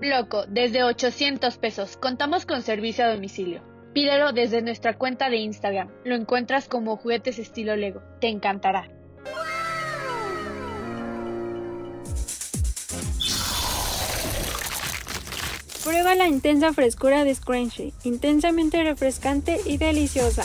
Loco, 0.00 0.46
desde 0.48 0.82
800 0.82 1.58
pesos. 1.58 1.96
Contamos 1.96 2.44
con 2.44 2.62
servicio 2.62 3.04
a 3.04 3.14
domicilio. 3.14 3.77
Pídelo 3.98 4.32
desde 4.32 4.62
nuestra 4.62 4.96
cuenta 4.96 5.28
de 5.28 5.38
Instagram. 5.38 5.88
Lo 6.04 6.14
encuentras 6.14 6.68
como 6.68 6.96
juguetes 6.96 7.40
estilo 7.40 7.74
Lego. 7.74 8.00
Te 8.20 8.28
encantará. 8.28 8.88
Prueba 15.82 16.14
la 16.14 16.28
intensa 16.28 16.72
frescura 16.72 17.24
de 17.24 17.34
Scrunchy, 17.34 17.92
intensamente 18.04 18.84
refrescante 18.84 19.58
y 19.66 19.78
deliciosa. 19.78 20.44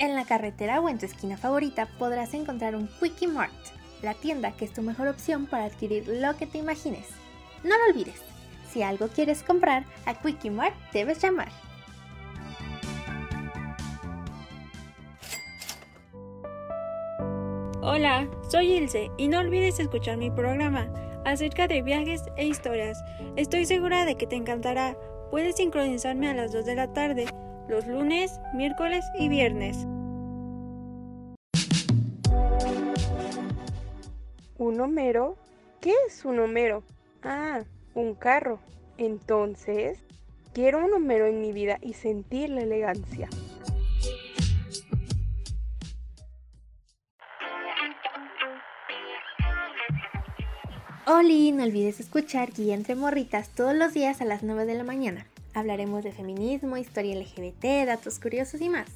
En 0.00 0.16
la 0.16 0.24
carretera 0.24 0.80
o 0.80 0.88
en 0.88 0.98
tu 0.98 1.06
esquina 1.06 1.36
favorita 1.36 1.86
podrás 1.96 2.34
encontrar 2.34 2.74
un 2.74 2.88
Quickie 2.98 3.28
Mart, 3.28 3.54
la 4.02 4.14
tienda 4.14 4.50
que 4.56 4.64
es 4.64 4.72
tu 4.72 4.82
mejor 4.82 5.06
opción 5.06 5.46
para 5.46 5.66
adquirir 5.66 6.08
lo 6.08 6.36
que 6.36 6.48
te 6.48 6.58
imagines. 6.58 7.19
No 7.62 7.76
lo 7.76 7.92
olvides, 7.92 8.22
si 8.70 8.82
algo 8.82 9.08
quieres 9.08 9.42
comprar, 9.42 9.84
a 10.06 10.14
Quickie 10.14 10.50
Mart 10.50 10.74
debes 10.92 11.20
llamar. 11.20 11.48
Hola, 17.82 18.28
soy 18.48 18.72
Ilse 18.72 19.10
y 19.18 19.28
no 19.28 19.40
olvides 19.40 19.78
escuchar 19.78 20.16
mi 20.16 20.30
programa 20.30 20.90
acerca 21.26 21.66
de 21.66 21.82
viajes 21.82 22.22
e 22.36 22.46
historias. 22.46 23.02
Estoy 23.36 23.66
segura 23.66 24.04
de 24.04 24.16
que 24.16 24.26
te 24.26 24.36
encantará. 24.36 24.96
Puedes 25.30 25.56
sincronizarme 25.56 26.28
a 26.28 26.34
las 26.34 26.52
2 26.52 26.64
de 26.64 26.74
la 26.74 26.92
tarde, 26.92 27.26
los 27.68 27.86
lunes, 27.86 28.40
miércoles 28.54 29.04
y 29.18 29.28
viernes. 29.28 29.76
¿Un 34.56 34.80
Homero? 34.80 35.36
¿Qué 35.80 35.92
es 36.06 36.24
un 36.24 36.38
Homero? 36.38 36.84
Ah, 37.22 37.62
un 37.94 38.14
carro. 38.14 38.60
Entonces, 38.96 39.98
quiero 40.52 40.84
un 40.84 40.92
Homero 40.92 41.26
en 41.26 41.40
mi 41.40 41.52
vida 41.52 41.78
y 41.80 41.94
sentir 41.94 42.50
la 42.50 42.62
elegancia. 42.62 43.28
Oli, 51.06 51.50
no 51.50 51.64
olvides 51.64 51.98
escuchar 51.98 52.52
Guía 52.52 52.74
entre 52.74 52.94
Morritas 52.94 53.48
todos 53.48 53.74
los 53.74 53.92
días 53.92 54.20
a 54.20 54.24
las 54.24 54.42
9 54.42 54.64
de 54.64 54.74
la 54.74 54.84
mañana. 54.84 55.26
Hablaremos 55.54 56.04
de 56.04 56.12
feminismo, 56.12 56.76
historia 56.76 57.16
LGBT, 57.16 57.86
datos 57.86 58.20
curiosos 58.20 58.60
y 58.60 58.68
más. 58.68 58.88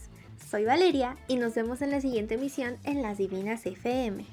Soy 0.49 0.65
Valeria 0.65 1.17
y 1.27 1.37
nos 1.37 1.55
vemos 1.55 1.83
en 1.83 1.91
la 1.91 2.01
siguiente 2.01 2.35
emisión 2.35 2.77
en 2.85 3.03
Las 3.03 3.19
Divinas 3.19 3.67
FM. 3.67 4.25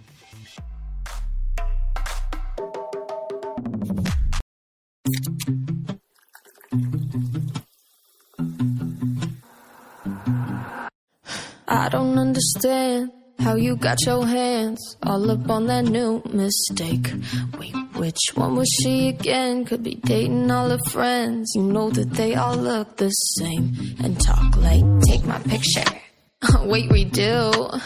I 11.67 11.89
don't 11.89 12.17
understand 12.17 13.11
how 13.39 13.55
you 13.55 13.75
got 13.75 14.05
your 14.05 14.25
hands 14.25 14.97
all 15.03 15.31
up 15.31 15.49
on 15.49 15.67
that 15.67 15.85
new 15.85 16.21
mistake. 16.31 17.11
Wait, 17.57 17.73
which 17.95 18.19
one 18.35 18.55
was 18.55 18.69
she 18.81 19.09
again? 19.09 19.65
Could 19.65 19.83
be 19.83 19.95
dating 19.95 20.51
all 20.51 20.69
her 20.69 20.77
friends. 20.89 21.51
You 21.55 21.63
know 21.63 21.89
that 21.89 22.11
they 22.11 22.35
all 22.35 22.55
look 22.55 22.97
the 22.97 23.09
same 23.09 23.75
and 24.03 24.19
talk 24.19 24.55
like, 24.57 24.83
take 25.07 25.25
my 25.25 25.39
picture. 25.39 25.83
Wait, 26.61 26.89
redo. 26.89 27.11
do. 27.11 27.79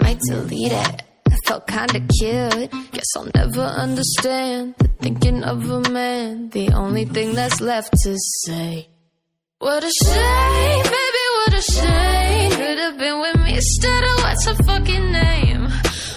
Might 0.00 0.18
delete 0.20 0.72
it. 0.72 1.02
Felt 1.46 1.66
kinda 1.68 2.00
cute. 2.18 2.70
Guess 2.90 3.10
I'll 3.16 3.30
never 3.32 3.62
understand 3.62 4.74
the 4.78 4.88
thinking 5.00 5.44
of 5.44 5.70
a 5.70 5.80
man. 5.90 6.50
The 6.50 6.70
only 6.72 7.04
thing 7.04 7.34
that's 7.34 7.60
left 7.60 7.92
to 8.02 8.16
say. 8.44 8.88
What 9.60 9.84
a 9.84 9.92
shame, 10.04 10.82
baby, 10.82 11.24
what 11.36 11.54
a 11.54 11.62
shame. 11.62 12.50
Could 12.50 12.78
have 12.78 12.98
been 12.98 13.20
with 13.20 13.36
me 13.44 13.54
instead 13.54 14.02
of 14.02 14.14
what's 14.24 14.44
her 14.46 14.56
fucking 14.66 15.12
name. 15.12 15.68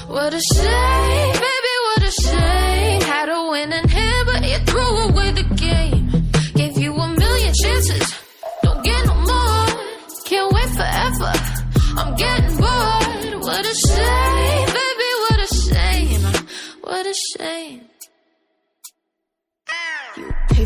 What 0.07 0.33
a 0.33 0.41
shame, 0.55 1.33
baby, 1.45 1.75
what 1.87 2.03
a 2.03 2.11
shame. 2.23 3.01
Had 3.01 3.29
a 3.29 3.49
winning 3.51 3.87
hand, 3.87 4.25
but 4.25 4.41
you 4.49 4.57
threw 4.65 4.97
away 5.09 5.29
the 5.31 5.45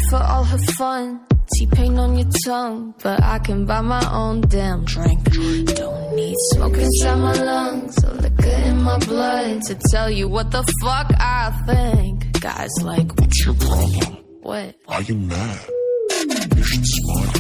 for 0.10 0.18
all 0.18 0.44
her 0.44 0.58
fun. 0.78 1.20
T-pain 1.56 1.98
on 2.00 2.18
your 2.18 2.30
tongue, 2.46 2.96
but 3.04 3.22
I 3.22 3.38
can 3.40 3.66
buy 3.66 3.82
my 3.82 4.04
own 4.12 4.42
damn 4.42 4.86
drink. 4.86 5.24
Don't 5.76 6.16
need 6.16 6.36
smoke 6.54 6.78
inside 6.78 7.16
my 7.16 7.34
lungs, 7.34 8.04
or 8.04 8.14
liquor 8.14 8.50
in 8.50 8.82
my 8.82 8.98
blood 9.00 9.62
to 9.64 9.78
tell 9.92 10.10
you 10.10 10.28
what 10.28 10.52
the 10.52 10.64
fuck 10.82 11.12
I 11.20 11.52
think. 11.68 12.42
Guys 12.42 12.72
like, 12.82 13.08
what's 13.20 13.46
your 13.46 13.56
problem? 13.56 14.18
What? 14.42 14.76
Are 14.88 15.02
you 15.02 15.16
mad? 15.16 15.60
You 16.56 16.64
should 16.64 16.86
smile. 16.86 17.34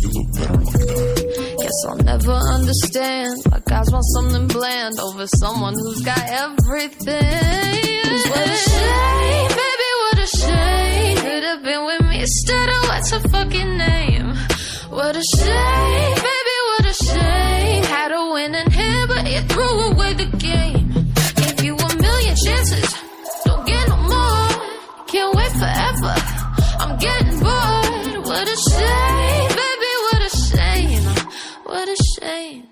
You 0.00 0.08
look 0.10 0.32
better 0.34 0.54
like 0.54 0.74
that. 0.74 1.56
Guess 1.58 1.78
I'll 1.88 1.96
never 1.96 2.32
understand 2.32 3.32
why 3.48 3.60
guys 3.66 3.86
want 3.90 4.04
something 4.14 4.46
bland 4.46 4.98
over 5.00 5.26
someone 5.26 5.74
who's 5.74 6.00
got 6.02 6.18
everything. 6.18 7.04
what 8.30 8.48
a 8.48 8.56
shame, 8.56 9.48
baby, 9.48 9.90
what 10.02 10.18
a 10.18 10.26
shame. 10.26 11.16
Could 11.18 11.42
have 11.42 11.62
been 11.64 11.84
with 11.84 11.97
instead 12.28 12.68
of 12.68 12.80
what's 12.88 13.10
her 13.10 13.20
fucking 13.30 13.78
name. 13.78 14.28
What 14.90 15.16
a 15.16 15.24
shame, 15.36 16.14
baby, 16.28 16.56
what 16.68 16.84
a 16.92 16.94
shame. 17.08 17.84
Had 17.84 18.12
a 18.12 18.22
win 18.34 18.54
in 18.54 18.70
here, 18.70 19.06
but 19.06 19.24
you 19.32 19.40
threw 19.52 19.74
away 19.90 20.12
the 20.12 20.28
game. 20.36 20.86
Gave 21.40 21.64
you 21.64 21.74
a 21.74 21.90
million 22.06 22.36
chances, 22.44 22.88
don't 23.46 23.64
get 23.66 23.88
no 23.88 23.96
more. 24.14 24.48
Can't 25.10 25.34
wait 25.38 25.52
forever, 25.62 26.14
I'm 26.82 26.98
getting 26.98 27.38
bored. 27.40 28.16
What 28.30 28.46
a 28.56 28.58
shame, 28.72 29.48
baby, 29.60 29.92
what 30.06 30.20
a 30.28 30.32
shame. 30.48 31.04
What 31.70 31.88
a 31.88 31.98
shame. 32.14 32.64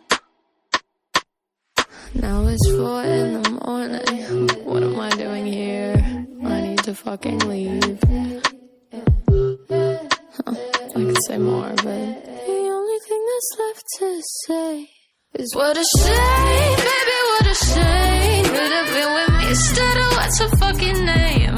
Now 2.14 2.46
it's 2.46 2.66
four 2.76 3.02
in 3.04 3.42
the 3.42 3.50
morning. 3.64 4.64
What 4.66 4.82
am 4.82 5.00
I 5.00 5.10
doing 5.10 5.46
here? 5.46 6.26
I 6.44 6.60
need 6.60 6.82
to 6.84 6.94
fucking 6.94 7.38
leave. 7.40 8.55
I 8.96 10.92
could 10.94 11.16
say 11.26 11.38
more, 11.38 11.68
but 11.68 11.84
the 11.84 12.68
only 12.76 12.98
thing 13.06 13.22
that's 13.30 13.52
left 13.58 13.84
to 13.98 14.20
say 14.46 14.88
is 15.34 15.54
what 15.54 15.76
a 15.76 15.84
shame, 15.98 16.76
baby, 16.76 17.18
what 17.32 17.46
a 17.46 17.54
shame. 17.54 18.44
Could 18.44 18.72
have 18.78 18.90
been 18.96 19.10
with 19.14 19.32
me 19.38 19.48
instead 19.50 19.96
of 19.98 20.08
what's 20.12 20.38
her 20.40 20.48
fucking 20.56 21.04
name. 21.04 21.56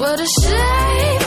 What 0.00 0.18
a 0.20 0.26
shame, 0.40 1.21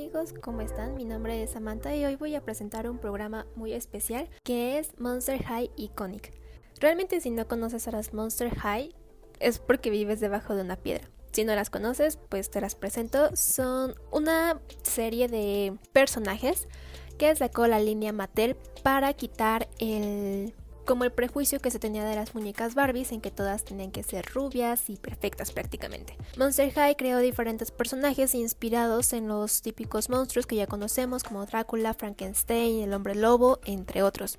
amigos? 0.00 0.32
¿Cómo 0.40 0.62
están? 0.62 0.94
Mi 0.94 1.04
nombre 1.04 1.42
es 1.42 1.50
Samantha 1.50 1.94
y 1.94 2.06
hoy 2.06 2.16
voy 2.16 2.34
a 2.34 2.40
presentar 2.40 2.88
un 2.88 2.96
programa 2.96 3.46
muy 3.54 3.74
especial 3.74 4.30
que 4.42 4.78
es 4.78 4.98
Monster 4.98 5.42
High 5.42 5.72
Iconic. 5.76 6.32
Realmente 6.80 7.20
si 7.20 7.28
no 7.28 7.46
conoces 7.46 7.86
a 7.86 7.90
las 7.90 8.14
Monster 8.14 8.48
High 8.48 8.94
es 9.40 9.58
porque 9.58 9.90
vives 9.90 10.18
debajo 10.18 10.54
de 10.54 10.62
una 10.62 10.76
piedra. 10.76 11.10
Si 11.32 11.44
no 11.44 11.54
las 11.54 11.68
conoces, 11.68 12.18
pues 12.30 12.50
te 12.50 12.62
las 12.62 12.76
presento. 12.76 13.36
Son 13.36 13.94
una 14.10 14.58
serie 14.82 15.28
de 15.28 15.76
personajes 15.92 16.66
que 17.18 17.36
sacó 17.36 17.66
la 17.66 17.78
línea 17.78 18.14
Mattel 18.14 18.56
para 18.82 19.12
quitar 19.12 19.68
el 19.80 20.54
como 20.84 21.04
el 21.04 21.12
prejuicio 21.12 21.60
que 21.60 21.70
se 21.70 21.78
tenía 21.78 22.04
de 22.04 22.16
las 22.16 22.34
muñecas 22.34 22.74
Barbies 22.74 23.12
en 23.12 23.20
que 23.20 23.30
todas 23.30 23.64
tenían 23.64 23.90
que 23.90 24.02
ser 24.02 24.26
rubias 24.32 24.90
y 24.90 24.96
perfectas 24.96 25.52
prácticamente. 25.52 26.16
Monster 26.36 26.72
High 26.72 26.96
creó 26.96 27.18
diferentes 27.18 27.70
personajes 27.70 28.34
inspirados 28.34 29.12
en 29.12 29.28
los 29.28 29.62
típicos 29.62 30.08
monstruos 30.08 30.46
que 30.46 30.56
ya 30.56 30.66
conocemos 30.66 31.22
como 31.22 31.46
Drácula, 31.46 31.94
Frankenstein, 31.94 32.82
el 32.82 32.92
hombre 32.92 33.14
lobo, 33.14 33.60
entre 33.64 34.02
otros. 34.02 34.38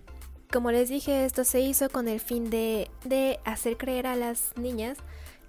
Como 0.51 0.72
les 0.72 0.89
dije, 0.89 1.23
esto 1.23 1.45
se 1.45 1.61
hizo 1.61 1.89
con 1.89 2.09
el 2.09 2.19
fin 2.19 2.49
de, 2.49 2.91
de 3.05 3.39
hacer 3.45 3.77
creer 3.77 4.05
a 4.05 4.18
las 4.18 4.51
niñas 4.57 4.97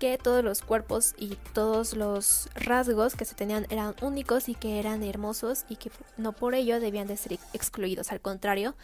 que 0.03 0.19
todos 0.19 0.43
los 0.43 0.63
cuerpos 0.63 1.15
y 1.17 1.37
todos 1.55 1.95
los 1.95 2.49
rasgos 2.55 3.15
que 3.15 3.25
se 3.25 3.37
tenían 3.37 3.67
eran 3.71 3.95
únicos 4.03 4.49
y 4.49 4.57
que 4.57 4.81
eran 4.81 5.05
hermosos 5.05 5.65
y 5.69 5.77
que 5.77 5.93
no 6.17 6.33
por 6.33 6.57
ello 6.57 6.81
debían 6.81 7.07
de 7.07 7.17
ser 7.17 7.39
excluidos. 7.53 8.11
Al 8.11 8.21
contrario, 8.21 8.75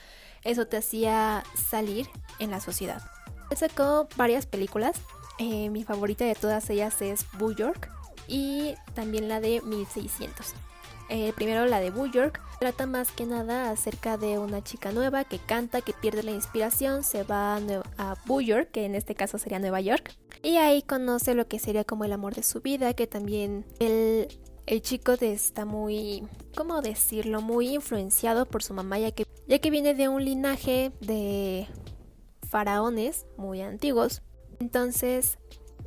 eso 0.44 0.66
te 0.66 0.77
hacía 0.77 1.44
salir 1.55 2.09
en 2.39 2.51
la 2.51 2.60
sociedad. 2.60 3.02
Sacó 3.56 4.09
varias 4.16 4.47
películas. 4.47 5.01
eh, 5.39 5.70
mi 5.70 5.85
favorita 5.85 6.24
de 6.24 6.35
todas 6.35 6.69
ellas 6.70 7.01
es 7.01 7.24
Boo 7.39 7.52
York 7.52 7.90
y 8.27 8.74
también 8.94 9.28
la 9.28 9.40
de 9.40 9.60
1600. 9.62 10.55
Eh, 11.10 11.32
primero 11.35 11.65
la 11.65 11.81
de 11.81 11.90
Boo 11.90 12.06
York 12.06 12.40
trata 12.60 12.86
más 12.86 13.10
que 13.12 13.24
nada 13.24 13.70
acerca 13.70 14.19
de 14.19 14.39
una 14.39 14.62
chica 14.62 14.93
nueva 14.93 15.24
que 15.24 15.39
canta, 15.39 15.81
que 15.81 15.94
pierde 15.94 16.23
la 16.23 16.32
inspiración, 16.32 17.02
se 17.02 17.23
va 17.23 17.56
a, 17.56 18.16
Boo 18.27 18.43
York, 18.43 18.70
que 18.73 18.85
en 18.85 18.94
este 18.94 19.15
caso 19.15 19.39
sería 19.39 19.59
Nueva 19.59 19.81
York, 19.81 20.15
y 20.43 20.56
ahí 20.56 20.82
conoce 20.82 21.35
lo 21.35 21.48
que 21.48 21.59
sería 21.59 21.85
como 21.85 22.05
el 22.05 22.12
amor 22.12 22.35
de 22.35 22.43
su 22.43 22.60
vida, 22.60 22.93
que 22.93 23.06
también 23.06 23.65
el, 23.78 24.28
el 24.66 24.82
chico 24.82 25.12
está 25.12 25.65
muy, 25.65 26.24
¿cómo 26.55 26.82
decirlo? 26.82 27.40
Muy 27.40 27.74
influenciado 27.74 28.44
por 28.44 28.62
su 28.62 28.74
mamá, 28.74 28.98
ya 28.98 29.12
que, 29.12 29.27
ya 29.49 29.59
que 29.59 29.70
viene 29.70 29.95
de 29.95 30.09
un 30.09 30.25
linaje 30.25 30.93
de 31.01 31.66
faraones 32.49 33.27
muy 33.37 33.62
antiguos. 33.62 34.23
Entonces, 34.61 35.39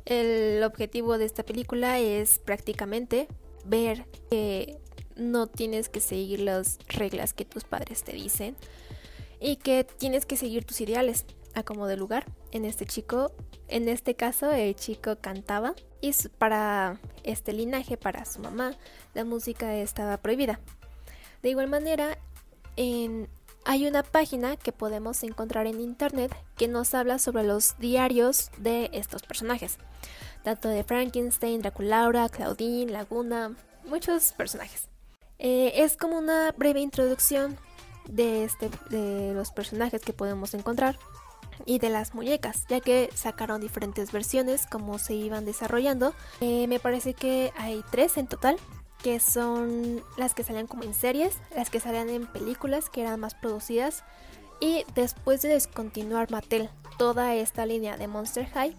el 0.04 0.62
objetivo 0.64 1.16
de 1.16 1.24
esta 1.24 1.44
película 1.44 1.98
es 1.98 2.38
prácticamente 2.38 3.28
ver 3.64 4.06
que 4.30 4.78
no 5.16 5.46
tienes 5.46 5.88
que 5.88 6.00
seguir 6.00 6.40
las 6.40 6.78
reglas 6.88 7.32
que 7.34 7.44
tus 7.44 7.64
padres 7.64 8.02
te 8.02 8.12
dicen 8.12 8.56
y 9.40 9.56
que 9.56 9.84
tienes 9.84 10.26
que 10.26 10.36
seguir 10.36 10.64
tus 10.64 10.80
ideales 10.80 11.24
a 11.54 11.62
como 11.62 11.86
de 11.86 11.96
lugar. 11.96 12.26
En 12.50 12.64
este 12.64 12.86
chico, 12.86 13.32
en 13.68 13.88
este 13.88 14.14
caso, 14.14 14.50
el 14.52 14.74
chico 14.74 15.16
cantaba 15.20 15.74
y 16.00 16.12
para 16.38 17.00
este 17.22 17.52
linaje, 17.52 17.96
para 17.96 18.24
su 18.24 18.40
mamá, 18.40 18.76
la 19.14 19.24
música 19.24 19.76
estaba 19.76 20.16
prohibida. 20.16 20.58
De 21.42 21.50
igual 21.50 21.68
manera, 21.68 22.18
en- 22.76 23.28
hay 23.64 23.86
una 23.86 24.02
página 24.02 24.56
que 24.56 24.72
podemos 24.72 25.22
encontrar 25.22 25.66
en 25.66 25.80
internet 25.80 26.34
que 26.56 26.68
nos 26.68 26.94
habla 26.94 27.18
sobre 27.18 27.44
los 27.44 27.78
diarios 27.78 28.50
de 28.58 28.90
estos 28.92 29.22
personajes, 29.22 29.78
tanto 30.42 30.68
de 30.68 30.84
Frankenstein, 30.84 31.62
Draculaura, 31.62 32.28
Claudine, 32.28 32.92
Laguna, 32.92 33.54
muchos 33.84 34.32
personajes. 34.32 34.88
Eh, 35.38 35.72
es 35.76 35.96
como 35.96 36.18
una 36.18 36.52
breve 36.52 36.80
introducción 36.80 37.56
de, 38.08 38.44
este, 38.44 38.70
de 38.90 39.32
los 39.34 39.50
personajes 39.50 40.02
que 40.02 40.12
podemos 40.12 40.54
encontrar 40.54 40.98
y 41.64 41.78
de 41.78 41.90
las 41.90 42.14
muñecas, 42.14 42.64
ya 42.68 42.80
que 42.80 43.10
sacaron 43.14 43.60
diferentes 43.60 44.12
versiones 44.12 44.66
como 44.66 44.98
se 44.98 45.14
iban 45.14 45.44
desarrollando. 45.44 46.14
Eh, 46.40 46.66
me 46.66 46.80
parece 46.80 47.14
que 47.14 47.52
hay 47.56 47.84
tres 47.90 48.16
en 48.18 48.26
total, 48.26 48.56
que 49.02 49.20
son 49.20 50.02
las 50.16 50.34
que 50.34 50.44
salían 50.44 50.66
como 50.66 50.84
en 50.84 50.94
series, 50.94 51.36
las 51.54 51.70
que 51.70 51.80
salían 51.80 52.08
en 52.08 52.26
películas 52.26 52.88
que 52.88 53.02
eran 53.02 53.20
más 53.20 53.34
producidas 53.34 54.04
y 54.60 54.84
después 54.94 55.42
de 55.42 55.48
descontinuar 55.48 56.30
Mattel 56.30 56.70
toda 56.98 57.34
esta 57.34 57.66
línea 57.66 57.96
de 57.96 58.06
Monster 58.06 58.46
High, 58.46 58.76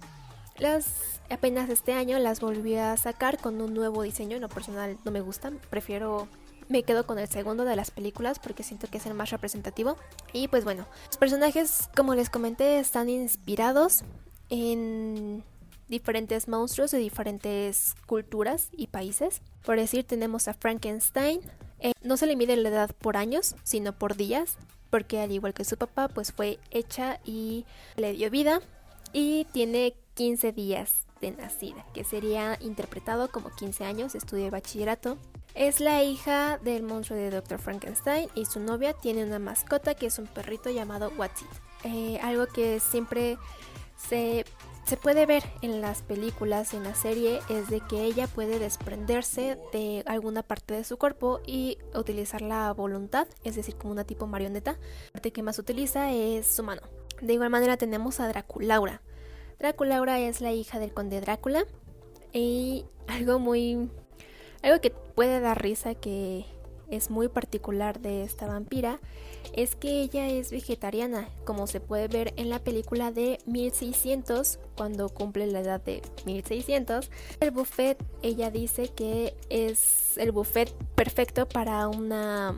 las 0.57 1.19
apenas 1.29 1.69
este 1.69 1.93
año 1.93 2.19
las 2.19 2.39
volví 2.39 2.75
a 2.75 2.95
sacar 2.95 3.37
con 3.37 3.61
un 3.61 3.73
nuevo 3.73 4.03
diseño, 4.03 4.37
en 4.37 4.41
lo 4.41 4.49
personal 4.49 4.97
no 5.03 5.11
me 5.11 5.21
gustan, 5.21 5.59
prefiero 5.69 6.27
me 6.69 6.83
quedo 6.83 7.05
con 7.05 7.19
el 7.19 7.27
segundo 7.27 7.65
de 7.65 7.75
las 7.75 7.91
películas 7.91 8.39
porque 8.39 8.63
siento 8.63 8.87
que 8.87 8.97
es 8.97 9.05
el 9.05 9.13
más 9.13 9.29
representativo. 9.31 9.97
Y 10.31 10.47
pues 10.47 10.63
bueno, 10.63 10.85
los 11.07 11.17
personajes, 11.17 11.89
como 11.95 12.15
les 12.15 12.29
comenté, 12.29 12.79
están 12.79 13.09
inspirados 13.09 14.03
en 14.49 15.43
diferentes 15.87 16.47
monstruos 16.47 16.91
de 16.91 16.97
diferentes 16.97 17.95
culturas 18.05 18.69
y 18.71 18.87
países. 18.87 19.41
Por 19.63 19.77
decir, 19.77 20.05
tenemos 20.05 20.47
a 20.47 20.53
Frankenstein. 20.53 21.41
Eh, 21.79 21.93
no 22.01 22.17
se 22.17 22.25
le 22.25 22.35
mide 22.35 22.55
la 22.55 22.69
edad 22.69 22.91
por 22.99 23.17
años, 23.17 23.55
sino 23.63 23.93
por 23.93 24.15
días, 24.15 24.57
porque 24.89 25.19
al 25.19 25.31
igual 25.31 25.53
que 25.53 25.65
su 25.65 25.77
papá, 25.77 26.07
pues 26.07 26.31
fue 26.31 26.59
hecha 26.71 27.19
y 27.25 27.65
le 27.95 28.13
dio 28.13 28.29
vida. 28.29 28.61
Y 29.11 29.45
tiene 29.53 29.95
15 30.15 30.51
días 30.51 31.05
de 31.21 31.31
nacida, 31.31 31.85
que 31.93 32.03
sería 32.03 32.57
interpretado 32.61 33.29
como 33.29 33.49
15 33.49 33.85
años, 33.85 34.15
estudia 34.15 34.49
bachillerato. 34.49 35.17
Es 35.55 35.79
la 35.79 36.03
hija 36.03 36.57
del 36.57 36.83
monstruo 36.83 37.17
de 37.17 37.29
Dr. 37.29 37.59
Frankenstein 37.59 38.27
y 38.35 38.45
su 38.45 38.59
novia 38.59 38.93
tiene 38.93 39.23
una 39.23 39.39
mascota 39.39 39.93
que 39.93 40.07
es 40.07 40.17
un 40.17 40.27
perrito 40.27 40.69
llamado 40.69 41.11
Watsit. 41.17 41.47
Eh, 41.83 42.19
algo 42.23 42.47
que 42.47 42.79
siempre 42.79 43.37
se, 43.95 44.45
se 44.85 44.97
puede 44.97 45.25
ver 45.25 45.43
en 45.61 45.81
las 45.81 46.01
películas, 46.01 46.73
en 46.73 46.83
la 46.83 46.93
serie, 46.93 47.39
es 47.49 47.69
de 47.69 47.79
que 47.81 48.03
ella 48.03 48.27
puede 48.27 48.59
desprenderse 48.59 49.57
de 49.71 50.03
alguna 50.05 50.43
parte 50.43 50.73
de 50.73 50.83
su 50.83 50.97
cuerpo 50.97 51.39
y 51.45 51.77
utilizar 51.95 52.41
la 52.41 52.71
voluntad, 52.73 53.27
es 53.43 53.55
decir, 53.55 53.75
como 53.75 53.93
una 53.93 54.03
tipo 54.03 54.27
marioneta. 54.27 54.73
La 55.05 55.11
parte 55.13 55.31
que 55.31 55.43
más 55.43 55.57
utiliza 55.57 56.11
es 56.11 56.47
su 56.47 56.63
mano. 56.63 56.81
De 57.21 57.33
igual 57.33 57.49
manera 57.49 57.77
tenemos 57.77 58.19
a 58.19 58.27
Draculaura. 58.27 59.01
Draculaura 59.59 60.19
es 60.19 60.41
la 60.41 60.51
hija 60.51 60.79
del 60.79 60.93
conde 60.93 61.21
Drácula 61.21 61.65
y 62.33 62.85
algo 63.07 63.39
muy 63.39 63.89
algo 64.61 64.81
que 64.81 64.89
puede 64.91 65.39
dar 65.39 65.61
risa 65.61 65.95
que 65.95 66.45
es 66.89 67.09
muy 67.09 67.27
particular 67.27 67.99
de 67.99 68.23
esta 68.23 68.47
vampira 68.47 68.99
es 69.53 69.75
que 69.75 70.01
ella 70.01 70.27
es 70.27 70.51
vegetariana, 70.51 71.29
como 71.45 71.67
se 71.67 71.79
puede 71.79 72.07
ver 72.07 72.33
en 72.37 72.49
la 72.49 72.59
película 72.59 73.11
de 73.11 73.39
1600, 73.45 74.59
cuando 74.75 75.09
cumple 75.09 75.47
la 75.47 75.59
edad 75.59 75.81
de 75.81 76.01
1600. 76.25 77.09
El 77.39 77.51
buffet, 77.51 78.03
ella 78.21 78.51
dice 78.51 78.89
que 78.89 79.35
es 79.49 80.17
el 80.17 80.31
buffet 80.31 80.73
perfecto 80.95 81.47
para 81.47 81.87
una 81.87 82.55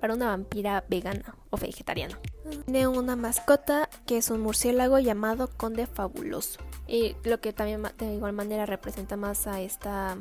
para 0.00 0.14
una 0.14 0.28
vampira 0.28 0.84
vegana 0.88 1.34
o 1.50 1.56
vegetariana. 1.56 2.20
Tiene 2.66 2.86
una 2.86 3.16
mascota 3.16 3.90
que 4.06 4.18
es 4.18 4.30
un 4.30 4.40
murciélago 4.40 5.00
llamado 5.00 5.48
Conde 5.56 5.88
Fabuloso. 5.88 6.60
Y 6.86 7.16
lo 7.24 7.40
que 7.40 7.52
también 7.52 7.82
de 7.98 8.14
igual 8.14 8.32
manera 8.32 8.64
representa 8.64 9.16
más 9.16 9.48
a 9.48 9.60
esta 9.60 10.16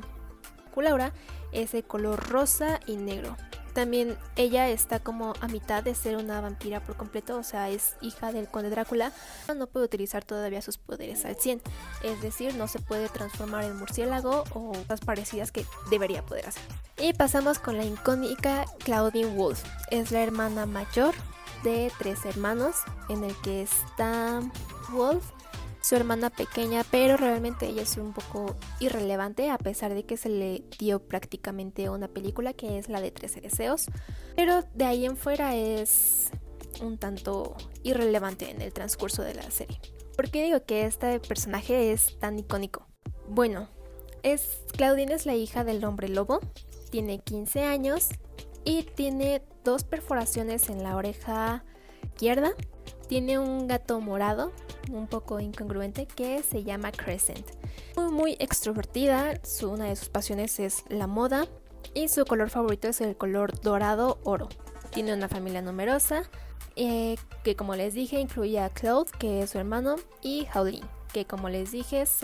Laura 0.82 1.14
es 1.52 1.72
de 1.72 1.84
color 1.84 2.30
rosa 2.30 2.80
y 2.86 2.98
negro. 2.98 3.36
También 3.78 4.18
ella 4.38 4.70
está 4.70 5.00
como 5.00 5.36
a 5.40 5.48
mitad 5.48 5.84
de 5.84 5.94
ser 5.94 6.16
una 6.16 6.42
vampira 6.42 6.80
por 6.80 6.96
completo, 6.96 7.38
o 7.38 7.44
sea, 7.44 7.70
es 7.70 7.94
hija 8.02 8.32
del 8.32 8.48
conde 8.48 8.72
Drácula. 8.72 9.12
No 9.56 9.68
puede 9.68 9.86
utilizar 9.86 10.26
todavía 10.26 10.64
sus 10.64 10.80
poderes 10.80 11.26
al 11.26 11.36
100, 11.36 11.62
es 12.02 12.20
decir, 12.24 12.56
no 12.56 12.68
se 12.68 12.80
puede 12.80 13.08
transformar 13.08 13.66
en 13.66 13.78
murciélago 13.78 14.46
o 14.56 14.72
cosas 14.72 15.02
parecidas 15.02 15.52
que 15.52 15.64
debería 15.92 16.26
poder 16.26 16.48
hacer. 16.48 16.64
Y 16.98 17.14
pasamos 17.14 17.60
con 17.60 17.78
la 17.78 17.86
icónica 17.86 18.66
Claudine 18.80 19.36
Wolf. 19.36 19.64
Es 19.92 20.10
la 20.10 20.24
hermana 20.24 20.66
mayor 20.66 21.14
de 21.64 21.92
tres 22.00 22.26
hermanos, 22.26 22.78
en 23.10 23.24
el 23.26 23.36
que 23.42 23.62
está 23.62 24.42
Wolf, 24.90 25.24
su 25.82 25.96
hermana 25.96 26.30
pequeña, 26.30 26.84
pero 26.90 27.18
realmente 27.18 27.68
ella 27.68 27.84
es 27.84 27.98
un 27.98 28.14
poco 28.14 28.56
irrelevante 28.80 29.50
a 29.50 29.58
pesar 29.58 29.94
de 29.94 30.04
que 30.04 30.18
se 30.18 30.30
le 30.30 30.64
dio 30.80 31.00
prácticamente 31.00 31.90
una 31.90 32.08
película 32.08 32.54
que 32.54 32.78
es 32.78 32.90
la 32.90 33.02
de 33.02 33.12
13 33.12 33.42
deseos, 33.42 33.88
pero 34.36 34.64
de 34.74 34.86
ahí 34.86 35.06
en 35.06 35.18
fuera 35.18 35.56
es 35.56 36.30
un 36.82 36.98
tanto 36.98 37.56
irrelevante 37.84 38.50
en 38.50 38.62
el 38.62 38.74
transcurso 38.74 39.24
de 39.24 39.34
la 39.34 39.50
serie. 39.52 39.80
¿Por 40.16 40.30
qué 40.30 40.44
digo 40.44 40.64
que 40.66 40.86
este 40.86 41.20
personaje 41.20 41.92
es 41.92 42.18
tan 42.20 42.40
icónico? 42.40 42.88
Bueno, 43.30 43.70
es 44.24 44.60
Claudine 44.76 45.14
es 45.14 45.26
la 45.26 45.36
hija 45.36 45.64
del 45.64 45.84
hombre 45.86 46.10
lobo, 46.10 46.40
tiene 46.90 47.20
15 47.20 47.64
años 47.64 48.10
y 48.66 48.84
tiene 48.84 49.44
dos 49.64 49.84
perforaciones 49.84 50.70
en 50.70 50.84
la 50.84 50.96
oreja 50.96 51.64
izquierda, 52.04 52.54
tiene 53.08 53.40
un 53.40 53.68
gato 53.68 54.00
morado 54.00 54.52
un 54.92 55.08
poco 55.08 55.40
incongruente 55.40 56.06
que 56.06 56.44
se 56.44 56.64
llama 56.64 56.92
Crescent. 56.92 57.46
Muy, 57.96 58.12
muy 58.12 58.38
extrovertida, 58.40 59.40
su, 59.44 59.72
una 59.72 59.86
de 59.86 59.96
sus 59.96 60.10
pasiones 60.10 60.60
es 60.60 60.84
la 60.90 61.08
moda 61.08 61.48
y 61.94 62.08
su 62.10 62.26
color 62.26 62.50
favorito 62.50 62.88
es 62.88 63.02
el 63.02 63.16
color 63.16 63.60
dorado 63.62 64.20
oro. 64.24 64.50
Tiene 64.92 65.14
una 65.14 65.28
familia 65.28 65.62
numerosa 65.62 66.24
eh, 66.76 67.16
que 67.44 67.56
como 67.56 67.76
les 67.76 67.94
dije 67.94 68.20
incluye 68.20 68.60
a 68.60 68.70
Claude 68.70 69.12
que 69.18 69.42
es 69.42 69.50
su 69.50 69.58
hermano 69.58 69.96
y 70.22 70.48
Howlin 70.54 70.86
que 71.12 71.26
como 71.26 71.50
les 71.50 71.72
dije 71.72 72.02
es 72.02 72.20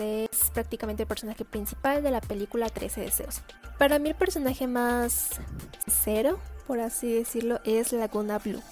prácticamente 0.52 1.02
el 1.02 1.08
personaje 1.08 1.44
principal 1.44 2.02
de 2.02 2.10
la 2.10 2.20
película 2.20 2.68
13 2.68 3.00
deseos. 3.00 3.42
Para 3.78 3.98
mí 3.98 4.10
el 4.10 4.14
personaje 4.14 4.66
más 4.66 5.40
cero, 5.88 6.38
por 6.66 6.78
así 6.80 7.12
decirlo, 7.12 7.60
es 7.64 7.92
Laguna 7.92 8.38
Blue. 8.38 8.62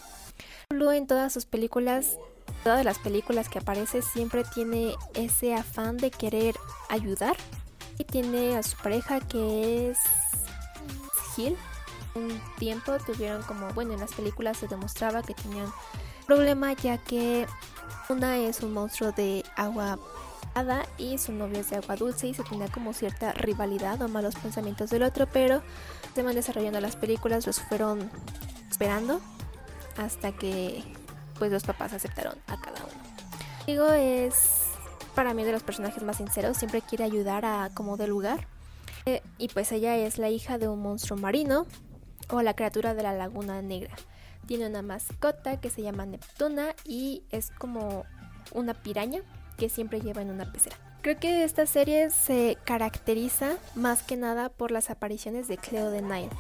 Blue 0.72 0.90
en 0.90 1.06
todas 1.06 1.32
sus 1.32 1.46
películas 1.46 2.16
todas 2.62 2.84
las 2.84 2.98
películas 2.98 3.48
que 3.48 3.58
aparece 3.58 4.02
siempre 4.02 4.44
tiene 4.44 4.94
ese 5.14 5.54
afán 5.54 5.96
de 5.96 6.10
querer 6.10 6.56
ayudar. 6.88 7.36
Y 7.98 8.04
tiene 8.04 8.56
a 8.56 8.62
su 8.62 8.76
pareja 8.78 9.20
que 9.20 9.90
es 9.90 9.98
Gil. 11.34 11.56
Un 12.14 12.40
tiempo 12.58 12.92
tuvieron 13.06 13.42
como, 13.42 13.68
bueno, 13.74 13.94
en 13.94 14.00
las 14.00 14.12
películas 14.12 14.58
se 14.58 14.68
demostraba 14.68 15.22
que 15.22 15.34
tenían 15.34 15.72
problema 16.26 16.72
ya 16.74 16.98
que 16.98 17.46
una 18.08 18.36
es 18.36 18.62
un 18.62 18.72
monstruo 18.72 19.12
de 19.12 19.44
agua 19.56 19.98
y 20.98 21.16
su 21.16 21.32
novio 21.32 21.60
es 21.60 21.70
de 21.70 21.76
agua 21.76 21.96
dulce 21.96 22.28
y 22.28 22.34
se 22.34 22.44
tenía 22.44 22.68
como 22.68 22.92
cierta 22.92 23.32
rivalidad 23.32 24.00
o 24.02 24.08
malos 24.08 24.34
pensamientos 24.34 24.90
del 24.90 25.02
otro, 25.02 25.26
pero 25.26 25.62
se 26.14 26.22
van 26.22 26.34
desarrollando 26.34 26.78
las 26.80 26.96
películas, 26.96 27.46
los 27.46 27.60
fueron 27.60 28.10
esperando 28.70 29.20
hasta 29.96 30.32
que 30.32 30.82
pues 31.38 31.50
los 31.50 31.64
papás 31.64 31.92
aceptaron 31.92 32.34
a 32.46 32.60
cada 32.60 32.84
uno. 32.84 33.02
Digo, 33.66 33.92
es 33.92 34.62
para 35.14 35.34
mí 35.34 35.44
de 35.44 35.52
los 35.52 35.62
personajes 35.62 36.02
más 36.02 36.16
sinceros, 36.16 36.56
siempre 36.56 36.82
quiere 36.82 37.04
ayudar 37.04 37.44
a 37.44 37.70
como 37.74 37.96
de 37.96 38.06
lugar. 38.06 38.46
Eh, 39.04 39.22
y 39.38 39.48
pues 39.48 39.72
ella 39.72 39.96
es 39.96 40.18
la 40.18 40.30
hija 40.30 40.58
de 40.58 40.68
un 40.68 40.80
monstruo 40.80 41.18
marino 41.18 41.66
o 42.30 42.42
la 42.42 42.54
criatura 42.54 42.94
de 42.94 43.02
la 43.02 43.12
laguna 43.12 43.60
negra. 43.62 43.94
Tiene 44.46 44.66
una 44.66 44.82
mascota 44.82 45.60
que 45.60 45.70
se 45.70 45.82
llama 45.82 46.06
Neptuna 46.06 46.74
y 46.84 47.22
es 47.30 47.50
como 47.50 48.04
una 48.52 48.74
piraña 48.74 49.20
que 49.56 49.68
siempre 49.68 50.00
lleva 50.00 50.22
en 50.22 50.30
una 50.30 50.50
pecera. 50.50 50.76
Creo 51.02 51.18
que 51.18 51.42
esta 51.42 51.66
serie 51.66 52.10
se 52.10 52.56
caracteriza 52.64 53.56
más 53.74 54.02
que 54.02 54.16
nada 54.16 54.48
por 54.48 54.70
las 54.70 54.88
apariciones 54.88 55.48
de 55.48 55.58
Cleo 55.58 55.90
de 55.90 56.00
Nile. 56.00 56.30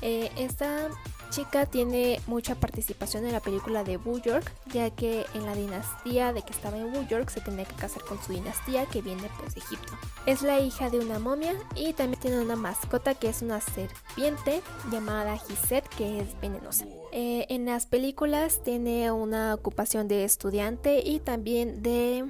Eh, 0.00 0.30
esta 0.36 0.88
chica 1.30 1.66
tiene 1.66 2.20
mucha 2.26 2.54
participación 2.54 3.24
en 3.26 3.32
la 3.32 3.40
película 3.40 3.84
de 3.84 3.96
Wu 3.96 4.20
York, 4.20 4.52
ya 4.72 4.90
que 4.90 5.26
en 5.34 5.46
la 5.46 5.54
dinastía 5.54 6.32
de 6.32 6.42
que 6.42 6.52
estaba 6.52 6.76
en 6.76 6.94
Wu 6.94 7.06
York 7.06 7.30
se 7.30 7.40
tenía 7.40 7.64
que 7.64 7.74
casar 7.74 8.02
con 8.02 8.22
su 8.22 8.32
dinastía 8.32 8.86
que 8.86 9.02
viene 9.02 9.28
pues 9.38 9.54
de 9.54 9.60
Egipto. 9.60 9.92
Es 10.26 10.42
la 10.42 10.60
hija 10.60 10.90
de 10.90 11.00
una 11.00 11.18
momia 11.18 11.54
y 11.74 11.92
también 11.92 12.20
tiene 12.20 12.40
una 12.40 12.56
mascota 12.56 13.14
que 13.14 13.28
es 13.28 13.42
una 13.42 13.60
serpiente 13.60 14.62
llamada 14.90 15.38
Giset 15.38 15.88
que 15.88 16.20
es 16.20 16.40
venenosa. 16.40 16.86
Eh, 17.12 17.46
en 17.48 17.66
las 17.66 17.86
películas 17.86 18.62
tiene 18.62 19.10
una 19.12 19.54
ocupación 19.54 20.08
de 20.08 20.24
estudiante 20.24 21.00
y 21.04 21.20
también 21.20 21.82
de 21.82 22.26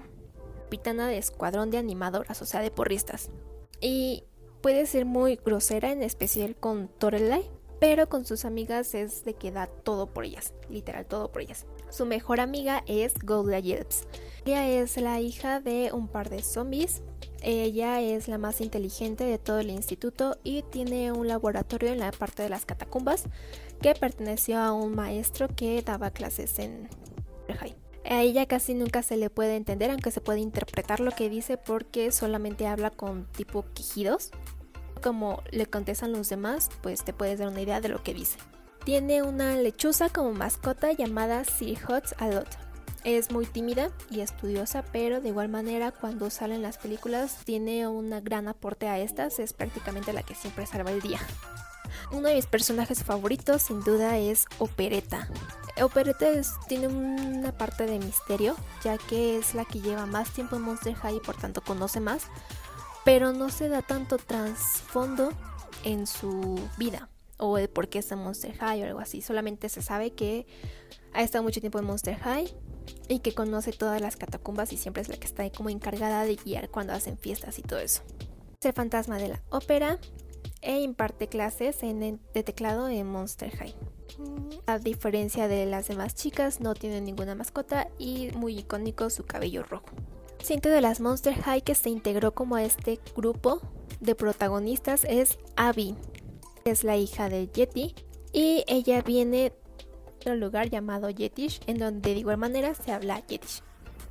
capitana 0.68 1.08
de 1.08 1.16
escuadrón 1.16 1.70
de 1.70 1.78
animadoras, 1.78 2.42
o 2.42 2.46
sea, 2.46 2.60
de 2.60 2.70
porristas. 2.70 3.30
Y 3.80 4.24
puede 4.60 4.84
ser 4.84 5.06
muy 5.06 5.36
grosera, 5.36 5.92
en 5.92 6.02
especial 6.02 6.56
con 6.56 6.88
Torelai, 6.88 7.50
pero 7.80 8.09
con 8.09 8.24
sus 8.24 8.44
amigas 8.44 8.94
es 8.94 9.24
de 9.24 9.34
que 9.34 9.52
da 9.52 9.66
todo 9.66 10.06
por 10.06 10.24
ellas, 10.24 10.52
literal 10.68 11.06
todo 11.06 11.30
por 11.30 11.42
ellas. 11.42 11.66
Su 11.90 12.06
mejor 12.06 12.40
amiga 12.40 12.82
es 12.86 13.14
Golda 13.22 13.59
Yelps. 13.60 14.06
Ella 14.44 14.68
es 14.68 14.96
la 14.96 15.20
hija 15.20 15.60
de 15.60 15.90
un 15.92 16.09
par 16.09 16.28
de 16.28 16.42
zombies. 16.42 17.02
Ella 17.40 18.00
es 18.00 18.28
la 18.28 18.38
más 18.38 18.60
inteligente 18.60 19.24
de 19.24 19.38
todo 19.38 19.60
el 19.60 19.70
instituto 19.70 20.38
y 20.42 20.62
tiene 20.62 21.12
un 21.12 21.28
laboratorio 21.28 21.90
en 21.92 22.00
la 22.00 22.10
parte 22.10 22.42
de 22.42 22.48
las 22.48 22.66
catacumbas 22.66 23.24
que 23.80 23.94
perteneció 23.94 24.59
a 24.59 24.72
un 24.72 24.94
maestro 24.94 25.48
que 25.48 25.80
daba 25.82 26.10
clases 26.10 26.59
en 26.59 26.88
A 28.05 28.22
ella 28.22 28.46
casi 28.46 28.74
nunca 28.74 29.02
se 29.02 29.16
le 29.16 29.30
puede 29.30 29.55
entender, 29.55 29.90
aunque 29.90 30.10
se 30.10 30.20
puede 30.20 30.40
interpretar 30.40 31.00
lo 31.00 31.12
que 31.12 31.28
dice 31.28 31.59
porque 31.59 32.10
solamente 32.10 32.66
habla 32.66 32.90
con 32.90 33.26
tipo 33.32 33.64
quejidos 33.74 34.30
como 35.00 35.42
le 35.50 35.66
contestan 35.66 36.12
los 36.12 36.28
demás, 36.28 36.70
pues 36.82 37.04
te 37.04 37.12
puedes 37.12 37.38
dar 37.38 37.48
una 37.48 37.60
idea 37.60 37.80
de 37.80 37.88
lo 37.88 38.02
que 38.02 38.14
dice. 38.14 38.38
Tiene 38.84 39.22
una 39.22 39.56
lechuza 39.56 40.08
como 40.08 40.32
mascota 40.32 40.92
llamada 40.92 41.44
Sir 41.44 41.78
Hots 41.86 42.14
Alot. 42.18 42.48
Es 43.04 43.30
muy 43.30 43.46
tímida 43.46 43.90
y 44.10 44.20
estudiosa, 44.20 44.82
pero 44.92 45.20
de 45.20 45.28
igual 45.28 45.48
manera 45.48 45.92
cuando 45.92 46.30
salen 46.30 46.62
las 46.62 46.78
películas 46.78 47.38
tiene 47.44 47.86
un 47.86 48.10
gran 48.24 48.48
aporte 48.48 48.88
a 48.88 48.98
estas, 48.98 49.38
es 49.38 49.52
prácticamente 49.52 50.12
la 50.12 50.22
que 50.22 50.34
siempre 50.34 50.66
salva 50.66 50.90
el 50.90 51.00
día. 51.00 51.20
Uno 52.10 52.28
de 52.28 52.34
mis 52.34 52.46
personajes 52.46 53.04
favoritos 53.04 53.62
sin 53.62 53.82
duda 53.82 54.18
es 54.18 54.46
Opereta. 54.58 55.28
Opereta 55.82 56.26
tiene 56.66 56.88
una 56.88 57.52
parte 57.52 57.86
de 57.86 57.98
misterio, 57.98 58.56
ya 58.82 58.98
que 58.98 59.38
es 59.38 59.54
la 59.54 59.64
que 59.64 59.80
lleva 59.80 60.06
más 60.06 60.30
tiempo 60.30 60.56
en 60.56 60.62
Monster 60.62 60.94
High 60.94 61.16
y 61.16 61.20
por 61.20 61.36
tanto 61.36 61.60
conoce 61.62 62.00
más, 62.00 62.24
pero 63.04 63.32
no 63.32 63.50
se 63.50 63.68
da 63.68 63.82
tanto 63.82 64.18
trasfondo 64.18 65.30
en 65.84 66.06
su 66.06 66.58
vida 66.76 67.08
o 67.38 67.56
el 67.58 67.68
por 67.68 67.88
qué 67.88 68.00
está 68.00 68.14
en 68.14 68.22
Monster 68.22 68.56
High 68.56 68.82
o 68.82 68.86
algo 68.86 69.00
así. 69.00 69.22
Solamente 69.22 69.68
se 69.68 69.82
sabe 69.82 70.10
que 70.10 70.46
ha 71.12 71.22
estado 71.22 71.44
mucho 71.44 71.60
tiempo 71.60 71.78
en 71.78 71.84
Monster 71.84 72.16
High 72.16 72.52
y 73.08 73.20
que 73.20 73.34
conoce 73.34 73.72
todas 73.72 74.00
las 74.00 74.16
catacumbas 74.16 74.72
y 74.72 74.76
siempre 74.76 75.02
es 75.02 75.08
la 75.08 75.16
que 75.16 75.26
está 75.26 75.42
ahí 75.42 75.50
como 75.50 75.70
encargada 75.70 76.24
de 76.24 76.36
guiar 76.36 76.68
cuando 76.70 76.92
hacen 76.92 77.16
fiestas 77.18 77.58
y 77.58 77.62
todo 77.62 77.78
eso. 77.78 78.02
Es 78.60 78.66
el 78.66 78.72
fantasma 78.72 79.18
de 79.18 79.28
la 79.28 79.42
ópera. 79.50 79.98
e 80.60 80.80
imparte 80.80 81.28
clases 81.28 81.84
en 81.84 82.20
de 82.34 82.42
teclado 82.42 82.88
en 82.88 83.06
Monster 83.06 83.56
High. 83.56 83.74
A 84.66 84.78
diferencia 84.78 85.46
de 85.46 85.66
las 85.66 85.86
demás 85.86 86.16
chicas, 86.16 86.60
no 86.60 86.74
tiene 86.74 87.00
ninguna 87.00 87.36
mascota 87.36 87.88
y 87.98 88.32
muy 88.34 88.58
icónico 88.58 89.08
su 89.10 89.24
cabello 89.24 89.62
rojo. 89.62 89.86
Siguiente 90.43 90.69
de 90.70 90.81
las 90.81 91.01
Monster 91.01 91.35
High 91.35 91.62
que 91.62 91.74
se 91.74 91.90
integró 91.90 92.32
como 92.32 92.56
a 92.56 92.62
este 92.62 93.01
grupo 93.16 93.60
de 94.01 94.15
protagonistas 94.15 95.05
es 95.05 95.39
Abby. 95.56 95.94
Es 96.65 96.85
la 96.85 96.97
hija 96.97 97.28
de 97.28 97.48
Yeti 97.48 97.94
y 98.32 98.65
ella 98.66 99.02
viene 99.02 99.52
de 100.24 100.32
un 100.32 100.40
lugar 100.40 100.69
llamado 100.70 101.10
Yetish, 101.10 101.60
en 101.66 101.78
donde 101.78 102.12
de 102.15 102.20
igual 102.20 102.39
manera 102.39 102.74
se 102.74 102.93
habla 102.93 103.20
Yetish. 103.27 103.62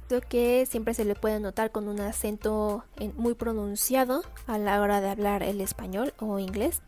Lo 0.10 0.22
que 0.22 0.66
siempre 0.66 0.94
se 0.94 1.06
le 1.06 1.16
puede 1.16 1.40
notar 1.40 1.72
con 1.72 1.88
un 1.88 2.00
acento 2.00 2.84
en- 2.98 3.14
muy 3.18 3.34
pronunciado 3.34 4.24
a 4.46 4.58
la 4.58 4.80
hora 4.82 5.02
de 5.02 5.10
hablar 5.10 5.44
el 5.44 5.60
español 5.60 6.14
o 6.20 6.40
inglés. 6.40 6.82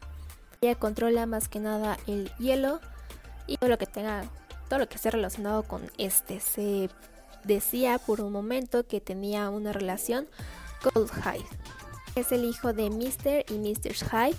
Ella 0.61 0.75
controla 0.75 1.25
más 1.25 1.49
que 1.49 1.59
nada 1.59 1.97
el 2.07 2.31
hielo 2.39 2.79
y 3.47 3.57
todo 3.57 3.69
lo 3.69 3.77
que 3.77 3.87
tenga, 3.87 4.23
todo 4.69 4.79
lo 4.79 4.87
que 4.87 4.95
esté 4.95 5.11
relacionado 5.11 5.63
con 5.63 5.81
este. 5.97 6.39
Se 6.39 6.89
decía 7.43 7.99
por 7.99 8.21
un 8.21 8.31
momento 8.31 8.85
que 8.85 9.01
tenía 9.01 9.49
una 9.49 9.73
relación 9.73 10.27
con 10.81 11.07
Hyde. 11.07 11.45
Es 12.15 12.31
el 12.31 12.45
hijo 12.45 12.73
de 12.73 12.89
Mr. 12.89 13.45
y 13.49 13.57
Mrs. 13.57 14.03
Hyde. 14.09 14.37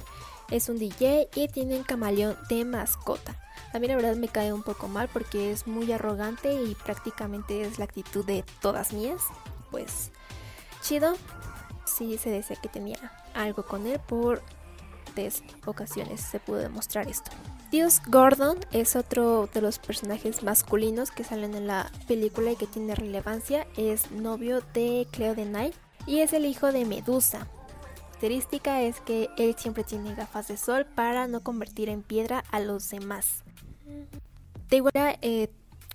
Es 0.51 0.69
un 0.69 0.79
DJ 0.79 1.29
y 1.35 1.49
tiene 1.49 1.77
un 1.77 1.85
camaleón 1.85 2.37
de 2.49 2.65
mascota. 2.65 3.37
A 3.73 3.79
la 3.79 3.95
verdad 3.95 4.17
me 4.17 4.29
cae 4.29 4.53
un 4.53 4.65
poco 4.65 4.89
mal 4.89 5.09
porque 5.13 5.53
es 5.53 5.67
muy 5.67 5.93
arrogante 5.93 6.53
y 6.53 6.75
prácticamente 6.75 7.63
es 7.63 7.79
la 7.79 7.85
actitud 7.85 8.25
de 8.25 8.45
todas 8.61 8.93
mías. 8.93 9.23
Pues 9.71 10.11
chido. 10.83 11.15
Sí 11.87 12.19
se 12.19 12.31
decía 12.31 12.57
que 12.57 12.69
tenía 12.69 13.13
algo 13.35 13.65
con 13.65 13.87
él 13.87 14.01
por 14.01 14.43
tres 15.15 15.43
ocasiones 15.67 16.21
se 16.21 16.41
pudo 16.41 16.59
demostrar 16.59 17.09
esto. 17.09 17.31
Dios 17.71 18.03
Gordon 18.09 18.59
es 18.73 18.97
otro 18.97 19.49
de 19.55 19.61
los 19.61 19.79
personajes 19.79 20.43
masculinos 20.43 21.13
que 21.13 21.23
salen 21.23 21.55
en 21.55 21.69
la 21.69 21.93
película 22.09 22.51
y 22.51 22.57
que 22.57 22.67
tiene 22.67 22.97
relevancia. 22.97 23.65
Es 23.77 24.11
novio 24.11 24.61
de 24.75 25.07
Cleo 25.13 25.37
de 25.37 25.45
Night 25.45 25.75
y 26.05 26.19
es 26.19 26.33
el 26.33 26.47
hijo 26.47 26.73
de 26.73 26.85
Medusa. 26.85 27.47
Característica 28.21 28.83
es 28.83 29.01
que 29.01 29.31
él 29.39 29.55
siempre 29.57 29.85
tiene 29.85 30.15
gafas 30.17 30.49
de 30.49 30.57
sol 30.57 30.85
para 30.85 31.29
no 31.29 31.43
convertir 31.43 31.89
en 31.89 32.03
piedra 32.03 32.45
a 32.51 32.59
los 32.59 32.91
demás. 32.91 33.45
De 34.69 34.77
igual 34.77 34.93
eh, 35.23 35.49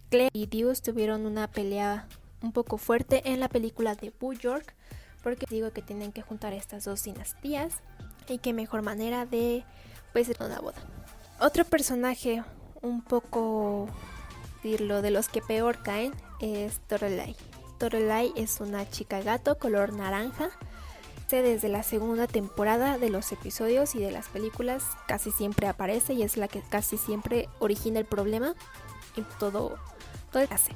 Cleo 0.10 0.30
y 0.32 0.48
Dios 0.48 0.82
tuvieron 0.82 1.26
una 1.26 1.48
pelea 1.48 2.08
un 2.42 2.54
poco 2.54 2.78
fuerte 2.78 3.22
en 3.32 3.42
la 3.42 3.50
película 3.50 3.96
de 3.96 4.14
Boo 4.18 4.34
York 4.34 4.74
porque 5.24 5.46
digo 5.50 5.72
que 5.72 5.82
tienen 5.82 6.14
que 6.14 6.22
juntar 6.22 6.54
estas 6.54 6.86
dos 6.86 7.04
dinastías 7.04 7.76
y 8.30 8.38
qué 8.38 8.54
mejor 8.54 8.82
manera 8.82 9.26
de 9.26 9.66
pues 10.14 10.30
hacer 10.30 10.44
una 10.48 10.62
boda. 10.62 10.82
Otro 11.40 11.66
personaje 11.66 12.44
un 12.82 13.02
poco 13.02 13.88
decirlo 14.64 15.02
de 15.02 15.12
los 15.12 15.28
que 15.30 15.42
peor 15.42 15.82
caen 15.84 16.14
es 16.40 16.80
Torelai. 16.88 17.36
Torelai 17.78 18.32
es 18.36 18.60
una 18.62 18.90
chica 18.90 19.22
gato 19.22 19.58
color 19.58 19.94
naranja. 19.94 20.50
Desde 21.30 21.68
la 21.70 21.84
segunda 21.84 22.28
temporada 22.28 22.98
de 22.98 23.10
los 23.10 23.32
episodios 23.32 23.96
y 23.96 24.00
de 24.00 24.12
las 24.12 24.28
películas 24.30 24.84
casi 25.08 25.32
siempre 25.32 25.68
aparece 25.68 26.14
y 26.14 26.22
es 26.24 26.38
la 26.38 26.48
que 26.48 26.62
casi 26.62 26.98
siempre 26.98 27.50
origina 27.60 28.00
el 28.00 28.06
problema 28.06 28.54
y 29.18 29.22
todo 29.40 29.76
todo 30.32 30.44
el 30.44 30.54
hace. 30.54 30.72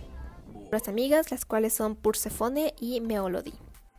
Las 0.72 0.88
amigas, 0.88 1.31
las 1.31 1.45
cuales 1.45 1.73
son 1.73 1.95
Persephone 1.95 2.73
y 2.80 2.99
Meolody, 2.99 3.53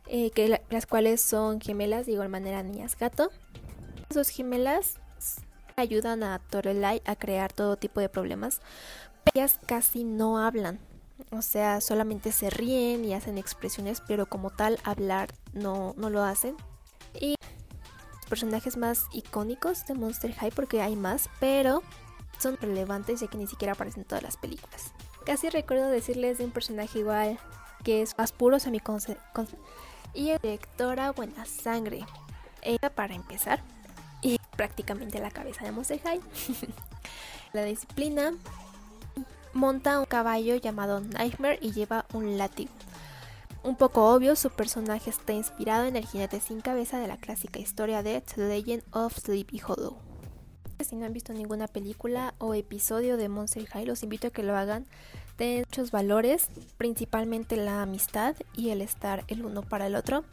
eh, 0.07 0.29
que 0.31 0.49
la- 0.49 0.61
las 0.69 0.85
cuales 0.85 1.21
son 1.21 1.61
gemelas 1.61 2.05
de 2.05 2.11
igual 2.13 2.29
manera 2.29 2.61
niñas 2.63 2.97
gato. 2.97 3.31
Dos 4.09 4.29
gemelas 4.29 4.95
ayudan 5.81 6.23
a 6.23 6.39
Torelai 6.39 7.01
a 7.05 7.15
crear 7.15 7.51
todo 7.53 7.75
tipo 7.77 7.99
de 7.99 8.09
problemas. 8.09 8.61
pero 9.23 9.31
Ellas 9.35 9.59
casi 9.67 10.03
no 10.03 10.39
hablan. 10.39 10.79
O 11.31 11.41
sea, 11.43 11.81
solamente 11.81 12.31
se 12.31 12.49
ríen 12.49 13.05
y 13.05 13.13
hacen 13.13 13.37
expresiones, 13.37 14.01
pero 14.07 14.25
como 14.25 14.49
tal 14.49 14.79
hablar 14.83 15.33
no, 15.53 15.93
no 15.97 16.09
lo 16.09 16.23
hacen. 16.23 16.55
Y 17.19 17.35
los 18.15 18.25
personajes 18.29 18.75
más 18.77 19.05
icónicos 19.13 19.85
de 19.85 19.93
Monster 19.93 20.33
High, 20.33 20.51
porque 20.51 20.81
hay 20.81 20.95
más, 20.95 21.29
pero 21.39 21.83
son 22.39 22.57
relevantes 22.57 23.19
ya 23.19 23.27
que 23.27 23.37
ni 23.37 23.45
siquiera 23.45 23.73
aparecen 23.73 24.01
en 24.01 24.07
todas 24.07 24.23
las 24.23 24.37
películas. 24.37 24.93
Casi 25.25 25.49
recuerdo 25.49 25.89
decirles 25.89 26.39
de 26.39 26.45
un 26.45 26.51
personaje 26.51 26.99
igual 26.99 27.37
que 27.83 28.01
es 28.01 28.17
más 28.17 28.31
puro 28.31 28.57
a 28.57 28.69
mi 28.71 28.79
conce- 28.79 29.17
con- 29.33 29.47
y 30.15 30.31
es 30.31 30.41
directora 30.41 31.11
Buena 31.11 31.45
Sangre. 31.45 32.03
Ella 32.63 32.89
para 32.95 33.13
empezar 33.13 33.61
y 34.21 34.39
prácticamente 34.55 35.19
la 35.19 35.31
cabeza 35.31 35.65
de 35.65 35.71
Monster 35.71 35.99
High. 35.99 36.21
la 37.53 37.63
disciplina 37.63 38.33
monta 39.53 39.99
un 39.99 40.05
caballo 40.05 40.55
llamado 40.55 41.01
Nightmare 41.01 41.59
y 41.61 41.71
lleva 41.71 42.05
un 42.13 42.37
látigo. 42.37 42.71
Un 43.63 43.75
poco 43.75 44.11
obvio, 44.11 44.35
su 44.35 44.49
personaje 44.49 45.11
está 45.11 45.33
inspirado 45.33 45.85
en 45.85 45.95
el 45.95 46.07
jinete 46.07 46.39
sin 46.39 46.61
cabeza 46.61 46.99
de 46.99 47.07
la 47.07 47.17
clásica 47.17 47.59
historia 47.59 48.01
de 48.01 48.21
The 48.21 48.47
Legend 48.47 48.83
of 48.91 49.15
Sleepy 49.15 49.61
Hollow. 49.65 49.97
Si 50.83 50.95
no 50.95 51.05
han 51.05 51.13
visto 51.13 51.31
ninguna 51.31 51.67
película 51.67 52.33
o 52.39 52.55
episodio 52.55 53.17
de 53.17 53.29
Monster 53.29 53.67
High, 53.67 53.85
los 53.85 54.01
invito 54.01 54.27
a 54.27 54.31
que 54.31 54.41
lo 54.41 54.57
hagan. 54.57 54.87
Tienen 55.35 55.65
muchos 55.69 55.91
valores, 55.91 56.47
principalmente 56.77 57.55
la 57.55 57.83
amistad 57.83 58.35
y 58.55 58.71
el 58.71 58.81
estar 58.81 59.25
el 59.27 59.45
uno 59.45 59.61
para 59.61 59.85
el 59.85 59.95
otro, 59.95 60.23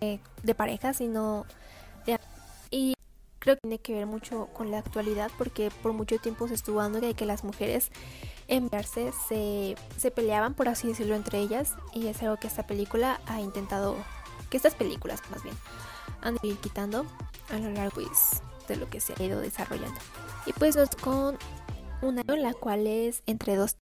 eh, 0.00 0.20
de 0.44 0.54
pareja, 0.54 0.94
sino 0.94 1.46
creo 3.44 3.56
que 3.56 3.60
tiene 3.60 3.78
que 3.78 3.92
ver 3.92 4.06
mucho 4.06 4.46
con 4.54 4.70
la 4.70 4.78
actualidad 4.78 5.30
porque 5.36 5.70
por 5.82 5.92
mucho 5.92 6.16
tiempo 6.18 6.48
se 6.48 6.54
estuvo 6.54 6.80
dando 6.80 7.00
de 7.00 7.12
que 7.12 7.26
las 7.26 7.44
mujeres 7.44 7.90
en 8.48 8.70
verse 8.70 9.12
se, 9.28 9.76
se 9.98 10.10
peleaban, 10.10 10.54
por 10.54 10.68
así 10.68 10.88
decirlo, 10.88 11.14
entre 11.14 11.40
ellas 11.40 11.74
y 11.92 12.06
es 12.06 12.22
algo 12.22 12.38
que 12.38 12.46
esta 12.46 12.66
película 12.66 13.20
ha 13.26 13.40
intentado, 13.42 13.96
que 14.48 14.56
estas 14.56 14.74
películas 14.74 15.20
más 15.30 15.42
bien, 15.42 15.54
han 16.22 16.38
ido 16.42 16.58
quitando 16.58 17.04
a 17.50 17.58
lo 17.58 17.70
largo 17.70 18.00
de 18.66 18.76
lo 18.76 18.88
que 18.88 19.00
se 19.00 19.12
ha 19.12 19.22
ido 19.22 19.40
desarrollando. 19.40 20.00
Y 20.46 20.54
pues 20.54 20.74
nos 20.74 20.88
con 20.96 21.36
una 22.00 22.22
en 22.26 22.42
la 22.42 22.54
cual 22.54 22.86
es 22.86 23.22
entre 23.26 23.56
dos 23.56 23.76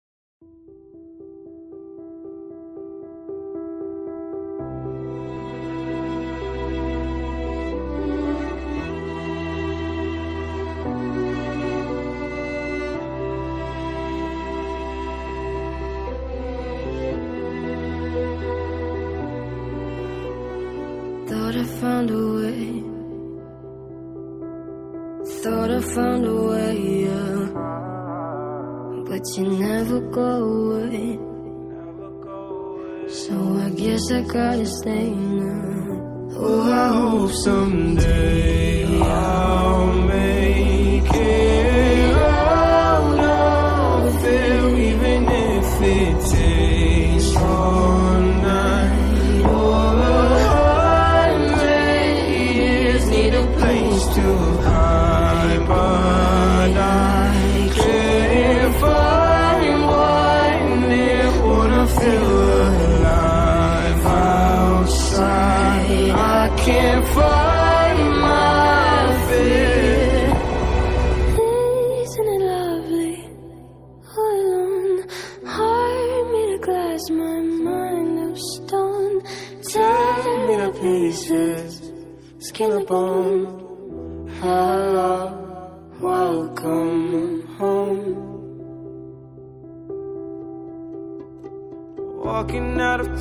go 30.12 30.32
away. 30.52 31.18
So 33.09 33.35
I 33.64 33.70
guess 33.70 34.10
I 34.10 34.22
gotta 34.22 34.66
stay 34.66 35.10
now. 35.10 36.36
Oh, 36.43 36.72
I 36.72 36.89
hope 36.89 37.32
someday 37.32 38.70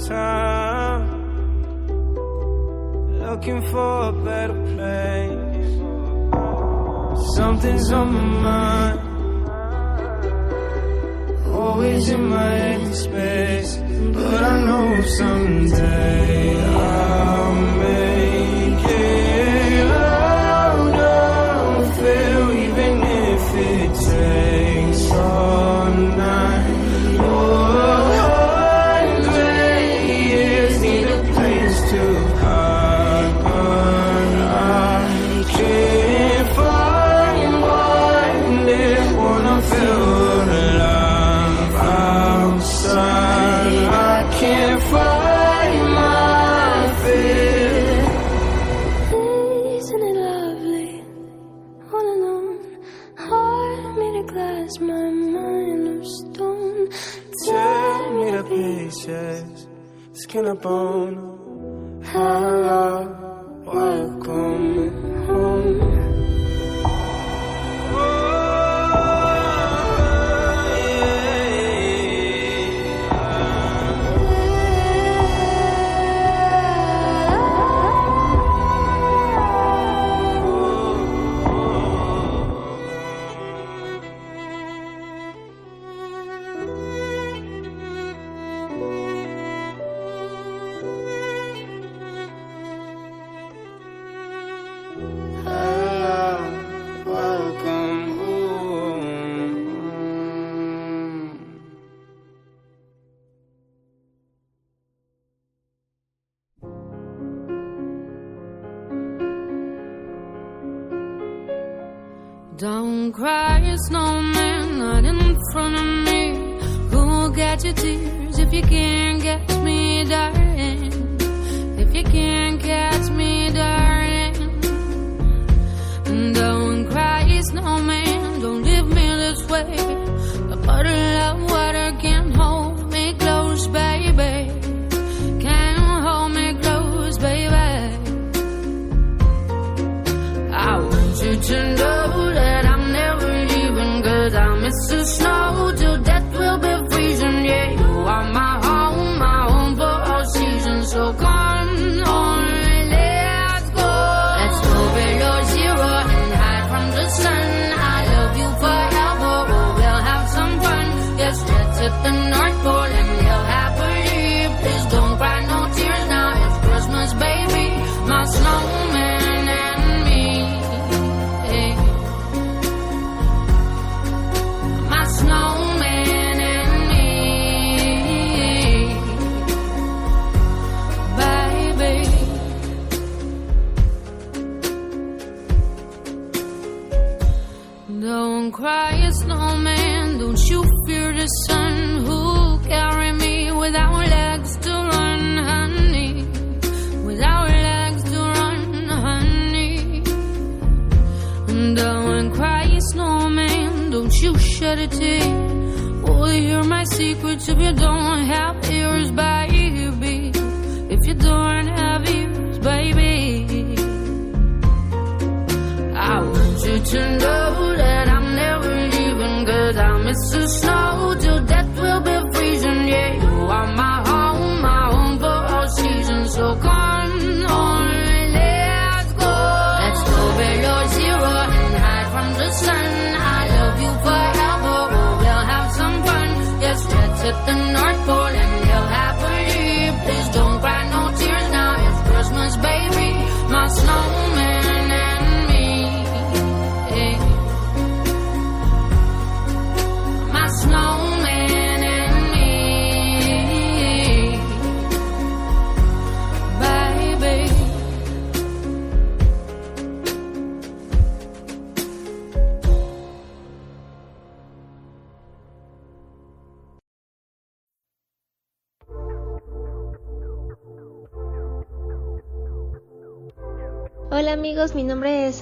time 0.09 1.05
looking 3.21 3.61
for 3.71 4.09
a 4.09 4.11
better 4.29 4.59
place. 4.73 5.73
Something's 7.35 7.91
on 7.91 8.07
my 8.17 8.25
mind, 8.47 8.99
always 11.53 12.09
in 12.09 12.23
my 12.27 12.51
empty 12.73 12.93
space. 12.93 13.71
But 14.15 14.41
I 14.51 14.55
know 14.67 14.87
someday 15.19 16.59
I'll 16.65 17.55
make 17.85 18.85
it. 18.89 19.87
I 19.91 20.73
don't 21.01 21.87
feel 21.99 22.45
even 22.65 22.93
if 23.25 23.55
it. 23.71 23.88
has 54.69 54.79
my 54.81 55.09
mind 55.09 55.87
of 55.87 56.05
stone. 56.05 56.89
Tear 57.45 58.11
me 58.17 58.31
to 58.31 58.43
pieces, 58.43 59.67
skin 60.13 60.45
and 60.45 60.61
bone. 60.61 62.01
Hello, 62.11 63.63
welcome. 63.65 64.58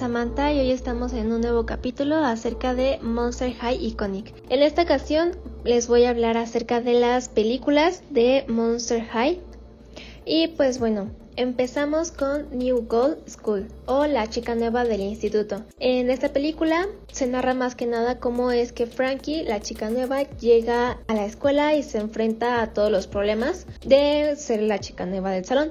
Y 0.08 0.40
hoy 0.40 0.70
estamos 0.70 1.12
en 1.12 1.32
un 1.32 1.42
nuevo 1.42 1.66
capítulo 1.66 2.16
acerca 2.16 2.72
de 2.72 2.98
Monster 3.02 3.52
High 3.52 3.84
Iconic. 3.88 4.32
En 4.48 4.62
esta 4.62 4.80
ocasión 4.80 5.32
les 5.64 5.86
voy 5.86 6.04
a 6.04 6.10
hablar 6.10 6.38
acerca 6.38 6.80
de 6.80 6.94
las 6.94 7.28
películas 7.28 8.02
de 8.08 8.46
Monster 8.48 9.04
High. 9.04 9.38
Y 10.24 10.48
pues 10.48 10.78
bueno, 10.78 11.10
Empezamos 11.36 12.10
con 12.10 12.48
New 12.50 12.86
Gold 12.88 13.18
School 13.28 13.68
o 13.86 14.06
La 14.06 14.28
chica 14.28 14.56
nueva 14.56 14.84
del 14.84 15.02
instituto. 15.02 15.62
En 15.78 16.10
esta 16.10 16.32
película 16.32 16.88
se 17.12 17.28
narra 17.28 17.54
más 17.54 17.76
que 17.76 17.86
nada 17.86 18.18
cómo 18.18 18.50
es 18.50 18.72
que 18.72 18.86
Frankie, 18.86 19.44
la 19.44 19.60
chica 19.60 19.88
nueva, 19.88 20.22
llega 20.22 20.98
a 21.06 21.14
la 21.14 21.26
escuela 21.26 21.76
y 21.76 21.84
se 21.84 21.98
enfrenta 21.98 22.60
a 22.60 22.72
todos 22.72 22.90
los 22.90 23.06
problemas 23.06 23.66
de 23.84 24.34
ser 24.36 24.62
la 24.62 24.80
chica 24.80 25.06
nueva 25.06 25.30
del 25.30 25.44
salón 25.44 25.70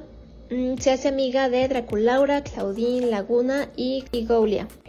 se 0.80 0.91
hace 0.91 1.07
amiga 1.07 1.49
de 1.49 1.68
Draculaura, 1.68 2.44
Claudine, 2.44 3.07
Laguna 3.07 3.69
y, 3.76 4.06
y. 4.11 4.28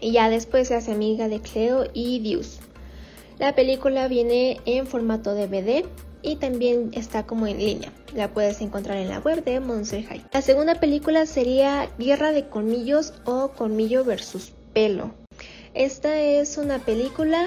Y 0.01 0.13
ya 0.13 0.31
después 0.31 0.69
se 0.69 0.75
hace 0.75 0.93
amiga 0.93 1.29
de 1.29 1.41
Cleo 1.41 1.87
y 1.93 2.21
Dios. 2.21 2.61
La 3.39 3.55
película 3.55 4.09
viene 4.09 4.61
en 4.67 4.87
formato 4.87 5.35
DVD 5.35 5.85
y 6.23 6.37
también 6.37 6.91
está 6.93 7.27
como 7.27 7.47
en 7.47 7.59
línea. 7.59 7.93
La 8.15 8.33
puedes 8.33 8.61
encontrar 8.61 8.99
en 8.99 9.09
la 9.09 9.21
web 9.21 9.45
de 9.45 9.61
Monster 9.61 10.05
High. 10.05 10.25
La 10.33 10.43
segunda 10.43 10.77
película 10.77 11.27
sería 11.27 11.89
Guerra 11.99 12.33
de 12.33 12.49
Colmillos 12.49 13.15
o 13.25 13.51
Colmillo 13.51 14.05
versus 14.05 14.53
Pelo. 14.73 15.13
Esta 15.75 16.21
es 16.21 16.59
una 16.59 16.79
película 16.81 17.47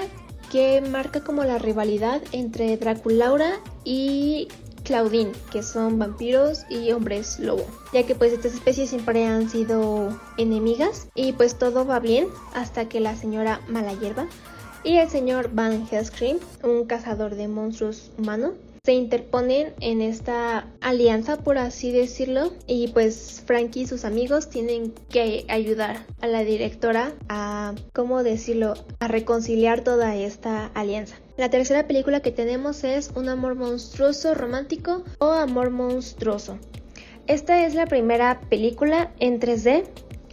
que 0.50 0.80
marca 0.80 1.22
como 1.22 1.44
la 1.44 1.58
rivalidad 1.58 2.20
entre 2.32 2.76
Draculaura 2.76 3.60
y 3.84 4.48
Claudine, 4.84 5.32
que 5.50 5.62
son 5.62 5.98
vampiros 5.98 6.64
y 6.68 6.92
hombres 6.92 7.38
lobo, 7.38 7.66
ya 7.92 8.04
que 8.04 8.14
pues 8.14 8.32
estas 8.32 8.54
especies 8.54 8.90
siempre 8.90 9.26
han 9.26 9.48
sido 9.48 10.18
enemigas 10.38 11.08
y 11.14 11.32
pues 11.32 11.58
todo 11.58 11.86
va 11.86 12.00
bien 12.00 12.28
hasta 12.54 12.88
que 12.88 13.00
la 13.00 13.16
señora 13.16 13.60
Mala 13.68 13.94
Hierba 13.94 14.26
y 14.84 14.96
el 14.96 15.08
señor 15.08 15.50
Van 15.52 15.86
Helscream, 15.86 16.38
un 16.64 16.86
cazador 16.86 17.36
de 17.36 17.48
monstruos 17.48 18.10
humano, 18.18 18.52
se 18.84 18.94
interponen 18.94 19.74
en 19.78 20.02
esta 20.02 20.66
alianza, 20.80 21.36
por 21.36 21.56
así 21.56 21.92
decirlo, 21.92 22.52
y 22.66 22.88
pues 22.88 23.40
Frankie 23.46 23.82
y 23.82 23.86
sus 23.86 24.04
amigos 24.04 24.50
tienen 24.50 24.92
que 25.08 25.44
ayudar 25.48 26.04
a 26.20 26.26
la 26.26 26.42
directora 26.42 27.12
a, 27.28 27.76
¿cómo 27.92 28.24
decirlo?, 28.24 28.74
a 28.98 29.06
reconciliar 29.06 29.82
toda 29.84 30.16
esta 30.16 30.66
alianza. 30.74 31.21
La 31.38 31.48
tercera 31.48 31.86
película 31.86 32.20
que 32.20 32.30
tenemos 32.30 32.84
es 32.84 33.10
Un 33.14 33.28
amor 33.28 33.54
monstruoso 33.54 34.34
romántico 34.34 35.02
o 35.18 35.30
Amor 35.30 35.70
monstruoso. 35.70 36.58
Esta 37.26 37.64
es 37.64 37.74
la 37.74 37.86
primera 37.86 38.40
película 38.50 39.12
en 39.18 39.40
3D 39.40 39.84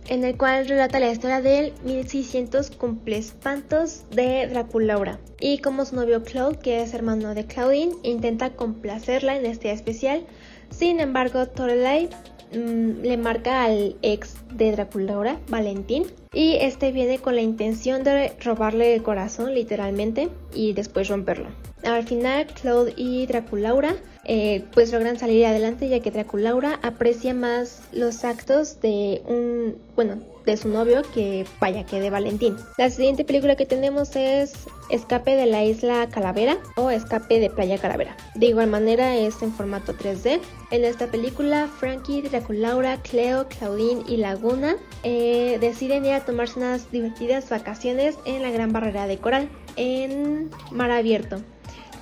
en 0.10 0.24
el 0.26 0.38
cual 0.38 0.68
relata 0.68 1.00
la 1.00 1.12
historia 1.12 1.42
del 1.42 1.72
1600 1.84 2.72
espantos 3.06 4.06
de 4.10 4.48
Draculaura 4.48 5.20
y 5.40 5.60
como 5.60 5.86
su 5.86 5.96
novio 5.96 6.24
Claude, 6.24 6.58
que 6.58 6.82
es 6.82 6.94
hermano 6.94 7.36
de 7.36 7.46
Claudine, 7.46 7.96
intenta 8.04 8.56
complacerla 8.56 9.38
en 9.38 9.46
este 9.46 9.72
especial. 9.72 10.26
Sin 10.72 11.00
embargo, 11.00 11.46
Torelai 11.48 12.10
mm, 12.54 13.02
le 13.02 13.18
marca 13.18 13.64
al 13.64 13.96
ex 14.02 14.36
de 14.54 14.72
Draculaura, 14.72 15.40
Valentín, 15.50 16.06
y 16.34 16.56
este 16.56 16.92
viene 16.92 17.20
con 17.20 17.36
la 17.36 17.42
intención 17.42 18.04
de 18.04 18.34
robarle 18.44 18.96
el 18.96 19.04
corazón 19.04 19.54
literalmente 19.54 20.30
y 20.54 20.74
después 20.74 21.08
romperlo. 21.08 21.48
Al 21.84 22.06
final, 22.06 22.48
Claude 22.48 22.94
y 22.98 23.26
Draculaura 23.26 23.96
eh, 24.26 24.66
pues 24.74 24.92
logran 24.92 25.18
salir 25.18 25.46
adelante 25.46 25.90
ya 25.90 26.02
que 26.02 26.12
Draculaura 26.12 26.80
aprecia 26.84 27.34
más 27.34 27.82
los 27.92 28.24
actos 28.26 28.80
de 28.82 29.22
un, 29.26 29.78
bueno, 29.96 30.20
de 30.50 30.58
su 30.58 30.68
novio 30.68 31.04
que 31.14 31.46
vaya 31.60 31.86
que 31.86 32.00
de 32.00 32.10
Valentín. 32.10 32.58
La 32.78 32.90
siguiente 32.90 33.24
película 33.24 33.56
que 33.56 33.68
tenemos 33.68 34.16
es 34.16 34.54
Escape 34.90 35.36
de 35.36 35.46
la 35.46 35.64
Isla 35.64 36.10
Calavera 36.10 36.58
o 36.76 36.90
Escape 36.90 37.40
de 37.40 37.52
Playa 37.52 37.78
Calavera. 37.78 38.18
De 38.34 38.48
igual 38.48 38.68
manera 38.68 39.16
es 39.16 39.42
en 39.44 39.54
formato 39.54 39.94
3D. 39.94 40.40
En 40.72 40.86
esta 40.86 41.08
película, 41.08 41.68
Frankie, 41.68 42.24
Draculaura, 42.24 42.98
Cleo, 43.04 43.48
Claudine 43.48 44.04
y 44.08 44.18
Laguna 44.18 44.76
eh, 45.04 45.58
deciden 45.62 46.06
ir 46.06 46.14
a 46.14 46.26
tomarse 46.26 46.58
unas 46.58 46.92
divertidas 46.92 47.48
vacaciones 47.50 48.16
en 48.26 48.42
la 48.42 48.50
Gran 48.50 48.74
Barrera 48.74 49.06
de 49.06 49.18
Coral 49.18 49.50
en 49.76 50.50
mar 50.72 50.90
abierto 50.90 51.42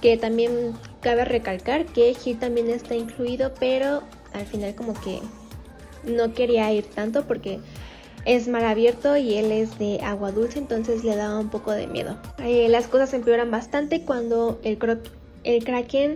que 0.02 0.16
también 0.16 0.74
cabe 1.02 1.26
recalcar 1.26 1.86
que 1.86 2.14
Gil 2.14 2.38
también 2.38 2.70
está 2.70 2.96
incluido, 2.96 3.52
pero 3.60 4.04
al 4.32 4.46
final 4.46 4.76
como 4.76 4.94
que 4.94 5.20
no 6.06 6.34
quería 6.34 6.72
ir 6.72 6.86
tanto 6.86 7.26
porque 7.26 7.60
es 8.28 8.48
mar 8.50 8.66
abierto 8.66 9.16
y 9.16 9.36
él 9.36 9.52
es 9.52 9.80
de 9.80 10.02
agua 10.02 10.32
dulce, 10.32 10.60
entonces 10.60 11.04
le 11.04 11.16
daba 11.16 11.40
un 11.40 11.50
poco 11.50 11.72
de 11.72 11.88
miedo. 11.88 12.18
Eh, 12.40 12.68
las 12.70 12.88
cosas 12.88 13.14
empeoran 13.14 13.50
bastante 13.50 14.02
cuando 14.02 14.60
el, 14.64 14.78
el 15.46 15.64
Kraken 15.64 16.16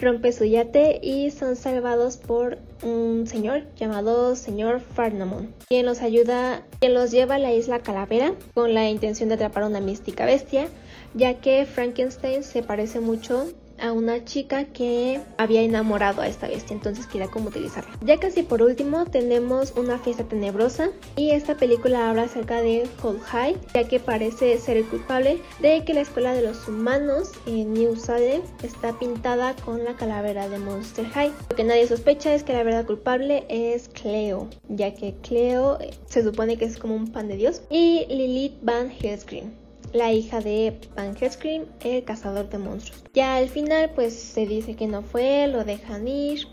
rompe 0.00 0.32
su 0.32 0.44
yate 0.44 0.98
y 1.00 1.30
son 1.30 1.54
salvados 1.54 2.16
por 2.16 2.58
un 2.82 3.28
señor 3.28 3.62
llamado 3.76 4.34
señor 4.34 4.80
Farnamon, 4.80 5.54
quien 5.68 5.86
los 5.86 6.02
ayuda, 6.02 6.64
quien 6.80 6.92
los 6.92 7.12
lleva 7.12 7.36
a 7.36 7.38
la 7.38 7.52
isla 7.52 7.78
Calavera 7.78 8.34
con 8.52 8.74
la 8.74 8.90
intención 8.90 9.28
de 9.28 9.36
atrapar 9.36 9.62
una 9.64 9.80
mística 9.80 10.26
bestia 10.26 10.68
ya 11.14 11.34
que 11.34 11.64
Frankenstein 11.64 12.42
se 12.42 12.62
parece 12.62 13.00
mucho 13.00 13.46
a 13.84 13.92
una 13.92 14.24
chica 14.24 14.64
que 14.64 15.20
había 15.36 15.60
enamorado 15.60 16.22
a 16.22 16.26
esta 16.26 16.48
bestia, 16.48 16.74
entonces 16.74 17.06
quería 17.06 17.28
como 17.28 17.48
utilizarla. 17.48 17.90
Ya 18.00 18.18
casi 18.18 18.42
por 18.42 18.62
último 18.62 19.04
tenemos 19.04 19.74
una 19.76 19.98
fiesta 19.98 20.24
tenebrosa 20.24 20.88
y 21.16 21.30
esta 21.30 21.56
película 21.56 22.08
habla 22.08 22.22
acerca 22.22 22.62
de 22.62 22.88
Hall 23.02 23.20
High, 23.20 23.56
ya 23.74 23.86
que 23.86 24.00
parece 24.00 24.58
ser 24.58 24.78
el 24.78 24.86
culpable 24.86 25.38
de 25.60 25.84
que 25.84 25.92
la 25.92 26.00
escuela 26.00 26.32
de 26.32 26.40
los 26.40 26.66
humanos 26.66 27.32
en 27.46 27.74
New 27.74 27.96
Salem 27.96 28.40
está 28.62 28.98
pintada 28.98 29.54
con 29.56 29.84
la 29.84 29.94
calavera 29.96 30.48
de 30.48 30.58
Monster 30.58 31.04
High. 31.06 31.32
Lo 31.50 31.56
que 31.56 31.64
nadie 31.64 31.86
sospecha 31.86 32.34
es 32.34 32.42
que 32.42 32.54
la 32.54 32.62
verdad 32.62 32.86
culpable 32.86 33.44
es 33.50 33.88
Cleo, 33.88 34.48
ya 34.70 34.94
que 34.94 35.14
Cleo 35.20 35.78
se 36.06 36.22
supone 36.22 36.56
que 36.56 36.64
es 36.64 36.78
como 36.78 36.94
un 36.94 37.12
pan 37.12 37.28
de 37.28 37.36
Dios, 37.36 37.60
y 37.68 38.06
Lilith 38.08 38.54
Van 38.62 38.90
Helscream 38.90 39.63
la 39.94 40.12
hija 40.12 40.40
de 40.40 40.78
Van 40.94 41.16
Helscream, 41.16 41.64
el 41.82 42.04
cazador 42.04 42.50
de 42.50 42.58
monstruos. 42.58 43.02
Ya 43.14 43.36
al 43.36 43.48
final 43.48 43.92
pues 43.94 44.12
se 44.14 44.44
dice 44.44 44.74
que 44.76 44.86
no 44.86 45.02
fue, 45.02 45.46
lo 45.46 45.64
dejan 45.64 46.06
ir 46.06 46.46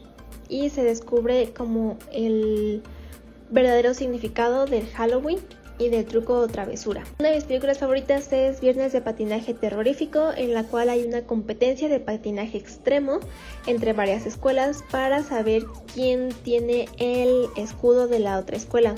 y 0.48 0.70
se 0.70 0.84
descubre 0.84 1.52
como 1.52 1.98
el 2.14 2.84
verdadero 3.50 3.94
significado 3.94 4.66
del 4.68 4.86
Halloween 4.88 5.40
y 5.80 5.90
del 5.90 6.06
truco 6.06 6.36
o 6.36 6.48
travesura. 6.48 7.04
Una 7.20 7.30
de 7.30 7.36
mis 7.36 7.46
películas 7.46 7.80
favoritas 7.80 8.32
es 8.32 8.62
Viernes 8.62 8.94
de 8.94 9.02
Patinaje 9.02 9.56
Terrorífico, 9.56 10.32
en 10.38 10.54
la 10.54 10.64
cual 10.64 10.90
hay 10.90 11.04
una 11.04 11.24
competencia 11.24 11.90
de 11.90 12.00
patinaje 12.00 12.60
extremo 12.60 13.20
entre 13.66 13.94
varias 13.94 14.28
escuelas 14.28 14.84
para 14.92 15.24
saber 15.24 15.64
quién 15.92 16.30
tiene 16.44 16.88
el 17.00 17.48
escudo 17.58 18.08
de 18.08 18.20
la 18.20 18.38
otra 18.38 18.58
escuela. 18.58 18.94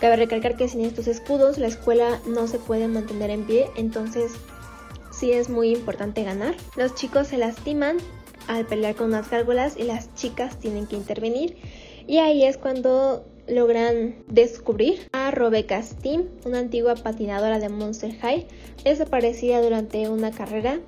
Cabe 0.00 0.16
recalcar 0.16 0.56
que 0.56 0.68
sin 0.68 0.82
estos 0.84 1.08
escudos 1.08 1.58
la 1.58 1.66
escuela 1.66 2.20
no 2.26 2.46
se 2.46 2.58
puede 2.58 2.86
mantener 2.86 3.30
en 3.30 3.44
pie, 3.44 3.68
entonces 3.76 4.32
sí 5.10 5.32
es 5.32 5.48
muy 5.48 5.70
importante 5.70 6.22
ganar. 6.22 6.54
Los 6.76 6.94
chicos 6.94 7.28
se 7.28 7.38
lastiman 7.38 7.96
al 8.46 8.64
pelear 8.64 8.94
con 8.94 9.08
unas 9.08 9.28
gárgolas 9.28 9.76
y 9.76 9.82
las 9.82 10.14
chicas 10.14 10.58
tienen 10.58 10.86
que 10.86 10.96
intervenir 10.96 11.56
y 12.06 12.18
ahí 12.18 12.44
es 12.44 12.56
cuando 12.56 13.26
logran 13.48 14.14
descubrir 14.28 15.08
a 15.12 15.30
Rebecca 15.30 15.82
Steam, 15.82 16.28
una 16.44 16.58
antigua 16.58 16.94
patinadora 16.94 17.58
de 17.58 17.68
Monster 17.68 18.14
High, 18.18 18.46
desaparecida 18.84 19.60
durante 19.60 20.08
una 20.08 20.30
carrera, 20.30 20.80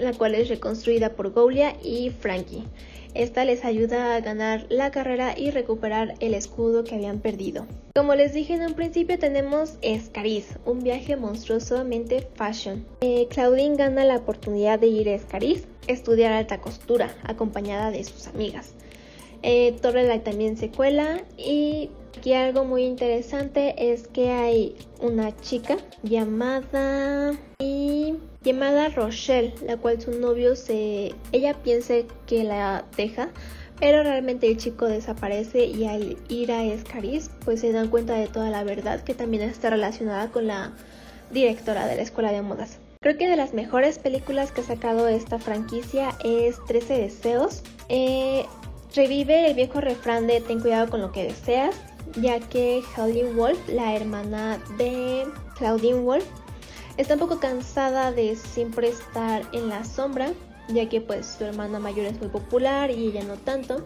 la 0.00 0.12
cual 0.12 0.34
es 0.34 0.48
reconstruida 0.48 1.14
por 1.14 1.32
Gaulia 1.32 1.76
y 1.82 2.10
Frankie. 2.10 2.64
Esta 3.16 3.46
les 3.46 3.64
ayuda 3.64 4.14
a 4.14 4.20
ganar 4.20 4.66
la 4.68 4.90
carrera 4.90 5.32
y 5.34 5.50
recuperar 5.50 6.16
el 6.20 6.34
escudo 6.34 6.84
que 6.84 6.96
habían 6.96 7.20
perdido. 7.20 7.66
Como 7.94 8.14
les 8.14 8.34
dije 8.34 8.52
en 8.52 8.62
un 8.62 8.74
principio 8.74 9.18
tenemos 9.18 9.78
Escariz, 9.80 10.58
un 10.66 10.80
viaje 10.80 11.16
monstruosamente 11.16 12.28
fashion. 12.34 12.84
Eh, 13.00 13.26
Claudine 13.30 13.76
gana 13.76 14.04
la 14.04 14.16
oportunidad 14.16 14.78
de 14.78 14.88
ir 14.88 15.08
a 15.08 15.14
Escariz, 15.14 15.66
estudiar 15.86 16.30
alta 16.32 16.60
costura, 16.60 17.14
acompañada 17.24 17.90
de 17.90 18.04
sus 18.04 18.26
amigas. 18.26 18.74
Eh, 19.42 19.74
Torrelai 19.80 20.22
también 20.22 20.58
se 20.58 20.70
cuela 20.70 21.22
y 21.38 21.88
aquí 22.18 22.34
algo 22.34 22.64
muy 22.64 22.84
interesante 22.84 23.92
es 23.92 24.08
que 24.08 24.30
hay 24.30 24.76
una 25.00 25.34
chica 25.40 25.78
llamada 26.02 27.32
y 27.60 28.16
llamada 28.46 28.88
Rochelle, 28.90 29.52
la 29.66 29.76
cual 29.76 30.00
su 30.00 30.12
novio 30.12 30.54
se 30.54 31.14
ella 31.32 31.54
piensa 31.64 31.94
que 32.26 32.44
la 32.44 32.84
deja, 32.96 33.28
pero 33.80 34.02
realmente 34.04 34.46
el 34.46 34.56
chico 34.56 34.86
desaparece 34.86 35.66
y 35.66 35.84
al 35.84 36.16
ir 36.28 36.52
a 36.52 36.62
Escariz 36.62 37.28
pues 37.44 37.60
se 37.60 37.72
dan 37.72 37.88
cuenta 37.88 38.14
de 38.14 38.28
toda 38.28 38.48
la 38.50 38.62
verdad 38.62 39.02
que 39.02 39.14
también 39.14 39.42
está 39.42 39.70
relacionada 39.70 40.28
con 40.30 40.46
la 40.46 40.72
directora 41.32 41.86
de 41.86 41.96
la 41.96 42.02
escuela 42.02 42.30
de 42.30 42.42
modas. 42.42 42.78
Creo 43.00 43.18
que 43.18 43.28
de 43.28 43.36
las 43.36 43.52
mejores 43.52 43.98
películas 43.98 44.52
que 44.52 44.60
ha 44.60 44.64
sacado 44.64 45.08
esta 45.08 45.38
franquicia 45.38 46.14
es 46.24 46.56
13 46.66 46.98
deseos. 46.98 47.62
Eh, 47.88 48.46
revive 48.94 49.48
el 49.48 49.54
viejo 49.54 49.80
refrán 49.80 50.26
de 50.26 50.40
ten 50.40 50.60
cuidado 50.60 50.88
con 50.88 51.00
lo 51.00 51.12
que 51.12 51.24
deseas, 51.24 51.74
ya 52.20 52.38
que 52.38 52.82
Claudine 52.94 53.32
Wolf, 53.32 53.58
la 53.68 53.94
hermana 53.94 54.58
de 54.78 55.26
Claudine 55.58 56.00
Wolf, 56.00 56.24
Está 56.96 57.14
un 57.14 57.20
poco 57.20 57.40
cansada 57.40 58.10
de 58.10 58.36
siempre 58.36 58.88
estar 58.88 59.42
en 59.52 59.68
la 59.68 59.84
sombra, 59.84 60.32
ya 60.68 60.88
que 60.88 61.02
pues 61.02 61.26
su 61.26 61.44
hermana 61.44 61.78
mayor 61.78 62.06
es 62.06 62.18
muy 62.18 62.28
popular 62.28 62.90
y 62.90 63.08
ella 63.08 63.22
no 63.22 63.34
tanto. 63.36 63.84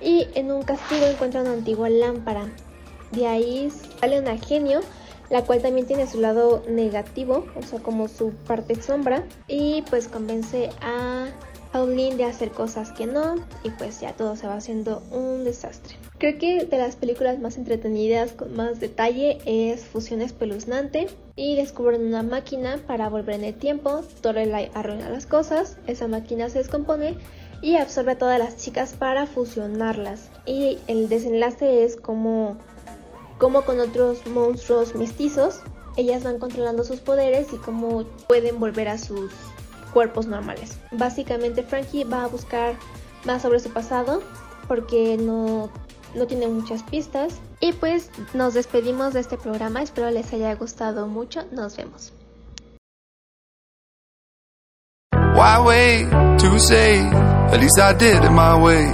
Y 0.00 0.26
en 0.34 0.50
un 0.50 0.62
castigo 0.62 1.04
encuentra 1.04 1.42
una 1.42 1.52
antigua 1.52 1.90
lámpara. 1.90 2.50
De 3.12 3.26
ahí 3.26 3.70
sale 4.00 4.18
una 4.20 4.38
genio, 4.38 4.80
la 5.28 5.44
cual 5.44 5.60
también 5.60 5.86
tiene 5.86 6.06
su 6.06 6.18
lado 6.20 6.62
negativo, 6.66 7.44
o 7.54 7.62
sea, 7.62 7.80
como 7.80 8.08
su 8.08 8.30
parte 8.30 8.80
sombra. 8.80 9.26
Y 9.46 9.82
pues 9.90 10.08
convence 10.08 10.70
a 10.80 11.26
Pauline 11.72 12.16
de 12.16 12.24
hacer 12.24 12.50
cosas 12.52 12.90
que 12.92 13.06
no, 13.06 13.36
y 13.62 13.70
pues 13.70 14.00
ya 14.00 14.14
todo 14.14 14.34
se 14.36 14.46
va 14.46 14.54
haciendo 14.54 15.02
un 15.10 15.44
desastre. 15.44 15.96
Creo 16.20 16.36
que 16.36 16.66
de 16.66 16.76
las 16.76 16.96
películas 16.96 17.38
más 17.40 17.56
entretenidas 17.56 18.32
con 18.32 18.54
más 18.54 18.78
detalle 18.78 19.38
es 19.46 19.86
Fusión 19.86 20.20
Espeluznante 20.20 21.06
y 21.34 21.56
descubren 21.56 22.06
una 22.06 22.22
máquina 22.22 22.78
para 22.86 23.08
volver 23.08 23.36
en 23.36 23.44
el 23.44 23.54
tiempo, 23.54 24.02
Torelai 24.20 24.70
arruina 24.74 25.08
las 25.08 25.24
cosas, 25.24 25.78
esa 25.86 26.08
máquina 26.08 26.50
se 26.50 26.58
descompone 26.58 27.16
y 27.62 27.76
absorbe 27.76 28.12
a 28.12 28.18
todas 28.18 28.38
las 28.38 28.58
chicas 28.58 28.92
para 28.92 29.24
fusionarlas 29.24 30.28
y 30.44 30.76
el 30.88 31.08
desenlace 31.08 31.84
es 31.84 31.96
como, 31.96 32.58
como 33.38 33.62
con 33.62 33.80
otros 33.80 34.26
monstruos 34.26 34.94
mestizos, 34.94 35.62
ellas 35.96 36.22
van 36.22 36.38
controlando 36.38 36.84
sus 36.84 37.00
poderes 37.00 37.50
y 37.54 37.56
cómo 37.56 38.04
pueden 38.28 38.60
volver 38.60 38.88
a 38.88 38.98
sus 38.98 39.32
cuerpos 39.94 40.26
normales. 40.26 40.76
Básicamente 40.92 41.62
Frankie 41.62 42.04
va 42.04 42.24
a 42.24 42.28
buscar 42.28 42.74
más 43.24 43.40
sobre 43.40 43.58
su 43.58 43.70
pasado 43.70 44.22
porque 44.68 45.16
no 45.16 45.70
no 46.14 46.26
tiene 46.26 46.48
muchas 46.48 46.82
pistas. 46.82 47.40
Y 47.60 47.72
pues 47.72 48.10
nos 48.34 48.54
despedimos 48.54 49.12
de 49.12 49.20
este 49.20 49.36
programa, 49.36 49.82
espero 49.82 50.10
les 50.10 50.32
haya 50.32 50.54
gustado 50.54 51.06
mucho, 51.06 51.44
nos 51.52 51.76
vemos. 51.76 52.12
Why 55.34 55.58
wait 55.64 56.10
to 56.40 56.58
say? 56.58 56.98
At 57.52 57.60
least 57.60 57.78
I 57.78 57.92
did 57.94 58.22
it 58.22 58.30
my 58.30 58.56
way. 58.62 58.86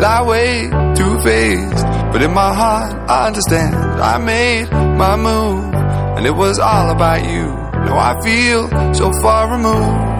Lie 0.00 0.22
way 0.22 0.70
too 0.94 1.18
faced, 1.20 1.84
but 2.10 2.22
in 2.22 2.32
my 2.32 2.54
heart 2.54 3.08
I 3.08 3.26
understand. 3.26 3.74
I 4.00 4.18
made 4.18 4.70
my 4.70 5.16
move, 5.16 5.74
and 6.16 6.26
it 6.26 6.34
was 6.34 6.58
all 6.58 6.90
about 6.90 7.22
you. 7.22 7.46
Now 7.84 7.98
I 7.98 8.20
feel 8.22 8.68
so 8.94 9.12
far 9.20 9.52
removed. 9.52 10.19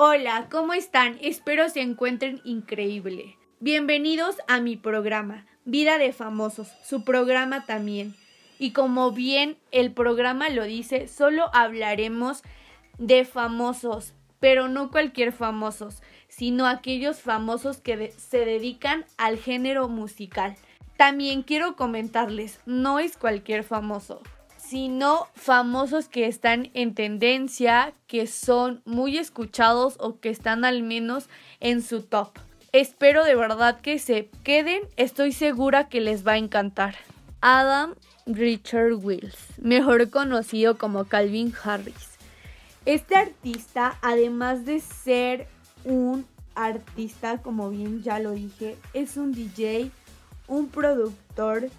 Hola, 0.00 0.46
¿cómo 0.48 0.74
están? 0.74 1.18
Espero 1.22 1.68
se 1.68 1.80
encuentren 1.80 2.40
increíble. 2.44 3.36
Bienvenidos 3.58 4.36
a 4.46 4.60
mi 4.60 4.76
programa, 4.76 5.44
Vida 5.64 5.98
de 5.98 6.12
Famosos, 6.12 6.68
su 6.84 7.02
programa 7.02 7.66
también. 7.66 8.14
Y 8.60 8.70
como 8.70 9.10
bien 9.10 9.56
el 9.72 9.90
programa 9.90 10.50
lo 10.50 10.62
dice, 10.62 11.08
solo 11.08 11.50
hablaremos 11.52 12.44
de 12.98 13.24
famosos, 13.24 14.14
pero 14.38 14.68
no 14.68 14.92
cualquier 14.92 15.32
famosos, 15.32 16.00
sino 16.28 16.68
aquellos 16.68 17.20
famosos 17.20 17.78
que 17.78 18.12
se 18.12 18.44
dedican 18.44 19.04
al 19.16 19.36
género 19.36 19.88
musical. 19.88 20.54
También 20.96 21.42
quiero 21.42 21.74
comentarles, 21.74 22.60
no 22.66 23.00
es 23.00 23.16
cualquier 23.16 23.64
famoso 23.64 24.22
sino 24.68 25.26
famosos 25.34 26.08
que 26.08 26.26
están 26.26 26.70
en 26.74 26.94
tendencia, 26.94 27.94
que 28.06 28.26
son 28.26 28.82
muy 28.84 29.16
escuchados 29.16 29.96
o 29.98 30.20
que 30.20 30.28
están 30.28 30.64
al 30.64 30.82
menos 30.82 31.28
en 31.60 31.82
su 31.82 32.02
top. 32.02 32.38
Espero 32.72 33.24
de 33.24 33.34
verdad 33.34 33.80
que 33.80 33.98
se 33.98 34.28
queden, 34.44 34.82
estoy 34.96 35.32
segura 35.32 35.88
que 35.88 36.02
les 36.02 36.26
va 36.26 36.32
a 36.32 36.38
encantar. 36.38 36.96
Adam 37.40 37.94
Richard 38.26 38.92
Wills, 38.94 39.38
mejor 39.58 40.10
conocido 40.10 40.76
como 40.76 41.04
Calvin 41.04 41.54
Harris. 41.64 42.18
Este 42.84 43.16
artista, 43.16 43.96
además 44.02 44.66
de 44.66 44.80
ser 44.80 45.48
un 45.84 46.26
artista, 46.54 47.38
como 47.38 47.70
bien 47.70 48.02
ya 48.02 48.18
lo 48.18 48.32
dije, 48.32 48.76
es 48.92 49.16
un 49.16 49.32
DJ, 49.32 49.90
un 50.46 50.68
productor, 50.68 51.70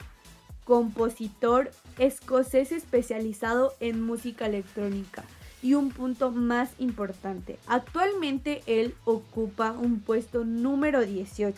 compositor 0.64 1.72
escocés 2.00 2.72
especializado 2.72 3.74
en 3.80 4.02
música 4.02 4.48
electrónica. 4.48 5.24
Y 5.62 5.74
un 5.74 5.92
punto 5.92 6.32
más 6.32 6.72
importante, 6.80 7.60
actualmente 7.68 8.64
él 8.66 8.96
ocupa 9.04 9.74
un 9.74 10.00
puesto 10.00 10.46
número 10.46 11.06
18. 11.06 11.56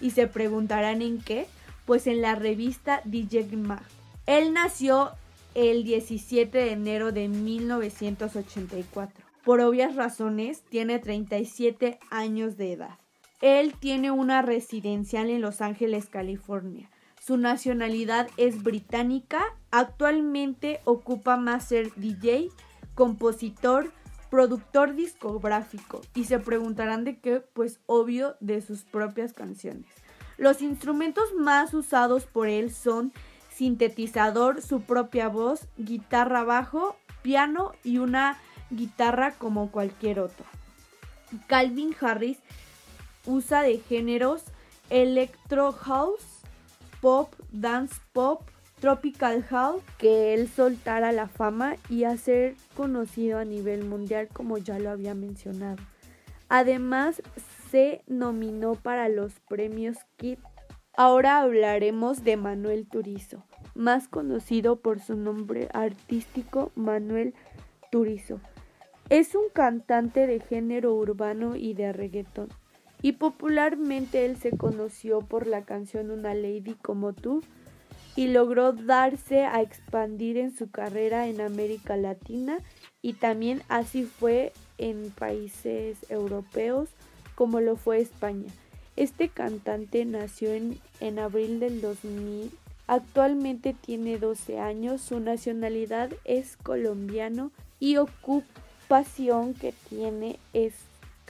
Y 0.00 0.10
se 0.10 0.28
preguntarán 0.28 1.02
en 1.02 1.20
qué, 1.20 1.46
pues 1.84 2.06
en 2.06 2.22
la 2.22 2.36
revista 2.36 3.02
DJ 3.04 3.56
Mag. 3.56 3.82
Él 4.26 4.52
nació 4.52 5.10
el 5.54 5.82
17 5.82 6.56
de 6.56 6.72
enero 6.72 7.10
de 7.12 7.28
1984. 7.28 9.24
Por 9.44 9.60
obvias 9.60 9.96
razones, 9.96 10.62
tiene 10.62 10.98
37 10.98 11.98
años 12.10 12.56
de 12.56 12.72
edad. 12.72 12.98
Él 13.40 13.74
tiene 13.78 14.10
una 14.10 14.42
residencial 14.42 15.30
en 15.30 15.40
Los 15.40 15.60
Ángeles, 15.60 16.06
California. 16.06 16.90
Su 17.20 17.38
nacionalidad 17.38 18.28
es 18.36 18.62
británica. 18.62 19.42
Actualmente 19.70 20.80
ocupa 20.84 21.36
más 21.36 21.68
ser 21.68 21.92
DJ 21.94 22.50
compositor, 22.94 23.92
productor 24.30 24.94
discográfico 24.94 26.00
y 26.14 26.24
se 26.24 26.38
preguntarán 26.38 27.04
de 27.04 27.18
qué, 27.18 27.40
pues 27.40 27.80
obvio 27.86 28.36
de 28.40 28.60
sus 28.60 28.82
propias 28.82 29.32
canciones. 29.32 29.86
Los 30.36 30.62
instrumentos 30.62 31.34
más 31.34 31.74
usados 31.74 32.24
por 32.24 32.48
él 32.48 32.72
son 32.72 33.12
sintetizador, 33.52 34.62
su 34.62 34.82
propia 34.82 35.28
voz, 35.28 35.66
guitarra 35.76 36.44
bajo, 36.44 36.96
piano 37.22 37.72
y 37.84 37.98
una 37.98 38.38
guitarra 38.70 39.32
como 39.32 39.70
cualquier 39.70 40.20
otro. 40.20 40.44
Calvin 41.46 41.94
Harris 42.00 42.38
usa 43.26 43.62
de 43.62 43.78
géneros 43.78 44.44
electro 44.88 45.72
house, 45.72 46.40
pop, 47.00 47.32
dance 47.52 47.96
pop, 48.12 48.42
Tropical 48.80 49.42
House 49.44 49.82
que 49.98 50.34
él 50.34 50.48
soltara 50.48 51.12
la 51.12 51.28
fama 51.28 51.76
y 51.88 52.04
a 52.04 52.16
ser 52.16 52.54
conocido 52.74 53.38
a 53.38 53.44
nivel 53.44 53.84
mundial 53.84 54.28
como 54.32 54.58
ya 54.58 54.78
lo 54.78 54.90
había 54.90 55.14
mencionado. 55.14 55.76
Además 56.48 57.22
se 57.70 58.02
nominó 58.06 58.74
para 58.74 59.08
los 59.08 59.38
premios 59.40 59.98
KIT. 60.16 60.40
Ahora 60.96 61.40
hablaremos 61.40 62.24
de 62.24 62.36
Manuel 62.36 62.88
Turizo, 62.88 63.44
más 63.74 64.08
conocido 64.08 64.80
por 64.80 64.98
su 65.00 65.14
nombre 65.14 65.68
artístico 65.72 66.72
Manuel 66.74 67.34
Turizo. 67.92 68.40
Es 69.08 69.34
un 69.34 69.44
cantante 69.52 70.26
de 70.26 70.40
género 70.40 70.94
urbano 70.94 71.54
y 71.54 71.74
de 71.74 71.92
reggaeton. 71.92 72.48
Y 73.02 73.12
popularmente 73.12 74.26
él 74.26 74.36
se 74.36 74.56
conoció 74.56 75.20
por 75.20 75.46
la 75.46 75.62
canción 75.62 76.10
Una 76.10 76.34
Lady 76.34 76.74
como 76.82 77.12
tú, 77.12 77.42
y 78.20 78.28
logró 78.28 78.74
darse 78.74 79.46
a 79.46 79.62
expandir 79.62 80.36
en 80.36 80.54
su 80.54 80.70
carrera 80.70 81.26
en 81.28 81.40
América 81.40 81.96
Latina 81.96 82.58
y 83.00 83.14
también 83.14 83.62
así 83.70 84.04
fue 84.04 84.52
en 84.76 85.10
países 85.10 85.96
europeos 86.10 86.90
como 87.34 87.62
lo 87.62 87.76
fue 87.76 87.98
España. 87.98 88.52
Este 88.94 89.30
cantante 89.30 90.04
nació 90.04 90.52
en, 90.52 90.78
en 91.00 91.18
abril 91.18 91.60
del 91.60 91.80
2000, 91.80 92.50
actualmente 92.86 93.72
tiene 93.72 94.18
12 94.18 94.58
años, 94.58 95.00
su 95.00 95.18
nacionalidad 95.18 96.10
es 96.24 96.58
colombiano 96.58 97.52
y 97.78 97.96
ocupación 97.96 99.54
que 99.54 99.72
tiene 99.88 100.38
es 100.52 100.74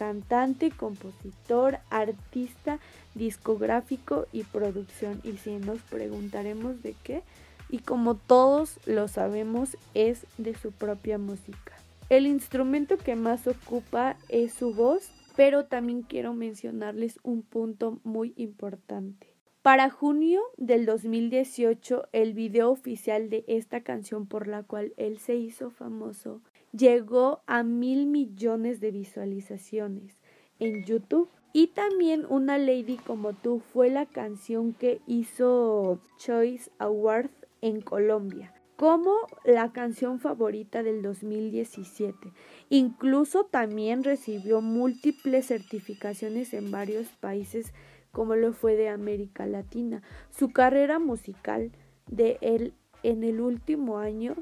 cantante, 0.00 0.70
compositor, 0.70 1.78
artista, 1.90 2.78
discográfico 3.14 4.26
y 4.32 4.44
producción. 4.44 5.20
Y 5.24 5.36
si 5.36 5.56
nos 5.56 5.82
preguntaremos 5.82 6.82
de 6.82 6.94
qué, 7.04 7.22
y 7.68 7.80
como 7.80 8.14
todos 8.14 8.80
lo 8.86 9.08
sabemos, 9.08 9.76
es 9.92 10.24
de 10.38 10.54
su 10.54 10.72
propia 10.72 11.18
música. 11.18 11.74
El 12.08 12.26
instrumento 12.26 12.96
que 12.96 13.14
más 13.14 13.46
ocupa 13.46 14.16
es 14.30 14.54
su 14.54 14.72
voz, 14.72 15.10
pero 15.36 15.66
también 15.66 16.00
quiero 16.00 16.32
mencionarles 16.32 17.20
un 17.22 17.42
punto 17.42 18.00
muy 18.02 18.32
importante. 18.36 19.26
Para 19.60 19.90
junio 19.90 20.40
del 20.56 20.86
2018, 20.86 22.08
el 22.12 22.32
video 22.32 22.70
oficial 22.70 23.28
de 23.28 23.44
esta 23.48 23.82
canción 23.82 24.26
por 24.26 24.46
la 24.46 24.62
cual 24.62 24.94
él 24.96 25.18
se 25.18 25.34
hizo 25.34 25.68
famoso 25.68 26.40
llegó 26.72 27.42
a 27.46 27.62
mil 27.62 28.06
millones 28.06 28.80
de 28.80 28.90
visualizaciones 28.90 30.18
en 30.58 30.84
YouTube. 30.84 31.28
Y 31.52 31.68
también 31.68 32.26
Una 32.28 32.58
Lady 32.58 32.96
como 32.96 33.32
tú 33.32 33.58
fue 33.58 33.90
la 33.90 34.06
canción 34.06 34.72
que 34.72 35.00
hizo 35.08 36.00
Choice 36.18 36.70
Awards 36.78 37.32
en 37.60 37.80
Colombia 37.80 38.54
como 38.80 39.12
la 39.44 39.72
canción 39.72 40.20
favorita 40.20 40.82
del 40.82 41.02
2017. 41.02 42.32
Incluso 42.70 43.44
también 43.44 44.04
recibió 44.04 44.62
múltiples 44.62 45.48
certificaciones 45.48 46.54
en 46.54 46.70
varios 46.70 47.08
países 47.08 47.74
como 48.10 48.36
lo 48.36 48.54
fue 48.54 48.76
de 48.76 48.88
América 48.88 49.44
Latina. 49.44 50.00
Su 50.30 50.50
carrera 50.54 50.98
musical 50.98 51.72
de 52.06 52.38
él 52.40 52.72
en 53.02 53.22
el 53.22 53.42
último 53.42 53.98
año, 53.98 54.34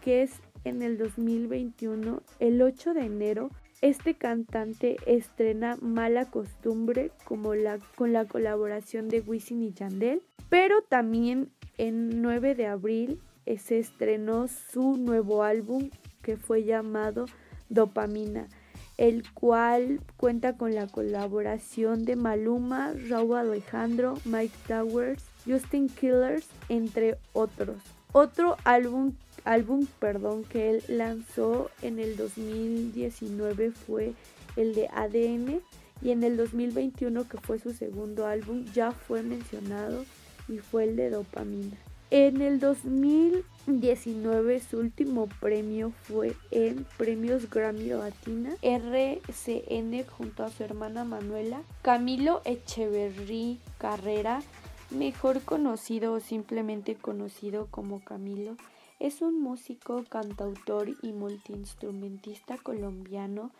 que 0.00 0.22
es 0.22 0.40
en 0.64 0.82
el 0.82 0.98
2021, 0.98 2.22
el 2.40 2.62
8 2.62 2.94
de 2.94 3.00
enero, 3.02 3.50
este 3.80 4.14
cantante 4.14 4.96
estrena 5.06 5.76
Mala 5.80 6.30
Costumbre 6.30 7.10
como 7.24 7.54
la, 7.54 7.78
con 7.96 8.12
la 8.12 8.24
colaboración 8.24 9.08
de 9.08 9.20
Wisin 9.20 9.62
y 9.62 9.72
Yandel, 9.72 10.22
pero 10.48 10.82
también 10.82 11.50
en 11.76 12.22
9 12.22 12.54
de 12.54 12.66
abril 12.66 13.20
eh, 13.46 13.58
se 13.58 13.78
estrenó 13.78 14.48
su 14.48 14.96
nuevo 14.96 15.42
álbum 15.42 15.90
que 16.22 16.36
fue 16.36 16.64
llamado 16.64 17.26
Dopamina, 17.68 18.48
el 18.96 19.30
cual 19.32 20.00
cuenta 20.16 20.56
con 20.56 20.74
la 20.74 20.86
colaboración 20.86 22.04
de 22.04 22.16
Maluma, 22.16 22.94
Raúl 23.08 23.36
Alejandro, 23.36 24.14
Mike 24.24 24.54
Towers, 24.66 25.24
Justin 25.46 25.88
Killers, 25.88 26.48
entre 26.68 27.18
otros. 27.32 27.82
Otro 28.12 28.56
álbum 28.64 29.12
álbum 29.44 29.86
perdón, 29.98 30.44
que 30.44 30.70
él 30.70 30.82
lanzó 30.88 31.70
en 31.82 31.98
el 31.98 32.16
2019 32.16 33.70
fue 33.70 34.14
el 34.56 34.74
de 34.74 34.88
ADN 34.88 35.60
y 36.02 36.10
en 36.10 36.24
el 36.24 36.36
2021 36.36 37.28
que 37.28 37.38
fue 37.38 37.58
su 37.58 37.72
segundo 37.72 38.26
álbum 38.26 38.64
ya 38.72 38.92
fue 38.92 39.22
mencionado 39.22 40.04
y 40.48 40.58
fue 40.58 40.84
el 40.84 40.96
de 40.96 41.10
Dopamina. 41.10 41.76
En 42.10 42.42
el 42.42 42.60
2019 42.60 44.60
su 44.60 44.78
último 44.78 45.26
premio 45.40 45.92
fue 46.02 46.36
en 46.50 46.86
Premios 46.96 47.50
Grammy 47.50 47.88
Latina 47.88 48.54
RCN 48.62 50.04
junto 50.06 50.44
a 50.44 50.50
su 50.50 50.62
hermana 50.62 51.04
Manuela. 51.04 51.62
Camilo 51.82 52.40
Echeverry 52.44 53.58
Carrera, 53.78 54.42
mejor 54.90 55.42
conocido 55.42 56.12
o 56.12 56.20
simplemente 56.20 56.94
conocido 56.94 57.66
como 57.70 58.04
Camilo, 58.04 58.56
es 59.00 59.22
un 59.22 59.40
músico, 59.40 60.04
cantautor 60.08 60.90
y 61.02 61.12
multiinstrumentista 61.12 62.56
colombiano 62.58 63.50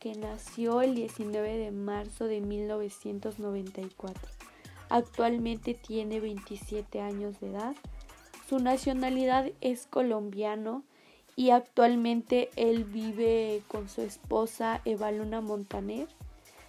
que 0.00 0.14
nació 0.14 0.82
el 0.82 0.94
19 0.94 1.58
de 1.58 1.70
marzo 1.70 2.26
de 2.26 2.40
1994. 2.40 4.28
Actualmente 4.88 5.74
tiene 5.74 6.20
27 6.20 7.00
años 7.00 7.40
de 7.40 7.50
edad. 7.50 7.74
Su 8.48 8.58
nacionalidad 8.58 9.50
es 9.60 9.86
colombiano 9.86 10.82
y 11.36 11.50
actualmente 11.50 12.50
él 12.56 12.84
vive 12.84 13.62
con 13.68 13.88
su 13.88 14.02
esposa 14.02 14.82
Eva 14.84 15.10
Luna 15.12 15.40
Montaner. 15.40 16.08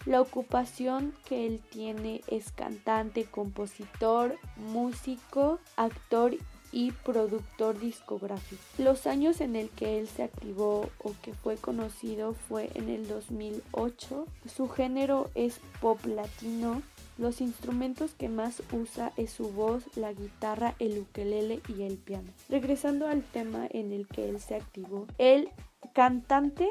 La 0.06 0.22
ocupación 0.22 1.14
que 1.26 1.45
él 1.45 1.62
tiene 1.70 2.22
es 2.28 2.52
cantante, 2.52 3.26
compositor, 3.26 4.38
músico, 4.58 5.60
actor 5.76 6.36
y 6.74 6.91
productor 6.91 7.80
discográfico. 7.80 8.62
Los 8.78 9.08
años 9.08 9.40
en 9.40 9.56
el 9.56 9.70
que 9.70 10.00
él 10.00 10.08
se 10.08 10.24
activó 10.24 10.90
o 10.98 11.14
que 11.22 11.34
fue 11.34 11.56
conocido 11.56 12.34
fue 12.34 12.72
en 12.74 12.90
el 12.90 13.08
2008. 13.08 14.26
Su 14.54 14.68
género 14.68 15.30
es 15.36 15.60
pop 15.80 16.04
latino. 16.06 16.82
Los 17.20 17.41
instrumentos 17.41 18.16
que 18.16 18.28
más 18.28 18.64
usa 18.72 19.14
es 19.18 19.32
su 19.32 19.52
voz, 19.52 19.84
la 19.95 20.12
guitarra, 20.14 20.76
el 20.80 20.98
ukelele 20.98 21.62
y 21.68 21.84
el 21.84 21.98
piano. 21.98 22.30
Regresando 22.50 23.08
al 23.08 23.22
tema 23.22 23.68
en 23.70 23.91
el 23.91 24.08
que 24.08 24.28
él 24.28 24.41
se 24.41 24.56
activó, 24.56 25.06
el 25.20 25.50
cantante 25.94 26.68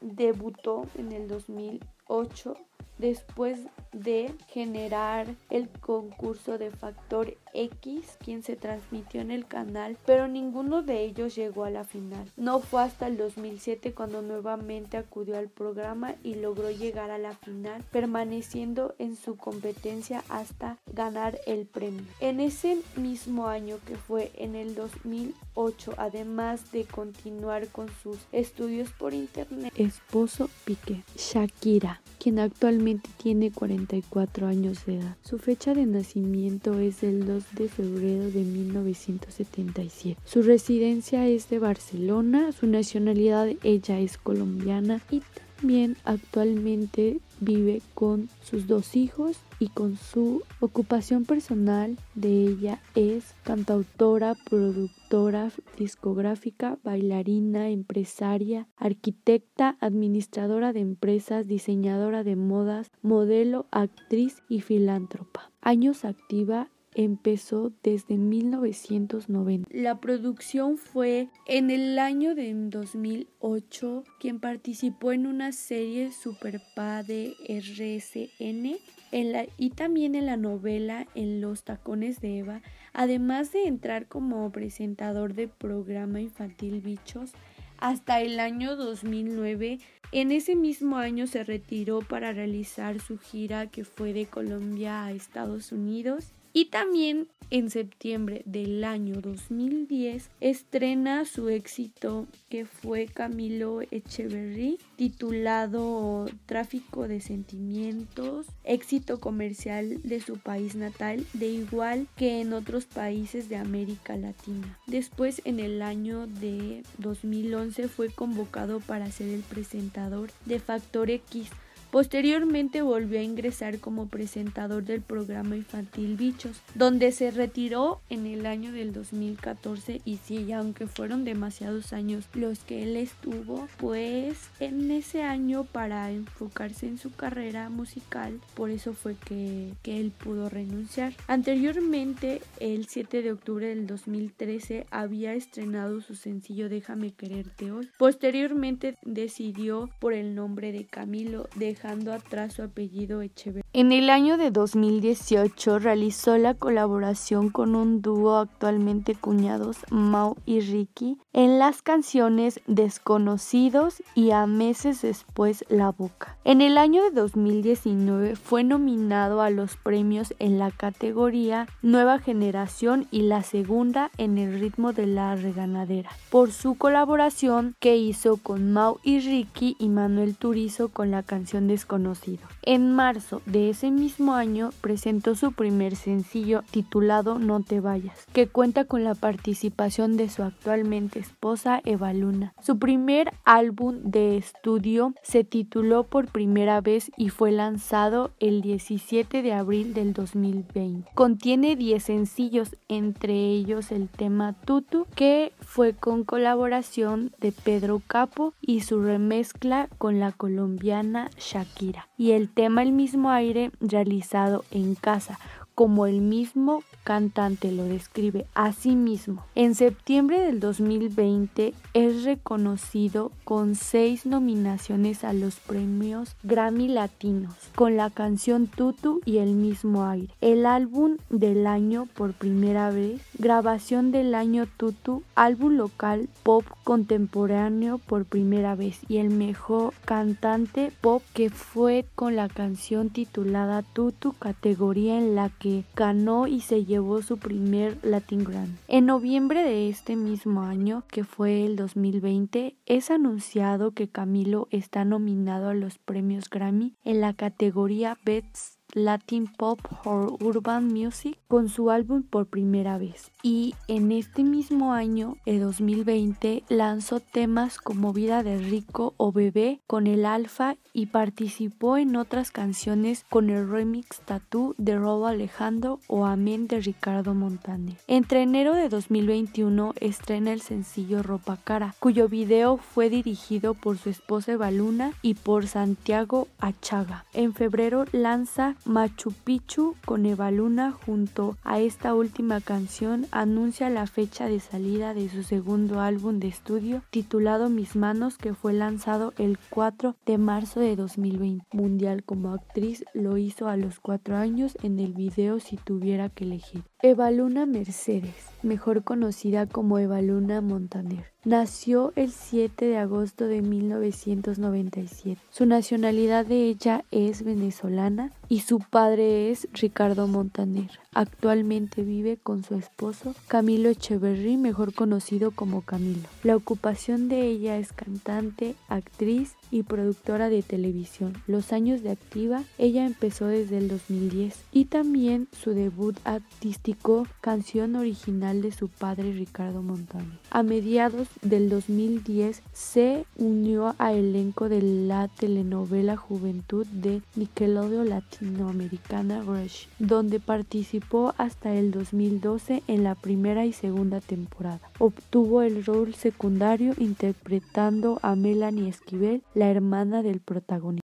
debutó 0.00 0.86
en 0.96 1.12
el 1.12 1.28
2008 1.28 2.56
después 2.98 3.58
de 3.92 4.32
generar 4.48 5.26
el 5.50 5.68
concurso 5.68 6.56
de 6.56 6.70
Factor 6.70 7.36
X, 7.54 8.16
quien 8.24 8.42
se 8.42 8.56
transmitió 8.56 9.20
en 9.20 9.30
el 9.30 9.46
canal, 9.46 9.96
pero 10.06 10.28
ninguno 10.28 10.82
de 10.82 11.04
ellos 11.04 11.34
llegó 11.34 11.64
a 11.64 11.70
la 11.70 11.84
final. 11.84 12.30
No 12.36 12.60
fue 12.60 12.82
hasta 12.82 13.06
el 13.06 13.16
2007 13.16 13.92
cuando 13.92 14.22
nuevamente 14.22 14.96
acudió 14.96 15.38
al 15.38 15.48
programa 15.48 16.14
y 16.22 16.34
logró 16.34 16.70
llegar 16.70 17.10
a 17.10 17.18
la 17.18 17.34
final, 17.34 17.84
permaneciendo 17.90 18.94
en 18.98 19.16
su 19.16 19.36
competencia 19.36 20.24
hasta 20.28 20.78
ganar 20.92 21.40
el 21.46 21.66
premio. 21.66 22.04
En 22.20 22.40
ese 22.40 22.78
mismo 22.96 23.48
año 23.48 23.78
que 23.86 23.96
fue 23.96 24.32
en 24.36 24.54
el 24.54 24.74
2008, 24.74 25.94
además 25.96 26.72
de 26.72 26.84
continuar 26.84 27.68
con 27.68 27.88
sus 28.02 28.18
estudios 28.32 28.90
por 28.90 29.14
internet, 29.14 29.72
esposo 29.76 30.48
Piqué, 30.64 31.02
Shakira, 31.16 32.00
quien 32.18 32.38
actualmente 32.38 33.10
tiene 33.16 33.50
44 33.50 34.46
años 34.46 34.86
de 34.86 34.98
edad. 34.98 35.16
Su 35.22 35.38
fecha 35.38 35.74
de 35.74 35.86
nacimiento 35.86 36.78
es 36.78 37.02
el 37.02 37.26
2 37.26 37.41
de 37.54 37.68
febrero 37.68 38.30
de 38.30 38.42
1977. 38.42 40.20
Su 40.24 40.42
residencia 40.42 41.26
es 41.26 41.48
de 41.48 41.58
Barcelona, 41.58 42.52
su 42.52 42.66
nacionalidad 42.66 43.48
ella 43.62 43.98
es 44.00 44.18
colombiana 44.18 45.00
y 45.10 45.22
también 45.62 45.96
actualmente 46.04 47.20
vive 47.38 47.82
con 47.94 48.28
sus 48.42 48.66
dos 48.66 48.96
hijos 48.96 49.36
y 49.60 49.68
con 49.68 49.96
su 49.96 50.42
ocupación 50.58 51.24
personal 51.24 51.96
de 52.16 52.46
ella 52.46 52.80
es 52.96 53.34
cantautora, 53.44 54.34
productora 54.50 55.52
discográfica, 55.78 56.78
bailarina, 56.82 57.68
empresaria, 57.68 58.66
arquitecta, 58.76 59.76
administradora 59.78 60.72
de 60.72 60.80
empresas, 60.80 61.46
diseñadora 61.46 62.24
de 62.24 62.34
modas, 62.34 62.90
modelo, 63.00 63.66
actriz 63.70 64.42
y 64.48 64.62
filántropa. 64.62 65.52
Años 65.60 66.04
activa 66.04 66.70
empezó 66.94 67.72
desde 67.82 68.16
1990. 68.18 69.68
La 69.72 70.00
producción 70.00 70.76
fue 70.76 71.28
en 71.46 71.70
el 71.70 71.98
año 71.98 72.34
de 72.34 72.52
2008 72.54 74.04
quien 74.20 74.40
participó 74.40 75.12
en 75.12 75.26
una 75.26 75.52
serie 75.52 76.12
Super 76.12 76.60
de 77.06 77.34
RSN 77.48 78.76
en 79.12 79.32
la, 79.32 79.46
y 79.56 79.70
también 79.70 80.14
en 80.14 80.26
la 80.26 80.36
novela 80.36 81.06
En 81.14 81.40
los 81.40 81.64
tacones 81.64 82.20
de 82.20 82.38
Eva, 82.38 82.62
además 82.92 83.52
de 83.52 83.66
entrar 83.66 84.06
como 84.06 84.50
presentador 84.50 85.34
de 85.34 85.48
programa 85.48 86.20
infantil 86.20 86.80
Bichos 86.80 87.32
hasta 87.78 88.20
el 88.20 88.38
año 88.38 88.76
2009. 88.76 89.80
En 90.12 90.30
ese 90.30 90.54
mismo 90.56 90.98
año 90.98 91.26
se 91.26 91.42
retiró 91.42 92.00
para 92.00 92.32
realizar 92.32 93.00
su 93.00 93.18
gira 93.18 93.66
que 93.66 93.84
fue 93.84 94.12
de 94.12 94.26
Colombia 94.26 95.04
a 95.04 95.12
Estados 95.12 95.72
Unidos 95.72 96.32
y 96.52 96.66
también 96.66 97.28
en 97.52 97.68
septiembre 97.68 98.40
del 98.46 98.82
año 98.82 99.20
2010 99.20 100.30
estrena 100.40 101.26
su 101.26 101.50
éxito 101.50 102.26
que 102.48 102.64
fue 102.64 103.06
Camilo 103.06 103.82
Echeverry 103.82 104.78
titulado 104.96 106.26
Tráfico 106.46 107.08
de 107.08 107.20
Sentimientos, 107.20 108.46
éxito 108.64 109.20
comercial 109.20 110.00
de 110.02 110.20
su 110.20 110.38
país 110.38 110.76
natal, 110.76 111.26
de 111.34 111.48
igual 111.48 112.06
que 112.16 112.40
en 112.40 112.54
otros 112.54 112.86
países 112.86 113.50
de 113.50 113.56
América 113.56 114.16
Latina. 114.16 114.78
Después 114.86 115.42
en 115.44 115.60
el 115.60 115.82
año 115.82 116.26
de 116.26 116.82
2011 116.98 117.88
fue 117.88 118.08
convocado 118.08 118.80
para 118.80 119.10
ser 119.10 119.28
el 119.28 119.42
presentador 119.42 120.30
de 120.46 120.58
Factor 120.58 121.10
X 121.10 121.50
Posteriormente 121.92 122.80
volvió 122.80 123.20
a 123.20 123.22
ingresar 123.22 123.78
como 123.78 124.08
presentador 124.08 124.82
del 124.82 125.02
programa 125.02 125.56
infantil 125.56 126.16
Bichos, 126.16 126.62
donde 126.74 127.12
se 127.12 127.30
retiró 127.30 128.00
en 128.08 128.24
el 128.24 128.46
año 128.46 128.72
del 128.72 128.94
2014 128.94 130.00
y 130.06 130.16
sí, 130.16 130.50
aunque 130.52 130.86
fueron 130.86 131.24
demasiados 131.24 131.92
años 131.92 132.24
los 132.32 132.60
que 132.60 132.82
él 132.82 132.96
estuvo, 132.96 133.68
pues 133.76 134.48
en 134.58 134.90
ese 134.90 135.22
año 135.22 135.64
para 135.64 136.10
enfocarse 136.10 136.86
en 136.86 136.96
su 136.96 137.12
carrera 137.12 137.68
musical, 137.68 138.40
por 138.54 138.70
eso 138.70 138.94
fue 138.94 139.14
que, 139.26 139.74
que 139.82 140.00
él 140.00 140.12
pudo 140.12 140.48
renunciar. 140.48 141.12
Anteriormente, 141.26 142.40
el 142.58 142.86
7 142.86 143.20
de 143.20 143.32
octubre 143.32 143.66
del 143.66 143.86
2013, 143.86 144.86
había 144.90 145.34
estrenado 145.34 146.00
su 146.00 146.14
sencillo 146.14 146.70
Déjame 146.70 147.12
quererte 147.12 147.70
hoy. 147.70 147.90
Posteriormente 147.98 148.96
decidió 149.02 149.90
por 149.98 150.14
el 150.14 150.34
nombre 150.34 150.72
de 150.72 150.86
Camilo 150.86 151.50
atrás 151.84 152.54
su 152.54 152.62
apellido 152.62 153.22
Echeverría. 153.22 153.62
En 153.72 153.90
el 153.90 154.10
año 154.10 154.36
de 154.36 154.50
2018 154.50 155.78
realizó 155.78 156.38
la 156.38 156.54
colaboración 156.54 157.50
con 157.50 157.74
un 157.74 158.02
dúo 158.02 158.36
actualmente 158.36 159.14
cuñados, 159.14 159.78
Mau 159.90 160.36
y 160.46 160.60
Ricky, 160.60 161.18
en 161.32 161.58
las 161.58 161.82
canciones 161.82 162.60
Desconocidos 162.66 164.02
y 164.14 164.30
A 164.30 164.46
meses 164.46 165.02
después 165.02 165.64
La 165.68 165.90
Boca. 165.90 166.36
En 166.44 166.60
el 166.60 166.78
año 166.78 167.02
de 167.02 167.10
2019 167.10 168.36
fue 168.36 168.62
nominado 168.62 169.40
a 169.40 169.50
los 169.50 169.76
premios 169.76 170.34
en 170.38 170.58
la 170.58 170.70
categoría 170.70 171.66
Nueva 171.80 172.18
Generación 172.18 173.08
y 173.10 173.22
la 173.22 173.42
segunda 173.42 174.10
en 174.18 174.38
el 174.38 174.60
ritmo 174.60 174.92
de 174.92 175.06
la 175.06 175.34
reganadera, 175.34 176.10
por 176.30 176.52
su 176.52 176.76
colaboración 176.76 177.74
que 177.80 177.96
hizo 177.96 178.36
con 178.36 178.72
Mau 178.72 178.98
y 179.02 179.20
Ricky 179.20 179.76
y 179.78 179.88
Manuel 179.88 180.36
Turizo 180.36 180.90
con 180.90 181.10
la 181.10 181.22
canción 181.22 181.71
Desconocido. 181.72 182.46
En 182.64 182.92
marzo 182.92 183.42
de 183.44 183.70
ese 183.70 183.90
mismo 183.90 184.34
año 184.34 184.70
presentó 184.80 185.34
su 185.34 185.50
primer 185.50 185.96
sencillo 185.96 186.62
titulado 186.70 187.40
No 187.40 187.60
te 187.60 187.80
vayas, 187.80 188.24
que 188.32 188.46
cuenta 188.46 188.84
con 188.84 189.02
la 189.02 189.16
participación 189.16 190.16
de 190.16 190.28
su 190.28 190.44
actualmente 190.44 191.18
esposa 191.18 191.80
Eva 191.84 192.12
Luna. 192.12 192.54
Su 192.62 192.78
primer 192.78 193.32
álbum 193.44 193.96
de 194.04 194.36
estudio 194.36 195.12
se 195.24 195.42
tituló 195.42 196.04
por 196.04 196.28
primera 196.28 196.80
vez 196.80 197.10
y 197.16 197.30
fue 197.30 197.50
lanzado 197.50 198.30
el 198.38 198.62
17 198.62 199.42
de 199.42 199.52
abril 199.52 199.92
del 199.92 200.12
2020. 200.12 201.10
Contiene 201.14 201.74
10 201.74 202.00
sencillos, 202.00 202.76
entre 202.86 203.34
ellos 203.34 203.90
el 203.90 204.08
tema 204.08 204.52
Tutu, 204.52 205.06
que 205.16 205.52
fue 205.58 205.94
con 205.94 206.22
colaboración 206.22 207.32
de 207.40 207.50
Pedro 207.50 208.00
Capo 208.06 208.54
y 208.60 208.82
su 208.82 209.02
remezcla 209.02 209.88
con 209.98 210.20
la 210.20 210.30
colombiana 210.30 211.28
Shakira. 211.36 212.08
Y 212.16 212.30
el 212.30 212.51
tema 212.52 212.82
El 212.82 212.92
mismo 212.92 213.30
aire 213.30 213.70
realizado 213.80 214.64
en 214.70 214.94
casa 214.94 215.38
como 215.74 216.06
el 216.06 216.20
mismo 216.20 216.82
cantante 217.04 217.72
lo 217.72 217.84
describe 217.84 218.46
a 218.54 218.72
sí 218.72 218.94
mismo. 218.94 219.44
En 219.54 219.74
septiembre 219.74 220.40
del 220.40 220.60
2020 220.60 221.74
es 221.94 222.24
reconocido 222.24 223.32
con 223.44 223.74
seis 223.74 224.26
nominaciones 224.26 225.24
a 225.24 225.32
los 225.32 225.56
premios 225.56 226.36
Grammy 226.42 226.88
Latinos 226.88 227.54
con 227.74 227.96
la 227.96 228.10
canción 228.10 228.66
Tutu 228.66 229.20
y 229.24 229.38
el 229.38 229.54
mismo 229.54 230.04
aire. 230.04 230.28
El 230.40 230.66
álbum 230.66 231.16
del 231.30 231.66
año 231.66 232.06
por 232.14 232.32
primera 232.34 232.90
vez, 232.90 233.20
grabación 233.38 234.12
del 234.12 234.34
año 234.34 234.66
Tutu, 234.76 235.22
álbum 235.34 235.76
local 235.76 236.28
pop 236.42 236.64
contemporáneo 236.84 237.98
por 237.98 238.24
primera 238.24 238.74
vez 238.74 239.00
y 239.08 239.18
el 239.18 239.30
mejor 239.30 239.94
cantante 240.04 240.92
pop 241.00 241.22
que 241.34 241.50
fue 241.50 242.04
con 242.14 242.36
la 242.36 242.48
canción 242.48 243.10
titulada 243.10 243.82
Tutu, 243.82 244.32
categoría 244.34 245.18
en 245.18 245.34
la 245.34 245.48
que 245.48 245.61
ganó 245.94 246.46
y 246.46 246.60
se 246.60 246.84
llevó 246.84 247.22
su 247.22 247.38
primer 247.38 247.98
Latin 248.02 248.44
Grammy. 248.44 248.74
En 248.88 249.06
noviembre 249.06 249.62
de 249.62 249.88
este 249.88 250.16
mismo 250.16 250.62
año, 250.62 251.04
que 251.08 251.24
fue 251.24 251.64
el 251.64 251.76
2020, 251.76 252.76
es 252.86 253.10
anunciado 253.10 253.92
que 253.92 254.08
Camilo 254.08 254.68
está 254.70 255.04
nominado 255.04 255.68
a 255.68 255.74
los 255.74 255.98
premios 255.98 256.50
Grammy 256.50 256.96
en 257.04 257.20
la 257.20 257.34
categoría 257.34 258.18
Best 258.24 258.81
Latin 258.94 259.46
Pop 259.46 259.80
or 260.04 260.36
Urban 260.40 260.86
Music 260.88 261.38
con 261.48 261.68
su 261.68 261.90
álbum 261.90 262.22
por 262.22 262.46
primera 262.46 262.98
vez. 262.98 263.30
Y 263.42 263.74
en 263.88 264.12
este 264.12 264.44
mismo 264.44 264.92
año, 264.92 265.36
de 265.44 265.58
2020, 265.58 266.64
lanzó 266.68 267.20
temas 267.20 267.78
como 267.78 268.12
Vida 268.12 268.42
de 268.42 268.58
Rico 268.58 269.14
o 269.16 269.32
Bebé 269.32 269.80
con 269.86 270.06
el 270.06 270.26
Alfa 270.26 270.76
y 270.92 271.06
participó 271.06 271.96
en 271.96 272.16
otras 272.16 272.50
canciones 272.50 273.24
con 273.28 273.50
el 273.50 273.68
remix 273.68 274.20
Tattoo 274.20 274.74
de 274.78 274.96
Robo 274.96 275.26
Alejandro 275.26 276.00
o 276.06 276.26
Amén 276.26 276.66
de 276.68 276.80
Ricardo 276.80 277.34
Montaner. 277.34 277.96
Entre 278.06 278.42
enero 278.42 278.74
de 278.74 278.88
2021 278.88 279.94
estrena 280.00 280.52
el 280.52 280.60
sencillo 280.60 281.22
Ropa 281.22 281.58
Cara, 281.62 281.94
cuyo 281.98 282.28
video 282.28 282.76
fue 282.76 283.08
dirigido 283.10 283.74
por 283.74 283.98
su 283.98 284.10
esposa 284.10 284.52
Eva 284.52 284.70
Luna 284.70 285.12
y 285.22 285.34
por 285.34 285.66
Santiago 285.66 286.48
Achaga. 286.58 287.24
En 287.32 287.54
febrero 287.54 288.04
lanza 288.12 288.76
Machu 288.84 289.32
Picchu 289.44 289.94
con 290.04 290.26
Evaluna 290.26 290.90
junto 290.90 291.56
a 291.62 291.78
esta 291.78 292.14
última 292.14 292.60
canción 292.60 293.26
anuncia 293.30 293.88
la 293.90 294.06
fecha 294.06 294.46
de 294.46 294.58
salida 294.58 295.14
de 295.14 295.28
su 295.28 295.44
segundo 295.44 296.00
álbum 296.00 296.40
de 296.40 296.48
estudio 296.48 297.02
titulado 297.10 297.68
Mis 297.68 297.94
Manos 297.94 298.38
que 298.38 298.54
fue 298.54 298.72
lanzado 298.72 299.34
el 299.38 299.58
4 299.70 300.16
de 300.26 300.38
marzo 300.38 300.80
de 300.80 300.96
2020. 300.96 301.64
Mundial 301.72 302.24
como 302.24 302.52
actriz 302.52 303.04
lo 303.14 303.36
hizo 303.36 303.68
a 303.68 303.76
los 303.76 304.00
4 304.00 304.36
años 304.36 304.76
en 304.82 304.98
el 304.98 305.12
video 305.12 305.60
Si 305.60 305.76
tuviera 305.76 306.28
que 306.28 306.44
elegir. 306.44 306.82
Evaluna 307.02 307.66
Mercedes, 307.66 308.46
mejor 308.62 309.04
conocida 309.04 309.66
como 309.66 309.98
Evaluna 309.98 310.60
Montaner. 310.60 311.32
Nació 311.44 312.12
el 312.14 312.30
7 312.30 312.84
de 312.84 312.98
agosto 312.98 313.46
de 313.46 313.62
1997. 313.62 315.40
Su 315.50 315.66
nacionalidad 315.66 316.46
de 316.46 316.68
ella 316.68 317.04
es 317.10 317.42
venezolana 317.42 318.30
y 318.52 318.60
su 318.60 318.80
padre 318.80 319.50
es 319.50 319.66
Ricardo 319.72 320.26
Montaner. 320.26 320.90
Actualmente 321.14 322.02
vive 322.02 322.36
con 322.36 322.62
su 322.64 322.74
esposo 322.74 323.34
Camilo 323.48 323.88
Echeverry, 323.88 324.58
mejor 324.58 324.92
conocido 324.92 325.52
como 325.52 325.80
Camilo. 325.80 326.28
La 326.42 326.54
ocupación 326.54 327.30
de 327.30 327.46
ella 327.46 327.78
es 327.78 327.94
cantante, 327.94 328.74
actriz 328.88 329.54
y 329.72 329.82
productora 329.82 330.48
de 330.50 330.62
televisión. 330.62 331.32
Los 331.48 331.72
años 331.72 332.04
de 332.04 332.10
activa 332.10 332.62
ella 332.78 333.04
empezó 333.04 333.46
desde 333.46 333.78
el 333.78 333.88
2010 333.88 334.54
y 334.70 334.84
también 334.84 335.48
su 335.52 335.70
debut 335.70 336.16
artístico 336.22 337.26
canción 337.40 337.96
original 337.96 338.62
de 338.62 338.70
su 338.70 338.88
padre 338.88 339.32
Ricardo 339.32 339.82
Montaner. 339.82 340.38
A 340.50 340.62
mediados 340.62 341.26
del 341.40 341.68
2010 341.68 342.62
se 342.72 343.24
unió 343.36 343.94
a 343.98 344.12
elenco 344.12 344.68
de 344.68 344.82
la 344.82 345.28
telenovela 345.28 346.16
Juventud 346.16 346.86
de 346.86 347.22
Nickelodeon 347.34 348.10
Latinoamericana 348.10 349.42
Rush, 349.42 349.86
donde 349.98 350.38
participó 350.38 351.34
hasta 351.38 351.74
el 351.74 351.90
2012 351.90 352.82
en 352.86 353.04
la 353.04 353.14
primera 353.14 353.64
y 353.64 353.72
segunda 353.72 354.20
temporada. 354.20 354.80
Obtuvo 354.98 355.62
el 355.62 355.84
rol 355.84 356.14
secundario 356.14 356.94
interpretando 356.98 358.18
a 358.22 358.36
Melanie 358.36 358.88
Esquivel, 358.88 359.42
la 359.62 359.70
hermana 359.70 360.24
del 360.24 360.40
protagonista. 360.40 361.06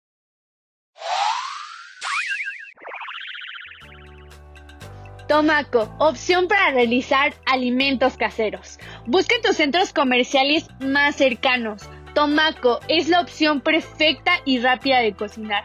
Tomaco, 5.29 5.95
opción 5.99 6.49
para 6.49 6.71
realizar 6.71 7.33
alimentos 7.45 8.17
caseros. 8.17 8.77
Busca 9.07 9.35
tus 9.41 9.55
centros 9.55 9.93
comerciales 9.93 10.67
más 10.81 11.15
cercanos. 11.15 11.89
Tomaco 12.13 12.81
es 12.89 13.07
la 13.07 13.21
opción 13.21 13.61
perfecta 13.61 14.33
y 14.43 14.59
rápida 14.59 14.99
de 14.99 15.13
cocinar. 15.13 15.63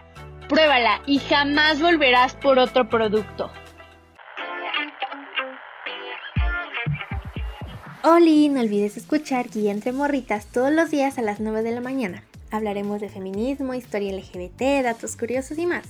Pruébala 0.49 1.03
y 1.07 1.19
jamás 1.19 1.81
volverás 1.81 2.37
por 2.37 2.61
otro 2.61 2.89
producto. 2.89 3.51
Oli, 8.05 8.49
no 8.49 8.61
olvides 8.61 8.97
escuchar 8.97 9.49
Guía 9.49 9.73
entre 9.73 9.91
Morritas 9.91 10.47
todos 10.47 10.71
los 10.71 10.93
días 10.93 11.19
a 11.19 11.23
las 11.23 11.41
9 11.41 11.65
de 11.65 11.73
la 11.73 11.81
mañana. 11.81 12.23
Hablaremos 12.51 13.01
de 13.01 13.09
feminismo, 13.09 13.74
historia 13.74 14.12
LGBT, 14.12 14.85
datos 14.85 15.16
curiosos 15.16 15.59
y 15.59 15.66
más. 15.66 15.85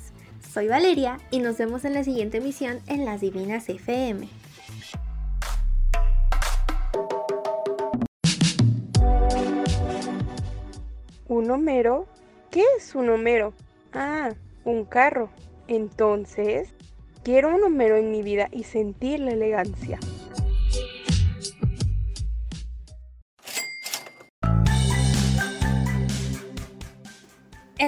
Soy 0.52 0.68
Valeria 0.68 1.18
y 1.30 1.40
nos 1.40 1.58
vemos 1.58 1.84
en 1.84 1.92
la 1.92 2.02
siguiente 2.02 2.38
emisión 2.38 2.80
en 2.86 3.04
Las 3.04 3.20
Divinas 3.20 3.68
FM. 3.68 4.26
¿Un 11.28 11.50
Homero? 11.50 12.06
¿Qué 12.50 12.64
es 12.78 12.94
un 12.94 13.10
Homero? 13.10 13.52
Ah, 13.92 14.30
un 14.64 14.86
carro. 14.86 15.28
Entonces, 15.68 16.70
quiero 17.22 17.54
un 17.54 17.62
Homero 17.64 17.96
en 17.96 18.10
mi 18.10 18.22
vida 18.22 18.48
y 18.50 18.64
sentir 18.64 19.20
la 19.20 19.32
elegancia. 19.32 19.98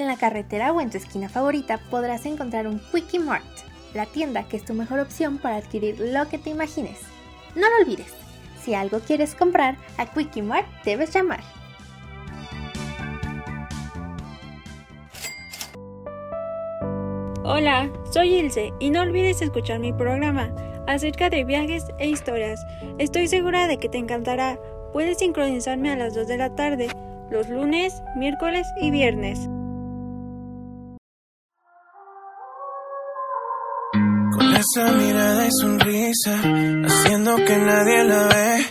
En 0.08 0.14
la 0.14 0.20
carretera 0.20 0.72
o 0.72 0.80
en 0.80 0.88
tu 0.88 0.96
esquina 0.96 1.28
favorita 1.28 1.78
podrás 1.90 2.24
encontrar 2.24 2.66
un 2.66 2.78
Quickie 2.78 3.18
Mart, 3.18 3.44
la 3.92 4.06
tienda 4.06 4.48
que 4.48 4.56
es 4.56 4.64
tu 4.64 4.72
mejor 4.72 5.00
opción 5.00 5.36
para 5.36 5.56
adquirir 5.56 6.00
lo 6.00 6.26
que 6.30 6.38
te 6.38 6.48
imagines. 6.48 7.00
No 7.54 7.68
lo 7.68 7.84
olvides, 7.84 8.14
si 8.62 8.72
algo 8.72 9.00
quieres 9.00 9.34
comprar, 9.34 9.76
a 9.98 10.06
Quickie 10.06 10.40
Mart 10.40 10.66
debes 10.82 11.12
llamar. 11.12 11.40
Hola, 17.44 17.92
soy 18.10 18.34
Ilse 18.34 18.72
y 18.80 18.88
no 18.88 19.02
olvides 19.02 19.42
escuchar 19.42 19.78
mi 19.78 19.92
programa 19.92 20.50
acerca 20.86 21.28
de 21.28 21.44
viajes 21.44 21.84
e 21.98 22.08
historias. 22.08 22.64
Estoy 22.96 23.28
segura 23.28 23.66
de 23.66 23.76
que 23.76 23.90
te 23.90 23.98
encantará. 23.98 24.58
Puedes 24.94 25.18
sincronizarme 25.18 25.90
a 25.90 25.96
las 25.96 26.14
2 26.14 26.26
de 26.26 26.38
la 26.38 26.54
tarde, 26.54 26.88
los 27.30 27.50
lunes, 27.50 28.02
miércoles 28.16 28.66
y 28.80 28.90
viernes. 28.90 29.50
Esa 34.58 34.92
mirada 34.92 35.46
y 35.46 35.50
sonrisa, 35.52 36.40
haciendo 36.86 37.36
que 37.36 37.58
nadie 37.58 38.04
la 38.04 38.26
ve. 38.26 38.66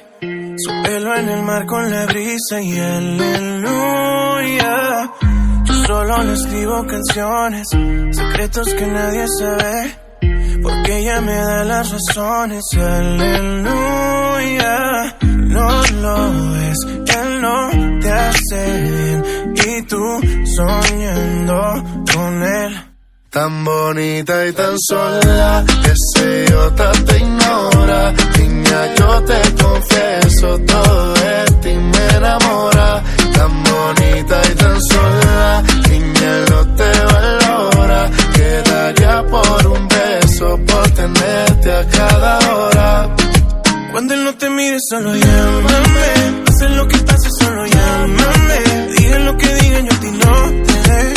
Su 0.57 0.71
pelo 0.83 1.15
en 1.15 1.29
el 1.29 1.43
mar 1.43 1.65
con 1.65 1.89
la 1.89 2.05
brisa 2.07 2.61
y 2.61 2.77
aleluya. 2.77 3.93
Yo 5.65 5.73
solo 5.85 6.23
le 6.23 6.33
escribo 6.33 6.85
canciones, 6.85 7.67
secretos 8.11 8.73
que 8.73 8.87
nadie 8.87 9.25
sabe. 9.39 9.95
Porque 10.61 10.97
ella 10.97 11.21
me 11.21 11.35
da 11.35 11.63
las 11.63 11.89
razones, 11.91 12.63
aleluya. 12.73 13.95
No 15.21 15.81
lo 16.01 16.51
ves, 16.53 16.79
él 17.15 17.41
no 17.41 17.69
te 18.01 18.11
hace 18.11 18.81
bien. 18.81 19.23
Y 19.55 19.81
tú 19.83 20.19
soñando 20.55 21.83
con 22.13 22.43
él. 22.43 22.86
Tan 23.37 23.63
bonita 23.63 24.47
y 24.47 24.51
tan 24.51 24.75
sola, 24.79 25.63
ese 25.93 26.43
idiota 26.43 26.91
te 27.05 27.17
ignora. 27.19 28.11
Niña, 28.39 28.95
yo 28.97 29.23
te 29.25 29.63
confieso, 29.63 30.59
todo 30.65 31.13
de 31.13 31.45
ti 31.61 31.73
me 31.75 32.17
enamora. 32.17 33.03
Tan 33.35 33.63
bonita 33.63 34.41
y 34.51 34.55
tan 34.55 34.81
sola, 34.81 35.63
niña, 35.87 36.45
no 36.49 36.75
te 36.77 36.89
valora. 37.11 38.09
Quedaría 38.33 39.23
por 39.27 39.67
un 39.67 39.87
beso, 39.87 40.59
por 40.65 40.89
tenerte 40.95 41.71
a 41.73 41.87
cada 41.89 42.39
hora. 42.55 43.15
Cuando 43.91 44.15
él 44.15 44.23
no 44.23 44.33
te 44.33 44.49
mire, 44.49 44.79
solo 44.89 45.13
llámame. 45.13 46.43
Pase 46.43 46.69
lo 46.69 46.87
que 46.87 46.97
pase, 46.97 47.29
solo 47.39 47.67
llámame. 47.67 48.93
Digan 48.97 49.25
lo 49.25 49.37
que 49.37 49.53
digan, 49.53 49.85
yo 49.85 49.93
a 49.93 49.99
ti 49.99 50.11
no 50.25 50.65
te 50.65 51.16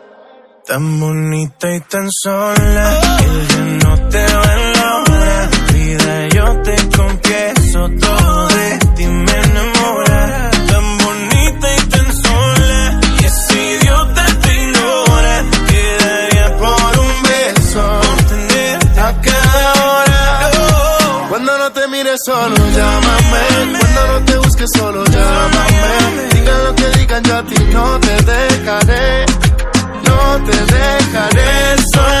Tan 0.65 0.99
bonita 0.99 1.75
y 1.75 1.79
tan 1.81 2.07
sola, 2.11 2.99
él 3.23 3.47
ya 3.49 3.87
no 3.87 4.09
te 4.09 4.23
valora. 4.23 5.49
Vida, 5.73 6.27
yo 6.29 6.61
te 6.61 6.75
confieso, 6.95 7.89
todo 7.99 8.47
de 8.47 8.79
ti 8.95 9.05
me 9.07 9.31
enamora. 9.31 10.51
Tan 10.67 10.97
bonita 10.99 11.67
y 11.75 11.81
tan 11.89 12.13
sola, 12.13 12.99
y 13.19 13.25
ese 13.25 13.75
idiota 13.75 14.25
te 14.41 14.63
ignora. 14.63 15.43
Quedaría 15.67 16.57
por 16.57 16.99
un 16.99 17.23
beso, 17.23 18.01
por 18.27 18.99
a 19.03 19.21
cada 19.21 19.73
hora. 19.83 20.51
Cuando 21.29 21.57
no 21.57 21.71
te 21.71 21.87
mires 21.87 22.19
solo 22.25 22.55
llámame 22.75 23.79
Cuando 23.79 24.07
no 24.07 24.25
te 24.25 24.37
busques 24.37 24.69
solo 24.75 25.05
llámame 25.05 26.29
Digan 26.33 26.63
lo 26.65 26.75
que 26.75 26.89
digan 26.99 27.23
yo 27.23 27.37
a 27.37 27.43
ti 27.43 27.55
no 27.71 27.99
te 28.01 28.20
te 30.45 30.57
dejaré 30.73 31.75
sola 31.93 32.20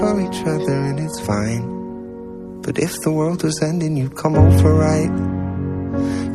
for 0.00 0.18
each 0.18 0.40
other 0.46 0.78
and 0.88 0.98
it's 0.98 1.20
fine. 1.20 2.62
But 2.62 2.78
if 2.78 3.02
the 3.02 3.12
world 3.12 3.44
was 3.44 3.62
ending, 3.62 3.98
you'd 3.98 4.16
come 4.16 4.34
over, 4.34 4.72
right? 4.72 5.12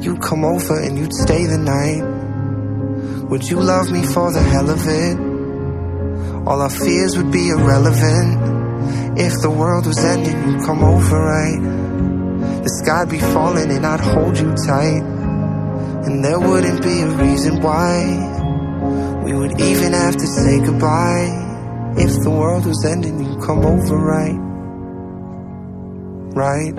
You'd 0.03 0.21
come 0.21 0.45
over 0.45 0.79
and 0.79 0.99
you'd 0.99 1.13
stay 1.13 1.47
the 1.47 1.57
night. 1.57 2.03
Would 3.29 3.43
you 3.49 3.59
love 3.59 3.91
me 3.91 4.05
for 4.05 4.31
the 4.31 4.43
hell 4.53 4.69
of 4.69 4.81
it? 4.85 5.17
All 6.47 6.61
our 6.61 6.69
fears 6.69 7.17
would 7.17 7.31
be 7.31 7.49
irrelevant. 7.49 9.17
If 9.17 9.33
the 9.41 9.49
world 9.49 9.87
was 9.87 9.97
ending, 9.97 10.37
you'd 10.47 10.63
come 10.63 10.83
over, 10.83 11.19
right? 11.19 11.61
The 12.63 12.69
sky'd 12.83 13.09
be 13.09 13.19
falling 13.19 13.71
and 13.71 13.83
I'd 13.83 13.99
hold 13.99 14.37
you 14.37 14.53
tight. 14.67 15.03
And 16.05 16.23
there 16.23 16.39
wouldn't 16.39 16.83
be 16.83 17.01
a 17.01 17.07
reason 17.07 17.61
why 17.61 19.23
we 19.25 19.33
would 19.33 19.59
even 19.59 19.93
have 19.93 20.17
to 20.17 20.27
say 20.27 20.59
goodbye. 20.63 21.44
If 21.97 22.23
the 22.23 22.29
world 22.29 22.65
was 22.65 22.85
ending, 22.85 23.23
you'd 23.23 23.41
come 23.41 23.65
over, 23.65 23.95
right? 23.95 24.39
Right? 26.35 26.73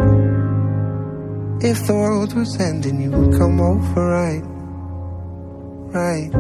If 1.65 1.87
the 1.87 1.95
world 1.95 2.35
was 2.35 2.61
ending, 2.61 3.01
you 3.01 3.11
would 3.11 3.39
come 3.39 3.59
over, 3.59 4.07
right? 4.07 4.43
Right? 5.97 6.31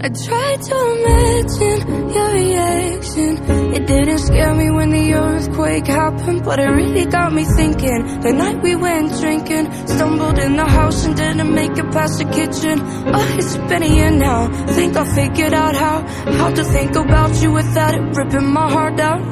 I 0.00 0.08
tried 0.08 0.60
to 0.62 0.76
imagine 0.96 2.12
your 2.14 2.30
reaction. 2.32 3.74
It 3.74 3.86
didn't 3.86 4.18
scare 4.18 4.54
me 4.54 4.70
when 4.70 4.90
the 4.90 5.14
earthquake 5.14 5.86
happened, 5.86 6.44
but 6.44 6.58
it 6.58 6.68
really 6.68 7.06
got 7.06 7.32
me 7.32 7.44
thinking. 7.44 8.20
The 8.20 8.32
night 8.32 8.62
we 8.62 8.76
went 8.76 9.12
drinking, 9.20 9.72
stumbled 9.86 10.38
in 10.38 10.56
the 10.56 10.66
house 10.66 11.04
and 11.04 11.16
didn't 11.16 11.54
make 11.54 11.78
it 11.78 11.90
past 11.92 12.18
the 12.18 12.24
kitchen. 12.24 12.80
Oh, 12.82 13.36
it's 13.38 13.56
been 13.68 13.82
a 13.82 13.86
year 13.86 14.10
now. 14.10 14.66
Think 14.66 14.96
I 14.96 15.04
figured 15.14 15.54
out 15.54 15.74
how 15.74 16.00
how 16.38 16.50
to 16.54 16.64
think 16.64 16.96
about 16.96 17.40
you 17.42 17.52
without 17.52 17.94
it 17.94 18.16
ripping 18.16 18.46
my 18.52 18.70
heart 18.70 19.00
out. 19.00 19.22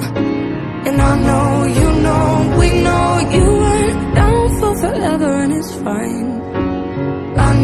And 0.86 1.01
I 1.01 1.12
know 1.26 1.64
you 1.80 1.90
know 2.02 2.56
we 2.59 2.82
know 2.82 3.18
you 3.36 3.47
weren't 3.62 4.14
down 4.14 4.60
for 4.60 4.76
forever, 4.78 5.32
and 5.43 5.52
it's 5.52 5.74
fine. 5.76 6.31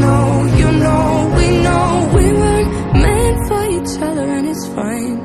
Know 0.02 0.44
you 0.60 0.70
know 0.84 1.34
we 1.36 1.48
know 1.66 2.10
we 2.14 2.26
weren't 2.40 2.70
meant 3.04 3.38
for 3.48 3.62
each 3.76 3.94
other 4.08 4.26
and 4.36 4.48
it's 4.48 4.66
fine. 4.68 5.16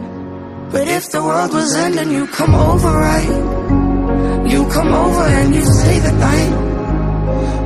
But 0.71 0.87
if 0.87 1.11
the 1.11 1.21
world 1.21 1.53
was 1.53 1.75
ending, 1.75 2.11
you 2.11 2.25
come 2.27 2.55
over, 2.55 2.91
right? 3.09 3.33
You 4.51 4.67
come 4.69 4.91
over 4.91 5.25
and 5.39 5.53
you 5.55 5.63
stay 5.63 5.99
the 5.99 6.11
night. 6.11 6.53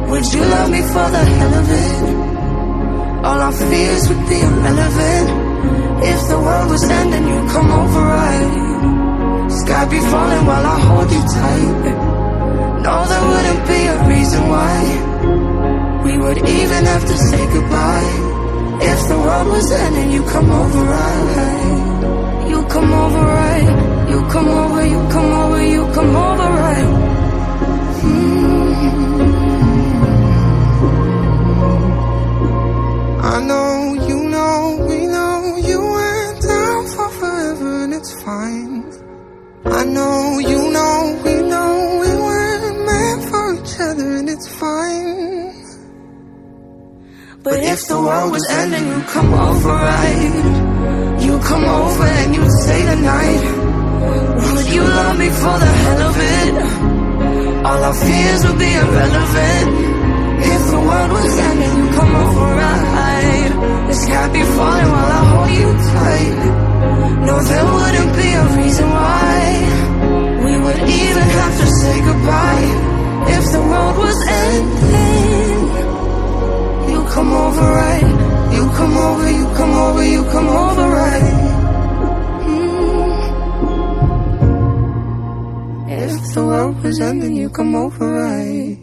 Would 0.10 0.26
you 0.34 0.42
love 0.42 0.70
me 0.70 0.82
for 0.82 1.08
the 1.16 1.24
hell 1.38 1.54
of 1.62 1.68
it? 1.86 3.26
All 3.26 3.40
our 3.48 3.52
fears 3.52 4.10
would 4.10 4.24
be 4.28 4.40
irrelevant. 4.40 5.28
If 6.14 6.20
the 6.30 6.40
world 6.40 6.70
was 6.70 6.84
ending, 6.84 7.28
you 7.28 7.40
come 7.56 7.72
over, 7.72 8.02
right? 8.02 9.52
Sky 9.62 9.86
be 9.90 10.00
falling 10.12 10.46
while 10.46 10.66
I 10.76 10.80
hold 10.88 11.12
you 11.12 11.24
tight. 11.38 11.84
No, 12.84 12.94
there 13.10 13.24
wouldn't 13.32 13.68
be 13.68 13.80
a 13.96 13.98
reason 14.08 14.50
why. 14.50 15.07
We 16.08 16.18
would 16.18 16.38
even 16.38 16.86
have 16.86 17.06
to 17.06 17.18
say 17.18 17.44
goodbye. 17.54 18.12
If 18.92 19.00
the 19.10 19.18
world 19.20 19.48
was 19.50 19.72
ending, 19.72 20.12
you 20.12 20.24
come 20.24 20.50
over 20.50 20.84
right? 20.96 22.48
You 22.50 22.64
come 22.68 22.94
over 22.94 23.24
right? 23.40 24.10
You 24.10 24.20
come 24.34 24.48
over, 24.48 24.86
you 24.86 25.00
come 25.16 25.32
over, 25.42 25.62
you 25.66 25.84
come 25.98 26.16
over 26.16 26.50
right? 26.64 26.90
Mm. 28.04 28.57
If 47.78 47.88
the 47.90 48.02
world 48.02 48.32
was 48.32 48.46
ending, 48.50 48.86
you 48.88 49.02
come 49.16 49.32
over 49.48 49.74
right? 49.94 50.46
You 51.26 51.34
come 51.50 51.66
over 51.80 52.08
and 52.22 52.30
you 52.38 52.44
stay 52.62 52.82
the 52.92 52.98
night. 53.14 53.44
Would 54.46 54.68
you 54.76 54.84
love 55.00 55.16
me 55.24 55.30
for 55.42 55.56
the 55.64 55.72
hell 55.82 56.02
of 56.10 56.16
it? 56.38 56.56
All 57.68 57.82
our 57.88 57.98
fears 58.06 58.42
would 58.46 58.60
be 58.66 58.72
irrelevant. 58.82 59.70
If 60.54 60.62
the 60.74 60.82
world 60.90 61.12
was 61.18 61.34
ending, 61.50 61.74
you 61.80 61.88
come 62.00 62.14
over 62.24 62.48
right? 62.64 63.52
The 63.90 63.96
sky 64.04 64.26
be 64.38 64.44
falling 64.56 64.90
while 64.96 65.12
I 65.20 65.22
hold 65.32 65.52
you 65.60 65.70
tight. 65.94 66.40
No, 67.28 67.36
there 67.52 67.68
wouldn't 67.76 68.12
be 68.22 68.30
a 68.42 68.46
reason 68.60 68.88
why 68.98 69.38
We 70.46 70.54
would 70.64 70.82
even 71.04 71.26
have 71.40 71.54
to 71.62 71.68
say 71.80 71.96
goodbye. 72.08 72.70
If 73.38 73.44
the 73.54 73.62
world 73.70 73.98
was 74.06 74.20
ending 74.44 75.27
If 85.90 86.34
the 86.34 86.44
world 86.44 86.84
was 86.84 87.00
ending, 87.00 87.36
you 87.36 87.50
come 87.50 87.76
over 87.76 88.06
right. 88.06 88.78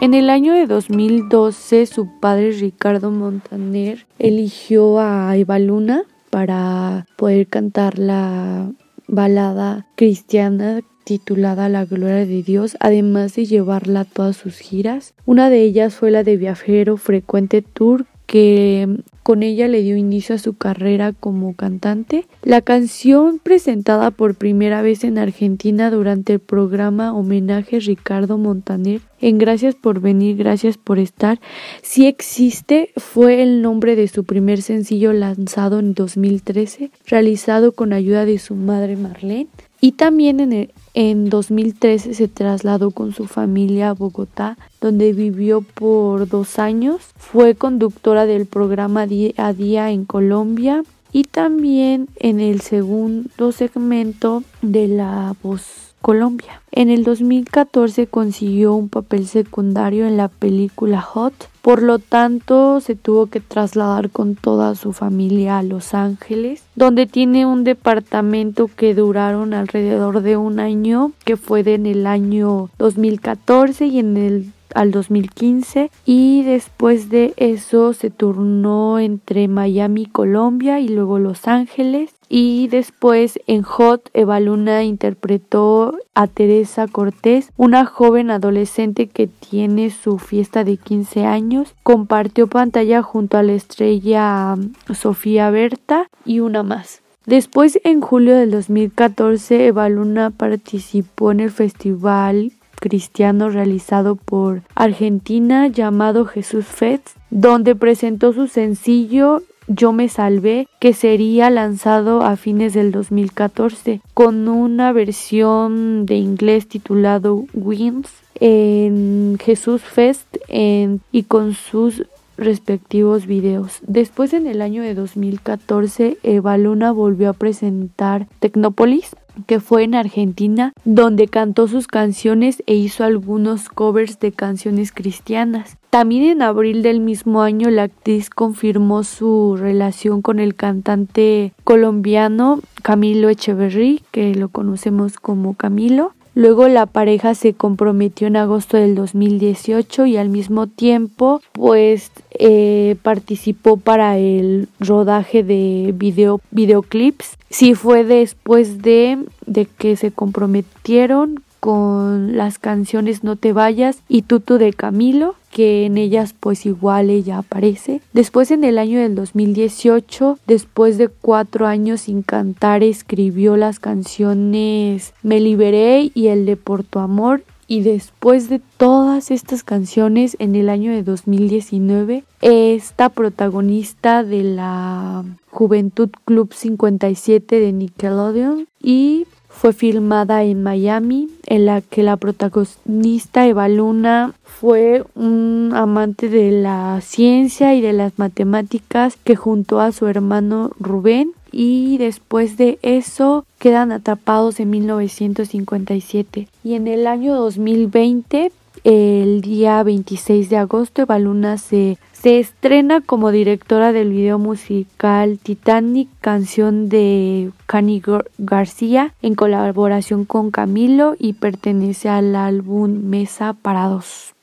En 0.00 0.14
el 0.14 0.30
año 0.30 0.54
de 0.54 0.66
2012, 0.66 1.86
su 1.86 2.08
padre 2.20 2.50
Ricardo 2.50 3.10
Montaner 3.10 4.06
eligió 4.18 4.98
a 4.98 5.36
Eva 5.36 5.58
Luna 5.60 6.02
para 6.30 7.06
poder 7.16 7.46
cantar 7.46 7.98
la 7.98 8.72
balada 9.12 9.86
cristiana 9.94 10.80
titulada 11.04 11.68
La 11.68 11.84
Gloria 11.84 12.24
de 12.24 12.42
Dios, 12.42 12.78
además 12.80 13.34
de 13.34 13.44
llevarla 13.44 14.00
a 14.00 14.04
todas 14.06 14.38
sus 14.38 14.56
giras. 14.56 15.12
Una 15.26 15.50
de 15.50 15.62
ellas 15.62 15.94
fue 15.94 16.10
la 16.10 16.24
de 16.24 16.38
Viajero 16.38 16.96
Frecuente 16.96 17.60
Tour, 17.60 18.06
que 18.26 18.88
con 19.22 19.42
ella 19.42 19.68
le 19.68 19.82
dio 19.82 19.96
inicio 19.96 20.34
a 20.34 20.38
su 20.38 20.54
carrera 20.54 21.12
como 21.12 21.54
cantante. 21.54 22.26
La 22.42 22.60
canción 22.60 23.38
presentada 23.38 24.10
por 24.10 24.34
primera 24.34 24.82
vez 24.82 25.04
en 25.04 25.18
Argentina 25.18 25.90
durante 25.90 26.34
el 26.34 26.40
programa 26.40 27.14
Homenaje 27.14 27.78
Ricardo 27.80 28.38
Montaner 28.38 29.00
en 29.20 29.38
Gracias 29.38 29.76
por 29.76 30.00
venir, 30.00 30.36
gracias 30.36 30.76
por 30.76 30.98
estar, 30.98 31.40
si 31.80 32.06
existe, 32.06 32.90
fue 32.96 33.42
el 33.42 33.62
nombre 33.62 33.94
de 33.94 34.08
su 34.08 34.24
primer 34.24 34.62
sencillo 34.62 35.12
lanzado 35.12 35.78
en 35.78 35.94
2013, 35.94 36.90
realizado 37.06 37.70
con 37.72 37.92
ayuda 37.92 38.24
de 38.24 38.38
su 38.38 38.56
madre 38.56 38.96
Marlene. 38.96 39.46
Y 39.84 39.92
también 39.92 40.38
en, 40.38 40.52
el, 40.52 40.70
en 40.94 41.28
2013 41.28 42.14
se 42.14 42.28
trasladó 42.28 42.92
con 42.92 43.12
su 43.12 43.26
familia 43.26 43.90
a 43.90 43.94
Bogotá, 43.94 44.56
donde 44.80 45.12
vivió 45.12 45.62
por 45.62 46.28
dos 46.28 46.60
años. 46.60 47.02
Fue 47.16 47.56
conductora 47.56 48.24
del 48.24 48.46
programa 48.46 49.08
Día 49.08 49.32
a 49.38 49.52
Día 49.52 49.90
en 49.90 50.04
Colombia 50.04 50.84
y 51.10 51.24
también 51.24 52.08
en 52.14 52.38
el 52.38 52.60
segundo 52.60 53.50
segmento 53.50 54.44
de 54.62 54.86
La 54.86 55.34
Voz 55.42 55.91
Colombia. 56.02 56.60
En 56.72 56.90
el 56.90 57.04
2014 57.04 58.06
consiguió 58.06 58.74
un 58.74 58.88
papel 58.88 59.26
secundario 59.26 60.06
en 60.06 60.16
la 60.16 60.28
película 60.28 61.00
Hot, 61.00 61.48
por 61.62 61.82
lo 61.82 61.98
tanto 61.98 62.80
se 62.80 62.96
tuvo 62.96 63.26
que 63.26 63.40
trasladar 63.40 64.10
con 64.10 64.34
toda 64.34 64.74
su 64.74 64.92
familia 64.92 65.58
a 65.58 65.62
Los 65.62 65.94
Ángeles, 65.94 66.64
donde 66.74 67.06
tiene 67.06 67.46
un 67.46 67.64
departamento 67.64 68.68
que 68.68 68.94
duraron 68.94 69.54
alrededor 69.54 70.22
de 70.22 70.36
un 70.36 70.60
año, 70.60 71.12
que 71.24 71.36
fue 71.36 71.60
en 71.60 71.86
el 71.86 72.06
año 72.06 72.68
2014 72.78 73.86
y 73.86 73.98
en 74.00 74.16
el 74.16 74.52
al 74.74 74.90
2015 74.90 75.90
y 76.04 76.42
después 76.44 77.08
de 77.08 77.34
eso 77.36 77.92
se 77.92 78.10
turnó 78.10 78.98
entre 78.98 79.48
Miami, 79.48 80.06
Colombia 80.06 80.80
y 80.80 80.88
luego 80.88 81.18
Los 81.18 81.48
Ángeles 81.48 82.14
y 82.34 82.68
después 82.68 83.38
en 83.46 83.60
Hot 83.60 84.08
Evaluna 84.14 84.84
interpretó 84.84 85.98
a 86.14 86.26
Teresa 86.26 86.86
Cortés, 86.88 87.52
una 87.58 87.84
joven 87.84 88.30
adolescente 88.30 89.06
que 89.06 89.26
tiene 89.26 89.90
su 89.90 90.18
fiesta 90.18 90.64
de 90.64 90.78
15 90.78 91.26
años. 91.26 91.74
Compartió 91.82 92.46
pantalla 92.46 93.02
junto 93.02 93.36
a 93.36 93.42
la 93.42 93.52
estrella 93.52 94.54
um, 94.54 94.72
Sofía 94.94 95.50
Berta 95.50 96.08
y 96.24 96.40
una 96.40 96.62
más. 96.62 97.02
Después, 97.26 97.78
en 97.84 98.00
julio 98.00 98.34
del 98.34 98.50
2014, 98.50 99.66
Evaluna 99.66 100.30
participó 100.30 101.32
en 101.32 101.40
el 101.40 101.50
festival 101.50 102.52
cristiano 102.82 103.48
realizado 103.48 104.16
por 104.16 104.62
Argentina 104.74 105.68
llamado 105.68 106.26
Jesús 106.26 106.66
Fest, 106.66 107.10
donde 107.30 107.76
presentó 107.76 108.32
su 108.32 108.48
sencillo 108.48 109.42
yo 109.68 109.92
me 109.92 110.08
salvé, 110.08 110.66
que 110.80 110.92
sería 110.92 111.48
lanzado 111.48 112.22
a 112.22 112.36
fines 112.36 112.74
del 112.74 112.90
2014 112.90 114.00
con 114.12 114.48
una 114.48 114.92
versión 114.92 116.04
de 116.04 116.16
inglés 116.16 116.66
titulado 116.66 117.44
Wins 117.54 118.10
en 118.40 119.38
Jesús 119.40 119.82
Fest 119.82 120.36
y 120.48 121.22
con 121.22 121.54
sus 121.54 122.04
respectivos 122.36 123.26
videos. 123.26 123.78
Después 123.86 124.32
en 124.32 124.46
el 124.46 124.62
año 124.62 124.82
de 124.82 124.94
2014 124.94 126.18
Eva 126.22 126.58
Luna 126.58 126.90
volvió 126.90 127.30
a 127.30 127.34
presentar 127.34 128.26
Tecnópolis 128.40 129.14
que 129.46 129.60
fue 129.60 129.84
en 129.84 129.94
Argentina, 129.94 130.72
donde 130.84 131.28
cantó 131.28 131.68
sus 131.68 131.86
canciones 131.86 132.62
e 132.66 132.74
hizo 132.74 133.04
algunos 133.04 133.68
covers 133.68 134.18
de 134.20 134.32
canciones 134.32 134.92
cristianas. 134.92 135.76
También 135.90 136.24
en 136.24 136.42
abril 136.42 136.82
del 136.82 137.00
mismo 137.00 137.42
año 137.42 137.68
la 137.70 137.84
actriz 137.84 138.30
confirmó 138.30 139.04
su 139.04 139.56
relación 139.58 140.22
con 140.22 140.38
el 140.38 140.54
cantante 140.54 141.52
colombiano 141.64 142.60
Camilo 142.82 143.28
Echeverry, 143.28 144.02
que 144.10 144.34
lo 144.34 144.48
conocemos 144.48 145.18
como 145.18 145.54
Camilo. 145.54 146.14
Luego 146.34 146.68
la 146.68 146.86
pareja 146.86 147.34
se 147.34 147.52
comprometió 147.52 148.26
en 148.26 148.36
agosto 148.36 148.76
del 148.76 148.94
2018 148.94 150.06
y 150.06 150.16
al 150.16 150.28
mismo 150.28 150.66
tiempo 150.66 151.42
pues 151.52 152.10
eh, 152.30 152.96
participó 153.02 153.76
para 153.76 154.16
el 154.18 154.68
rodaje 154.80 155.42
de 155.42 155.92
video, 155.94 156.40
videoclips. 156.50 157.36
Sí 157.50 157.74
fue 157.74 158.04
después 158.04 158.80
de, 158.80 159.18
de 159.46 159.66
que 159.66 159.96
se 159.96 160.10
comprometieron 160.10 161.42
con 161.60 162.36
las 162.36 162.58
canciones 162.58 163.22
No 163.22 163.36
te 163.36 163.52
vayas 163.52 163.98
y 164.08 164.22
Tutu 164.22 164.58
de 164.58 164.72
Camilo, 164.72 165.36
que 165.52 165.86
en 165.86 165.98
ellas 165.98 166.34
pues 166.38 166.66
igual 166.66 167.10
ella 167.10 167.38
aparece. 167.38 168.00
Después 168.12 168.50
en 168.50 168.64
el 168.64 168.78
año 168.78 168.98
del 168.98 169.14
2018, 169.14 170.38
después 170.46 170.98
de 170.98 171.08
cuatro 171.08 171.66
años 171.66 172.02
sin 172.02 172.22
cantar, 172.22 172.82
escribió 172.82 173.56
las 173.56 173.78
canciones 173.78 175.12
Me 175.22 175.38
Liberé 175.38 176.10
y 176.14 176.28
el 176.28 176.46
de 176.46 176.56
Por 176.56 176.82
tu 176.82 176.98
Amor 176.98 177.44
y 177.68 177.80
después 177.82 178.48
de 178.48 178.60
todas 178.76 179.30
estas 179.30 179.62
canciones 179.62 180.36
en 180.40 180.56
el 180.56 180.68
año 180.68 180.92
de 180.92 181.02
2019 181.02 182.24
esta 182.40 183.08
protagonista 183.08 184.24
de 184.24 184.42
la 184.42 185.24
Juventud 185.50 186.10
Club 186.24 186.52
57 186.52 187.60
de 187.60 187.72
Nickelodeon 187.72 188.68
y 188.82 189.26
fue 189.52 189.72
filmada 189.72 190.42
en 190.42 190.62
Miami, 190.62 191.28
en 191.46 191.66
la 191.66 191.80
que 191.82 192.02
la 192.02 192.16
protagonista 192.16 193.46
Eva 193.46 193.68
Luna 193.68 194.34
fue 194.42 195.04
un 195.14 195.72
amante 195.74 196.28
de 196.28 196.50
la 196.50 197.00
ciencia 197.00 197.74
y 197.74 197.80
de 197.80 197.92
las 197.92 198.18
matemáticas 198.18 199.16
que 199.22 199.36
junto 199.36 199.80
a 199.80 199.92
su 199.92 200.06
hermano 200.06 200.72
Rubén. 200.80 201.32
Y 201.52 201.98
después 201.98 202.56
de 202.56 202.78
eso 202.82 203.44
quedan 203.58 203.92
atrapados 203.92 204.58
en 204.58 204.70
1957 204.70 206.48
y 206.64 206.74
en 206.74 206.88
el 206.88 207.06
año 207.06 207.36
2020 207.36 208.50
el 208.84 209.42
día 209.42 209.82
26 209.82 210.48
de 210.48 210.56
agosto 210.56 211.02
Eva 211.02 211.18
Luna 211.18 211.58
se 211.58 211.98
se 212.22 212.38
estrena 212.38 213.00
como 213.00 213.32
directora 213.32 213.90
del 213.90 214.10
video 214.10 214.38
musical 214.38 215.40
Titanic, 215.42 216.08
canción 216.20 216.88
de 216.88 217.50
Cani 217.66 218.00
García, 218.38 219.12
en 219.22 219.34
colaboración 219.34 220.24
con 220.24 220.52
Camilo 220.52 221.16
y 221.18 221.32
pertenece 221.32 222.08
al 222.08 222.36
álbum 222.36 223.08
Mesa 223.08 223.54
para 223.60 223.88
dos. 223.88 224.34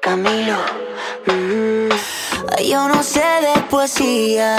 Camilo, 0.00 0.56
mm, 1.26 2.64
yo 2.70 2.88
no 2.88 3.02
sé 3.02 3.20
de 3.20 3.60
poesía 3.68 4.56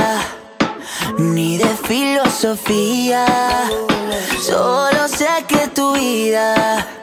ni 1.17 1.57
de 1.57 1.65
filosofía, 1.65 3.25
solo 4.39 5.07
sé 5.07 5.27
que 5.47 5.67
tu 5.69 5.93
vida 5.93 7.02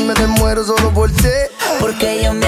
Me 0.00 0.26
muero 0.26 0.64
solo 0.64 0.92
por 0.92 1.10
ti. 1.10 1.28
Porque 1.80 2.22
yo 2.22 2.32
me 2.32 2.47